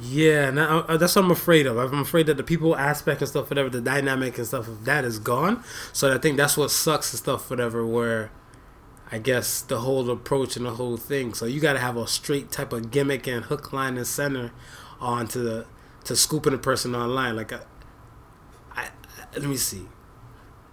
yeah. 0.00 0.50
Now 0.50 0.80
uh, 0.80 0.96
that's 0.96 1.16
what 1.16 1.24
I'm 1.24 1.30
afraid 1.30 1.66
of. 1.66 1.76
I'm 1.76 2.00
afraid 2.00 2.26
that 2.26 2.36
the 2.36 2.44
people 2.44 2.76
aspect 2.76 3.20
and 3.20 3.28
stuff, 3.28 3.50
whatever, 3.50 3.68
the 3.68 3.80
dynamic 3.80 4.38
and 4.38 4.46
stuff 4.46 4.68
of 4.68 4.84
that 4.84 5.04
is 5.04 5.18
gone. 5.18 5.62
So 5.92 6.14
I 6.14 6.18
think 6.18 6.36
that's 6.36 6.56
what 6.56 6.70
sucks 6.70 7.12
and 7.12 7.18
stuff, 7.18 7.50
whatever. 7.50 7.84
Where 7.84 8.30
I 9.10 9.18
guess 9.18 9.60
the 9.60 9.80
whole 9.80 10.08
approach 10.10 10.56
and 10.56 10.66
the 10.66 10.74
whole 10.74 10.96
thing. 10.96 11.34
So 11.34 11.46
you 11.46 11.60
got 11.60 11.72
to 11.72 11.78
have 11.80 11.96
a 11.96 12.06
straight 12.06 12.50
type 12.50 12.72
of 12.72 12.90
gimmick 12.90 13.26
and 13.26 13.46
hook, 13.46 13.72
line, 13.72 13.96
and 13.96 14.06
center 14.06 14.52
onto 15.00 15.42
the 15.42 15.66
to 16.04 16.14
scooping 16.14 16.54
a 16.54 16.58
person 16.58 16.94
online. 16.94 17.34
Like, 17.34 17.52
I, 17.52 17.60
I, 18.72 18.88
let 19.34 19.48
me 19.48 19.56
see. 19.56 19.86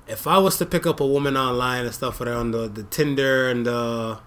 If 0.08 0.28
I 0.28 0.38
was 0.38 0.58
to 0.58 0.66
pick 0.68 0.86
up 0.86 1.00
a 1.00 1.08
woman 1.08 1.36
online 1.36 1.86
and 1.86 1.94
stuff 1.94 2.18
for 2.18 2.32
on 2.32 2.52
the 2.52 2.68
the 2.68 2.84
Tinder 2.84 3.50
and 3.50 3.66
the 3.66 4.20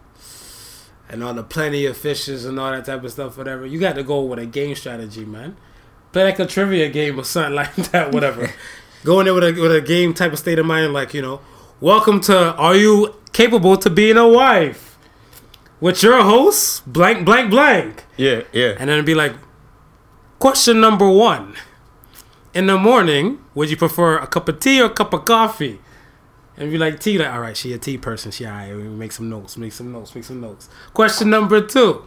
and 1.09 1.24
all 1.24 1.35
the 1.35 1.43
plenty 1.43 1.86
of 1.86 1.97
fishes 1.97 2.44
and 2.44 2.59
all 2.60 2.70
that 2.70 2.85
type 2.85 3.02
of 3.02 3.10
stuff, 3.10 3.39
whatever, 3.39 3.66
you 3.66 3.80
got 3.80 3.94
to 3.94 4.02
go 4.02 4.22
with 4.22 4.39
a 4.39 4.47
game 4.47 4.74
strategy, 4.74 5.24
man. 5.24 5.56
Play 6.12 6.24
like 6.24 6.39
a 6.39 6.47
trivia 6.47 6.89
game 6.89 7.18
or 7.18 7.24
something 7.24 7.55
like 7.62 7.74
that, 7.76 8.12
whatever. 8.12 8.51
go 9.05 9.20
in 9.20 9.26
there 9.26 9.35
with 9.35 9.44
a 9.44 9.60
with 9.60 9.74
a 9.74 9.80
game 9.80 10.14
type 10.14 10.32
of 10.32 10.39
state 10.39 10.59
of 10.59 10.66
mind, 10.66 10.93
like 10.93 11.14
you 11.14 11.22
know, 11.22 11.40
welcome 11.80 12.20
to 12.22 12.55
Are 12.55 12.76
you 12.76 13.14
capable 13.32 13.76
to 13.76 13.90
being 13.90 14.16
a 14.16 14.28
wife? 14.28 14.98
With 15.80 16.02
your 16.02 16.22
host, 16.22 16.90
blank 16.93 17.24
blank 17.24 17.51
blank. 17.51 18.05
Yeah, 18.16 18.43
yeah. 18.52 18.74
And 18.78 18.89
then 18.89 18.97
it'd 18.97 19.06
be 19.06 19.14
like, 19.14 19.35
question 20.39 20.80
number 20.80 21.09
one. 21.09 21.55
In 22.52 22.66
the 22.66 22.76
morning, 22.76 23.44
would 23.55 23.70
you 23.70 23.76
prefer 23.76 24.18
a 24.18 24.26
cup 24.26 24.48
of 24.48 24.59
tea 24.59 24.80
or 24.80 24.86
a 24.86 24.90
cup 24.90 25.12
of 25.12 25.24
coffee? 25.24 25.80
And 26.59 26.72
be 26.72 26.78
like, 26.78 26.98
tea, 26.98 27.18
like, 27.18 27.32
all 27.32 27.40
right, 27.40 27.56
she 27.56 27.72
a 27.72 27.78
tea 27.78 27.98
person. 27.98 28.32
She, 28.32 28.44
all 28.44 28.52
right, 28.52 28.74
we 28.74 28.82
make 28.82 29.12
some 29.12 29.30
notes, 29.30 29.56
make 29.56 29.72
some 29.72 29.93
notes, 29.93 30.14
make 30.14 30.24
some 30.24 30.40
notes. 30.40 30.68
Question 30.93 31.30
number 31.30 31.64
two. 31.64 32.05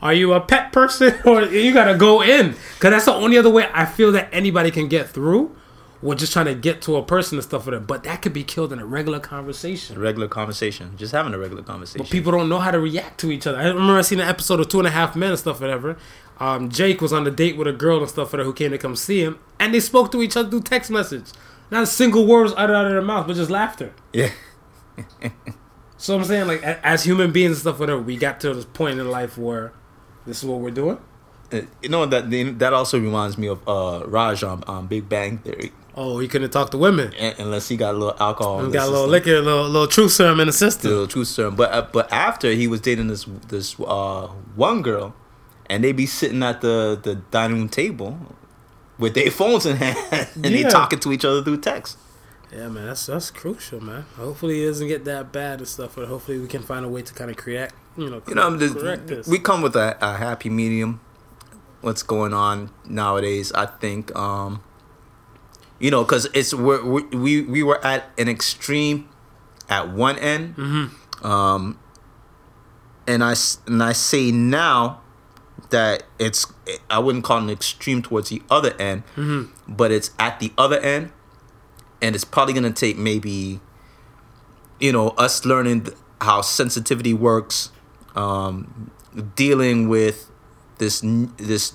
Are 0.00 0.14
you 0.14 0.32
a 0.32 0.40
pet 0.40 0.72
person 0.72 1.14
or 1.24 1.42
you 1.42 1.72
gotta 1.72 1.96
go 1.96 2.22
in? 2.22 2.54
Cause 2.80 2.90
that's 2.90 3.04
the 3.04 3.14
only 3.14 3.38
other 3.38 3.50
way 3.50 3.68
I 3.72 3.84
feel 3.84 4.12
that 4.12 4.28
anybody 4.32 4.70
can 4.70 4.88
get 4.88 5.08
through. 5.08 5.54
We're 6.02 6.14
just 6.14 6.32
trying 6.32 6.46
to 6.46 6.54
get 6.54 6.82
to 6.82 6.96
a 6.96 7.02
person 7.02 7.38
and 7.38 7.44
stuff 7.44 7.66
with 7.66 7.74
it. 7.74 7.86
But 7.86 8.04
that 8.04 8.20
could 8.20 8.32
be 8.32 8.44
killed 8.44 8.72
in 8.72 8.78
a 8.78 8.86
regular 8.86 9.18
conversation. 9.18 9.96
A 9.96 10.00
regular 10.00 10.28
conversation, 10.28 10.96
just 10.96 11.12
having 11.12 11.32
a 11.32 11.38
regular 11.38 11.62
conversation. 11.62 12.04
But 12.04 12.10
people 12.10 12.32
don't 12.32 12.48
know 12.48 12.58
how 12.58 12.70
to 12.70 12.78
react 12.78 13.18
to 13.20 13.30
each 13.32 13.46
other. 13.46 13.58
I 13.58 13.68
remember 13.68 13.98
I 13.98 14.02
seen 14.02 14.20
an 14.20 14.28
episode 14.28 14.60
of 14.60 14.68
Two 14.68 14.78
and 14.78 14.86
a 14.86 14.90
Half 14.90 15.16
Men 15.16 15.30
and 15.30 15.38
stuff, 15.38 15.60
whatever. 15.60 15.96
Um, 16.38 16.68
Jake 16.68 17.00
was 17.00 17.14
on 17.14 17.26
a 17.26 17.30
date 17.30 17.56
with 17.56 17.66
a 17.66 17.72
girl 17.72 18.00
and 18.00 18.08
stuff, 18.08 18.32
whatever, 18.32 18.50
who 18.50 18.54
came 18.54 18.70
to 18.72 18.78
come 18.78 18.94
see 18.94 19.22
him, 19.22 19.38
and 19.58 19.72
they 19.72 19.80
spoke 19.80 20.12
to 20.12 20.22
each 20.22 20.36
other 20.36 20.50
through 20.50 20.62
text 20.62 20.90
message. 20.90 21.32
Not 21.70 21.82
a 21.82 21.86
single 21.86 22.26
word 22.26 22.44
was 22.44 22.54
uttered 22.56 22.74
out 22.74 22.86
of 22.86 22.92
their 22.92 23.02
mouth, 23.02 23.26
but 23.26 23.36
just 23.36 23.50
laughter. 23.50 23.92
yeah, 24.12 24.30
So 25.98 26.16
I'm 26.16 26.24
saying, 26.24 26.46
like, 26.46 26.62
as 26.62 27.04
human 27.04 27.32
beings 27.32 27.52
and 27.52 27.60
stuff, 27.60 27.80
whatever, 27.80 28.00
we 28.00 28.16
got 28.16 28.40
to 28.40 28.52
this 28.54 28.66
point 28.66 29.00
in 29.00 29.10
life 29.10 29.38
where 29.38 29.72
this 30.26 30.38
is 30.42 30.44
what 30.48 30.60
we're 30.60 30.70
doing. 30.70 30.98
Uh, 31.52 31.60
you 31.80 31.88
know 31.88 32.04
that 32.06 32.28
that 32.58 32.72
also 32.72 32.98
reminds 32.98 33.38
me 33.38 33.46
of 33.46 33.66
uh, 33.68 34.02
Raj 34.06 34.42
on, 34.42 34.62
on 34.64 34.88
Big 34.88 35.08
Bang 35.08 35.38
Theory. 35.38 35.72
Oh, 35.94 36.18
he 36.18 36.28
couldn't 36.28 36.50
talk 36.50 36.70
to 36.72 36.78
women. 36.78 37.14
Un- 37.18 37.34
Unless 37.38 37.68
he 37.68 37.76
got 37.76 37.94
a 37.94 37.98
little 37.98 38.16
alcohol, 38.20 38.66
He 38.66 38.72
got 38.72 38.88
a 38.88 38.90
little 38.90 39.06
liquor, 39.08 39.36
a 39.36 39.40
little, 39.40 39.64
little 39.68 39.86
truth 39.86 40.12
serum 40.12 40.40
in 40.40 40.48
the 40.48 40.52
system. 40.52 40.90
little 40.90 41.06
truth 41.06 41.28
serum. 41.28 41.54
But 41.56 41.72
uh, 41.72 41.86
but 41.92 42.12
after 42.12 42.50
he 42.50 42.66
was 42.66 42.80
dating 42.80 43.06
this 43.06 43.24
this 43.48 43.76
uh, 43.80 44.26
one 44.56 44.82
girl, 44.82 45.14
and 45.70 45.82
they 45.84 45.92
be 45.92 46.04
sitting 46.04 46.42
at 46.42 46.60
the 46.60 46.98
the 47.02 47.14
dining 47.30 47.58
room 47.58 47.68
table 47.68 48.18
with 48.98 49.14
their 49.14 49.30
phones 49.30 49.66
in 49.66 49.76
hand 49.76 49.96
and 50.34 50.44
they 50.44 50.62
talking 50.64 50.98
to 51.00 51.12
each 51.12 51.24
other 51.24 51.42
through 51.42 51.60
text. 51.60 51.98
Yeah, 52.52 52.68
man, 52.68 52.86
that's 52.86 53.06
that's 53.06 53.30
crucial, 53.30 53.80
man. 53.82 54.04
Hopefully, 54.16 54.62
it 54.62 54.66
doesn't 54.68 54.86
get 54.88 55.04
that 55.04 55.32
bad 55.32 55.58
and 55.58 55.68
stuff, 55.68 55.96
but 55.96 56.06
hopefully, 56.08 56.38
we 56.38 56.46
can 56.46 56.62
find 56.62 56.84
a 56.84 56.88
way 56.88 57.02
to 57.02 57.12
kind 57.12 57.30
of 57.30 57.36
create, 57.36 57.70
you 57.96 58.08
know, 58.08 58.22
You 58.26 58.34
know, 58.36 58.56
this. 58.56 59.26
we 59.26 59.38
come 59.40 59.62
with 59.62 59.74
a, 59.76 59.96
a 60.00 60.16
happy 60.16 60.48
medium. 60.48 61.00
what's 61.80 62.02
going 62.04 62.32
on 62.32 62.70
nowadays. 62.84 63.52
I 63.52 63.66
think 63.66 64.14
um, 64.16 64.62
you 65.80 65.90
know 65.90 66.04
because 66.04 66.28
it's 66.34 66.54
we're, 66.54 66.84
we 66.84 67.02
we 67.16 67.42
we 67.42 67.62
were 67.64 67.84
at 67.84 68.04
an 68.16 68.28
extreme 68.28 69.08
at 69.68 69.90
one 69.90 70.16
end, 70.18 70.54
um, 71.22 71.78
and 73.08 73.24
I 73.24 73.34
and 73.66 73.82
I 73.82 73.92
say 73.92 74.30
now 74.30 75.00
that 75.70 76.04
it's 76.18 76.46
I 76.90 76.98
wouldn't 76.98 77.24
call 77.24 77.38
it 77.38 77.42
an 77.44 77.50
extreme 77.50 78.02
towards 78.02 78.28
the 78.30 78.42
other 78.50 78.74
end, 78.80 79.02
but 79.68 79.90
it's 79.90 80.10
at 80.18 80.38
the 80.40 80.52
other 80.58 80.78
end, 80.80 81.10
and 82.02 82.14
it's 82.14 82.24
probably 82.24 82.54
gonna 82.54 82.70
take 82.72 82.96
maybe 82.96 83.60
you 84.80 84.92
know 84.92 85.08
us 85.10 85.44
learning 85.44 85.88
how 86.20 86.40
sensitivity 86.42 87.12
works 87.14 87.70
um, 88.14 88.90
dealing 89.34 89.88
with 89.88 90.30
this 90.78 91.02
this 91.38 91.72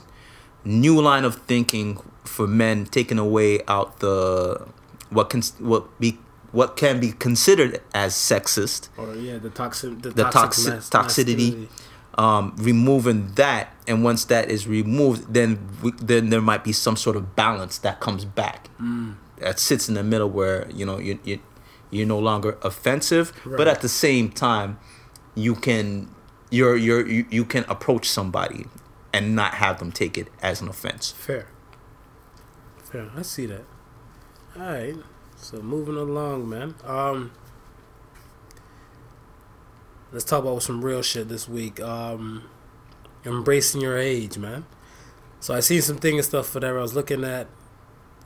new 0.63 0.99
line 1.01 1.25
of 1.25 1.35
thinking 1.47 1.99
for 2.23 2.45
men 2.47 2.85
taking 2.85 3.17
away 3.17 3.59
out 3.67 3.99
the 3.99 4.65
what 5.09 5.29
can 5.29 5.41
what 5.59 5.99
be 5.99 6.17
what 6.51 6.75
can 6.77 6.99
be 6.99 7.11
considered 7.13 7.81
as 7.93 8.13
sexist 8.13 8.89
Or 8.97 9.15
yeah, 9.15 9.37
the 9.37 9.49
toxic, 9.49 10.01
the, 10.01 10.09
The 10.11 10.25
toxic 10.25 10.73
mas- 10.75 10.89
toxicity. 10.89 11.37
masculinity. 11.37 11.69
Um, 12.15 12.53
removing 12.57 13.33
that 13.35 13.73
and 13.87 14.03
once 14.03 14.25
that 14.25 14.49
is 14.51 14.67
removed 14.67 15.33
then 15.33 15.57
we, 15.81 15.91
then 15.93 16.29
there 16.29 16.41
might 16.41 16.63
be 16.63 16.71
some 16.73 16.95
sort 16.97 17.15
of 17.15 17.35
balance 17.35 17.77
that 17.79 17.99
comes 17.99 18.25
back 18.25 18.67
Mm. 18.79 19.15
that 19.37 19.59
sits 19.59 19.87
in 19.87 19.95
the 19.95 20.03
middle 20.03 20.29
where 20.29 20.67
you 20.71 20.85
know 20.85 20.97
you, 20.99 21.19
you 21.23 21.39
you're 21.89 22.07
no 22.07 22.19
longer 22.19 22.57
offensive 22.63 23.31
but 23.45 23.67
at 23.67 23.81
the 23.81 23.89
same 23.89 24.29
time 24.29 24.77
you 25.35 25.55
can 25.55 26.09
you're 26.49 26.75
you're 26.75 27.07
you, 27.07 27.25
you 27.29 27.45
can 27.45 27.63
approach 27.69 28.09
somebody 28.09 28.65
and 29.13 29.35
not 29.35 29.53
have 29.55 29.79
them 29.79 29.91
take 29.91 30.17
it 30.17 30.27
as 30.41 30.61
an 30.61 30.67
offense 30.67 31.11
Fair. 31.11 31.47
Fair. 32.83 33.09
I 33.15 33.21
see 33.21 33.45
that. 33.45 33.63
All 34.57 34.63
right. 34.63 34.95
So 35.37 35.61
moving 35.61 35.95
along, 35.95 36.49
man. 36.49 36.75
Um, 36.83 37.31
let's 40.11 40.25
talk 40.25 40.43
about 40.43 40.61
some 40.63 40.83
real 40.83 41.01
shit 41.01 41.29
this 41.29 41.47
week. 41.47 41.79
Um, 41.79 42.49
embracing 43.25 43.81
your 43.81 43.97
age, 43.97 44.37
man. 44.37 44.65
So 45.39 45.53
I 45.53 45.59
seen 45.59 45.81
some 45.81 45.97
things 45.97 46.17
and 46.17 46.25
stuff 46.25 46.49
for 46.49 46.57
whatever. 46.57 46.79
I 46.79 46.81
was 46.81 46.93
looking 46.93 47.23
at 47.23 47.47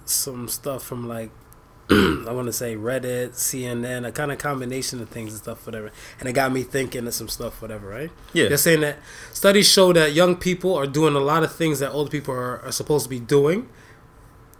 some 0.05 0.47
stuff 0.47 0.83
from 0.83 1.07
like 1.07 1.31
I 1.89 2.31
want 2.31 2.47
to 2.47 2.53
say 2.53 2.75
Reddit, 2.75 3.33
CNN, 3.33 4.07
a 4.07 4.11
kind 4.11 4.31
of 4.31 4.39
combination 4.39 5.01
of 5.01 5.09
things 5.09 5.33
and 5.33 5.41
stuff, 5.41 5.67
whatever. 5.67 5.91
And 6.19 6.27
it 6.27 6.33
got 6.33 6.51
me 6.51 6.63
thinking 6.63 7.05
of 7.05 7.13
some 7.13 7.29
stuff, 7.29 7.61
whatever, 7.61 7.87
right? 7.87 8.11
Yeah. 8.33 8.47
They're 8.47 8.57
saying 8.57 8.81
that 8.81 8.97
studies 9.31 9.71
show 9.71 9.93
that 9.93 10.13
young 10.13 10.35
people 10.35 10.73
are 10.73 10.87
doing 10.87 11.15
a 11.15 11.19
lot 11.19 11.43
of 11.43 11.53
things 11.53 11.77
that 11.79 11.91
old 11.91 12.09
people 12.09 12.33
are, 12.33 12.59
are 12.61 12.71
supposed 12.71 13.03
to 13.03 13.09
be 13.09 13.19
doing 13.19 13.69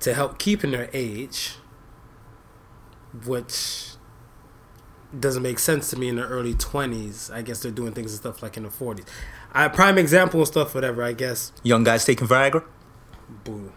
to 0.02 0.14
help 0.14 0.38
keep 0.38 0.64
in 0.64 0.69
their 0.69 0.88
age, 0.93 1.56
which 3.26 3.95
doesn't 5.20 5.44
make 5.44 5.60
sense 5.60 5.90
to 5.92 6.00
me 6.00 6.10
in 6.10 6.16
the 6.16 6.26
early 6.26 6.54
20s. 6.54 7.32
I 7.34 7.42
guess 7.42 7.62
they're 7.62 7.72
doing 7.72 7.94
things 7.94 8.12
and 8.12 8.20
stuff 8.20 8.42
like 8.44 8.58
in 8.58 8.64
the 8.64 8.70
40s. 8.70 9.06
I 9.54 9.68
prime 9.68 9.98
example 9.98 10.42
and 10.42 10.48
stuff, 10.48 10.76
whatever, 10.76 11.04
I 11.04 11.14
guess. 11.14 11.52
young 11.64 11.84
guys 11.84 12.06
taking 12.06 12.28
viagra 12.28 12.64
Boom. 13.44 13.74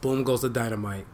Boom 0.00 0.24
goes 0.24 0.42
the 0.42 0.48
dynamite. 0.48 1.06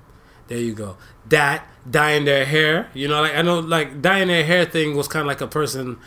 There 0.46 0.58
you 0.58 0.74
go. 0.74 0.96
That 1.28 1.66
dyeing 1.90 2.24
their 2.26 2.44
hair, 2.44 2.90
you 2.92 3.08
know, 3.08 3.22
like 3.22 3.34
I 3.34 3.42
know, 3.42 3.60
like 3.60 4.02
dyeing 4.02 4.28
their 4.28 4.44
hair 4.44 4.64
thing 4.66 4.94
was 4.94 5.08
kind 5.08 5.22
of 5.22 5.26
like 5.26 5.40
a 5.40 5.46
person 5.46 5.98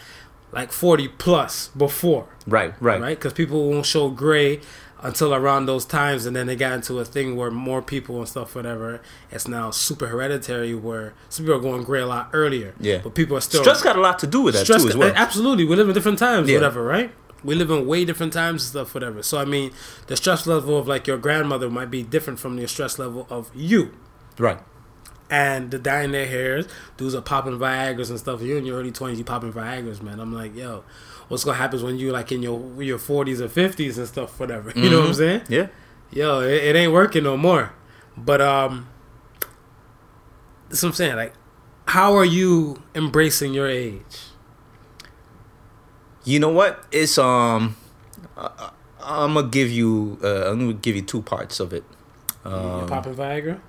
like 0.51 0.71
forty 0.71 1.07
plus 1.07 1.69
before, 1.69 2.27
right 2.45 2.73
right 2.79 3.01
right? 3.01 3.17
Because 3.17 3.33
people 3.33 3.69
won't 3.69 3.85
show 3.85 4.09
gray 4.09 4.61
until 5.03 5.33
around 5.33 5.65
those 5.67 5.85
times, 5.85 6.25
and 6.25 6.35
then 6.35 6.47
they 6.47 6.55
got 6.55 6.73
into 6.73 6.97
a 6.99 7.05
thing 7.05 7.35
where 7.35 7.51
more 7.51 7.81
people 7.81 8.17
and 8.19 8.27
stuff, 8.27 8.55
whatever. 8.55 8.99
It's 9.31 9.47
now 9.47 9.71
super 9.71 10.07
hereditary, 10.07 10.73
where 10.73 11.13
some 11.29 11.45
people 11.45 11.59
are 11.59 11.61
going 11.61 11.83
gray 11.83 12.01
a 12.01 12.07
lot 12.07 12.29
earlier. 12.33 12.73
Yeah. 12.79 12.99
but 13.03 13.13
people 13.15 13.37
are 13.37 13.41
still 13.41 13.61
stress 13.61 13.81
got 13.83 13.95
a 13.95 14.01
lot 14.01 14.19
to 14.19 14.27
do 14.27 14.41
with 14.41 14.55
that 14.55 14.63
Stress- 14.65 14.83
too 14.83 14.89
as 14.89 14.97
well 14.97 15.13
Absolutely, 15.15 15.65
we 15.65 15.75
live 15.75 15.87
in 15.87 15.93
different 15.93 16.17
times, 16.19 16.49
Yeah. 16.49 16.55
whatever, 16.57 16.83
right? 16.83 17.11
We 17.43 17.53
live 17.53 17.69
in 17.69 17.85
way 17.85 18.03
different 18.05 18.33
times 18.33 18.63
and 18.63 18.69
stuff, 18.69 18.93
whatever. 18.95 19.21
So 19.21 19.37
I 19.37 19.45
mean, 19.45 19.71
the 20.07 20.17
stress 20.17 20.47
level 20.47 20.77
of 20.77 20.87
like 20.87 21.05
your 21.05 21.17
grandmother 21.19 21.69
might 21.69 21.91
be 21.91 22.01
different 22.01 22.39
from 22.39 22.55
the 22.55 22.67
stress 22.67 22.97
level 22.97 23.27
of 23.29 23.51
you. 23.55 23.91
right 24.39 24.59
And 25.29 25.69
the 25.71 25.77
dyeing 25.77 26.11
their 26.13 26.25
hairs, 26.25 26.67
dudes 26.97 27.13
are 27.13 27.21
popping 27.21 27.59
Viagra's 27.59 28.09
and 28.09 28.17
stuff. 28.17 28.41
You're 28.41 28.57
in 28.57 28.65
your 28.65 28.79
early 28.79 28.91
twenties, 28.91 29.19
you 29.19 29.25
popping 29.25 29.53
Viagra's, 29.53 30.01
man. 30.01 30.19
I'm 30.19 30.33
like, 30.33 30.55
yo, 30.55 30.83
what's 31.27 31.43
gonna 31.43 31.57
happen 31.57 31.77
is 31.77 31.83
when 31.83 31.97
you 31.97 32.11
like 32.11 32.31
in 32.31 32.41
your 32.43 32.81
your 32.81 32.97
forties 32.97 33.41
or 33.41 33.49
fifties 33.49 33.97
and 33.97 34.07
stuff, 34.07 34.39
whatever. 34.39 34.71
You 34.75 34.89
know 34.89 34.99
what 34.99 35.07
I'm 35.09 35.13
saying? 35.13 35.41
yeah 35.49 35.67
Yo, 36.11 36.39
it, 36.39 36.63
it 36.63 36.75
ain't 36.75 36.93
working 36.93 37.23
no 37.23 37.35
more. 37.35 37.73
But 38.15 38.39
um, 38.41 38.87
that's 40.69 40.81
what 40.81 40.89
I'm 40.89 40.95
saying. 40.95 41.15
Like, 41.17 41.33
how 41.85 42.15
are 42.15 42.25
you 42.25 42.81
embracing 42.95 43.53
your 43.53 43.67
age? 43.67 44.01
You 46.23 46.39
know 46.39 46.49
what? 46.49 46.85
It's 46.91 47.17
um, 47.17 47.75
I, 48.37 48.71
I'm 49.01 49.33
gonna 49.33 49.47
give 49.49 49.69
you. 49.69 50.17
Uh, 50.23 50.49
I'm 50.51 50.59
gonna 50.59 50.73
give 50.73 50.95
you 50.95 51.01
two 51.01 51.21
parts 51.21 51.59
of 51.59 51.73
it. 51.73 51.83
you 52.45 52.51
Um, 52.51 52.87
popping 52.87 53.15
Viagra? 53.15 53.59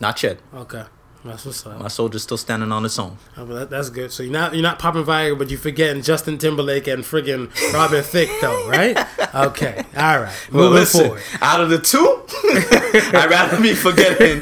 not 0.00 0.22
yet. 0.22 0.38
Okay, 0.54 0.84
that's 1.26 1.44
what's 1.44 1.66
up. 1.66 1.80
My 1.80 1.88
soldier's 1.88 2.22
still 2.22 2.36
standing 2.36 2.72
on 2.72 2.84
its 2.84 2.98
own. 2.98 3.16
Oh, 3.36 3.44
that, 3.46 3.70
that's 3.70 3.90
good. 3.90 4.12
So 4.12 4.22
you're 4.22 4.32
not 4.32 4.54
you're 4.54 4.62
not 4.62 4.78
popping 4.78 5.04
Viagra, 5.04 5.38
but 5.38 5.50
you're 5.50 5.58
forgetting 5.58 6.02
Justin 6.02 6.38
Timberlake 6.38 6.86
and 6.86 7.02
friggin' 7.04 7.50
Robin 7.72 8.02
Thicke, 8.02 8.30
though, 8.40 8.68
right? 8.68 8.96
Okay, 9.36 9.84
all 9.94 10.20
right. 10.20 10.48
Well, 10.50 10.62
Moving 10.64 10.72
listen, 10.78 11.04
forward. 11.06 11.22
out 11.42 11.60
of 11.60 11.68
the 11.68 11.76
two, 11.78 12.22
I'd 13.18 13.28
rather 13.28 13.60
be 13.60 13.74
forgetting 13.74 14.40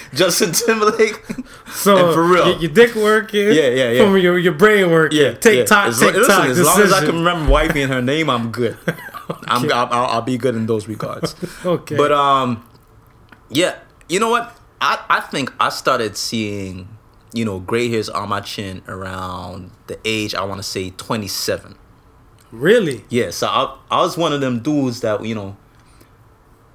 Justin 0.14 0.52
Timberlake. 0.52 1.24
So 1.72 2.12
for 2.12 2.22
real. 2.24 2.50
your, 2.52 2.58
your 2.60 2.70
dick 2.70 2.94
working, 2.94 3.46
Yeah, 3.48 3.68
yeah, 3.68 3.90
yeah. 3.90 4.04
From 4.04 4.16
your 4.18 4.38
your 4.38 4.52
brain 4.52 4.90
working, 4.92 5.18
Yeah, 5.18 5.32
Tick 5.32 5.56
yeah. 5.58 5.64
tock, 5.64 5.88
As, 5.88 6.00
listen, 6.00 6.22
as 6.50 6.62
long 6.64 6.80
as 6.82 6.92
I 6.92 7.00
can 7.04 7.16
remember 7.16 7.50
wifey 7.50 7.82
and 7.82 7.92
her 7.92 8.00
name, 8.02 8.30
I'm 8.30 8.52
good. 8.52 8.76
I'm, 9.48 9.64
I'll, 9.72 9.88
I'll, 9.92 10.06
I'll 10.06 10.22
be 10.22 10.38
good 10.38 10.54
in 10.54 10.66
those 10.66 10.86
regards. 10.86 11.34
Okay, 11.64 11.96
But 11.96 12.12
um, 12.12 12.64
yeah, 13.48 13.74
you 14.08 14.20
know 14.20 14.30
what? 14.30 14.56
I 14.86 14.94
I 15.16 15.20
think 15.32 15.52
I 15.58 15.68
started 15.70 16.16
seeing 16.16 16.88
you 17.34 17.44
know 17.44 17.58
gray 17.58 17.88
hairs 17.90 18.08
on 18.08 18.28
my 18.28 18.40
chin 18.40 18.82
around 18.88 19.70
the 19.88 19.98
age 20.04 20.34
I 20.34 20.44
want 20.44 20.58
to 20.58 20.62
say 20.74 20.90
27. 20.90 21.74
really, 22.52 23.04
Yeah, 23.10 23.30
so 23.30 23.46
I 23.48 23.76
I 23.90 24.00
was 24.00 24.16
one 24.16 24.32
of 24.32 24.40
them 24.40 24.60
dudes 24.60 25.00
that 25.00 25.24
you 25.24 25.34
know 25.34 25.56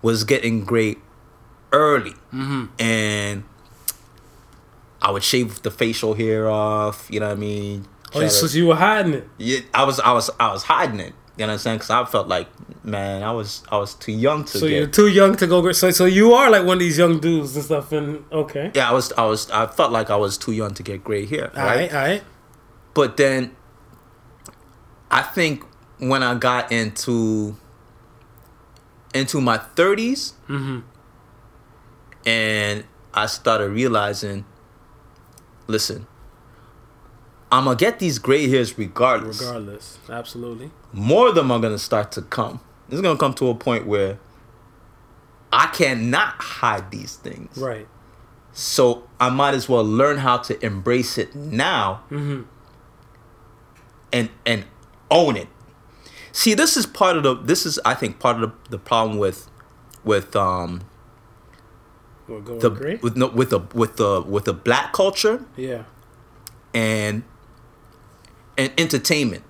was 0.02 0.24
getting 0.24 0.64
gray 0.66 0.96
early, 1.72 2.16
Mm-hmm. 2.34 2.66
and 2.80 3.44
I 5.02 5.10
would 5.12 5.24
shave 5.24 5.62
the 5.64 5.72
facial 5.72 6.14
hair 6.14 6.50
off. 6.50 7.08
You 7.10 7.20
know 7.22 7.28
what 7.30 7.38
I 7.38 7.40
mean? 7.40 7.88
oh, 8.14 8.28
so 8.28 8.46
you 8.58 8.68
were 8.68 8.76
hiding 8.76 9.14
it. 9.14 9.28
yeah, 9.38 9.60
I 9.74 9.84
was 9.86 10.00
I 10.02 10.12
was 10.12 10.30
I 10.40 10.52
was 10.52 10.64
hiding 10.64 11.00
it. 11.00 11.14
You 11.38 11.45
know 11.45 11.48
what 11.48 11.53
I'm 11.53 11.60
saying? 11.60 11.78
Because 11.78 11.90
I 11.90 12.03
felt 12.06 12.28
like, 12.28 12.48
man, 12.84 13.24
I 13.24 13.32
was 13.32 13.64
I 13.72 13.78
was 13.78 13.95
too 13.95 14.12
young 14.12 14.44
to 14.45 14.58
So 14.60 14.68
get. 14.68 14.76
you're 14.78 14.88
too 14.88 15.08
young 15.08 15.36
to 15.38 15.48
go. 15.48 15.72
So 15.72 15.90
so 15.91 16.06
you 16.06 16.34
are 16.34 16.49
like 16.52 16.66
one 16.66 16.76
of 16.78 16.80
these 16.80 16.98
young 16.98 17.20
dudes 17.20 17.56
and 17.56 17.64
stuff. 17.66 17.91
And 17.94 18.26
okay, 18.32 18.72
yeah, 18.76 18.90
I 18.90 18.94
was 18.94 19.12
I 19.14 19.26
was 19.26 19.49
I 19.49 19.66
felt 19.68 19.91
like 19.91 20.10
I 20.10 20.18
was 20.18 20.38
too 20.38 20.52
young 20.52 20.74
to 20.76 20.84
get 20.84 21.03
gray 21.03 21.26
hair. 21.26 21.52
all 21.56 21.64
Right? 21.64 21.91
right, 21.91 21.94
all 21.94 22.02
right. 22.02 22.24
But 22.94 23.16
then 23.18 23.56
I 25.10 25.22
think 25.22 25.64
when 25.99 26.22
I 26.22 26.36
got 26.36 26.72
into 26.72 27.56
into 29.14 29.40
my 29.41 29.58
30s 29.58 30.34
Mm-hmm. 30.49 30.80
and 32.26 32.84
I 33.14 33.26
started 33.28 33.70
realizing 33.70 34.45
listen, 35.68 36.08
I'm 37.52 37.65
to 37.78 37.84
get 37.84 37.99
these 37.99 38.18
gray 38.18 38.48
hairs 38.49 38.78
regardless. 38.78 39.41
Regardless, 39.41 39.99
absolutely. 40.10 40.72
More 40.94 41.28
of 41.30 41.36
them 41.36 41.52
are 41.52 41.60
to 41.73 41.80
start 41.80 42.11
to 42.14 42.22
come. 42.22 42.61
It's 42.90 43.02
to 43.15 43.19
come 43.19 43.34
to 43.36 43.49
a 43.49 43.56
point 43.56 43.86
where 43.86 44.19
I 45.52 45.68
cannot 45.68 46.36
hide 46.41 46.91
these 46.91 47.15
things. 47.15 47.57
Right. 47.57 47.88
So 48.53 49.07
I 49.19 49.30
might 49.30 49.53
as 49.53 49.68
well 49.69 49.84
learn 49.84 50.18
how 50.18 50.38
to 50.38 50.65
embrace 50.65 51.18
it 51.18 51.36
now 51.36 52.03
Mm-hmm. 52.10 52.41
and 54.14 54.30
and 54.45 54.65
own 55.10 55.36
it. 55.38 55.48
See, 56.32 56.53
this 56.53 56.78
is 56.78 56.86
part 56.86 57.18
of 57.18 57.23
the 57.23 57.36
this 57.36 57.65
is 57.65 57.80
I 57.86 57.94
think 57.94 58.19
part 58.19 58.41
of 58.41 58.41
the, 58.64 58.72
the 58.72 58.78
problem 58.78 59.18
with 59.18 59.49
with 60.03 60.36
um 60.36 60.82
We're 62.28 62.40
going 62.41 62.60
the 62.60 62.99
with 63.02 63.15
no 63.18 63.28
with 63.28 63.49
the 63.52 63.60
with 63.73 63.98
the 63.98 64.22
with 64.22 64.45
the 64.45 64.53
black 64.53 64.94
culture 64.94 65.45
Yeah. 65.57 65.84
and 66.73 67.23
and 68.62 68.72
entertainment. 68.78 69.44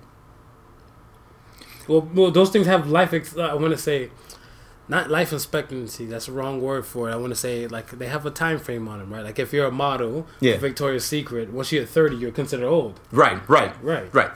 Well, 1.88 2.08
well, 2.14 2.30
those 2.30 2.50
things 2.50 2.66
have 2.66 2.88
life. 2.88 3.12
Ex- 3.12 3.36
uh, 3.36 3.42
I 3.42 3.54
want 3.54 3.72
to 3.72 3.78
say, 3.78 4.10
not 4.88 5.10
life 5.10 5.32
expectancy. 5.32 6.06
That's 6.06 6.26
the 6.26 6.32
wrong 6.32 6.60
word 6.60 6.86
for 6.86 7.08
it. 7.08 7.12
I 7.12 7.16
want 7.16 7.30
to 7.32 7.36
say 7.38 7.66
like 7.66 7.90
they 7.90 8.06
have 8.06 8.24
a 8.26 8.30
time 8.30 8.58
frame 8.58 8.88
on 8.88 8.98
them, 9.00 9.12
right? 9.12 9.24
Like 9.24 9.38
if 9.38 9.52
you're 9.52 9.66
a 9.66 9.70
model, 9.72 10.26
Yeah. 10.40 10.56
Victoria's 10.58 11.04
Secret, 11.04 11.52
once 11.52 11.72
you're 11.72 11.84
30, 11.84 12.16
you're 12.16 12.30
considered 12.30 12.66
old. 12.68 13.00
Right, 13.10 13.46
right, 13.48 13.74
Right. 13.82 14.12
right. 14.14 14.30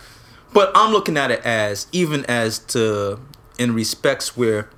But 0.52 0.72
I'm 0.74 0.92
looking 0.92 1.16
at 1.16 1.30
it 1.30 1.40
as 1.44 1.86
even 1.92 2.24
as 2.26 2.58
to 2.74 3.20
in 3.58 3.74
respects 3.74 4.36
where 4.36 4.68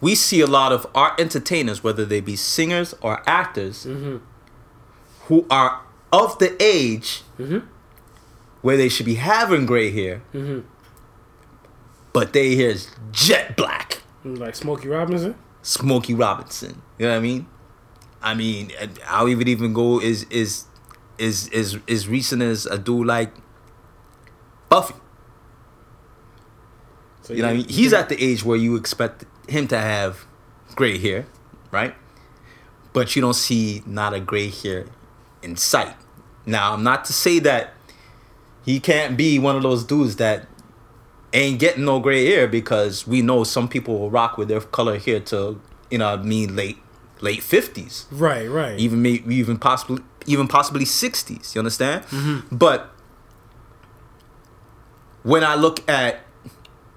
we 0.00 0.14
see 0.14 0.40
a 0.40 0.46
lot 0.46 0.72
of 0.72 0.86
our 0.94 1.14
entertainers, 1.18 1.84
whether 1.84 2.04
they 2.06 2.20
be 2.20 2.34
singers 2.36 2.94
or 3.02 3.22
actors, 3.28 3.86
who 5.26 5.46
are 5.50 5.80
of 6.12 6.38
the 6.38 6.56
age 6.62 7.22
where 8.62 8.76
they 8.76 8.88
should 8.88 9.06
be 9.06 9.14
having 9.14 9.66
gray 9.66 9.90
hair, 9.90 10.22
mm-hmm. 10.34 10.60
but 12.12 12.32
they 12.32 12.56
hair 12.56 12.70
is 12.70 12.88
jet 13.12 13.56
black. 13.56 14.02
Like 14.24 14.54
Smokey 14.54 14.88
Robinson. 14.88 15.34
Smokey 15.62 16.14
Robinson. 16.14 16.82
You 16.98 17.06
know 17.06 17.12
what 17.12 17.18
I 17.18 17.20
mean? 17.20 17.46
I 18.22 18.34
mean, 18.34 18.70
I'll 19.06 19.28
even 19.28 19.48
even 19.48 19.72
go 19.72 20.00
is 20.00 20.24
is 20.24 20.64
is 21.18 21.48
is 21.48 21.78
is 21.86 22.08
recent 22.08 22.42
as 22.42 22.66
a 22.66 22.78
dude 22.78 23.06
like 23.06 23.32
Puffy. 24.68 24.94
So 27.22 27.34
You 27.34 27.42
know 27.42 27.48
what 27.48 27.54
I 27.54 27.56
mean? 27.58 27.68
He's 27.68 27.92
at 27.92 28.08
the 28.08 28.22
age 28.22 28.44
where 28.44 28.56
you 28.56 28.76
expect 28.76 29.24
him 29.48 29.68
to 29.68 29.78
have 29.78 30.26
gray 30.74 30.98
hair, 30.98 31.26
right? 31.70 31.94
But 32.92 33.14
you 33.14 33.22
don't 33.22 33.34
see 33.34 33.82
not 33.86 34.14
a 34.14 34.20
gray 34.20 34.50
hair 34.50 34.86
in 35.42 35.56
sight. 35.56 35.94
Now, 36.46 36.74
I'm 36.74 36.82
not 36.82 37.04
to 37.06 37.12
say 37.12 37.38
that 37.40 37.74
he 38.64 38.80
can't 38.80 39.16
be 39.16 39.38
one 39.38 39.56
of 39.56 39.62
those 39.62 39.84
dudes 39.84 40.16
that 40.16 40.46
ain't 41.32 41.58
getting 41.58 41.84
no 41.84 42.00
gray 42.00 42.26
hair 42.26 42.46
because 42.48 43.06
we 43.06 43.22
know 43.22 43.44
some 43.44 43.68
people 43.68 43.98
will 43.98 44.10
rock 44.10 44.36
with 44.36 44.48
their 44.48 44.60
color 44.60 44.98
hair 44.98 45.20
to, 45.20 45.60
you 45.90 45.98
know, 45.98 46.08
I 46.08 46.16
mean 46.16 46.56
late 46.56 46.78
late 47.22 47.40
50s 47.40 48.06
Right, 48.10 48.48
right. 48.48 48.78
even 48.78 49.02
maybe 49.02 49.34
even 49.34 49.58
possibly 49.58 50.02
even 50.26 50.48
possibly 50.48 50.84
60s 50.84 51.54
you 51.54 51.58
understand? 51.58 52.04
Mm-hmm. 52.04 52.56
But 52.56 52.90
when 55.22 55.44
i 55.44 55.54
look 55.54 55.86
at 55.86 56.20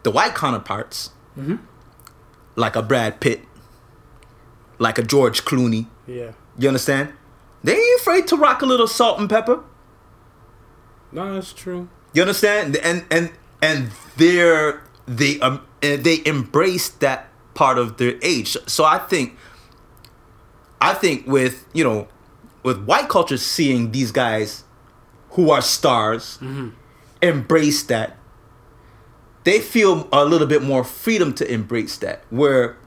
the 0.04 0.12
white 0.12 0.34
counterparts 0.34 1.10
mm-hmm. 1.38 1.58
like 2.56 2.78
a 2.78 2.82
brad 2.82 3.20
pitt 3.20 3.42
like 4.80 4.98
a 4.98 5.04
george 5.04 5.44
clooney 5.44 5.88
yeah. 6.08 6.32
you 6.58 6.68
understand? 6.68 7.14
They 7.64 7.76
ain't 7.76 8.02
afraid 8.02 8.28
to 8.28 8.38
rock 8.38 8.62
a 8.62 8.66
little 8.66 8.88
salt 8.88 9.20
and 9.20 9.30
pepper 9.30 9.64
No, 11.14 11.34
that's 11.34 11.54
true. 11.54 11.88
you 12.14 12.22
understand? 12.22 12.76
And 12.78 13.06
and 13.12 13.32
and 13.62 13.92
they're 14.18 14.82
they 15.08 15.40
um 15.40 15.66
they 15.82 16.22
embrace 16.26 16.90
that 16.90 17.30
part 17.54 17.78
of 17.78 17.98
their 17.98 18.16
age. 18.22 18.58
So 18.68 18.84
i 18.84 18.98
think 18.98 19.38
i 20.82 20.94
think 20.94 21.28
with 21.28 21.66
you 21.74 21.84
know 21.84 22.08
with 22.64 22.84
white 22.86 23.10
culture 23.10 23.38
seeing 23.38 23.92
these 23.92 24.12
guys 24.12 24.64
who 25.32 25.52
are 25.52 25.62
stars 25.62 26.40
embrace 27.22 27.84
that 27.84 28.18
they 29.44 29.60
feel 29.60 30.08
a 30.14 30.24
little 30.26 30.48
bit 30.48 30.64
more 30.64 30.84
freedom 30.86 31.34
to 31.34 31.52
embrace 31.52 31.98
that. 31.98 32.24
Where 32.30 32.78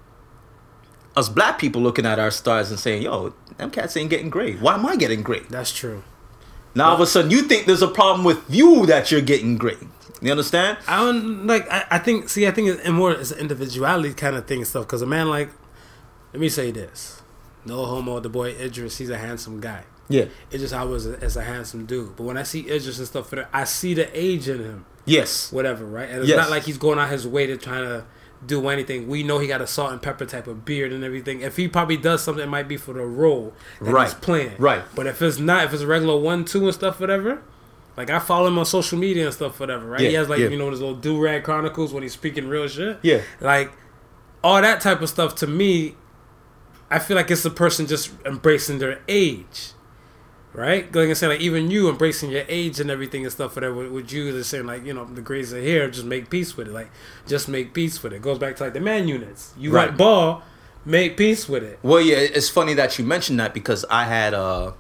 us 1.15 1.28
black 1.28 1.59
people 1.59 1.82
looking 1.82 2.07
at 2.07 2.19
our 2.19 2.31
stars 2.31 2.70
and 2.70 2.78
saying 2.81 3.03
yo 3.03 3.35
them 3.59 3.70
cats 3.70 3.97
ain't 3.97 4.11
getting 4.11 4.31
gray. 4.31 4.55
Why 4.57 4.74
am 4.74 4.86
i 4.86 4.97
getting 4.97 5.23
gray? 5.23 5.40
That's 5.51 5.73
true. 5.73 6.03
Now 6.77 6.89
all 6.90 6.94
of 6.94 7.01
a 7.01 7.07
sudden 7.07 7.31
you 7.31 7.43
think 7.43 7.66
there's 7.66 7.82
a 7.82 7.89
problem 7.89 8.24
with 8.24 8.40
you 8.48 8.86
that 8.86 9.11
you're 9.11 9.20
getting 9.32 9.59
gray 9.59 9.77
you 10.23 10.31
understand 10.31 10.78
I 10.89 10.97
don't 11.05 11.47
like. 11.47 11.70
I, 11.70 11.85
I 11.90 11.98
think. 11.98 12.31
See, 12.31 12.47
I 12.47 12.51
think 12.51 12.69
it's 12.69 12.89
more 12.89 13.12
it's 13.12 13.32
an 13.32 13.39
individuality 13.39 14.15
kind 14.15 14.35
of 14.35 14.47
thing 14.47 14.61
and 14.61 14.66
stuff. 14.66 14.86
Because 14.86 15.03
a 15.03 15.07
man 15.07 15.28
like, 15.28 15.51
let 16.32 16.40
me 16.40 16.48
say 16.48 16.70
this, 16.70 17.20
no 17.66 17.85
homo. 17.85 18.19
The 18.20 18.31
boy 18.31 18.53
Idris, 18.53 18.97
he's 18.97 19.11
a 19.11 19.19
handsome 19.19 19.61
guy. 19.61 19.85
yeah 20.09 20.24
Idris, 20.51 20.73
I 20.73 20.85
was 20.85 21.07
a, 21.07 21.19
as 21.23 21.36
a 21.36 21.43
handsome 21.43 21.85
dude. 21.85 22.16
But 22.16 22.23
when 22.24 22.39
I 22.39 22.44
see 22.44 22.61
Idris 22.61 22.97
and 22.98 23.07
stuff, 23.07 23.32
I 23.53 23.65
see 23.65 23.93
the 23.93 24.09
age 24.19 24.48
in 24.48 24.61
him. 24.61 24.86
yes 25.05 25.53
Whatever, 25.53 25.85
right? 25.85 26.09
And 26.09 26.20
it's 26.20 26.28
Yes. 26.31 26.39
not 26.39 26.48
like 26.51 26.62
he's 26.62 26.78
going 26.78 26.98
out 26.98 27.11
his 27.11 27.27
way 27.28 27.47
to 27.47 27.59
try 27.59 27.81
to 27.82 28.05
do 28.47 28.68
anything. 28.68 29.09
We 29.09 29.23
know 29.23 29.39
he 29.39 29.47
got 29.48 29.60
a 29.60 29.66
salt 29.66 29.93
and 29.93 30.01
pepper 30.01 30.24
type 30.27 30.47
of 30.47 30.64
beard 30.64 30.93
and 30.93 31.02
everything. 31.05 31.40
If 31.40 31.56
he 31.56 31.68
probably 31.68 31.97
does 31.97 32.23
something, 32.23 32.44
it 32.44 32.48
might 32.48 32.68
be 32.68 32.77
for 32.77 32.93
the 32.93 33.05
role 33.05 33.52
that 33.81 33.93
Right. 33.93 34.05
he's 34.05 34.14
playing. 34.14 34.52
Right. 34.59 34.82
But 34.94 35.06
if 35.06 35.20
it's 35.23 35.39
not, 35.39 35.64
if 35.64 35.73
it's 35.73 35.82
a 35.82 35.86
regular 35.86 36.16
one, 36.18 36.44
two, 36.44 36.64
and 36.64 36.74
stuff, 36.74 37.01
whatever. 37.01 37.43
Like 37.97 38.10
I 38.10 38.18
follow 38.18 38.48
him 38.48 38.59
on 38.59 38.66
social 38.66 38.98
media 38.98 39.24
and 39.24 39.35
stuff, 39.35 39.59
whatever. 39.59 39.86
Right? 39.86 40.01
Yeah, 40.02 40.09
he 40.09 40.14
has 40.16 40.28
like 40.28 40.39
yeah. 40.40 40.48
you 40.48 40.59
know 40.59 40.70
his 40.70 40.81
little 40.81 40.94
do 40.97 41.18
rag 41.18 41.44
chronicles 41.44 41.93
when 41.94 42.02
he's 42.02 42.12
speaking 42.12 42.47
real 42.48 42.68
shit. 42.68 42.98
Yeah. 43.02 43.23
Like 43.40 43.73
all 44.44 44.60
that 44.60 44.81
type 44.82 45.01
of 45.01 45.09
stuff 45.09 45.35
to 45.36 45.47
me, 45.47 45.94
I 46.90 46.98
feel 46.98 47.16
like 47.16 47.31
it's 47.31 47.44
a 47.44 47.51
person 47.51 47.86
just 47.86 48.12
embracing 48.27 48.78
their 48.78 49.01
age. 49.09 49.73
Right, 50.56 50.92
like 50.94 51.10
I 51.10 51.12
said, 51.12 51.28
like 51.28 51.40
even 51.40 51.70
you 51.70 51.90
embracing 51.90 52.30
your 52.30 52.44
age 52.48 52.80
and 52.80 52.90
everything 52.90 53.24
and 53.24 53.30
stuff, 53.32 53.54
whatever. 53.56 53.74
With, 53.74 53.92
with 53.92 54.12
you, 54.12 54.32
just 54.32 54.48
saying 54.48 54.64
like 54.64 54.86
you 54.86 54.94
know 54.94 55.04
the 55.04 55.20
grays 55.20 55.52
are 55.52 55.60
here, 55.60 55.90
just 55.90 56.06
make 56.06 56.30
peace 56.30 56.56
with 56.56 56.68
it. 56.68 56.72
Like 56.72 56.90
just 57.26 57.46
make 57.46 57.74
peace 57.74 58.02
with 58.02 58.14
it. 58.14 58.22
Goes 58.22 58.38
back 58.38 58.56
to 58.56 58.64
like 58.64 58.72
the 58.72 58.80
man 58.80 59.06
units. 59.06 59.52
You 59.58 59.70
Right. 59.70 59.88
like 59.90 59.98
ball, 59.98 60.42
make 60.86 61.18
peace 61.18 61.46
with 61.46 61.62
it. 61.62 61.78
Well, 61.82 62.00
yeah, 62.00 62.16
it's 62.16 62.48
funny 62.48 62.72
that 62.72 62.98
you 62.98 63.04
mentioned 63.04 63.38
that 63.38 63.52
because 63.52 63.84
I 63.90 64.04
had 64.04 64.32
a 64.32 64.72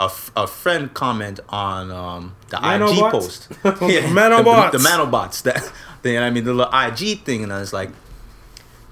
a, 0.00 0.04
f- 0.04 0.32
a 0.34 0.46
friend 0.48 0.92
comment 0.92 1.38
on 1.50 1.92
um, 1.92 2.34
the 2.48 2.56
Manobots? 2.56 3.04
IG 3.06 3.10
post. 3.12 3.48
yeah, 3.64 4.08
Manobots. 4.08 4.72
the, 4.72 4.78
the, 4.78 4.78
the 4.82 4.88
Manobots. 4.88 5.42
That 5.42 5.60
thing. 6.02 6.18
I 6.18 6.30
mean, 6.30 6.42
the 6.44 6.52
little 6.54 6.72
IG 6.74 7.22
thing, 7.22 7.44
and 7.44 7.52
I 7.52 7.60
was 7.60 7.72
like, 7.72 7.90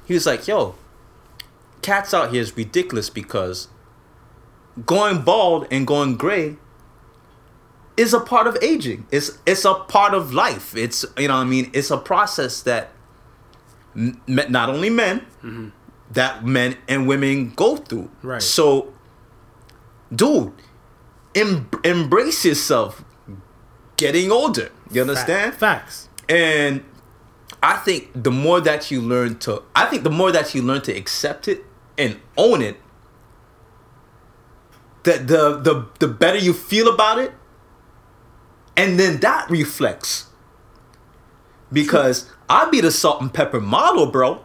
he 0.04 0.14
was 0.14 0.26
like, 0.26 0.46
"Yo, 0.46 0.76
cats 1.82 2.14
out 2.14 2.30
here 2.30 2.40
is 2.42 2.56
ridiculous 2.56 3.10
because 3.10 3.66
going 4.86 5.22
bald 5.22 5.66
and 5.70 5.86
going 5.86 6.16
gray." 6.16 6.56
Is 7.96 8.14
a 8.14 8.20
part 8.20 8.46
of 8.46 8.56
aging. 8.62 9.06
It's 9.10 9.38
it's 9.44 9.64
a 9.64 9.74
part 9.74 10.14
of 10.14 10.32
life. 10.32 10.76
It's 10.76 11.04
you 11.16 11.26
know 11.26 11.34
what 11.34 11.40
I 11.40 11.44
mean. 11.44 11.70
It's 11.72 11.90
a 11.90 11.98
process 11.98 12.62
that 12.62 12.92
n- 13.96 14.20
not 14.26 14.68
only 14.68 14.88
men, 14.88 15.20
mm-hmm. 15.42 15.68
that 16.12 16.44
men 16.44 16.76
and 16.86 17.08
women 17.08 17.50
go 17.56 17.76
through. 17.76 18.08
Right. 18.22 18.40
So, 18.40 18.92
dude, 20.14 20.52
em- 21.34 21.68
embrace 21.84 22.44
yourself 22.44 23.04
getting 23.96 24.30
older. 24.30 24.70
You 24.90 25.02
understand? 25.02 25.54
Facts. 25.54 26.08
And 26.28 26.84
I 27.62 27.76
think 27.76 28.10
the 28.14 28.30
more 28.30 28.60
that 28.60 28.90
you 28.90 29.00
learn 29.00 29.38
to, 29.40 29.62
I 29.74 29.86
think 29.86 30.04
the 30.04 30.10
more 30.10 30.32
that 30.32 30.54
you 30.54 30.62
learn 30.62 30.82
to 30.82 30.92
accept 30.96 31.48
it 31.48 31.64
and 31.96 32.18
own 32.36 32.62
it, 32.62 32.76
that 35.08 35.26
the 35.26 35.56
the 35.56 35.86
the 35.98 36.06
better 36.06 36.36
you 36.38 36.52
feel 36.52 36.92
about 36.92 37.18
it, 37.18 37.32
and 38.76 39.00
then 39.00 39.18
that 39.20 39.48
reflects. 39.50 40.26
Because 41.72 42.30
I 42.48 42.70
be 42.70 42.80
the 42.80 42.90
salt 42.90 43.20
and 43.20 43.32
pepper 43.32 43.60
model, 43.60 44.06
bro. 44.06 44.42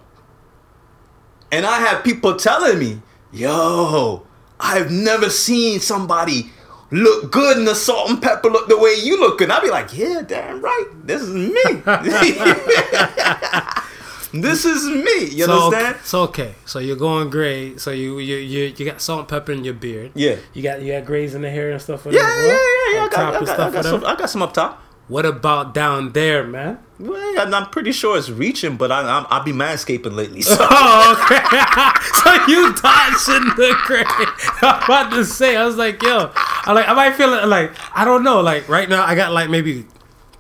And 1.52 1.65
I 1.65 1.80
have 1.80 2.03
people 2.03 2.35
telling 2.35 2.80
me, 2.80 3.02
yo, 3.31 4.26
I've 4.60 4.91
never 4.91 5.30
seen 5.30 5.80
somebody 5.80 6.52
look 6.91 7.31
good 7.31 7.57
in 7.57 7.65
the 7.65 7.76
salt 7.76 8.10
and 8.10 8.22
pepper 8.22 8.49
look 8.49 8.68
the 8.68 8.77
way 8.77 8.95
you 8.95 9.19
look. 9.19 9.40
And 9.40 9.52
I 9.53 9.61
be 9.61 9.69
like, 9.69 9.98
yeah, 9.98 10.22
damn 10.26 10.61
right. 10.61 10.88
This 11.03 11.22
is 11.22 11.34
me. 11.34 11.53
this 14.34 14.65
is 14.65 14.85
me. 14.85 15.26
You 15.35 15.45
so, 15.45 15.65
understand? 15.65 15.97
So 16.03 16.22
okay, 16.23 16.55
so 16.65 16.80
you're 16.80 16.95
going 16.95 17.30
gray. 17.30 17.77
So 17.77 17.91
you 17.91 18.19
you 18.19 18.38
you, 18.38 18.73
you 18.76 18.85
got 18.85 19.01
salt 19.01 19.19
and 19.19 19.27
pepper 19.27 19.51
in 19.51 19.64
your 19.64 19.76
beard. 19.76 20.11
Yeah. 20.15 20.38
You 20.53 20.64
got 20.64 20.81
you 20.81 20.93
got 20.93 21.05
grays 21.05 21.35
in 21.35 21.41
the 21.41 21.49
hair 21.51 21.72
and 21.72 21.81
stuff. 21.81 22.05
Yeah, 22.05 22.14
yeah, 22.14 22.22
yeah, 22.22 22.47
yeah. 22.47 23.03
I 23.03 23.10
got, 23.11 23.35
I 23.35 23.45
got, 23.45 23.60
I 23.60 23.72
got, 23.72 23.85
some. 23.85 24.05
I 24.05 24.15
got 24.15 24.30
some 24.30 24.41
up 24.41 24.53
top. 24.53 24.81
What 25.10 25.26
about 25.26 25.73
down 25.73 26.14
there, 26.14 26.47
man? 26.47 26.80
Well, 26.97 27.39
I'm 27.39 27.53
I'm 27.53 27.69
pretty 27.69 27.91
sure 27.91 28.18
it's 28.18 28.30
reaching, 28.30 28.77
but 28.77 28.91
I, 28.91 29.01
I'm, 29.01 29.27
I'll 29.30 29.43
be 29.43 29.51
manscaping 29.51 30.14
lately. 30.14 30.41
So. 30.41 30.57
Oh, 30.60 31.26
okay. 31.26 31.43
so 32.23 32.47
you 32.47 32.73
dodging 32.73 33.49
the 33.57 33.76
gray. 33.85 34.03
I'm 34.61 34.84
about 34.84 35.11
to 35.11 35.26
say, 35.26 35.57
I 35.57 35.65
was 35.65 35.76
like, 35.76 36.01
yo, 36.01 36.31
I 36.35 36.72
like, 36.72 36.88
I 36.88 36.93
might 36.93 37.15
feel 37.15 37.30
like, 37.47 37.73
I 37.93 38.05
don't 38.05 38.23
know, 38.23 38.41
like 38.41 38.69
right 38.69 38.88
now, 38.88 39.03
I 39.03 39.15
got 39.15 39.34
like 39.34 39.49
maybe 39.49 39.85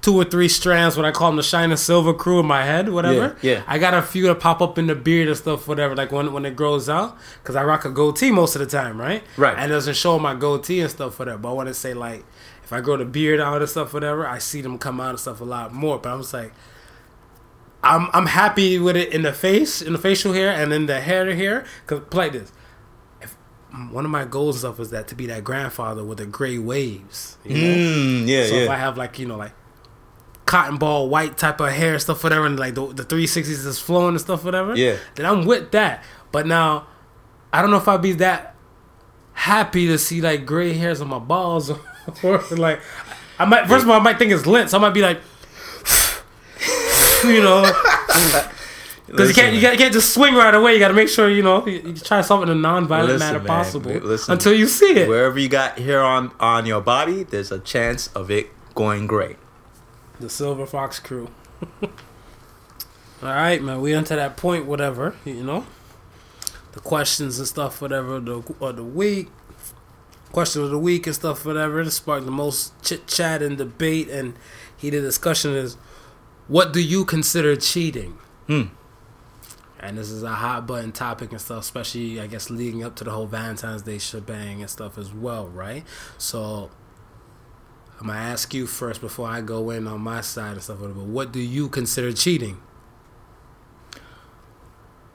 two 0.03 0.15
or 0.19 0.25
three 0.25 0.49
strands, 0.49 0.97
what 0.97 1.05
I 1.05 1.11
call 1.11 1.29
them, 1.29 1.37
the 1.37 1.43
shine 1.43 1.71
and 1.71 1.79
silver 1.79 2.13
crew 2.13 2.39
in 2.41 2.45
my 2.45 2.63
head, 2.65 2.89
whatever. 2.89 3.37
Yeah, 3.41 3.53
yeah. 3.53 3.63
I 3.65 3.79
got 3.79 3.93
a 3.93 4.01
few 4.01 4.27
that 4.27 4.39
pop 4.39 4.61
up 4.61 4.77
in 4.77 4.87
the 4.87 4.95
beard 4.95 5.29
and 5.29 5.37
stuff, 5.37 5.65
whatever. 5.67 5.95
Like 5.95 6.11
when 6.11 6.33
when 6.33 6.45
it 6.45 6.55
grows 6.55 6.89
out, 6.89 7.17
because 7.41 7.55
I 7.55 7.63
rock 7.63 7.85
a 7.85 7.89
goatee 7.89 8.29
most 8.29 8.55
of 8.55 8.59
the 8.59 8.67
time, 8.67 8.99
right? 8.99 9.23
Right. 9.37 9.57
And 9.57 9.71
it 9.71 9.73
doesn't 9.73 9.95
show 9.95 10.19
my 10.19 10.35
goatee 10.35 10.81
and 10.81 10.91
stuff, 10.91 11.17
whatever. 11.17 11.37
But 11.39 11.49
I 11.49 11.53
want 11.53 11.67
to 11.69 11.73
say 11.73 11.93
like, 11.93 12.25
if 12.63 12.73
I 12.73 12.81
grow 12.81 12.97
the 12.97 13.05
beard 13.05 13.39
out 13.39 13.61
and 13.61 13.69
stuff, 13.69 13.93
whatever, 13.93 14.27
I 14.27 14.39
see 14.39 14.61
them 14.61 14.77
come 14.77 14.99
out 14.99 15.11
and 15.11 15.19
stuff 15.19 15.39
a 15.39 15.45
lot 15.45 15.73
more. 15.73 15.97
But 15.97 16.13
I'm 16.13 16.21
just 16.21 16.33
like. 16.33 16.53
I'm 17.85 18.07
I'm 18.13 18.27
happy 18.27 18.79
with 18.79 18.95
it 18.95 19.11
in 19.11 19.23
the 19.23 19.33
face, 19.33 19.81
in 19.81 19.91
the 19.91 19.99
facial 19.99 20.31
hair, 20.31 20.51
and 20.51 20.71
in 20.71 20.85
the 20.85 21.01
hair 21.01 21.29
here. 21.35 21.65
Cause 21.85 21.99
play 22.09 22.29
this. 22.29 22.49
If 23.21 23.35
one 23.91 24.05
of 24.05 24.11
my 24.11 24.23
goals 24.23 24.55
and 24.55 24.59
stuff 24.61 24.79
is 24.79 24.89
that 24.91 25.09
to 25.09 25.15
be 25.15 25.25
that 25.25 25.43
grandfather 25.43 26.01
with 26.01 26.19
the 26.19 26.25
gray 26.25 26.57
waves. 26.57 27.37
You 27.43 27.57
know? 27.57 27.75
Mm, 27.75 28.27
yeah, 28.27 28.45
so 28.45 28.55
if 28.55 28.69
I 28.69 28.77
have 28.77 28.97
like 28.97 29.19
you 29.19 29.25
know 29.25 29.35
like 29.35 29.51
cotton 30.53 30.77
ball 30.77 31.09
white 31.09 31.35
type 31.35 31.59
of 31.59 31.71
hair 31.71 31.97
stuff 31.97 32.23
whatever, 32.23 32.45
and 32.45 32.59
like 32.59 32.75
the 32.75 32.85
the 32.93 33.03
three 33.03 33.25
sixties 33.25 33.65
is 33.65 33.79
flowing 33.79 34.09
and 34.09 34.21
stuff 34.21 34.45
whatever. 34.45 34.75
Yeah. 34.75 34.97
Then 35.15 35.25
I'm 35.25 35.45
with 35.45 35.71
that. 35.71 36.03
But 36.31 36.45
now, 36.45 36.85
I 37.51 37.63
don't 37.63 37.71
know 37.71 37.77
if 37.77 37.87
I'd 37.87 38.03
be 38.03 38.13
that 38.13 38.55
happy 39.33 39.87
to 39.87 39.97
see 39.97 40.21
like 40.21 40.45
gray 40.45 40.73
hairs 40.73 41.01
on 41.01 41.07
my 41.07 41.17
balls 41.17 41.71
or 42.23 42.39
like 42.51 42.81
I 43.39 43.45
might 43.45 43.67
first 43.67 43.83
of 43.83 43.89
all 43.89 43.99
I 43.99 44.03
might 44.03 44.19
think 44.19 44.31
it's 44.31 44.45
lint, 44.45 44.69
so 44.69 44.77
I 44.77 44.81
might 44.81 44.93
be 44.93 45.01
like. 45.01 45.19
You 47.23 47.41
know, 47.41 47.63
Because 49.07 49.29
you 49.29 49.33
can't, 49.35 49.53
you, 49.53 49.61
can't, 49.61 49.73
you 49.73 49.79
can't 49.79 49.93
just 49.93 50.13
swing 50.13 50.33
right 50.33 50.53
away. 50.53 50.73
You 50.73 50.79
got 50.79 50.89
to 50.89 50.93
make 50.93 51.07
sure 51.07 51.29
you 51.29 51.41
know 51.41 51.65
you, 51.65 51.79
you 51.79 51.93
try 51.93 52.19
it 52.19 52.29
in 52.29 52.49
a 52.49 52.55
non-violent 52.55 53.13
Listen, 53.13 53.27
manner 53.27 53.39
man, 53.39 53.47
possible 53.47 53.91
listen. 53.91 54.33
until 54.33 54.53
you 54.53 54.67
see 54.67 54.97
it. 54.97 55.07
Wherever 55.07 55.39
you 55.39 55.47
got 55.47 55.79
hair 55.79 56.03
on 56.03 56.31
on 56.39 56.65
your 56.65 56.81
body, 56.81 57.23
there's 57.23 57.51
a 57.51 57.59
chance 57.59 58.07
of 58.07 58.29
it 58.29 58.49
going 58.75 59.07
gray. 59.07 59.37
The 60.23 60.29
Silver 60.29 60.65
Fox 60.65 60.99
crew. 60.99 61.29
All 61.83 61.89
right, 63.21 63.61
man. 63.61 63.81
We 63.81 63.91
into 63.91 64.15
that 64.15 64.37
point, 64.37 64.65
whatever 64.65 65.17
you 65.25 65.43
know. 65.43 65.65
The 66.71 66.79
questions 66.79 67.39
and 67.39 67.47
stuff, 67.47 67.81
whatever 67.81 68.21
the 68.21 68.41
or 68.61 68.71
the 68.71 68.85
week, 68.85 69.27
question 70.31 70.63
of 70.63 70.69
the 70.71 70.79
week 70.79 71.07
and 71.07 71.13
stuff, 71.13 71.45
whatever. 71.45 71.81
It 71.81 71.91
sparked 71.91 72.25
the 72.25 72.31
most 72.31 72.71
chit 72.81 73.05
chat 73.05 73.41
and 73.41 73.57
debate 73.57 74.07
and 74.07 74.35
heated 74.77 75.01
discussion. 75.01 75.53
Is 75.55 75.75
what 76.47 76.71
do 76.71 76.81
you 76.81 77.03
consider 77.03 77.57
cheating? 77.57 78.17
Hmm. 78.47 78.63
And 79.77 79.97
this 79.97 80.09
is 80.09 80.23
a 80.23 80.29
hot 80.29 80.65
button 80.65 80.93
topic 80.93 81.31
and 81.31 81.41
stuff, 81.41 81.63
especially 81.63 82.21
I 82.21 82.27
guess 82.27 82.49
leading 82.49 82.81
up 82.81 82.95
to 82.95 83.03
the 83.03 83.11
whole 83.11 83.27
Valentine's 83.27 83.81
Day 83.81 83.97
shebang 83.97 84.61
and 84.61 84.69
stuff 84.69 84.97
as 84.97 85.13
well, 85.13 85.49
right? 85.49 85.83
So 86.17 86.71
I'm 88.03 88.09
gonna 88.09 88.19
ask 88.19 88.53
you 88.53 88.67
first 88.67 88.99
before 88.99 89.29
I 89.29 89.39
go 89.39 89.69
in 89.69 89.87
on 89.87 90.01
my 90.01 90.19
side 90.19 90.51
and 90.53 90.61
stuff. 90.61 90.79
But 90.81 90.89
what 90.93 91.31
do 91.31 91.39
you 91.39 91.69
consider 91.69 92.11
cheating? 92.11 92.59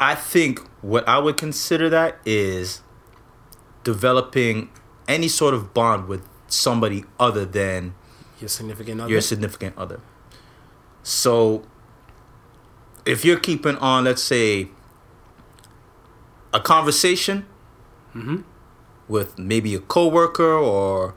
I 0.01 0.15
think 0.15 0.61
what 0.81 1.07
I 1.07 1.19
would 1.19 1.37
consider 1.37 1.91
that 1.91 2.19
is 2.25 2.81
developing 3.85 4.71
any 5.07 5.29
sort 5.29 5.53
of 5.53 5.75
bond 5.75 6.09
with 6.09 6.27
somebody 6.47 7.05
other 7.21 7.45
than 7.45 7.95
Your 8.41 8.49
significant 8.49 9.03
other. 9.03 9.11
your 9.11 9.21
significant 9.21 9.77
other. 9.77 10.01
So 11.03 11.65
if 13.05 13.23
you're 13.23 13.39
keeping 13.39 13.77
on, 13.77 14.05
let's 14.05 14.23
say, 14.23 14.71
a 16.55 16.61
conversation 16.61 17.45
Mhm. 18.15 18.45
with 19.09 19.39
maybe 19.39 19.75
a 19.75 19.81
coworker 19.81 20.55
or 20.55 21.15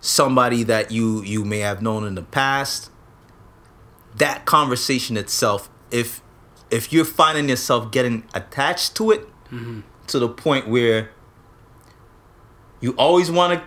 somebody 0.00 0.62
that 0.64 0.90
you 0.90 1.22
you 1.22 1.44
may 1.44 1.58
have 1.60 1.82
known 1.82 2.04
in 2.06 2.14
the 2.14 2.22
past, 2.22 2.90
that 4.16 4.44
conversation 4.44 5.16
itself, 5.16 5.68
if 5.90 6.20
if 6.70 6.92
you're 6.92 7.04
finding 7.04 7.48
yourself 7.48 7.90
getting 7.90 8.24
attached 8.34 8.94
to 8.96 9.10
it 9.10 9.26
Mhm. 9.50 9.82
to 10.08 10.18
the 10.18 10.28
point 10.28 10.68
where 10.68 11.10
you 12.80 12.92
always 12.98 13.30
want 13.30 13.58
to 13.58 13.66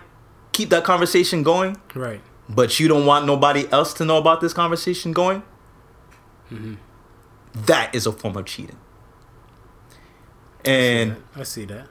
keep 0.52 0.70
that 0.70 0.84
conversation 0.84 1.42
going, 1.42 1.76
Right. 1.94 2.20
but 2.48 2.78
you 2.78 2.86
don't 2.88 3.04
want 3.04 3.26
nobody 3.26 3.66
else 3.72 3.92
to 3.94 4.04
know 4.04 4.16
about 4.18 4.40
this 4.40 4.52
conversation 4.52 5.12
going, 5.12 5.42
that 7.54 7.94
is 7.94 8.06
a 8.06 8.12
form 8.12 8.36
of 8.36 8.44
cheating. 8.46 8.76
And 10.64 11.16
I 11.34 11.42
see 11.42 11.64
that. 11.66 11.88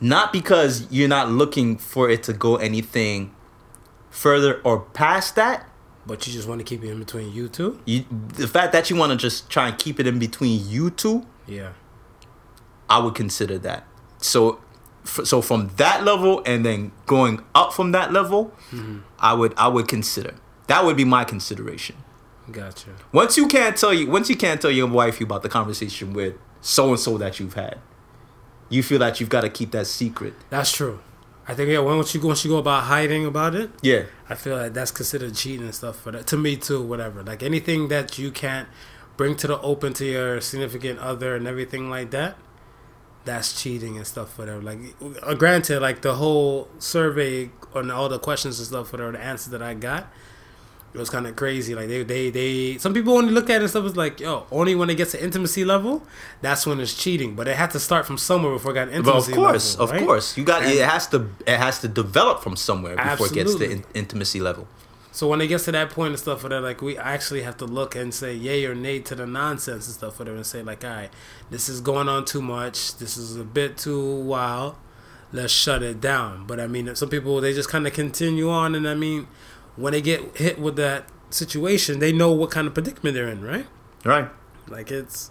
not 0.00 0.32
because 0.32 0.86
you're 0.90 1.08
not 1.08 1.30
looking 1.30 1.78
for 1.78 2.10
it 2.10 2.22
to 2.24 2.32
go 2.32 2.56
anything 2.56 3.32
further 4.16 4.60
or 4.64 4.80
past 4.80 5.36
that. 5.36 5.66
But 6.06 6.26
you 6.26 6.32
just 6.32 6.48
want 6.48 6.60
to 6.60 6.64
keep 6.64 6.82
it 6.84 6.90
in 6.90 6.98
between 6.98 7.32
you 7.32 7.48
two. 7.48 7.80
You, 7.84 8.04
the 8.10 8.46
fact 8.48 8.72
that 8.72 8.88
you 8.90 8.96
want 8.96 9.10
to 9.10 9.16
just 9.18 9.50
try 9.50 9.68
and 9.68 9.78
keep 9.78 9.98
it 10.00 10.06
in 10.06 10.18
between 10.18 10.66
you 10.68 10.90
two, 10.90 11.26
Yeah. 11.46 11.72
I 12.88 12.98
would 13.00 13.16
consider 13.16 13.58
that. 13.58 13.84
So, 14.18 14.60
f- 15.04 15.24
so 15.24 15.42
from 15.42 15.70
that 15.76 16.04
level 16.04 16.42
and 16.46 16.64
then 16.64 16.92
going 17.06 17.42
up 17.54 17.72
from 17.72 17.90
that 17.92 18.12
level, 18.12 18.52
mm-hmm. 18.70 18.98
I 19.18 19.34
would 19.34 19.52
I 19.58 19.66
would 19.68 19.88
consider 19.88 20.34
that 20.68 20.84
would 20.84 20.96
be 20.96 21.04
my 21.04 21.24
consideration. 21.24 21.96
Gotcha. 22.50 22.90
Once 23.12 23.36
you 23.36 23.48
can't 23.48 23.76
tell 23.76 23.92
you, 23.92 24.08
once 24.08 24.30
you 24.30 24.36
can't 24.36 24.60
tell 24.60 24.70
your 24.70 24.86
wife 24.86 25.18
you 25.20 25.26
about 25.26 25.42
the 25.42 25.48
conversation 25.48 26.12
with 26.12 26.34
so 26.60 26.90
and 26.90 27.00
so 27.00 27.18
that 27.18 27.40
you've 27.40 27.54
had, 27.54 27.78
you 28.68 28.82
feel 28.84 29.00
that 29.00 29.18
you've 29.18 29.28
got 29.28 29.40
to 29.40 29.50
keep 29.50 29.72
that 29.72 29.88
secret. 29.88 30.34
That's 30.48 30.70
true. 30.70 31.00
I 31.48 31.54
think 31.54 31.70
yeah. 31.70 31.78
Once 31.78 32.14
you 32.14 32.20
go, 32.20 32.32
you 32.34 32.50
go 32.50 32.58
about 32.58 32.84
hiding 32.84 33.24
about 33.24 33.54
it, 33.54 33.70
Yeah, 33.80 34.04
I 34.28 34.34
feel 34.34 34.56
like 34.56 34.74
that's 34.74 34.90
considered 34.90 35.34
cheating 35.34 35.66
and 35.66 35.74
stuff 35.74 36.00
for 36.00 36.12
that. 36.12 36.26
To 36.28 36.36
me 36.36 36.56
too, 36.56 36.82
whatever. 36.82 37.22
Like 37.22 37.42
anything 37.42 37.88
that 37.88 38.18
you 38.18 38.30
can't 38.30 38.68
bring 39.16 39.36
to 39.36 39.46
the 39.46 39.60
open 39.60 39.92
to 39.94 40.04
your 40.04 40.40
significant 40.40 40.98
other 40.98 41.36
and 41.36 41.46
everything 41.46 41.88
like 41.88 42.10
that, 42.10 42.36
that's 43.24 43.60
cheating 43.60 43.96
and 43.96 44.06
stuff, 44.06 44.38
whatever. 44.38 44.60
Like, 44.60 44.78
uh, 45.22 45.34
granted, 45.34 45.80
like 45.80 46.02
the 46.02 46.14
whole 46.14 46.68
survey 46.78 47.50
on 47.74 47.90
all 47.90 48.08
the 48.08 48.18
questions 48.18 48.58
and 48.58 48.66
stuff, 48.66 48.92
whatever 48.92 49.12
the 49.12 49.20
answers 49.20 49.50
that 49.52 49.62
I 49.62 49.74
got, 49.74 50.08
it 50.96 51.00
was 51.00 51.10
kind 51.10 51.26
of 51.26 51.36
crazy. 51.36 51.74
Like 51.74 51.88
they, 51.88 52.02
they, 52.02 52.30
they. 52.30 52.78
Some 52.78 52.94
people 52.94 53.16
only 53.16 53.32
look 53.32 53.50
at 53.50 53.56
it 53.56 53.60
and 53.62 53.70
stuff 53.70 53.84
as 53.84 53.96
like, 53.96 54.18
yo, 54.18 54.46
only 54.50 54.74
when 54.74 54.88
it 54.88 54.94
gets 54.94 55.12
to 55.12 55.22
intimacy 55.22 55.64
level, 55.64 56.02
that's 56.40 56.66
when 56.66 56.80
it's 56.80 56.94
cheating. 56.94 57.36
But 57.36 57.48
it 57.48 57.56
had 57.56 57.70
to 57.72 57.80
start 57.80 58.06
from 58.06 58.16
somewhere 58.16 58.52
before 58.52 58.72
it 58.72 58.74
got 58.74 58.88
but 59.04 59.14
of 59.14 59.30
course, 59.30 59.74
level, 59.78 59.84
of 59.84 59.90
right? 59.90 60.06
course, 60.06 60.36
you 60.38 60.44
got 60.44 60.62
And- 60.62 60.72
it 60.72 60.84
has 60.88 61.06
to 61.08 61.28
it 61.46 61.58
has 61.58 61.80
to 61.80 61.88
develop 61.88 62.42
from 62.42 62.56
somewhere 62.56 62.96
before 62.96 63.26
it 63.26 63.34
gets 63.34 63.54
to 63.56 63.70
in, 63.70 63.84
intimacy 63.94 64.40
level. 64.40 64.66
So 65.12 65.28
when 65.28 65.40
it 65.40 65.46
gets 65.46 65.64
to 65.64 65.72
that 65.72 65.90
point 65.90 66.10
and 66.10 66.18
stuff, 66.18 66.42
whatever, 66.42 66.66
like 66.66 66.82
we 66.82 66.98
actually 66.98 67.42
have 67.42 67.56
to 67.58 67.64
look 67.64 67.94
and 67.96 68.12
say 68.12 68.34
yay 68.34 68.66
or 68.66 68.74
nay 68.74 69.00
to 69.00 69.14
the 69.14 69.26
nonsense 69.26 69.86
and 69.86 69.94
stuff, 69.94 70.18
whatever, 70.18 70.36
and 70.36 70.46
say 70.46 70.62
like, 70.62 70.84
all 70.84 70.90
right, 70.90 71.10
this 71.50 71.68
is 71.70 71.80
going 71.80 72.08
on 72.08 72.24
too 72.26 72.42
much. 72.42 72.96
This 72.96 73.16
is 73.16 73.36
a 73.36 73.44
bit 73.44 73.78
too 73.78 74.16
wild. 74.20 74.76
Let's 75.32 75.52
shut 75.52 75.82
it 75.82 76.00
down. 76.00 76.46
But 76.46 76.60
I 76.60 76.66
mean, 76.66 76.94
some 76.96 77.08
people 77.10 77.40
they 77.40 77.52
just 77.52 77.68
kind 77.68 77.86
of 77.86 77.92
continue 77.92 78.48
on, 78.50 78.74
and 78.74 78.86
I 78.88 78.94
mean, 78.94 79.26
when 79.76 79.92
they 79.92 80.00
get 80.00 80.36
hit 80.36 80.58
with 80.58 80.76
that 80.76 81.06
situation, 81.30 81.98
they 81.98 82.12
know 82.12 82.32
what 82.32 82.50
kind 82.50 82.66
of 82.66 82.74
predicament 82.74 83.14
they're 83.14 83.28
in, 83.28 83.42
right? 83.42 83.66
Right. 84.04 84.28
Like 84.68 84.90
it's 84.90 85.30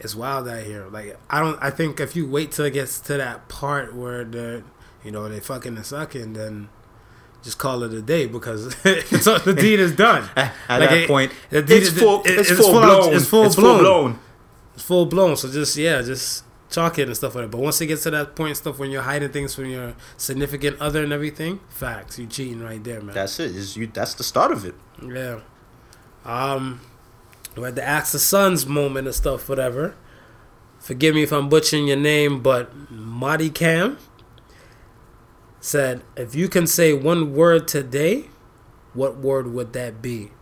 it's 0.00 0.14
wild 0.14 0.48
out 0.48 0.62
here. 0.64 0.86
Like 0.90 1.16
I 1.30 1.40
don't. 1.40 1.58
I 1.62 1.70
think 1.70 2.00
if 2.00 2.16
you 2.16 2.26
wait 2.28 2.52
till 2.52 2.64
it 2.64 2.72
gets 2.72 2.98
to 3.00 3.16
that 3.16 3.48
part 3.48 3.94
where 3.94 4.24
the 4.24 4.62
you 5.04 5.10
know 5.10 5.28
they 5.28 5.40
fucking 5.40 5.76
and 5.76 5.86
sucking, 5.86 6.32
then 6.34 6.68
just 7.42 7.58
call 7.58 7.82
it 7.82 7.92
a 7.92 8.02
day 8.02 8.26
because 8.26 8.74
it's, 8.84 9.24
the 9.24 9.54
deed 9.56 9.80
is 9.80 9.92
done. 9.94 10.28
At, 10.36 10.52
Like, 10.68 10.88
that 10.90 10.92
it- 10.92 11.08
point, 11.08 11.32
the 11.50 11.62
deed 11.62 11.82
it's 11.82 11.88
is- 11.92 11.98
full. 11.98 12.22
it- 12.22 12.30
It's, 12.38 12.50
it's 12.50 12.60
full 12.60 12.72
blown. 12.72 13.14
it's 13.14 13.26
full 13.28 13.44
It's 13.46 13.56
blown. 13.56 13.74
full 13.78 13.82
blown. 13.84 14.18
It's 14.74 14.82
full 14.84 15.06
blown. 15.06 15.36
So 15.36 15.50
just 15.50 15.76
yeah, 15.76 16.02
just 16.02 16.44
it 16.76 16.98
and 17.08 17.16
stuff 17.16 17.34
like 17.34 17.44
that. 17.44 17.50
But 17.50 17.60
once 17.60 17.80
it 17.80 17.86
gets 17.86 18.02
to 18.04 18.10
that 18.10 18.36
point, 18.36 18.56
stuff 18.56 18.78
when 18.78 18.90
you're 18.90 19.02
hiding 19.02 19.30
things 19.30 19.54
from 19.54 19.66
your 19.66 19.94
significant 20.16 20.80
other 20.80 21.02
and 21.02 21.12
everything, 21.12 21.60
facts, 21.68 22.18
you 22.18 22.26
cheating 22.26 22.62
right 22.62 22.82
there, 22.82 23.00
man. 23.00 23.14
That's 23.14 23.38
it. 23.40 23.54
Is 23.54 23.76
you? 23.76 23.86
That's 23.86 24.14
the 24.14 24.24
start 24.24 24.52
of 24.52 24.64
it. 24.64 24.74
Yeah. 25.02 25.40
Um, 26.24 26.80
we 27.56 27.62
had 27.64 27.74
the 27.74 27.84
Axe 27.84 28.12
the 28.12 28.18
Sons 28.18 28.66
moment 28.66 29.06
and 29.06 29.14
stuff, 29.14 29.48
whatever. 29.48 29.94
Forgive 30.78 31.14
me 31.14 31.22
if 31.22 31.32
I'm 31.32 31.48
butchering 31.48 31.86
your 31.86 31.96
name, 31.96 32.42
but 32.42 32.90
Marty 32.90 33.50
Cam 33.50 33.98
said, 35.60 36.02
if 36.16 36.34
you 36.34 36.48
can 36.48 36.66
say 36.66 36.92
one 36.92 37.34
word 37.34 37.68
today, 37.68 38.26
what 38.94 39.16
word 39.16 39.52
would 39.52 39.72
that 39.74 40.02
be? 40.02 40.32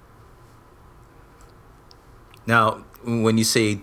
Now, 2.46 2.84
when 3.04 3.36
you 3.38 3.44
say 3.44 3.82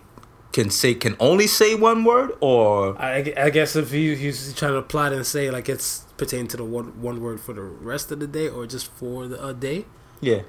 can 0.54 0.70
say 0.70 0.94
can 0.94 1.16
only 1.20 1.46
say 1.48 1.76
one 1.76 2.04
word 2.04 2.32
or 2.40 3.00
I, 3.02 3.34
I 3.38 3.50
guess 3.50 3.76
if 3.76 3.92
he, 3.92 4.16
he's 4.16 4.54
trying 4.54 4.74
to 4.74 4.82
plot 4.82 5.14
and 5.14 5.26
say 5.26 5.52
like 5.52 5.68
it's 5.70 6.06
pertaining 6.18 6.48
to 6.50 6.58
the 6.58 6.64
one 6.64 7.00
one 7.02 7.22
word 7.22 7.40
for 7.40 7.54
the 7.54 7.62
rest 7.62 8.12
of 8.12 8.20
the 8.20 8.28
day 8.28 8.48
or 8.48 8.66
just 8.66 8.88
for 8.94 9.28
the 9.28 9.46
a 9.46 9.54
day. 9.54 9.86
yeah. 10.22 10.42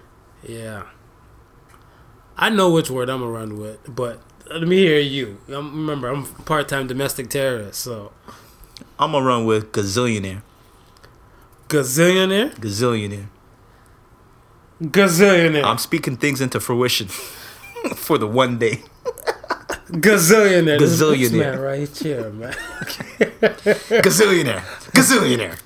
Yeah. 0.42 0.84
I 2.36 2.48
know 2.50 2.70
which 2.70 2.88
word 2.90 3.10
I'm 3.10 3.18
gonna 3.20 3.32
run 3.32 3.58
with, 3.58 3.78
but 3.94 4.20
let 4.48 4.62
me 4.68 4.76
hear 4.76 5.00
you. 5.00 5.38
I'm, 5.48 5.72
remember, 5.76 6.08
I'm 6.08 6.24
part 6.24 6.68
time 6.68 6.86
domestic 6.86 7.28
terrorist, 7.28 7.80
so 7.80 8.12
I'm 8.98 9.10
gonna 9.12 9.26
run 9.26 9.44
with 9.44 9.72
gazillionaire. 9.72 10.42
gazillionaire, 11.68 12.54
Gazillionaire. 12.54 13.26
gazillionaire, 14.80 15.64
I'm 15.64 15.78
speaking 15.78 16.16
things 16.16 16.40
into 16.40 16.60
fruition 16.60 17.08
for 17.96 18.16
the 18.16 18.26
one 18.28 18.58
day. 18.58 18.82
gazillionaire, 19.92 20.78
Gazillionaire. 20.78 21.38
man 21.38 21.60
right 21.60 21.96
here, 21.96 22.30
man. 22.30 22.52
Gazillionaire. 24.02 24.62
Gazillionaire. 24.92 25.58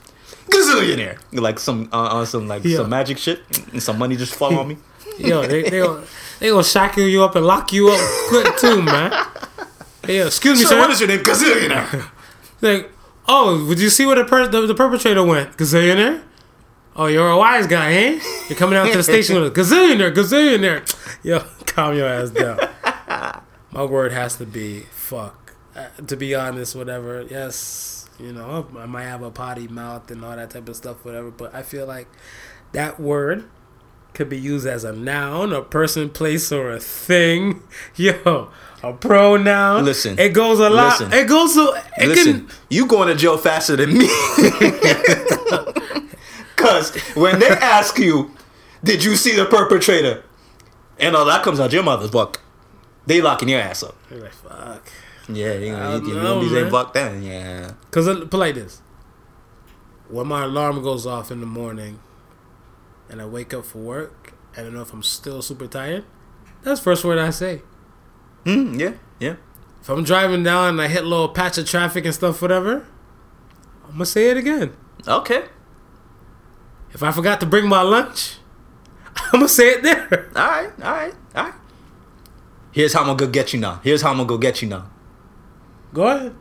Gazillionaire. 0.48 1.18
Like 1.32 1.58
some 1.58 1.88
uh, 1.92 1.96
uh, 2.20 2.24
some 2.24 2.46
like 2.48 2.64
Yeah. 2.64 2.76
some 2.78 2.90
magic 2.90 3.18
shit 3.18 3.40
and 3.72 3.82
some 3.82 3.98
money 3.98 4.16
just 4.16 4.34
fall 4.34 4.58
on 4.58 4.68
me. 4.68 4.76
Yo, 5.18 5.42
they 5.46 5.62
they 5.62 5.80
gonna, 5.80 6.04
they 6.40 6.48
gonna 6.50 6.64
shackle 6.64 7.02
you 7.04 7.22
up 7.24 7.34
and 7.36 7.46
lock 7.46 7.72
you 7.72 7.88
up 7.90 8.00
quick 8.28 8.56
too, 8.58 8.82
man. 8.82 9.10
Yeah, 10.08 10.26
excuse 10.26 10.58
me, 10.58 10.64
Sir, 10.64 10.70
sir. 10.74 10.80
what 10.80 10.90
is 10.90 11.00
your 11.00 11.08
name? 11.08 11.20
Gazillionaire. 11.20 12.04
Like, 12.62 12.92
oh, 13.28 13.66
would 13.66 13.80
you 13.80 13.90
see 13.90 14.06
where 14.06 14.14
the, 14.14 14.24
per- 14.24 14.46
the 14.46 14.66
the 14.68 14.74
perpetrator 14.74 15.24
went? 15.24 15.56
Gazillionaire. 15.56 16.22
Oh, 16.94 17.06
you're 17.06 17.28
a 17.28 17.36
wise 17.36 17.66
guy, 17.66 17.92
eh? 17.92 18.20
You're 18.48 18.56
coming 18.58 18.78
out 18.78 18.86
to 18.92 18.98
the 18.98 19.02
station 19.02 19.34
with 19.34 19.46
a 19.46 19.60
gazillionaire, 19.60 20.14
gazillionaire. 20.14 20.84
Yo, 21.24 21.40
calm 21.66 21.96
your 21.96 22.06
ass 22.06 22.30
down. 22.30 22.58
My 23.72 23.84
word 23.84 24.12
has 24.12 24.36
to 24.36 24.44
be 24.44 24.80
fuck. 24.90 25.54
Uh, 25.74 25.88
to 26.06 26.16
be 26.16 26.34
honest, 26.34 26.76
whatever. 26.76 27.22
Yes, 27.22 28.06
you 28.18 28.32
know, 28.32 28.66
I 28.78 28.84
might 28.84 29.04
have 29.04 29.22
a 29.22 29.30
potty 29.30 29.66
mouth 29.66 30.10
and 30.10 30.22
all 30.22 30.36
that 30.36 30.50
type 30.50 30.68
of 30.68 30.76
stuff, 30.76 31.02
whatever. 31.04 31.30
But 31.30 31.54
I 31.54 31.62
feel 31.62 31.86
like 31.86 32.08
that 32.72 33.00
word 33.00 33.44
could 34.12 34.28
be 34.28 34.38
used 34.38 34.66
as 34.66 34.84
a 34.84 34.92
noun, 34.92 35.54
a 35.54 35.62
person, 35.62 36.10
place, 36.10 36.52
or 36.52 36.70
a 36.70 36.80
thing. 36.80 37.62
Yo, 37.96 38.50
a 38.82 38.92
pronoun. 38.92 39.86
Listen. 39.86 40.18
it 40.18 40.34
goes 40.34 40.58
a 40.58 40.68
lot. 40.68 41.00
Listen. 41.00 41.10
It 41.14 41.26
goes 41.26 41.54
so. 41.54 41.74
It 41.96 42.08
Listen, 42.08 42.46
can. 42.46 42.56
you 42.68 42.86
going 42.86 43.08
to 43.08 43.14
jail 43.14 43.38
faster 43.38 43.76
than 43.76 43.96
me. 43.96 44.06
Cause 46.56 46.94
when 47.16 47.38
they 47.38 47.48
ask 47.48 47.98
you, 47.98 48.32
did 48.84 49.02
you 49.02 49.16
see 49.16 49.34
the 49.34 49.46
perpetrator? 49.46 50.22
And 50.98 51.16
all 51.16 51.24
that 51.24 51.42
comes 51.42 51.58
out 51.58 51.72
your 51.72 51.82
mother's 51.82 52.10
book. 52.10 52.41
They 53.06 53.20
locking 53.20 53.48
your 53.48 53.60
ass 53.60 53.82
up. 53.82 53.96
You're 54.10 54.20
like 54.20 54.32
fuck. 54.32 54.90
Yeah, 55.28 55.54
you 55.54 55.72
know, 55.72 55.98
don't 55.98 56.06
you, 56.06 56.14
you 56.14 56.20
know, 56.20 56.34
gonna 56.34 56.40
be 56.40 56.48
saying 56.48 56.62
man. 56.64 56.70
fuck. 56.70 56.94
Yeah. 56.94 57.70
Cause 57.90 58.06
put 58.06 58.34
like 58.34 58.54
this. 58.54 58.80
When 60.08 60.26
my 60.26 60.44
alarm 60.44 60.82
goes 60.82 61.06
off 61.06 61.30
in 61.30 61.40
the 61.40 61.46
morning, 61.46 62.00
and 63.08 63.20
I 63.20 63.26
wake 63.26 63.54
up 63.54 63.64
for 63.64 63.78
work, 63.78 64.34
and 64.56 64.66
I 64.66 64.70
know 64.70 64.82
if 64.82 64.92
I'm 64.92 65.02
still 65.02 65.42
super 65.42 65.66
tired, 65.66 66.04
that's 66.62 66.80
the 66.80 66.84
first 66.84 67.04
word 67.04 67.18
I 67.18 67.30
say. 67.30 67.62
Mm, 68.44 68.78
yeah, 68.78 68.94
yeah. 69.18 69.36
If 69.80 69.88
I'm 69.88 70.04
driving 70.04 70.42
down 70.42 70.70
and 70.70 70.82
I 70.82 70.88
hit 70.88 71.04
a 71.04 71.06
little 71.06 71.28
patch 71.28 71.58
of 71.58 71.66
traffic 71.66 72.04
and 72.04 72.14
stuff, 72.14 72.40
whatever, 72.42 72.86
I'm 73.84 73.92
gonna 73.92 74.06
say 74.06 74.30
it 74.30 74.36
again. 74.36 74.74
Okay. 75.06 75.44
If 76.92 77.02
I 77.02 77.10
forgot 77.10 77.40
to 77.40 77.46
bring 77.46 77.68
my 77.68 77.82
lunch, 77.82 78.36
I'm 79.16 79.32
gonna 79.40 79.48
say 79.48 79.70
it 79.70 79.82
there. 79.82 80.30
All 80.36 80.46
right, 80.46 80.70
all 80.82 80.92
right, 80.92 81.14
all 81.34 81.44
right. 81.44 81.54
Here's 82.72 82.94
how 82.94 83.00
I'm 83.00 83.06
gonna 83.06 83.18
go 83.18 83.26
get 83.28 83.52
you 83.52 83.60
now. 83.60 83.80
Here's 83.84 84.02
how 84.02 84.10
I'm 84.10 84.16
gonna 84.16 84.28
go 84.28 84.38
get 84.38 84.62
you 84.62 84.68
now. 84.68 84.90
Go 85.92 86.08
ahead. 86.08 86.34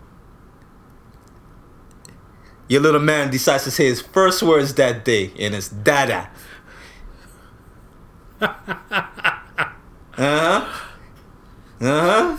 Your 2.70 2.82
little 2.82 3.02
man 3.02 3.30
decides 3.30 3.66
to 3.66 3.72
say 3.72 3.86
his 3.86 4.02
first 4.02 4.42
words 4.42 4.74
that 4.76 5.04
day, 5.04 5.34
and 5.38 5.54
it's 5.54 5.68
dada. 5.68 6.30
uh 8.42 8.54
huh. 10.14 10.68
Uh 11.82 11.82
huh. 11.82 12.38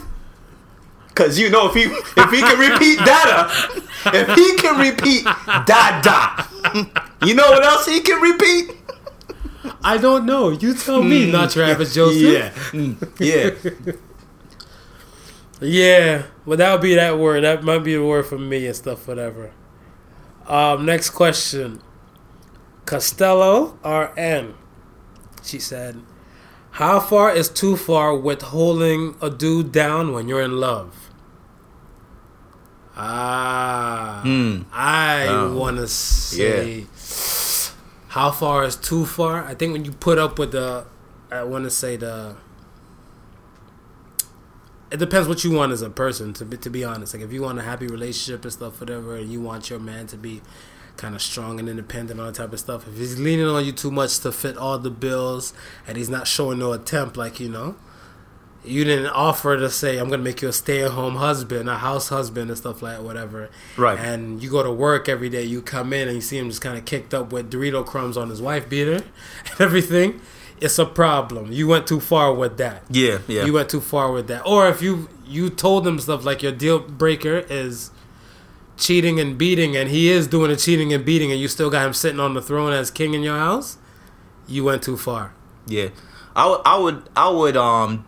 Cause 1.15 1.39
you 1.39 1.51
know 1.51 1.69
if 1.69 1.75
he 1.75 1.83
if 1.83 2.31
he 2.31 2.41
can 2.41 2.59
repeat 2.59 2.99
dada, 3.05 3.51
if 4.07 4.35
he 4.35 4.57
can 4.57 4.81
repeat 4.81 5.25
dada, 5.67 6.49
you 7.27 7.35
know 7.35 7.51
what 7.51 7.63
else 7.63 7.85
he 7.87 8.01
can 8.01 8.21
repeat? 8.23 8.75
I 9.85 9.97
don't 9.99 10.27
know. 10.27 10.51
You 10.51 10.75
tell 10.75 11.03
me, 11.03 11.31
not 11.31 11.51
Travis 11.51 11.95
Joseph. 11.95 12.21
Yeah, 12.23 12.51
Mm, 12.73 12.97
yeah. 13.21 13.93
Yeah, 15.65 16.25
but 16.45 16.59
that 16.59 16.73
would 16.73 16.81
be 16.83 16.97
that 16.97 17.19
word. 17.21 17.45
That 17.45 17.63
might 17.63 17.81
be 17.85 17.95
the 17.95 18.05
word 18.05 18.27
for 18.27 18.37
me 18.37 18.67
and 18.67 18.75
stuff, 18.75 19.07
whatever. 19.07 19.53
Um, 20.49 20.85
next 20.85 21.11
question. 21.11 21.81
Costello 22.85 23.79
RN. 23.85 24.55
She 25.45 25.61
said, 25.61 26.01
How 26.73 26.99
far 26.99 27.31
is 27.33 27.49
too 27.49 27.77
far 27.77 28.13
with 28.17 28.43
holding 28.43 29.15
a 29.23 29.31
dude 29.31 29.71
down 29.71 30.13
when 30.13 30.27
you're 30.27 30.43
in 30.43 30.59
love? 30.59 31.11
Ah, 32.97 34.21
Hmm. 34.25 34.63
I 34.73 35.27
Oh. 35.29 35.55
want 35.57 35.77
to 35.77 35.87
say, 35.87 36.87
how 38.13 38.31
far 38.31 38.63
is 38.63 38.77
too 38.77 39.07
far? 39.07 39.43
I 39.43 39.55
think 39.55 39.73
when 39.73 39.87
you 39.87 39.93
put 39.93 40.19
up 40.19 40.39
with 40.39 40.53
the, 40.53 40.85
I 41.31 41.45
want 41.45 41.65
to 41.65 41.71
say 41.71 41.97
the, 41.97 42.37
it 44.91 44.99
depends 44.99 45.29
what 45.29 45.45
you 45.45 45.53
want 45.53 45.73
as 45.73 45.81
a 45.81 45.89
person. 45.89 46.35
To 46.35 46.45
be 46.45 46.59
to 46.59 46.69
be 46.69 46.85
honest, 46.85 47.15
like 47.15 47.23
if 47.23 47.33
you 47.33 47.41
want 47.41 47.59
a 47.59 47.63
happy 47.63 47.87
relationship 47.87 48.43
and 48.43 48.53
stuff, 48.53 48.81
whatever, 48.81 49.17
and 49.17 49.33
you 49.33 49.41
want 49.41 49.71
your 49.71 49.79
man 49.79 50.09
to 50.09 50.19
be 50.19 50.43
kind 50.99 51.15
of 51.15 51.23
strong 51.23 51.59
and 51.59 51.71
independent, 51.71 52.21
all 52.21 52.27
that 52.27 52.35
type 52.35 52.53
of 52.53 52.61
stuff. 52.61 52.87
If 52.87 52.99
he's 52.99 53.19
leaning 53.19 53.47
on 53.47 53.65
you 53.65 53.73
too 53.73 53.91
much 53.91 54.19
to 54.19 54.31
fit 54.31 54.59
all 54.59 54.79
the 54.79 54.91
bills, 54.91 55.55
and 55.87 55.97
he's 55.97 56.11
not 56.11 56.27
showing 56.27 56.59
no 56.59 56.73
attempt, 56.75 57.17
like 57.17 57.41
you 57.41 57.49
know, 57.49 57.77
you 58.65 58.85
didn't 58.85 59.09
offer 59.11 59.57
to 59.57 59.69
say 59.71 59.99
I'm 59.99 60.09
gonna 60.09 60.23
make 60.23 60.43
you 60.43 60.49
a 60.49 60.53
stay-at-home 60.53 61.17
husband, 61.17 61.69
a 61.69 61.79
house 61.79 62.09
husband, 62.09 62.51
and 62.51 62.59
stuff 62.59 62.83
like 62.83 62.97
that, 62.97 63.03
whatever. 63.03 63.51
Right. 63.77 63.99
And 63.99 64.43
you 64.43 64.51
go 64.51 64.63
to 64.63 64.71
work 64.71 65.09
every 65.09 65.29
day. 65.29 65.43
You 65.43 65.63
come 65.63 65.93
in 65.93 66.09
and 66.09 66.17
you 66.17 66.21
see 66.21 66.39
him 66.39 66.49
just 66.49 66.61
kind 66.61 66.79
of 66.79 66.85
kicked 66.85 67.13
up 67.13 67.33
with 67.33 67.51
Dorito 67.51 67.85
crumbs 67.85 68.17
on 68.17 68.31
his 68.31 68.41
wife 68.41 68.69
beater 68.69 69.05
and 69.51 69.61
everything. 69.61 70.21
It's 70.61 70.79
a 70.79 70.87
problem. 70.87 71.51
You 71.51 71.67
went 71.67 71.89
too 71.89 71.99
far 71.99 72.33
with 72.33 72.57
that. 72.59 72.85
Yeah, 72.89 73.19
yeah. 73.27 73.45
You 73.45 73.53
went 73.53 73.69
too 73.69 73.81
far 73.81 74.13
with 74.13 74.29
that. 74.29 74.47
Or 74.47 74.69
if 74.69 74.81
you 74.81 75.09
you 75.27 75.51
told 75.51 75.87
him 75.87 75.99
stuff 75.99 76.25
like 76.25 76.43
your 76.43 76.53
deal 76.53 76.79
breaker 76.79 77.39
is 77.51 77.91
cheating 78.77 79.19
and 79.19 79.37
beating, 79.37 79.77
and 79.77 79.91
he 79.91 80.09
is 80.09 80.29
doing 80.29 80.51
the 80.51 80.57
cheating 80.57 80.93
and 80.93 81.05
beating, 81.05 81.33
and 81.33 81.41
you 81.41 81.49
still 81.49 81.71
got 81.71 81.87
him 81.87 81.93
sitting 81.93 82.21
on 82.21 82.35
the 82.35 82.43
throne 82.43 82.73
as 82.73 82.91
king 82.93 83.15
in 83.15 83.23
your 83.23 83.39
house, 83.39 83.79
you 84.47 84.63
went 84.63 84.83
too 84.83 84.97
far. 84.97 85.35
Yeah, 85.67 85.89
I 86.37 86.49
would, 86.49 86.61
I 86.65 86.79
would, 86.79 87.09
I 87.17 87.29
would, 87.29 87.57
um, 87.57 88.05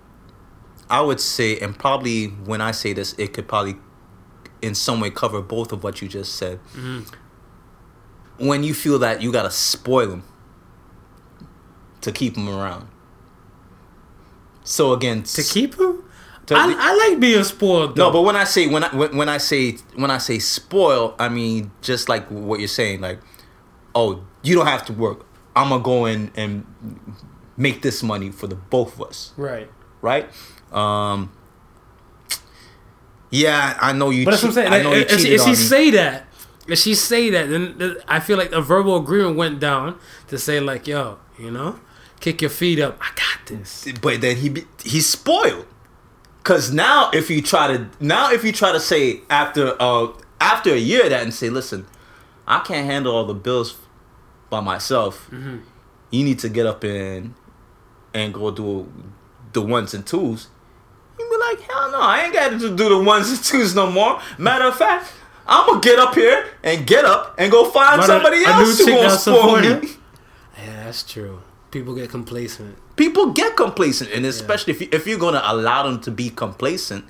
I 0.90 1.00
would 1.00 1.20
say, 1.20 1.58
and 1.58 1.78
probably 1.78 2.26
when 2.26 2.60
I 2.60 2.70
say 2.72 2.92
this, 2.92 3.14
it 3.18 3.32
could 3.32 3.48
probably, 3.48 3.76
in 4.62 4.74
some 4.74 5.00
way, 5.00 5.10
cover 5.10 5.40
both 5.40 5.72
of 5.72 5.82
what 5.82 6.02
you 6.02 6.08
just 6.08 6.34
said. 6.36 6.58
Mm-hmm. 6.74 7.02
When 8.46 8.64
you 8.64 8.74
feel 8.74 8.98
that 8.98 9.22
you 9.22 9.32
gotta 9.32 9.50
spoil 9.50 10.08
them 10.08 10.24
to 12.00 12.12
keep 12.12 12.34
them 12.34 12.48
around. 12.48 12.88
So 14.64 14.92
again, 14.92 15.22
To 15.22 15.42
keep 15.42 15.76
them. 15.76 16.04
To- 16.46 16.54
I, 16.56 16.74
I 16.76 17.08
like 17.08 17.20
being 17.20 17.42
spoiled. 17.44 17.96
Though. 17.96 18.06
no, 18.06 18.12
but 18.12 18.22
when 18.22 18.36
I 18.36 18.44
say 18.44 18.66
when 18.66 18.84
I 18.84 18.94
when, 18.94 19.16
when 19.16 19.28
I 19.28 19.38
say 19.38 19.72
when 19.94 20.10
I 20.10 20.18
say 20.18 20.38
spoil, 20.38 21.14
I 21.18 21.28
mean 21.28 21.70
just 21.80 22.08
like 22.08 22.26
what 22.28 22.58
you're 22.58 22.68
saying, 22.68 23.00
like, 23.00 23.20
oh, 23.94 24.22
you 24.42 24.54
don't 24.54 24.66
have 24.66 24.84
to 24.86 24.92
work. 24.92 25.24
I'm 25.56 25.70
gonna 25.70 25.82
go 25.82 26.04
in 26.06 26.30
and 26.34 26.66
make 27.56 27.80
this 27.82 28.02
money 28.02 28.30
for 28.30 28.46
the 28.46 28.56
both 28.56 28.94
of 28.94 29.08
us. 29.08 29.32
right. 29.36 29.70
right? 30.02 30.28
Um, 30.74 31.32
yeah, 33.30 33.78
I 33.80 33.92
know 33.92 34.10
you. 34.10 34.24
But 34.24 34.32
that's 34.32 34.42
what 34.42 34.50
I'm 34.50 34.54
saying. 34.54 34.72
I 34.72 34.82
know 34.82 34.90
Like, 34.90 35.10
if, 35.10 35.20
she, 35.20 35.34
if 35.34 35.42
she 35.42 35.54
say 35.54 35.90
that, 35.90 36.26
if 36.68 36.78
she 36.78 36.94
say 36.94 37.30
that, 37.30 37.48
then 37.48 37.96
I 38.06 38.20
feel 38.20 38.38
like 38.38 38.52
a 38.52 38.60
verbal 38.60 38.96
agreement 38.96 39.36
went 39.36 39.60
down 39.60 39.98
to 40.28 40.38
say 40.38 40.60
like, 40.60 40.86
yo, 40.86 41.18
you 41.38 41.50
know, 41.50 41.78
kick 42.20 42.40
your 42.40 42.50
feet 42.50 42.80
up. 42.80 42.98
I 43.00 43.08
got 43.14 43.46
this. 43.46 43.88
but 44.00 44.20
then 44.20 44.36
he 44.36 44.48
be, 44.48 44.64
he's 44.82 45.08
spoiled. 45.08 45.66
Cause 46.42 46.72
now 46.72 47.10
if 47.12 47.30
you 47.30 47.40
try 47.40 47.74
to 47.74 47.88
now 48.00 48.30
if 48.30 48.44
you 48.44 48.52
try 48.52 48.70
to 48.70 48.78
say 48.78 49.22
after 49.30 49.80
uh 49.80 50.08
after 50.42 50.74
a 50.74 50.76
year 50.76 51.04
of 51.04 51.10
that 51.10 51.22
and 51.22 51.32
say 51.32 51.48
listen, 51.48 51.86
I 52.46 52.60
can't 52.60 52.84
handle 52.84 53.14
all 53.16 53.24
the 53.24 53.34
bills 53.34 53.78
by 54.50 54.60
myself. 54.60 55.26
Mm-hmm. 55.30 55.58
You 56.10 56.24
need 56.24 56.38
to 56.40 56.50
get 56.50 56.66
up 56.66 56.84
and 56.84 57.34
and 58.12 58.34
go 58.34 58.50
do 58.50 58.92
the 59.54 59.62
ones 59.62 59.94
and 59.94 60.06
twos. 60.06 60.48
You 61.34 61.40
be 61.40 61.44
like, 61.56 61.60
hell 61.70 61.90
no, 61.90 62.00
I 62.00 62.22
ain't 62.24 62.32
got 62.34 62.50
to 62.50 62.76
do 62.76 62.88
the 62.88 62.98
ones 62.98 63.30
and 63.30 63.42
twos 63.42 63.74
no 63.74 63.90
more. 63.90 64.20
Matter 64.38 64.66
of 64.66 64.76
fact, 64.76 65.12
I'm 65.46 65.66
gonna 65.66 65.80
get 65.80 65.98
up 65.98 66.14
here 66.14 66.46
and 66.62 66.86
get 66.86 67.04
up 67.04 67.34
and 67.38 67.50
go 67.50 67.68
find 67.70 67.98
But 68.00 68.06
somebody 68.06 68.44
a 68.44 68.48
else 68.48 68.78
new 68.78 68.84
who 68.86 68.90
chick 68.92 69.02
gonna 69.02 69.18
spoil 69.18 69.80
me. 69.82 69.88
Yeah, 70.64 70.84
that's 70.84 71.02
true. 71.02 71.42
People 71.70 71.94
get 71.94 72.08
complacent. 72.08 72.78
people 72.96 73.32
get 73.32 73.56
complacent, 73.56 74.10
and 74.12 74.24
especially 74.24 74.72
if 74.72 74.80
you, 74.80 74.88
if 74.92 75.06
you're 75.06 75.18
gonna 75.18 75.42
allow 75.44 75.82
them 75.82 76.00
to 76.02 76.10
be 76.12 76.30
complacent, 76.30 77.04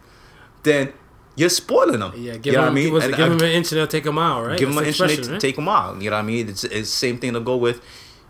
then 0.62 0.92
you're 1.36 1.50
spoiling 1.50 2.00
them. 2.00 2.12
Yeah, 2.16 2.36
give 2.38 2.46
you 2.46 2.52
know 2.52 2.58
him, 2.60 2.64
what 2.64 2.70
I 2.70 2.74
mean? 2.74 2.92
what's 2.92 3.04
it, 3.04 3.08
And 3.08 3.16
give 3.16 3.26
I- 3.30 3.34
him 3.34 3.40
an 3.40 3.50
inch 3.58 3.70
and 3.72 3.78
they'll 3.78 3.86
take 3.86 4.06
a 4.06 4.12
mile, 4.12 4.42
right? 4.42 4.58
give 4.58 4.68
them 4.70 4.78
an 4.78 4.84
That's 4.84 4.98
inch 4.98 5.00
and 5.02 5.10
they 5.10 5.14
expression, 5.20 5.40
take 5.40 5.56
them 5.56 5.68
out. 5.68 6.00
You 6.00 6.08
know 6.10 6.16
what 6.16 6.22
I 6.22 6.26
mean? 6.26 6.48
It's 6.48 6.64
it's 6.64 6.88
same 6.90 7.18
thing 7.18 7.34
to 7.34 7.40
go 7.40 7.56
with 7.56 7.82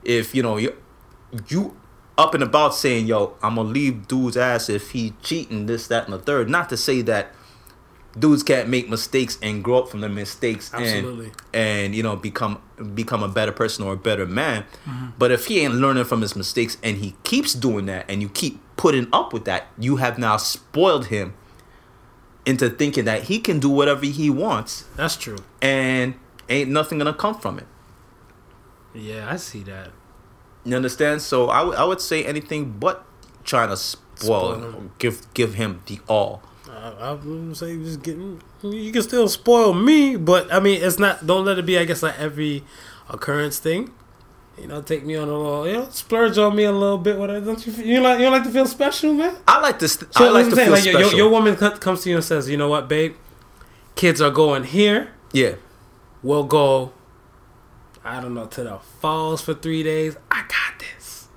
if 0.02 0.34
you 0.34 0.42
know 0.42 0.56
you 0.56 0.74
you 1.48 1.76
up 2.16 2.34
and 2.34 2.42
about 2.42 2.74
saying, 2.74 3.06
"Yo, 3.06 3.34
I'm 3.42 3.56
gonna 3.56 3.68
leave 3.68 4.06
dude's 4.06 4.36
ass 4.36 4.68
if 4.68 4.90
he 4.92 5.14
cheating 5.22 5.66
this, 5.66 5.86
that, 5.88 6.04
and 6.04 6.12
the 6.14 6.18
third. 6.18 6.48
Not 6.48 6.68
to 6.70 6.76
say 6.76 7.02
that 7.02 7.32
dudes 8.18 8.42
can't 8.42 8.68
make 8.68 8.88
mistakes 8.88 9.38
and 9.42 9.64
grow 9.64 9.78
up 9.78 9.88
from 9.88 10.00
their 10.00 10.10
mistakes 10.10 10.70
Absolutely. 10.72 11.32
and 11.52 11.84
and 11.86 11.94
you 11.96 12.02
know 12.02 12.14
become 12.14 12.60
become 12.94 13.22
a 13.22 13.28
better 13.28 13.52
person 13.52 13.84
or 13.84 13.94
a 13.94 13.96
better 13.96 14.26
man. 14.26 14.64
Mm-hmm. 14.86 15.06
But 15.18 15.32
if 15.32 15.46
he 15.46 15.60
ain't 15.60 15.74
learning 15.74 16.04
from 16.04 16.20
his 16.20 16.36
mistakes 16.36 16.76
and 16.82 16.98
he 16.98 17.16
keeps 17.24 17.54
doing 17.54 17.86
that 17.86 18.04
and 18.08 18.22
you 18.22 18.28
keep 18.28 18.60
putting 18.76 19.08
up 19.12 19.32
with 19.32 19.44
that, 19.46 19.66
you 19.78 19.96
have 19.96 20.18
now 20.18 20.36
spoiled 20.36 21.06
him 21.06 21.34
into 22.46 22.68
thinking 22.68 23.04
that 23.06 23.24
he 23.24 23.38
can 23.40 23.58
do 23.58 23.70
whatever 23.70 24.04
he 24.04 24.28
wants 24.30 24.84
That's 24.96 25.16
true. 25.16 25.38
and 25.62 26.14
ain't 26.48 26.70
nothing 26.70 26.98
gonna 26.98 27.14
come 27.14 27.34
from 27.34 27.58
it. 27.58 27.66
Yeah, 28.94 29.28
I 29.28 29.36
see 29.36 29.62
that. 29.64 29.90
You 30.64 30.76
understand? 30.76 31.20
So 31.22 31.48
I 31.48 31.62
would- 31.62 31.76
I 31.76 31.84
would 31.84 32.00
say 32.00 32.24
anything 32.24 32.76
but 32.80 33.04
trying 33.44 33.68
to 33.68 33.76
spoil, 33.76 34.54
Spoil 34.54 34.54
him, 34.70 34.90
give 34.98 35.26
give 35.34 35.54
him 35.54 35.82
the 35.86 35.98
all. 36.08 36.42
I, 36.70 36.90
I 37.00 37.12
would 37.12 37.56
say 37.56 37.76
just 37.76 38.02
getting. 38.02 38.40
You 38.62 38.92
can 38.92 39.02
still 39.02 39.28
spoil 39.28 39.74
me, 39.74 40.16
but 40.16 40.52
I 40.52 40.60
mean, 40.60 40.82
it's 40.82 40.98
not. 40.98 41.26
Don't 41.26 41.44
let 41.44 41.58
it 41.58 41.66
be. 41.66 41.78
I 41.78 41.84
guess 41.84 42.02
like 42.02 42.18
every 42.18 42.62
occurrence 43.08 43.58
thing. 43.58 43.90
You 44.58 44.68
know, 44.68 44.80
take 44.82 45.04
me 45.04 45.16
on 45.16 45.28
a 45.28 45.36
little. 45.36 45.66
You 45.66 45.72
know, 45.74 45.88
splurge 45.90 46.38
on 46.38 46.54
me 46.56 46.64
a 46.64 46.72
little 46.72 46.96
bit. 46.98 47.18
Whatever. 47.18 47.44
Don't 47.44 47.66
you? 47.66 47.72
feel- 47.72 47.84
You 47.86 48.00
like? 48.00 48.18
You 48.18 48.24
don't 48.26 48.32
like 48.32 48.44
to 48.44 48.50
feel 48.50 48.66
special, 48.66 49.12
man. 49.12 49.36
I 49.48 49.60
like 49.60 49.78
this. 49.80 49.94
So 50.12 50.26
I 50.26 50.28
like 50.30 50.44
to 50.46 50.50
I'm 50.52 50.56
feel 50.56 50.70
like, 50.72 50.82
special. 50.82 51.00
Your, 51.00 51.12
your 51.14 51.28
woman 51.28 51.56
comes 51.56 52.02
to 52.02 52.10
you 52.10 52.16
and 52.16 52.24
says, 52.24 52.48
"You 52.48 52.56
know 52.56 52.68
what, 52.68 52.88
babe? 52.88 53.14
Kids 53.96 54.20
are 54.20 54.30
going 54.30 54.64
here. 54.64 55.10
yeah, 55.32 55.54
We'll 56.22 56.44
go. 56.44 56.92
I 58.04 58.20
don't 58.20 58.34
know 58.34 58.46
to 58.46 58.64
the 58.64 58.78
falls 59.00 59.40
for 59.42 59.54
three 59.54 59.82
days. 59.82 60.16
I 60.30 60.42
got 60.42 60.78
this. 60.78 61.28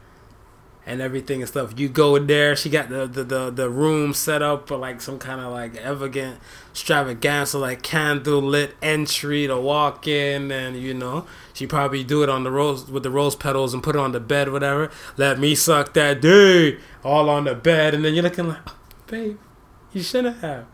and 0.86 1.02
everything 1.02 1.42
and 1.42 1.50
stuff. 1.50 1.78
You 1.78 1.90
go 1.90 2.18
there, 2.20 2.56
she 2.56 2.70
got 2.70 2.90
the 2.90 3.08
the, 3.08 3.24
the, 3.24 3.52
the 3.52 3.70
room 3.70 4.14
set 4.14 4.42
up 4.42 4.68
for 4.68 4.78
like 4.78 5.02
some 5.02 5.20
kind 5.20 5.42
of 5.42 5.52
like 5.52 5.78
elegant 5.82 6.40
extravaganza, 6.72 7.58
like 7.60 7.82
candle 7.84 8.42
lit 8.42 8.76
entry 8.82 9.48
to 9.48 9.58
walk 9.60 10.08
in, 10.08 10.52
and 10.52 10.78
you 10.78 10.94
know 10.94 11.26
she 11.54 11.68
probably 11.68 12.04
do 12.04 12.24
it 12.24 12.30
on 12.30 12.44
the 12.44 12.52
rose 12.52 12.90
with 12.90 13.04
the 13.04 13.12
rose 13.12 13.36
petals 13.36 13.74
and 13.74 13.84
put 13.84 13.96
it 13.96 14.00
on 14.00 14.12
the 14.14 14.20
bed, 14.20 14.52
whatever. 14.52 14.90
Let 15.18 15.40
me 15.40 15.56
suck 15.56 15.94
that 15.94 16.22
dude 16.22 16.80
all 17.04 17.30
on 17.30 17.46
the 17.46 17.56
bed, 17.56 17.94
and 17.94 18.06
then 18.06 18.14
you're 18.14 18.24
looking 18.24 18.48
like, 18.50 18.60
babe, 19.08 19.38
you 19.94 20.04
shouldn't 20.04 20.38
have. 20.40 20.66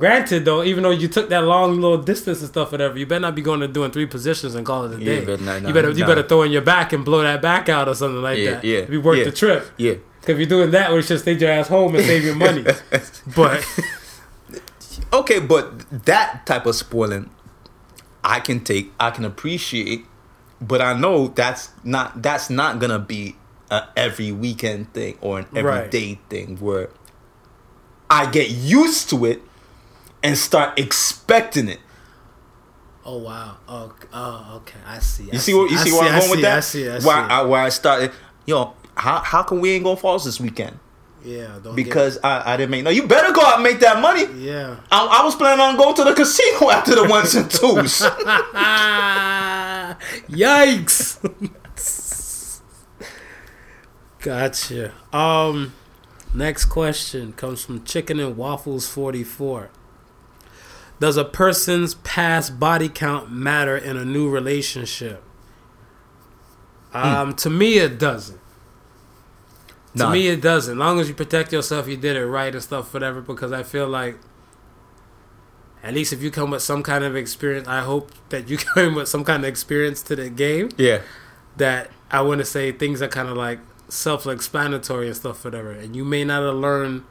Granted, 0.00 0.46
though, 0.46 0.64
even 0.64 0.82
though 0.82 0.90
you 0.92 1.08
took 1.08 1.28
that 1.28 1.44
long 1.44 1.78
little 1.78 1.98
distance 1.98 2.40
and 2.40 2.48
stuff, 2.48 2.72
whatever, 2.72 2.98
you 2.98 3.04
better 3.04 3.20
not 3.20 3.34
be 3.34 3.42
going 3.42 3.60
to 3.60 3.68
doing 3.68 3.90
three 3.90 4.06
positions 4.06 4.54
and 4.54 4.64
call 4.64 4.86
it 4.86 4.94
a 4.94 4.98
Yeah, 4.98 5.04
day. 5.04 5.20
you 5.20 5.26
better 5.26 5.42
not- 5.44 5.62
you 5.68 5.74
better 5.74 5.90
no, 5.92 5.94
you 5.98 6.06
better 6.06 6.22
throw 6.22 6.42
in 6.42 6.50
your 6.52 6.62
back 6.62 6.94
and 6.94 7.04
blow 7.04 7.20
that 7.20 7.42
back 7.42 7.68
out 7.68 7.86
or 7.86 7.94
something 7.94 8.22
like 8.22 8.38
Yeah, 8.38 8.52
that. 8.52 8.64
yeah, 8.64 8.98
work 8.98 9.18
yeah. 9.18 9.24
the 9.24 9.30
trip, 9.32 9.70
Yeah. 9.76 9.94
because 10.20 10.32
if 10.32 10.38
you're 10.38 10.48
doing 10.48 10.70
that, 10.70 10.90
we 10.90 11.02
should 11.02 11.20
stay 11.20 11.34
your 11.34 11.50
ass 11.50 11.68
home 11.68 11.94
and 11.94 12.02
save 12.04 12.24
your 12.24 12.34
money. 12.34 12.64
but 13.36 13.62
Okay, 15.12 15.38
but 15.38 16.04
that 16.06 16.46
type 16.46 16.64
of 16.64 16.74
spoiling, 16.76 17.28
I 18.24 18.40
can 18.40 18.60
take, 18.60 18.92
I 18.98 19.10
can 19.10 19.26
appreciate, 19.26 20.06
but 20.62 20.80
I 20.80 20.94
know 20.98 21.28
that's 21.28 21.70
not 21.84 22.22
that's 22.22 22.48
not 22.48 22.78
gonna 22.78 22.98
be 22.98 23.36
a 23.70 23.82
every 23.96 24.32
weekend 24.32 24.92
thing 24.94 25.18
or 25.20 25.40
an 25.40 25.46
Right. 25.52 25.58
everyday 25.76 26.20
thing 26.30 26.56
where 26.58 26.88
I 28.08 28.30
get 28.30 28.48
used 28.50 29.10
to 29.10 29.24
it 29.26 29.42
and 30.22 30.36
start 30.36 30.78
expecting 30.78 31.68
it. 31.68 31.80
oh 33.04 33.18
wow, 33.18 33.56
oh, 33.68 33.94
oh 34.12 34.52
okay, 34.56 34.78
I 34.86 34.98
see. 34.98 35.24
I 35.30 35.34
You 35.34 35.38
see 35.38 35.54
what 35.54 35.70
you 35.70 35.78
I 35.78 35.84
see 35.84 35.92
where 35.92 36.02
I'm 36.02 36.14
I 36.14 36.18
going 36.18 36.30
with 36.30 36.40
that? 36.42 36.56
I 36.58 36.60
see. 36.60 36.88
I 36.88 36.98
see. 36.98 37.06
Where 37.06 37.16
I, 37.16 37.42
where 37.42 37.62
I 37.62 37.68
started, 37.70 38.12
yo, 38.46 38.74
how 38.96 39.20
how 39.20 39.42
come 39.42 39.60
we 39.60 39.70
ain't 39.72 39.84
going 39.84 39.96
falls 39.96 40.24
this 40.24 40.38
weekend? 40.40 40.78
yeah, 41.22 41.58
don't 41.62 41.74
Because 41.76 42.18
I, 42.24 42.54
I 42.54 42.56
didn't 42.56 42.70
make 42.70 42.82
no. 42.84 42.90
You 42.90 43.06
better 43.06 43.32
go 43.32 43.42
out 43.42 43.54
and 43.56 43.62
make 43.62 43.80
that 43.80 44.00
money. 44.00 44.24
yeah. 44.38 44.76
I, 44.90 45.20
I 45.20 45.24
was 45.24 45.34
planning 45.34 45.60
on 45.60 45.76
going 45.76 45.94
to 45.96 46.04
the 46.04 46.14
casino 46.14 46.70
after 46.76 46.94
the 46.94 47.04
ones 47.08 47.34
and 47.34 47.50
twos. 47.50 48.00
Yikes! 50.30 51.18
gotcha. 54.20 54.92
Um, 55.12 55.72
next 56.34 56.66
question 56.66 57.32
comes 57.32 57.64
from 57.64 57.84
Chicken 57.84 58.20
and 58.20 58.36
Waffles 58.36 58.88
forty 58.88 59.24
four. 59.24 59.70
Does 61.00 61.16
a 61.16 61.24
person's 61.24 61.94
past 61.94 62.60
body 62.60 62.88
count 62.88 63.32
matter 63.32 63.76
in 63.76 63.96
a 63.96 64.04
new 64.04 64.28
relationship? 64.28 65.24
Um, 66.92 67.34
to 67.36 67.48
me, 67.50 67.78
it 67.78 67.98
doesn't. 67.98 68.38
To 69.96 70.10
me, 70.10 70.28
it 70.28 70.40
doesn't. 70.40 70.74
As 70.74 70.78
long 70.78 71.00
as 71.00 71.08
you 71.08 71.14
protect 71.14 71.52
yourself, 71.52 71.88
you 71.88 71.96
did 71.96 72.16
it 72.16 72.26
right 72.26 72.52
and 72.54 72.62
stuff, 72.62 72.92
whatever. 72.92 73.20
Because 73.20 73.50
I 73.50 73.62
feel 73.62 73.88
like, 73.88 74.18
at 75.82 75.94
least 75.94 76.12
if 76.12 76.22
you 76.22 76.30
come 76.30 76.50
with 76.50 76.62
some 76.62 76.82
kind 76.82 77.02
of 77.02 77.16
experience, 77.16 77.66
I 77.66 77.80
hope 77.80 78.12
that 78.28 78.48
you 78.48 78.56
come 78.74 78.94
with 78.94 79.08
some 79.08 79.24
kind 79.24 79.42
of 79.42 79.48
experience 79.48 80.02
to 80.02 80.16
the 80.16 80.28
game. 80.30 80.68
yeah. 80.76 81.00
That 81.56 81.90
I 82.10 82.22
want 82.22 82.38
to 82.38 82.44
say 82.44 82.72
things 82.72 83.02
are 83.02 83.08
kind 83.08 83.28
of 83.28 83.36
like 83.36 83.58
self-explanatory 83.88 85.08
and 85.08 85.16
stuff, 85.16 85.44
whatever. 85.44 85.72
And 85.72 85.96
you 85.96 86.04
may 86.04 86.24
not 86.24 86.42
have 86.42 86.54
learned 86.54 87.04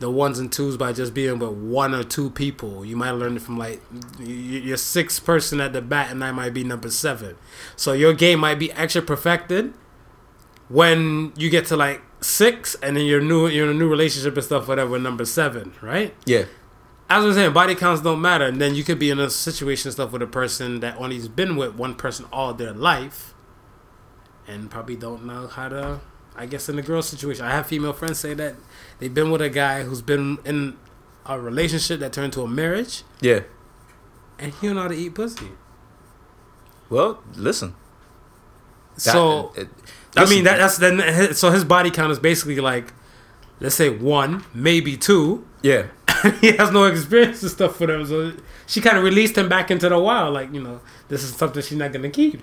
the 0.00 0.10
ones 0.10 0.38
and 0.38 0.50
twos 0.50 0.76
by 0.76 0.92
just 0.92 1.14
being 1.14 1.38
with 1.38 1.50
one 1.52 1.94
or 1.94 2.02
two 2.02 2.30
people. 2.30 2.84
You 2.84 2.96
might 2.96 3.12
learn 3.12 3.36
it 3.36 3.42
from 3.42 3.58
like 3.58 3.82
your 4.18 4.76
sixth 4.76 5.24
person 5.24 5.60
at 5.60 5.72
the 5.72 5.82
bat, 5.82 6.10
and 6.10 6.24
I 6.24 6.32
might 6.32 6.54
be 6.54 6.64
number 6.64 6.90
seven. 6.90 7.36
So 7.76 7.92
your 7.92 8.14
game 8.14 8.40
might 8.40 8.58
be 8.58 8.72
extra 8.72 9.02
perfected 9.02 9.74
when 10.68 11.32
you 11.36 11.50
get 11.50 11.66
to 11.66 11.76
like 11.76 12.02
six, 12.20 12.74
and 12.76 12.96
then 12.96 13.04
you're 13.04 13.20
new, 13.20 13.46
you're 13.46 13.70
in 13.70 13.76
a 13.76 13.78
new 13.78 13.88
relationship 13.88 14.34
and 14.34 14.44
stuff, 14.44 14.66
whatever. 14.66 14.98
Number 14.98 15.24
seven, 15.24 15.74
right? 15.82 16.14
Yeah. 16.24 16.46
As 17.10 17.24
I 17.24 17.26
was 17.26 17.36
saying, 17.36 17.52
body 17.52 17.74
counts 17.74 18.02
don't 18.02 18.20
matter, 18.20 18.46
and 18.46 18.60
then 18.60 18.74
you 18.74 18.84
could 18.84 18.98
be 18.98 19.10
in 19.10 19.18
a 19.18 19.28
situation 19.28 19.88
and 19.88 19.92
stuff 19.94 20.12
with 20.12 20.22
a 20.22 20.26
person 20.26 20.80
that 20.80 20.96
only's 20.96 21.28
been 21.28 21.56
with 21.56 21.74
one 21.74 21.94
person 21.94 22.24
all 22.32 22.54
their 22.54 22.72
life, 22.72 23.34
and 24.48 24.70
probably 24.70 24.96
don't 24.96 25.26
know 25.26 25.46
how 25.46 25.68
to. 25.68 26.00
I 26.36 26.46
guess 26.46 26.68
in 26.68 26.76
the 26.76 26.82
girl 26.82 27.02
situation, 27.02 27.44
I 27.44 27.50
have 27.50 27.66
female 27.66 27.92
friends 27.92 28.20
say 28.20 28.32
that 28.34 28.54
they've 29.00 29.12
been 29.12 29.30
with 29.30 29.40
a 29.42 29.48
guy 29.50 29.82
who's 29.82 30.02
been 30.02 30.38
in 30.44 30.76
a 31.26 31.40
relationship 31.40 31.98
that 32.00 32.12
turned 32.12 32.32
to 32.34 32.42
a 32.42 32.48
marriage, 32.48 33.02
Yeah. 33.20 33.40
and 34.38 34.52
he 34.54 34.66
don't 34.68 34.76
know 34.76 34.82
how 34.82 34.88
to 34.88 34.94
eat 34.94 35.14
pussy. 35.14 35.48
Well, 36.88 37.22
listen. 37.36 37.74
That- 38.96 39.00
so 39.00 39.52
it- 39.56 39.68
I 40.16 40.26
mean 40.28 40.44
that, 40.44 40.58
that's 40.58 40.76
then 40.78 41.34
so 41.34 41.50
his 41.50 41.64
body 41.64 41.90
count 41.90 42.10
is 42.12 42.18
basically 42.18 42.56
like, 42.60 42.92
let's 43.60 43.74
say 43.76 43.88
one, 43.90 44.44
maybe 44.52 44.96
two. 44.96 45.46
Yeah. 45.62 45.86
he 46.40 46.52
has 46.52 46.70
no 46.72 46.84
experience 46.84 47.40
and 47.42 47.50
stuff 47.50 47.76
for 47.76 47.86
them. 47.86 48.04
so 48.06 48.32
she 48.66 48.80
kind 48.80 48.98
of 48.98 49.04
released 49.04 49.38
him 49.38 49.48
back 49.48 49.70
into 49.70 49.88
the 49.88 49.98
wild. 49.98 50.34
Like 50.34 50.52
you 50.52 50.60
know, 50.62 50.80
this 51.08 51.22
is 51.22 51.34
something 51.34 51.62
she's 51.62 51.78
not 51.78 51.92
gonna 51.92 52.10
keep. 52.10 52.40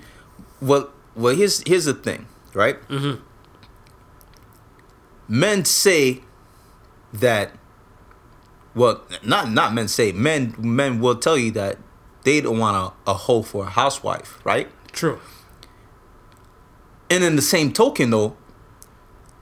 Well, 0.62 0.90
well, 1.16 1.36
here's 1.36 1.62
here's 1.68 1.86
the 1.86 1.94
thing, 1.94 2.26
right? 2.54 2.82
Mm-hmm. 2.88 3.22
Men 5.28 5.66
say 5.66 6.22
that. 7.20 7.54
Well, 8.76 9.04
not 9.24 9.52
not 9.52 9.74
men 9.74 9.88
say. 9.88 10.12
Men 10.12 10.56
men 10.58 11.00
will 11.00 11.16
tell 11.16 11.38
you 11.38 11.52
that 11.52 11.78
they 12.24 12.42
don't 12.42 12.60
want 12.60 12.94
a, 13.08 13.12
a 13.12 13.14
hoe 13.14 13.42
for 13.42 13.66
a 13.66 13.70
housewife, 13.70 14.40
right? 14.46 14.70
True. 14.92 15.20
And 17.10 17.24
in 17.24 17.36
the 17.36 17.42
same 17.42 17.72
token, 17.72 18.10
though, 18.10 18.36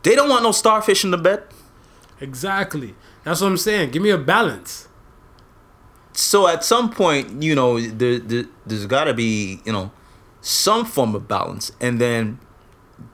they 0.04 0.16
don't 0.16 0.30
want 0.30 0.44
no 0.44 0.52
starfish 0.52 1.04
in 1.04 1.12
the 1.12 1.18
bed. 1.18 1.44
Exactly. 2.22 2.96
That's 3.24 3.42
what 3.42 3.48
I'm 3.48 3.58
saying. 3.58 3.92
Give 3.92 4.02
me 4.02 4.12
a 4.12 4.18
balance. 4.18 4.88
So 6.14 6.48
at 6.48 6.64
some 6.64 6.92
point, 6.92 7.42
you 7.42 7.56
know, 7.56 7.80
there, 7.80 8.20
there 8.20 8.46
there's 8.66 8.86
got 8.86 9.06
to 9.06 9.14
be 9.14 9.62
you 9.66 9.74
know 9.74 9.92
some 10.42 10.86
form 10.86 11.16
of 11.16 11.28
balance, 11.28 11.72
and 11.82 12.00
then 12.00 12.40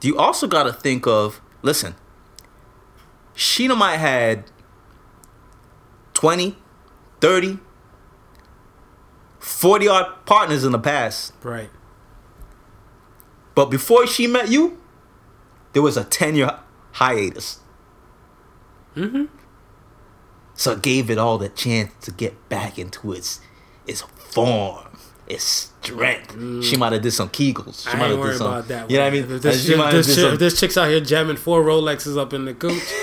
you 0.01 0.17
also 0.17 0.47
got 0.47 0.63
to 0.63 0.73
think 0.73 1.07
of 1.07 1.41
listen. 1.61 1.95
Sheena 3.41 3.75
might 3.75 3.97
had 3.97 4.43
20, 6.13 6.55
30, 7.21 7.57
40 9.39 9.87
odd 9.87 10.25
partners 10.27 10.63
in 10.63 10.71
the 10.71 10.79
past, 10.79 11.33
Right. 11.41 11.69
but 13.55 13.65
before 13.71 14.05
she 14.05 14.27
met 14.27 14.49
you, 14.49 14.79
there 15.73 15.81
was 15.81 15.97
a 15.97 16.03
10 16.03 16.35
year 16.35 16.59
hiatus. 16.93 17.59
Mm-hmm. 18.95 19.25
So 20.53 20.73
it 20.73 20.81
gave 20.83 21.09
it 21.09 21.17
all 21.17 21.37
the 21.39 21.49
chance 21.49 21.91
to 22.05 22.11
get 22.11 22.47
back 22.49 22.77
into 22.77 23.13
its 23.13 23.39
its 23.87 24.01
form, 24.01 24.85
its 25.27 25.71
strength. 25.81 26.33
She 26.63 26.77
might 26.77 26.93
have 26.93 27.01
did 27.01 27.11
some 27.13 27.29
Kegels. 27.29 27.83
She 27.83 27.89
Mm. 27.89 27.95
I 27.95 27.97
might 27.97 28.11
ain't 28.11 28.19
have 28.19 28.27
did 28.29 28.37
some. 28.37 28.47
about 28.47 28.67
that. 28.67 28.91
You 28.91 28.97
know 28.97 29.03
what 29.03 29.07
I 29.07 29.11
mean? 29.11 29.23
If 29.31 29.41
this, 29.41 29.67
if 29.69 29.91
this, 29.91 30.15
chick- 30.15 30.39
this 30.39 30.59
chick's 30.59 30.77
out 30.77 30.89
here 30.89 30.99
jamming 30.99 31.37
four 31.37 31.63
Rolexes 31.63 32.17
up 32.17 32.33
in 32.33 32.45
the 32.45 32.53
cooch, 32.53 32.73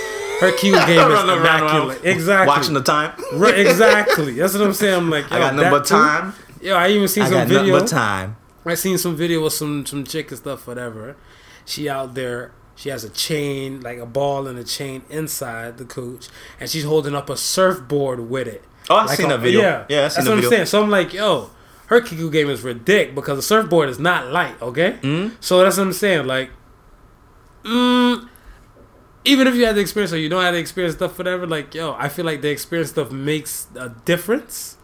her 0.40 0.52
Q 0.52 0.72
game 0.86 0.90
is 0.90 0.96
Run 0.98 1.10
around, 1.12 1.28
run 1.28 1.38
around, 1.38 1.60
immaculate. 1.62 2.00
Exactly. 2.04 2.46
Watching 2.48 2.74
the 2.74 2.82
time. 2.82 3.12
Right, 3.34 3.58
exactly. 3.58 4.32
That's 4.34 4.54
what 4.54 4.62
I'm 4.62 4.72
saying. 4.74 4.94
I'm 4.94 5.10
like, 5.10 5.28
yo, 5.30 5.36
I 5.36 5.38
got 5.40 5.54
number 5.54 5.80
time. 5.82 6.34
Yo, 6.60 6.74
I 6.76 6.88
even 6.88 7.08
seen 7.08 7.24
I 7.24 7.30
some 7.30 7.48
video. 7.48 7.86
time. 7.86 8.36
I 8.66 8.74
seen 8.74 8.98
some 8.98 9.16
video 9.16 9.42
with 9.44 9.52
some 9.54 9.86
some 9.86 10.04
chick 10.04 10.28
and 10.30 10.38
stuff, 10.38 10.66
whatever. 10.66 11.16
She 11.64 11.88
out 11.88 12.14
there. 12.14 12.52
She 12.76 12.90
has 12.90 13.02
a 13.02 13.08
chain, 13.10 13.80
like 13.80 13.98
a 13.98 14.06
ball 14.06 14.46
and 14.46 14.56
a 14.58 14.62
chain 14.64 15.02
inside 15.10 15.78
the 15.78 15.84
cooch, 15.84 16.28
and 16.60 16.68
she's 16.70 16.84
holding 16.84 17.14
up 17.14 17.28
a 17.28 17.36
surfboard 17.36 18.20
with 18.30 18.46
it. 18.46 18.62
Oh, 18.88 18.96
I 18.96 19.04
Like 19.06 19.16
seen 19.16 19.26
a- 19.26 19.30
that 19.30 19.40
video. 19.40 19.60
Yeah, 19.62 19.84
Yeah, 19.88 19.98
I 19.98 20.00
that's 20.02 20.16
what 20.18 20.24
the 20.26 20.30
I'm 20.30 20.36
video. 20.36 20.50
saying. 20.50 20.66
So 20.66 20.82
I'm 20.84 20.90
like, 20.90 21.12
yo, 21.12 21.50
her 21.86 22.00
Kiku 22.00 22.30
game 22.30 22.48
is 22.48 22.62
ridiculous 22.62 23.14
because 23.16 23.38
the 23.38 23.42
surfboard 23.42 23.88
is 23.88 23.98
not 23.98 24.30
light. 24.30 24.54
Okay, 24.62 24.98
Mhm. 25.02 25.32
so 25.40 25.60
that's 25.64 25.76
what 25.76 25.84
I'm 25.88 25.92
saying. 25.92 26.26
Like, 26.26 26.50
mm, 27.64 28.27
even 29.24 29.46
if 29.46 29.54
you 29.54 29.64
had 29.64 29.76
the 29.76 29.80
experience 29.80 30.12
or 30.12 30.18
you 30.18 30.28
don't 30.28 30.42
have 30.42 30.54
the 30.54 30.60
experience 30.60 30.96
stuff, 30.96 31.18
whatever. 31.18 31.46
Like, 31.46 31.74
yo, 31.74 31.94
I 31.98 32.08
feel 32.08 32.24
like 32.24 32.40
the 32.40 32.50
experience 32.50 32.90
stuff 32.90 33.10
makes 33.10 33.66
a 33.76 33.90
difference 34.04 34.76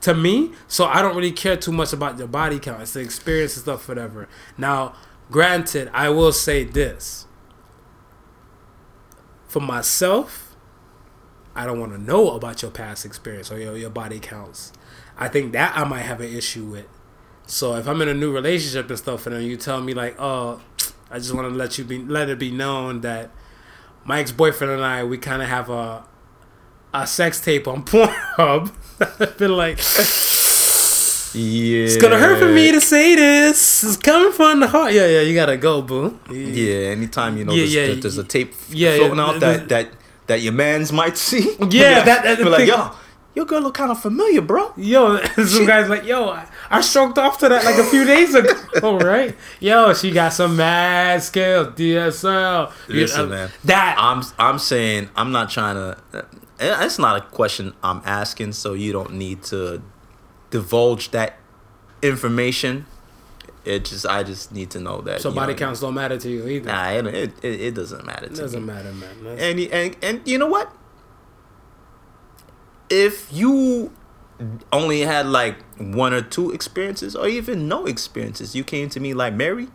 to 0.00 0.14
me. 0.14 0.52
So 0.68 0.86
I 0.86 1.02
don't 1.02 1.16
really 1.16 1.32
care 1.32 1.56
too 1.56 1.72
much 1.72 1.92
about 1.92 2.18
your 2.18 2.28
body 2.28 2.58
count. 2.58 2.82
It's 2.82 2.94
the 2.94 3.00
experience 3.00 3.56
and 3.56 3.62
stuff, 3.62 3.88
whatever. 3.88 4.28
Now, 4.58 4.94
granted, 5.30 5.90
I 5.92 6.08
will 6.10 6.32
say 6.32 6.64
this. 6.64 7.26
For 9.46 9.60
myself, 9.60 10.56
I 11.54 11.64
don't 11.64 11.78
want 11.78 11.92
to 11.92 11.98
know 11.98 12.32
about 12.32 12.62
your 12.62 12.70
past 12.70 13.04
experience 13.04 13.52
or 13.52 13.58
your, 13.58 13.76
your 13.76 13.90
body 13.90 14.18
counts. 14.18 14.72
I 15.16 15.28
think 15.28 15.52
that 15.52 15.76
I 15.76 15.84
might 15.84 16.02
have 16.02 16.20
an 16.20 16.34
issue 16.34 16.64
with. 16.64 16.88
So 17.46 17.76
if 17.76 17.86
I'm 17.86 18.00
in 18.02 18.08
a 18.08 18.14
new 18.14 18.32
relationship 18.32 18.88
and 18.88 18.98
stuff, 18.98 19.26
and 19.26 19.36
then 19.36 19.42
you 19.42 19.56
tell 19.56 19.80
me 19.80 19.94
like, 19.94 20.16
oh, 20.18 20.60
I 21.10 21.18
just 21.18 21.32
want 21.32 21.48
to 21.48 21.54
let 21.54 21.78
you 21.78 21.84
be 21.84 21.98
let 21.98 22.28
it 22.28 22.38
be 22.38 22.50
known 22.50 23.02
that 23.02 23.30
my 24.04 24.20
ex 24.20 24.32
boyfriend 24.32 24.72
and 24.72 24.84
I 24.84 25.04
we 25.04 25.18
kind 25.18 25.42
of 25.42 25.48
have 25.48 25.70
a 25.70 26.04
a 26.92 27.06
sex 27.06 27.40
tape 27.40 27.66
on 27.68 27.82
Pornhub. 27.90 28.72
I 29.20 29.26
feel 29.26 29.50
like 29.50 29.78
Yeah. 31.34 31.86
It's 31.86 31.96
gonna 31.96 32.18
hurt 32.18 32.38
for 32.38 32.48
me 32.48 32.70
to 32.72 32.80
say 32.80 33.16
this. 33.16 33.82
It's 33.82 33.96
coming 33.96 34.30
from 34.32 34.60
the 34.60 34.68
heart. 34.68 34.92
Yeah, 34.92 35.06
yeah, 35.06 35.20
you 35.22 35.34
gotta 35.34 35.56
go, 35.56 35.82
boo. 35.82 36.18
Yeah, 36.30 36.90
anytime 36.90 37.36
you 37.36 37.44
know 37.44 37.52
Yeah, 37.52 37.58
there's, 37.62 37.74
yeah, 37.74 38.00
there's, 38.02 38.18
a 38.18 38.24
tape 38.24 38.54
yeah, 38.70 38.96
floating 38.96 39.16
yeah, 39.16 39.24
out 39.24 39.40
that, 39.40 39.56
th- 39.56 39.68
that 39.68 39.88
that 40.28 40.40
your 40.42 40.52
man's 40.52 40.92
might 40.92 41.16
see. 41.18 41.56
Yeah, 41.70 42.02
that- 42.08 42.22
that- 42.22 42.38
Be 42.38 42.44
like, 42.44 42.68
yo, 42.68 42.92
your 43.34 43.46
girl 43.46 43.62
look 43.62 43.74
kind 43.74 43.90
of 43.90 44.00
familiar, 44.00 44.40
bro. 44.42 44.72
Yo, 44.76 45.18
some 45.44 45.66
guys 45.66 45.88
like, 45.88 46.04
yo, 46.04 46.28
I, 46.28 46.46
I 46.70 46.80
stroked 46.80 47.18
off 47.18 47.38
to 47.38 47.48
that 47.48 47.64
like 47.64 47.76
a 47.76 47.84
few 47.84 48.04
days 48.04 48.34
ago, 48.34 48.50
All 48.82 48.98
right, 48.98 49.36
Yo, 49.60 49.92
she 49.94 50.10
got 50.10 50.32
some 50.32 50.56
mad 50.56 51.22
skills, 51.22 51.68
DSL. 51.68 52.72
You- 52.88 52.94
Listen, 53.02 53.28
man. 53.30 53.50
That 53.64 53.96
I'm 53.98 54.22
I'm 54.38 54.58
saying 54.58 55.10
I'm 55.16 55.30
not 55.32 55.50
trying 55.50 55.74
to. 55.76 55.98
Eh, 56.14 56.22
eh, 56.60 56.84
it's 56.86 56.98
not 56.98 57.16
a 57.16 57.20
question 57.20 57.74
I'm 57.82 58.00
asking, 58.04 58.52
so 58.52 58.72
you 58.74 58.92
don't 58.92 59.12
need 59.14 59.42
to 59.44 59.82
divulge 60.50 61.10
that 61.10 61.36
information. 62.02 62.86
It 63.64 63.86
just 63.86 64.06
I 64.06 64.22
just 64.22 64.52
need 64.52 64.70
to 64.72 64.80
know 64.80 65.00
that 65.02 65.20
so 65.22 65.30
body 65.32 65.52
know, 65.54 65.58
counts 65.58 65.80
don't 65.80 65.94
matter 65.94 66.18
to 66.18 66.28
you 66.30 66.46
either. 66.48 66.66
Nah, 66.70 66.90
it 66.90 67.06
it, 67.06 67.32
it, 67.44 67.60
it 67.60 67.74
doesn't 67.74 68.04
matter. 68.04 68.26
it 68.26 68.34
doesn't 68.34 68.60
me. 68.66 68.72
matter, 68.72 68.92
man. 68.92 69.24
That's- 69.24 69.40
And, 69.42 69.60
and 69.72 69.96
and 70.02 70.28
you 70.28 70.38
know 70.38 70.48
what? 70.48 70.70
If 72.90 73.32
you 73.32 73.92
only 74.72 75.00
had 75.00 75.26
like 75.26 75.56
one 75.78 76.12
or 76.12 76.22
two 76.22 76.50
experiences, 76.52 77.14
or 77.16 77.28
even 77.28 77.68
no 77.68 77.86
experiences, 77.86 78.54
you 78.54 78.64
came 78.64 78.88
to 78.90 79.00
me 79.00 79.14
like 79.14 79.34
Mary. 79.34 79.68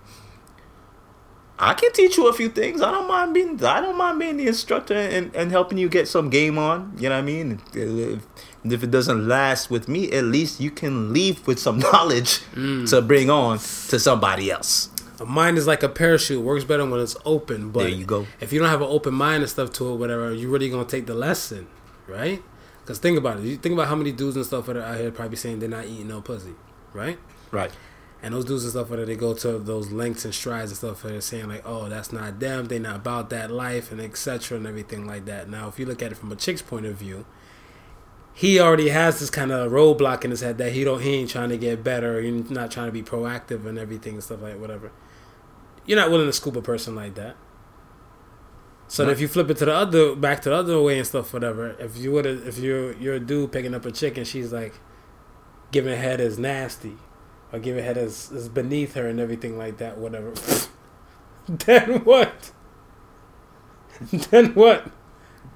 I 1.62 1.74
can 1.74 1.92
teach 1.92 2.16
you 2.16 2.30
a 2.30 2.34
few 2.34 2.48
things. 2.48 2.82
I 2.82 2.90
don't 2.90 3.08
mind 3.08 3.34
being. 3.34 3.64
I 3.64 3.82
don't 3.82 3.98
mind 3.98 4.18
being 4.18 4.38
the 4.38 4.48
instructor 4.48 4.94
and, 4.94 5.36
and 5.36 5.52
helping 5.52 5.78
you 5.78 5.90
get 5.90 6.08
some 6.08 6.30
game 6.30 6.58
on. 6.58 6.96
You 6.98 7.10
know 7.10 7.16
what 7.16 7.22
I 7.22 7.26
mean? 7.26 7.62
If, 7.74 8.26
if 8.64 8.84
it 8.84 8.92
doesn't 8.92 9.28
last 9.28 9.70
with 9.70 9.90
me, 9.90 10.10
at 10.14 10.24
least 10.24 10.62
you 10.62 10.72
can 10.72 11.12
leave 11.12 11.46
with 11.46 11.60
some 11.60 11.80
knowledge 11.92 12.40
mm. 12.54 12.90
to 12.90 13.02
bring 13.02 13.30
on 13.30 13.58
to 13.58 14.00
somebody 14.00 14.50
else. 14.50 14.90
A 15.20 15.26
mind 15.26 15.58
is 15.58 15.68
like 15.68 15.84
a 15.84 15.90
parachute. 15.90 16.42
Works 16.42 16.64
better 16.64 16.86
when 16.86 17.02
it's 17.02 17.18
open. 17.26 17.72
But 17.72 17.82
There 17.82 17.90
you 17.90 18.06
go. 18.06 18.26
If 18.40 18.54
you 18.54 18.60
don't 18.60 18.70
have 18.70 18.82
an 18.82 18.88
open 18.90 19.14
mind 19.14 19.44
and 19.44 19.50
stuff 19.50 19.74
to 19.74 19.90
it, 19.92 19.96
whatever, 19.98 20.34
you're 20.34 20.50
really 20.50 20.70
gonna 20.70 20.86
take 20.86 21.08
the 21.08 21.14
lesson, 21.14 21.68
right? 22.08 22.42
Because 22.90 22.98
think 22.98 23.20
about 23.20 23.38
it. 23.38 23.44
You 23.44 23.56
think 23.56 23.74
about 23.74 23.88
how 23.88 23.96
many 23.96 24.12
dudes 24.12 24.36
and 24.36 24.44
stuff 24.44 24.66
that 24.66 24.76
are 24.76 24.82
out 24.82 24.98
here 24.98 25.12
probably 25.12 25.38
saying 25.38 25.60
they're 25.60 25.70
not 25.70 25.86
eating 25.86 26.08
no 26.08 26.22
pussy, 26.22 26.56
right? 26.92 27.20
Right. 27.52 27.72
And 28.24 28.34
those 28.34 28.46
dudes 28.46 28.64
and 28.64 28.72
stuff 28.72 28.90
where 28.90 29.06
they 29.06 29.16
go 29.16 29.36
to 29.36 29.60
those 29.60 29.92
lengths 29.92 30.26
and 30.26 30.34
strides 30.34 30.72
and 30.72 30.78
stuff 30.80 31.04
where 31.04 31.12
they're 31.12 31.22
saying 31.22 31.50
like, 31.50 31.62
oh, 31.66 31.88
that's 31.88 32.12
not 32.12 32.40
them. 32.40 32.66
They 32.66 32.80
not 32.80 32.96
about 32.96 33.30
that 33.30 33.52
life 33.52 33.92
and 33.92 34.02
etc. 34.02 34.58
and 34.58 34.66
everything 34.66 35.06
like 35.06 35.26
that. 35.26 35.48
Now, 35.48 35.68
if 35.68 35.78
you 35.78 35.86
look 35.86 36.02
at 36.02 36.12
it 36.12 36.16
from 36.16 36.32
a 36.32 36.36
chick's 36.36 36.64
point 36.64 36.88
of 36.88 36.96
view, 36.96 37.28
he 38.34 38.60
already 38.60 38.90
has 38.90 39.20
this 39.20 39.30
kind 39.30 39.52
of 39.52 39.72
roadblock 39.72 40.26
in 40.26 40.32
his 40.32 40.42
head 40.42 40.58
that 40.58 40.72
he 40.72 40.84
don't 40.84 41.04
he 41.04 41.14
ain't 41.14 41.30
trying 41.30 41.50
to 41.50 41.60
get 41.60 41.84
better. 41.84 42.20
He's 42.20 42.50
not 42.50 42.72
trying 42.72 42.88
to 42.88 42.92
be 42.92 43.04
proactive 43.04 43.68
and 43.68 43.78
everything 43.78 44.16
and 44.16 44.24
stuff 44.24 44.42
like 44.42 44.60
whatever. 44.60 44.92
You're 45.86 46.00
not 46.00 46.10
willing 46.10 46.26
to 46.26 46.34
scoop 46.34 46.56
a 46.56 46.62
person 46.64 46.96
like 46.96 47.14
that. 47.14 47.36
So 48.90 49.06
No. 49.06 49.12
if 49.12 49.22
you 49.22 49.28
flip 49.28 49.50
it 49.52 49.58
to 49.58 49.66
the 49.66 49.74
other 49.74 50.16
back 50.16 50.42
to 50.42 50.50
the 50.50 50.56
other 50.56 50.82
way 50.82 50.98
and 50.98 51.08
stuff, 51.08 51.32
whatever. 51.32 51.76
If 51.80 51.96
you 51.96 52.12
would 52.12 52.26
if 52.26 52.58
you're 52.58 52.94
you're 52.94 53.14
a 53.16 53.20
dude 53.20 53.52
picking 53.52 53.74
up 53.76 53.86
a 53.86 53.92
chick 53.92 54.18
and 54.18 54.28
she's 54.28 54.52
like 54.52 54.74
giving 55.72 55.96
head 55.96 56.20
as 56.20 56.40
nasty 56.40 56.98
or 57.54 57.60
giving 57.60 57.84
head 57.84 57.98
as, 57.98 58.32
as 58.36 58.50
beneath 58.50 58.96
her 58.96 59.08
and 59.08 59.20
everything 59.20 59.58
like 59.60 59.78
that, 59.78 60.00
whatever. 60.00 60.34
then 61.48 62.04
what? 62.04 62.52
then 64.32 64.54
what? 64.56 64.92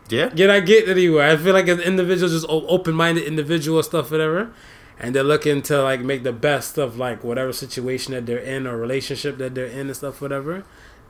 Yeah. 0.10 0.30
Get 0.30 0.52
I 0.52 0.60
get 0.60 0.88
anywhere. 0.88 1.32
I 1.32 1.38
feel 1.38 1.54
like 1.54 1.68
an 1.68 1.80
individual, 1.80 2.30
just 2.30 2.46
open 2.48 2.94
minded 2.94 3.24
individual 3.24 3.82
stuff, 3.82 4.12
whatever, 4.12 4.54
and 5.00 5.16
they're 5.16 5.24
looking 5.24 5.64
to 5.64 5.82
like 5.82 6.02
make 6.02 6.22
the 6.22 6.34
best 6.34 6.78
of 6.78 6.98
like 6.98 7.24
whatever 7.24 7.52
situation 7.52 8.14
that 8.14 8.28
they're 8.28 8.38
in 8.38 8.68
or 8.68 8.78
relationship 8.78 9.38
that 9.40 9.56
they're 9.56 9.66
in 9.66 9.88
and 9.88 9.96
stuff, 9.96 10.22
whatever. 10.22 10.66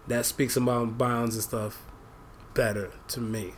That 0.07 0.25
speaks 0.25 0.55
about 0.55 0.97
bounds 0.97 1.35
and 1.35 1.43
stuff 1.43 1.81
better 2.53 2.91
to 3.09 3.19
me. 3.19 3.53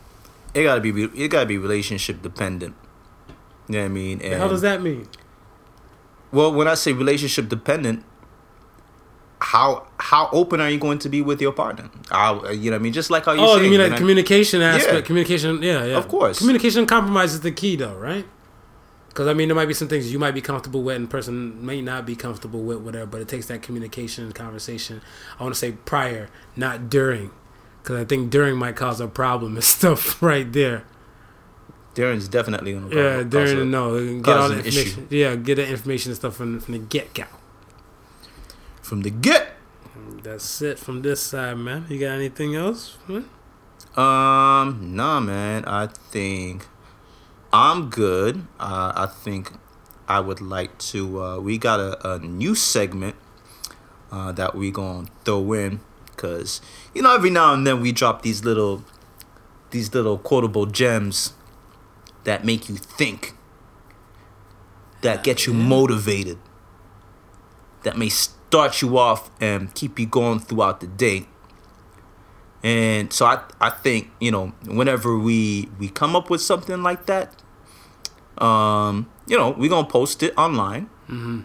It 0.54 0.64
gotta 0.64 0.80
be. 0.80 1.04
It 1.04 1.28
gotta 1.28 1.46
be 1.46 1.58
relationship 1.58 2.22
dependent. 2.22 2.74
You 3.68 3.74
know 3.74 3.80
what 3.80 3.84
I 3.86 3.88
mean? 3.88 4.20
And 4.22 4.40
How 4.40 4.48
does 4.48 4.62
that 4.62 4.80
mean? 4.80 5.08
Well, 6.32 6.52
when 6.52 6.68
I 6.68 6.74
say 6.74 6.92
relationship 6.92 7.48
dependent, 7.48 8.04
how 9.38 9.86
how 9.98 10.28
open 10.32 10.60
are 10.60 10.70
you 10.70 10.78
going 10.78 10.98
to 11.00 11.08
be 11.08 11.20
with 11.20 11.40
your 11.40 11.52
partner? 11.52 11.90
How, 12.10 12.48
you 12.50 12.70
know 12.70 12.76
what 12.76 12.80
I 12.80 12.82
mean? 12.82 12.92
Just 12.92 13.10
like 13.10 13.24
how 13.24 13.32
you. 13.32 13.40
Oh, 13.40 13.56
saying, 13.56 13.64
you 13.64 13.70
mean 13.70 13.80
like 13.80 13.92
know? 13.92 13.98
communication 13.98 14.62
aspect? 14.62 14.94
Yeah. 14.94 15.00
Communication, 15.02 15.62
yeah, 15.62 15.84
yeah. 15.84 15.96
Of 15.96 16.08
course. 16.08 16.38
Communication 16.38 16.86
compromise 16.86 17.34
is 17.34 17.40
the 17.40 17.52
key, 17.52 17.76
though, 17.76 17.96
right? 17.96 18.26
Because 19.08 19.28
I 19.28 19.34
mean, 19.34 19.48
there 19.48 19.54
might 19.54 19.66
be 19.66 19.74
some 19.74 19.88
things 19.88 20.12
you 20.12 20.18
might 20.18 20.32
be 20.32 20.40
comfortable 20.40 20.82
with, 20.82 20.96
and 20.96 21.08
person 21.08 21.64
may 21.64 21.80
not 21.80 22.06
be 22.06 22.16
comfortable 22.16 22.62
with, 22.62 22.78
whatever. 22.78 23.06
But 23.06 23.20
it 23.20 23.28
takes 23.28 23.46
that 23.46 23.62
communication 23.62 24.24
and 24.24 24.34
conversation. 24.34 25.00
I 25.38 25.42
want 25.42 25.54
to 25.54 25.58
say 25.58 25.72
prior, 25.72 26.28
not 26.54 26.90
during, 26.90 27.30
because 27.86 28.02
I 28.02 28.04
think 28.04 28.30
during 28.30 28.56
might 28.56 28.74
cause 28.74 29.00
a 29.00 29.06
problem 29.06 29.54
and 29.54 29.62
stuff 29.76 30.20
right 30.20 30.52
there. 30.52 30.82
Darren's 31.94 32.26
definitely 32.26 32.72
gonna. 32.74 32.88
Yeah, 32.94 33.22
cause 33.22 33.52
a- 33.52 33.64
no, 33.64 34.20
get 34.20 34.36
all 34.36 34.48
the 34.48 34.54
an 34.58 34.66
issue. 34.66 34.80
information. 34.80 35.06
Yeah, 35.08 35.36
get 35.36 35.54
the 35.54 35.68
information 35.68 36.10
and 36.10 36.16
stuff 36.16 36.34
from 36.34 36.58
from 36.58 36.74
the 36.74 36.80
get 36.80 37.14
go. 37.14 37.24
from 38.82 39.02
the 39.02 39.10
get. 39.10 39.52
That's 40.24 40.60
it 40.62 40.80
from 40.80 41.02
this 41.02 41.22
side, 41.22 41.58
man. 41.58 41.86
You 41.88 42.00
got 42.00 42.10
anything 42.16 42.56
else? 42.56 42.98
man? 43.06 43.28
Um, 43.96 44.94
nah, 44.96 45.20
man. 45.20 45.64
I 45.64 45.86
think 45.86 46.66
I'm 47.52 47.88
good. 47.88 48.46
Uh, 48.58 48.92
I 48.96 49.06
think 49.06 49.52
I 50.08 50.18
would 50.18 50.40
like 50.40 50.76
to. 50.90 51.22
Uh, 51.22 51.38
we 51.38 51.56
got 51.56 51.78
a, 51.78 52.14
a 52.14 52.18
new 52.18 52.56
segment 52.56 53.14
uh, 54.10 54.32
that 54.32 54.56
we 54.56 54.72
gonna 54.72 55.06
throw 55.24 55.52
in 55.52 55.80
because 56.16 56.60
you 56.94 57.02
know 57.02 57.14
every 57.14 57.30
now 57.30 57.52
and 57.52 57.66
then 57.66 57.80
we 57.80 57.92
drop 57.92 58.22
these 58.22 58.44
little 58.44 58.82
these 59.70 59.92
little 59.94 60.16
quotable 60.18 60.64
gems 60.66 61.34
that 62.24 62.44
make 62.44 62.68
you 62.68 62.76
think, 62.76 63.34
that 65.02 65.22
get 65.22 65.46
you 65.46 65.52
motivated, 65.52 66.38
that 67.84 67.96
may 67.96 68.08
start 68.08 68.80
you 68.82 68.96
off 68.98 69.30
and 69.40 69.72
keep 69.74 69.98
you 69.98 70.06
going 70.06 70.38
throughout 70.40 70.80
the 70.80 70.86
day. 70.86 71.26
And 72.64 73.12
so 73.12 73.26
I, 73.26 73.42
I 73.60 73.70
think 73.70 74.10
you 74.20 74.30
know 74.30 74.48
whenever 74.66 75.16
we 75.18 75.68
we 75.78 75.88
come 75.88 76.16
up 76.16 76.30
with 76.30 76.40
something 76.40 76.82
like 76.82 77.06
that, 77.06 77.34
um, 78.38 79.08
you 79.26 79.36
know 79.36 79.50
we're 79.50 79.70
gonna 79.70 79.86
post 79.86 80.22
it 80.22 80.32
online, 80.36 80.88
Mm-hmm. 81.08 81.40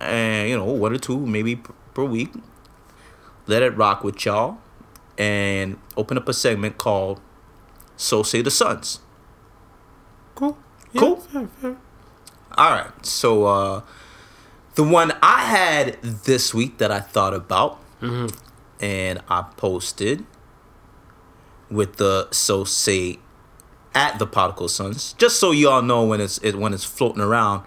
and 0.00 0.48
you 0.48 0.56
know 0.56 0.64
one 0.66 0.92
or 0.92 0.98
two 0.98 1.26
maybe 1.26 1.56
per, 1.56 1.72
per 1.94 2.04
week. 2.04 2.30
Let 3.50 3.62
it 3.62 3.76
rock 3.76 4.04
with 4.04 4.24
y'all, 4.24 4.58
and 5.18 5.76
open 5.96 6.16
up 6.16 6.28
a 6.28 6.32
segment 6.32 6.78
called 6.78 7.20
"So 7.96 8.22
Say 8.22 8.42
the 8.42 8.50
Suns." 8.50 9.00
Cool. 10.36 10.56
Cool. 10.96 11.16
fair, 11.16 11.48
fair. 11.60 11.76
All 12.56 12.70
right, 12.70 13.04
so 13.06 13.46
uh, 13.46 13.80
the 14.76 14.84
one 14.84 15.12
I 15.20 15.40
had 15.46 16.00
this 16.02 16.54
week 16.54 16.78
that 16.78 16.92
I 16.92 17.00
thought 17.00 17.34
about 17.34 17.78
Mhm. 18.00 18.32
and 18.80 19.20
I 19.28 19.42
posted 19.56 20.24
with 21.70 21.96
the 21.96 22.28
so 22.30 22.62
say 22.64 23.18
at 23.94 24.18
the 24.20 24.26
particle 24.26 24.68
sons 24.68 25.14
just 25.18 25.38
so 25.40 25.50
y'all 25.50 25.82
know 25.82 26.04
when 26.04 26.20
it's 26.20 26.38
it, 26.38 26.54
when 26.56 26.72
it's 26.72 26.84
floating 26.84 27.20
around 27.22 27.64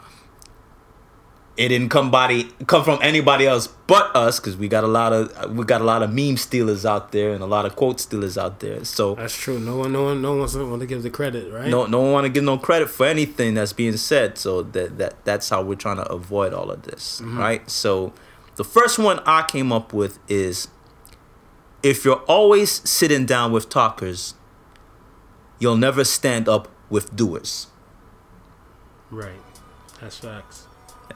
it 1.55 1.67
didn't 1.67 1.89
come 1.89 2.09
body 2.09 2.49
come 2.65 2.83
from 2.83 2.97
anybody 3.01 3.45
else 3.45 3.67
but 3.87 4.15
us 4.15 4.39
because 4.39 4.57
we 4.57 4.67
got 4.67 4.83
a 4.83 4.87
lot 4.87 5.13
of 5.13 5.55
we 5.55 5.63
got 5.63 5.81
a 5.81 5.83
lot 5.83 6.01
of 6.01 6.11
meme 6.11 6.35
stealers 6.35 6.85
out 6.85 7.11
there 7.11 7.31
and 7.31 7.43
a 7.43 7.45
lot 7.45 7.65
of 7.65 7.75
quote 7.75 7.99
stealers 7.99 8.37
out 8.37 8.59
there 8.59 8.83
so 8.83 9.15
That's 9.15 9.37
true. 9.37 9.59
No 9.59 9.77
one, 9.77 9.91
no 9.91 10.03
one, 10.05 10.21
no 10.21 10.31
one 10.31 10.39
wants 10.39 10.53
to, 10.53 10.67
want 10.67 10.81
to 10.81 10.87
give 10.87 11.03
the 11.03 11.09
credit, 11.09 11.51
right? 11.51 11.67
no 11.67 11.85
no 11.85 12.01
one 12.01 12.11
want 12.11 12.25
to 12.25 12.29
give 12.29 12.43
no 12.43 12.57
credit 12.57 12.89
for 12.89 13.05
anything 13.05 13.53
that's 13.53 13.73
being 13.73 13.97
said 13.97 14.37
so 14.37 14.63
that 14.63 14.97
that 14.97 15.25
that's 15.25 15.49
how 15.49 15.61
we're 15.61 15.75
trying 15.75 15.97
to 15.97 16.11
avoid 16.11 16.53
all 16.53 16.71
of 16.71 16.83
this 16.83 17.21
mm-hmm. 17.21 17.37
right 17.37 17.69
so 17.69 18.13
the 18.55 18.63
first 18.63 18.97
one 18.97 19.19
i 19.25 19.43
came 19.43 19.71
up 19.71 19.93
with 19.93 20.19
is 20.27 20.67
if 21.83 22.05
you're 22.05 22.23
always 22.27 22.87
sitting 22.89 23.25
down 23.25 23.51
with 23.51 23.69
talkers 23.69 24.33
you'll 25.59 25.77
never 25.77 26.03
stand 26.03 26.49
up 26.49 26.67
with 26.89 27.15
doers 27.15 27.67
Right. 29.13 29.41
That's 30.01 30.17
facts. 30.17 30.62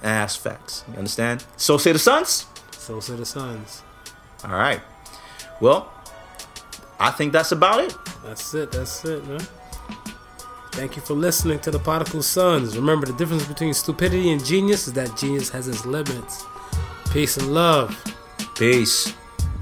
Ass 0.03 0.36
facts 0.36 0.84
you 0.91 0.98
understand 0.98 1.44
so 1.57 1.78
say 1.78 1.91
the 1.91 1.99
sons 1.99 2.45
So 2.72 2.99
say 2.99 3.15
the 3.15 3.26
Suns. 3.26 3.82
all 4.45 4.52
right 4.52 4.82
well 5.60 5.91
i 6.99 7.11
think 7.11 7.34
that's 7.34 7.52
about 7.52 7.80
it 7.84 7.94
That's 8.24 8.53
it. 8.53 8.72
That's 8.74 9.06
it, 9.06 9.26
man. 9.28 9.40
Thank 10.74 10.95
you 10.98 11.02
for 11.02 11.14
listening 11.15 11.60
to 11.60 11.72
the 11.72 11.80
Particle 11.80 12.22
Sons. 12.22 12.76
Remember, 12.76 13.06
the 13.07 13.14
difference 13.14 13.45
between 13.48 13.74
stupidity 13.74 14.32
and 14.32 14.44
genius 14.44 14.86
is 14.88 14.94
that 14.94 15.15
genius 15.18 15.49
has 15.49 15.68
its 15.69 15.86
limits. 15.86 16.44
Peace 17.14 17.38
and 17.38 17.53
love. 17.53 17.95
peace 18.56 19.14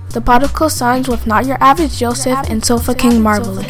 The 0.09 0.21
Particle 0.21 0.69
Sons 0.69 1.07
with 1.07 1.27
not 1.27 1.45
your 1.45 1.57
average 1.61 1.95
Joseph 1.99 2.41
and 2.49 2.65
Sofa 2.65 2.95
King 2.95 3.21
Marvelous. 3.21 3.69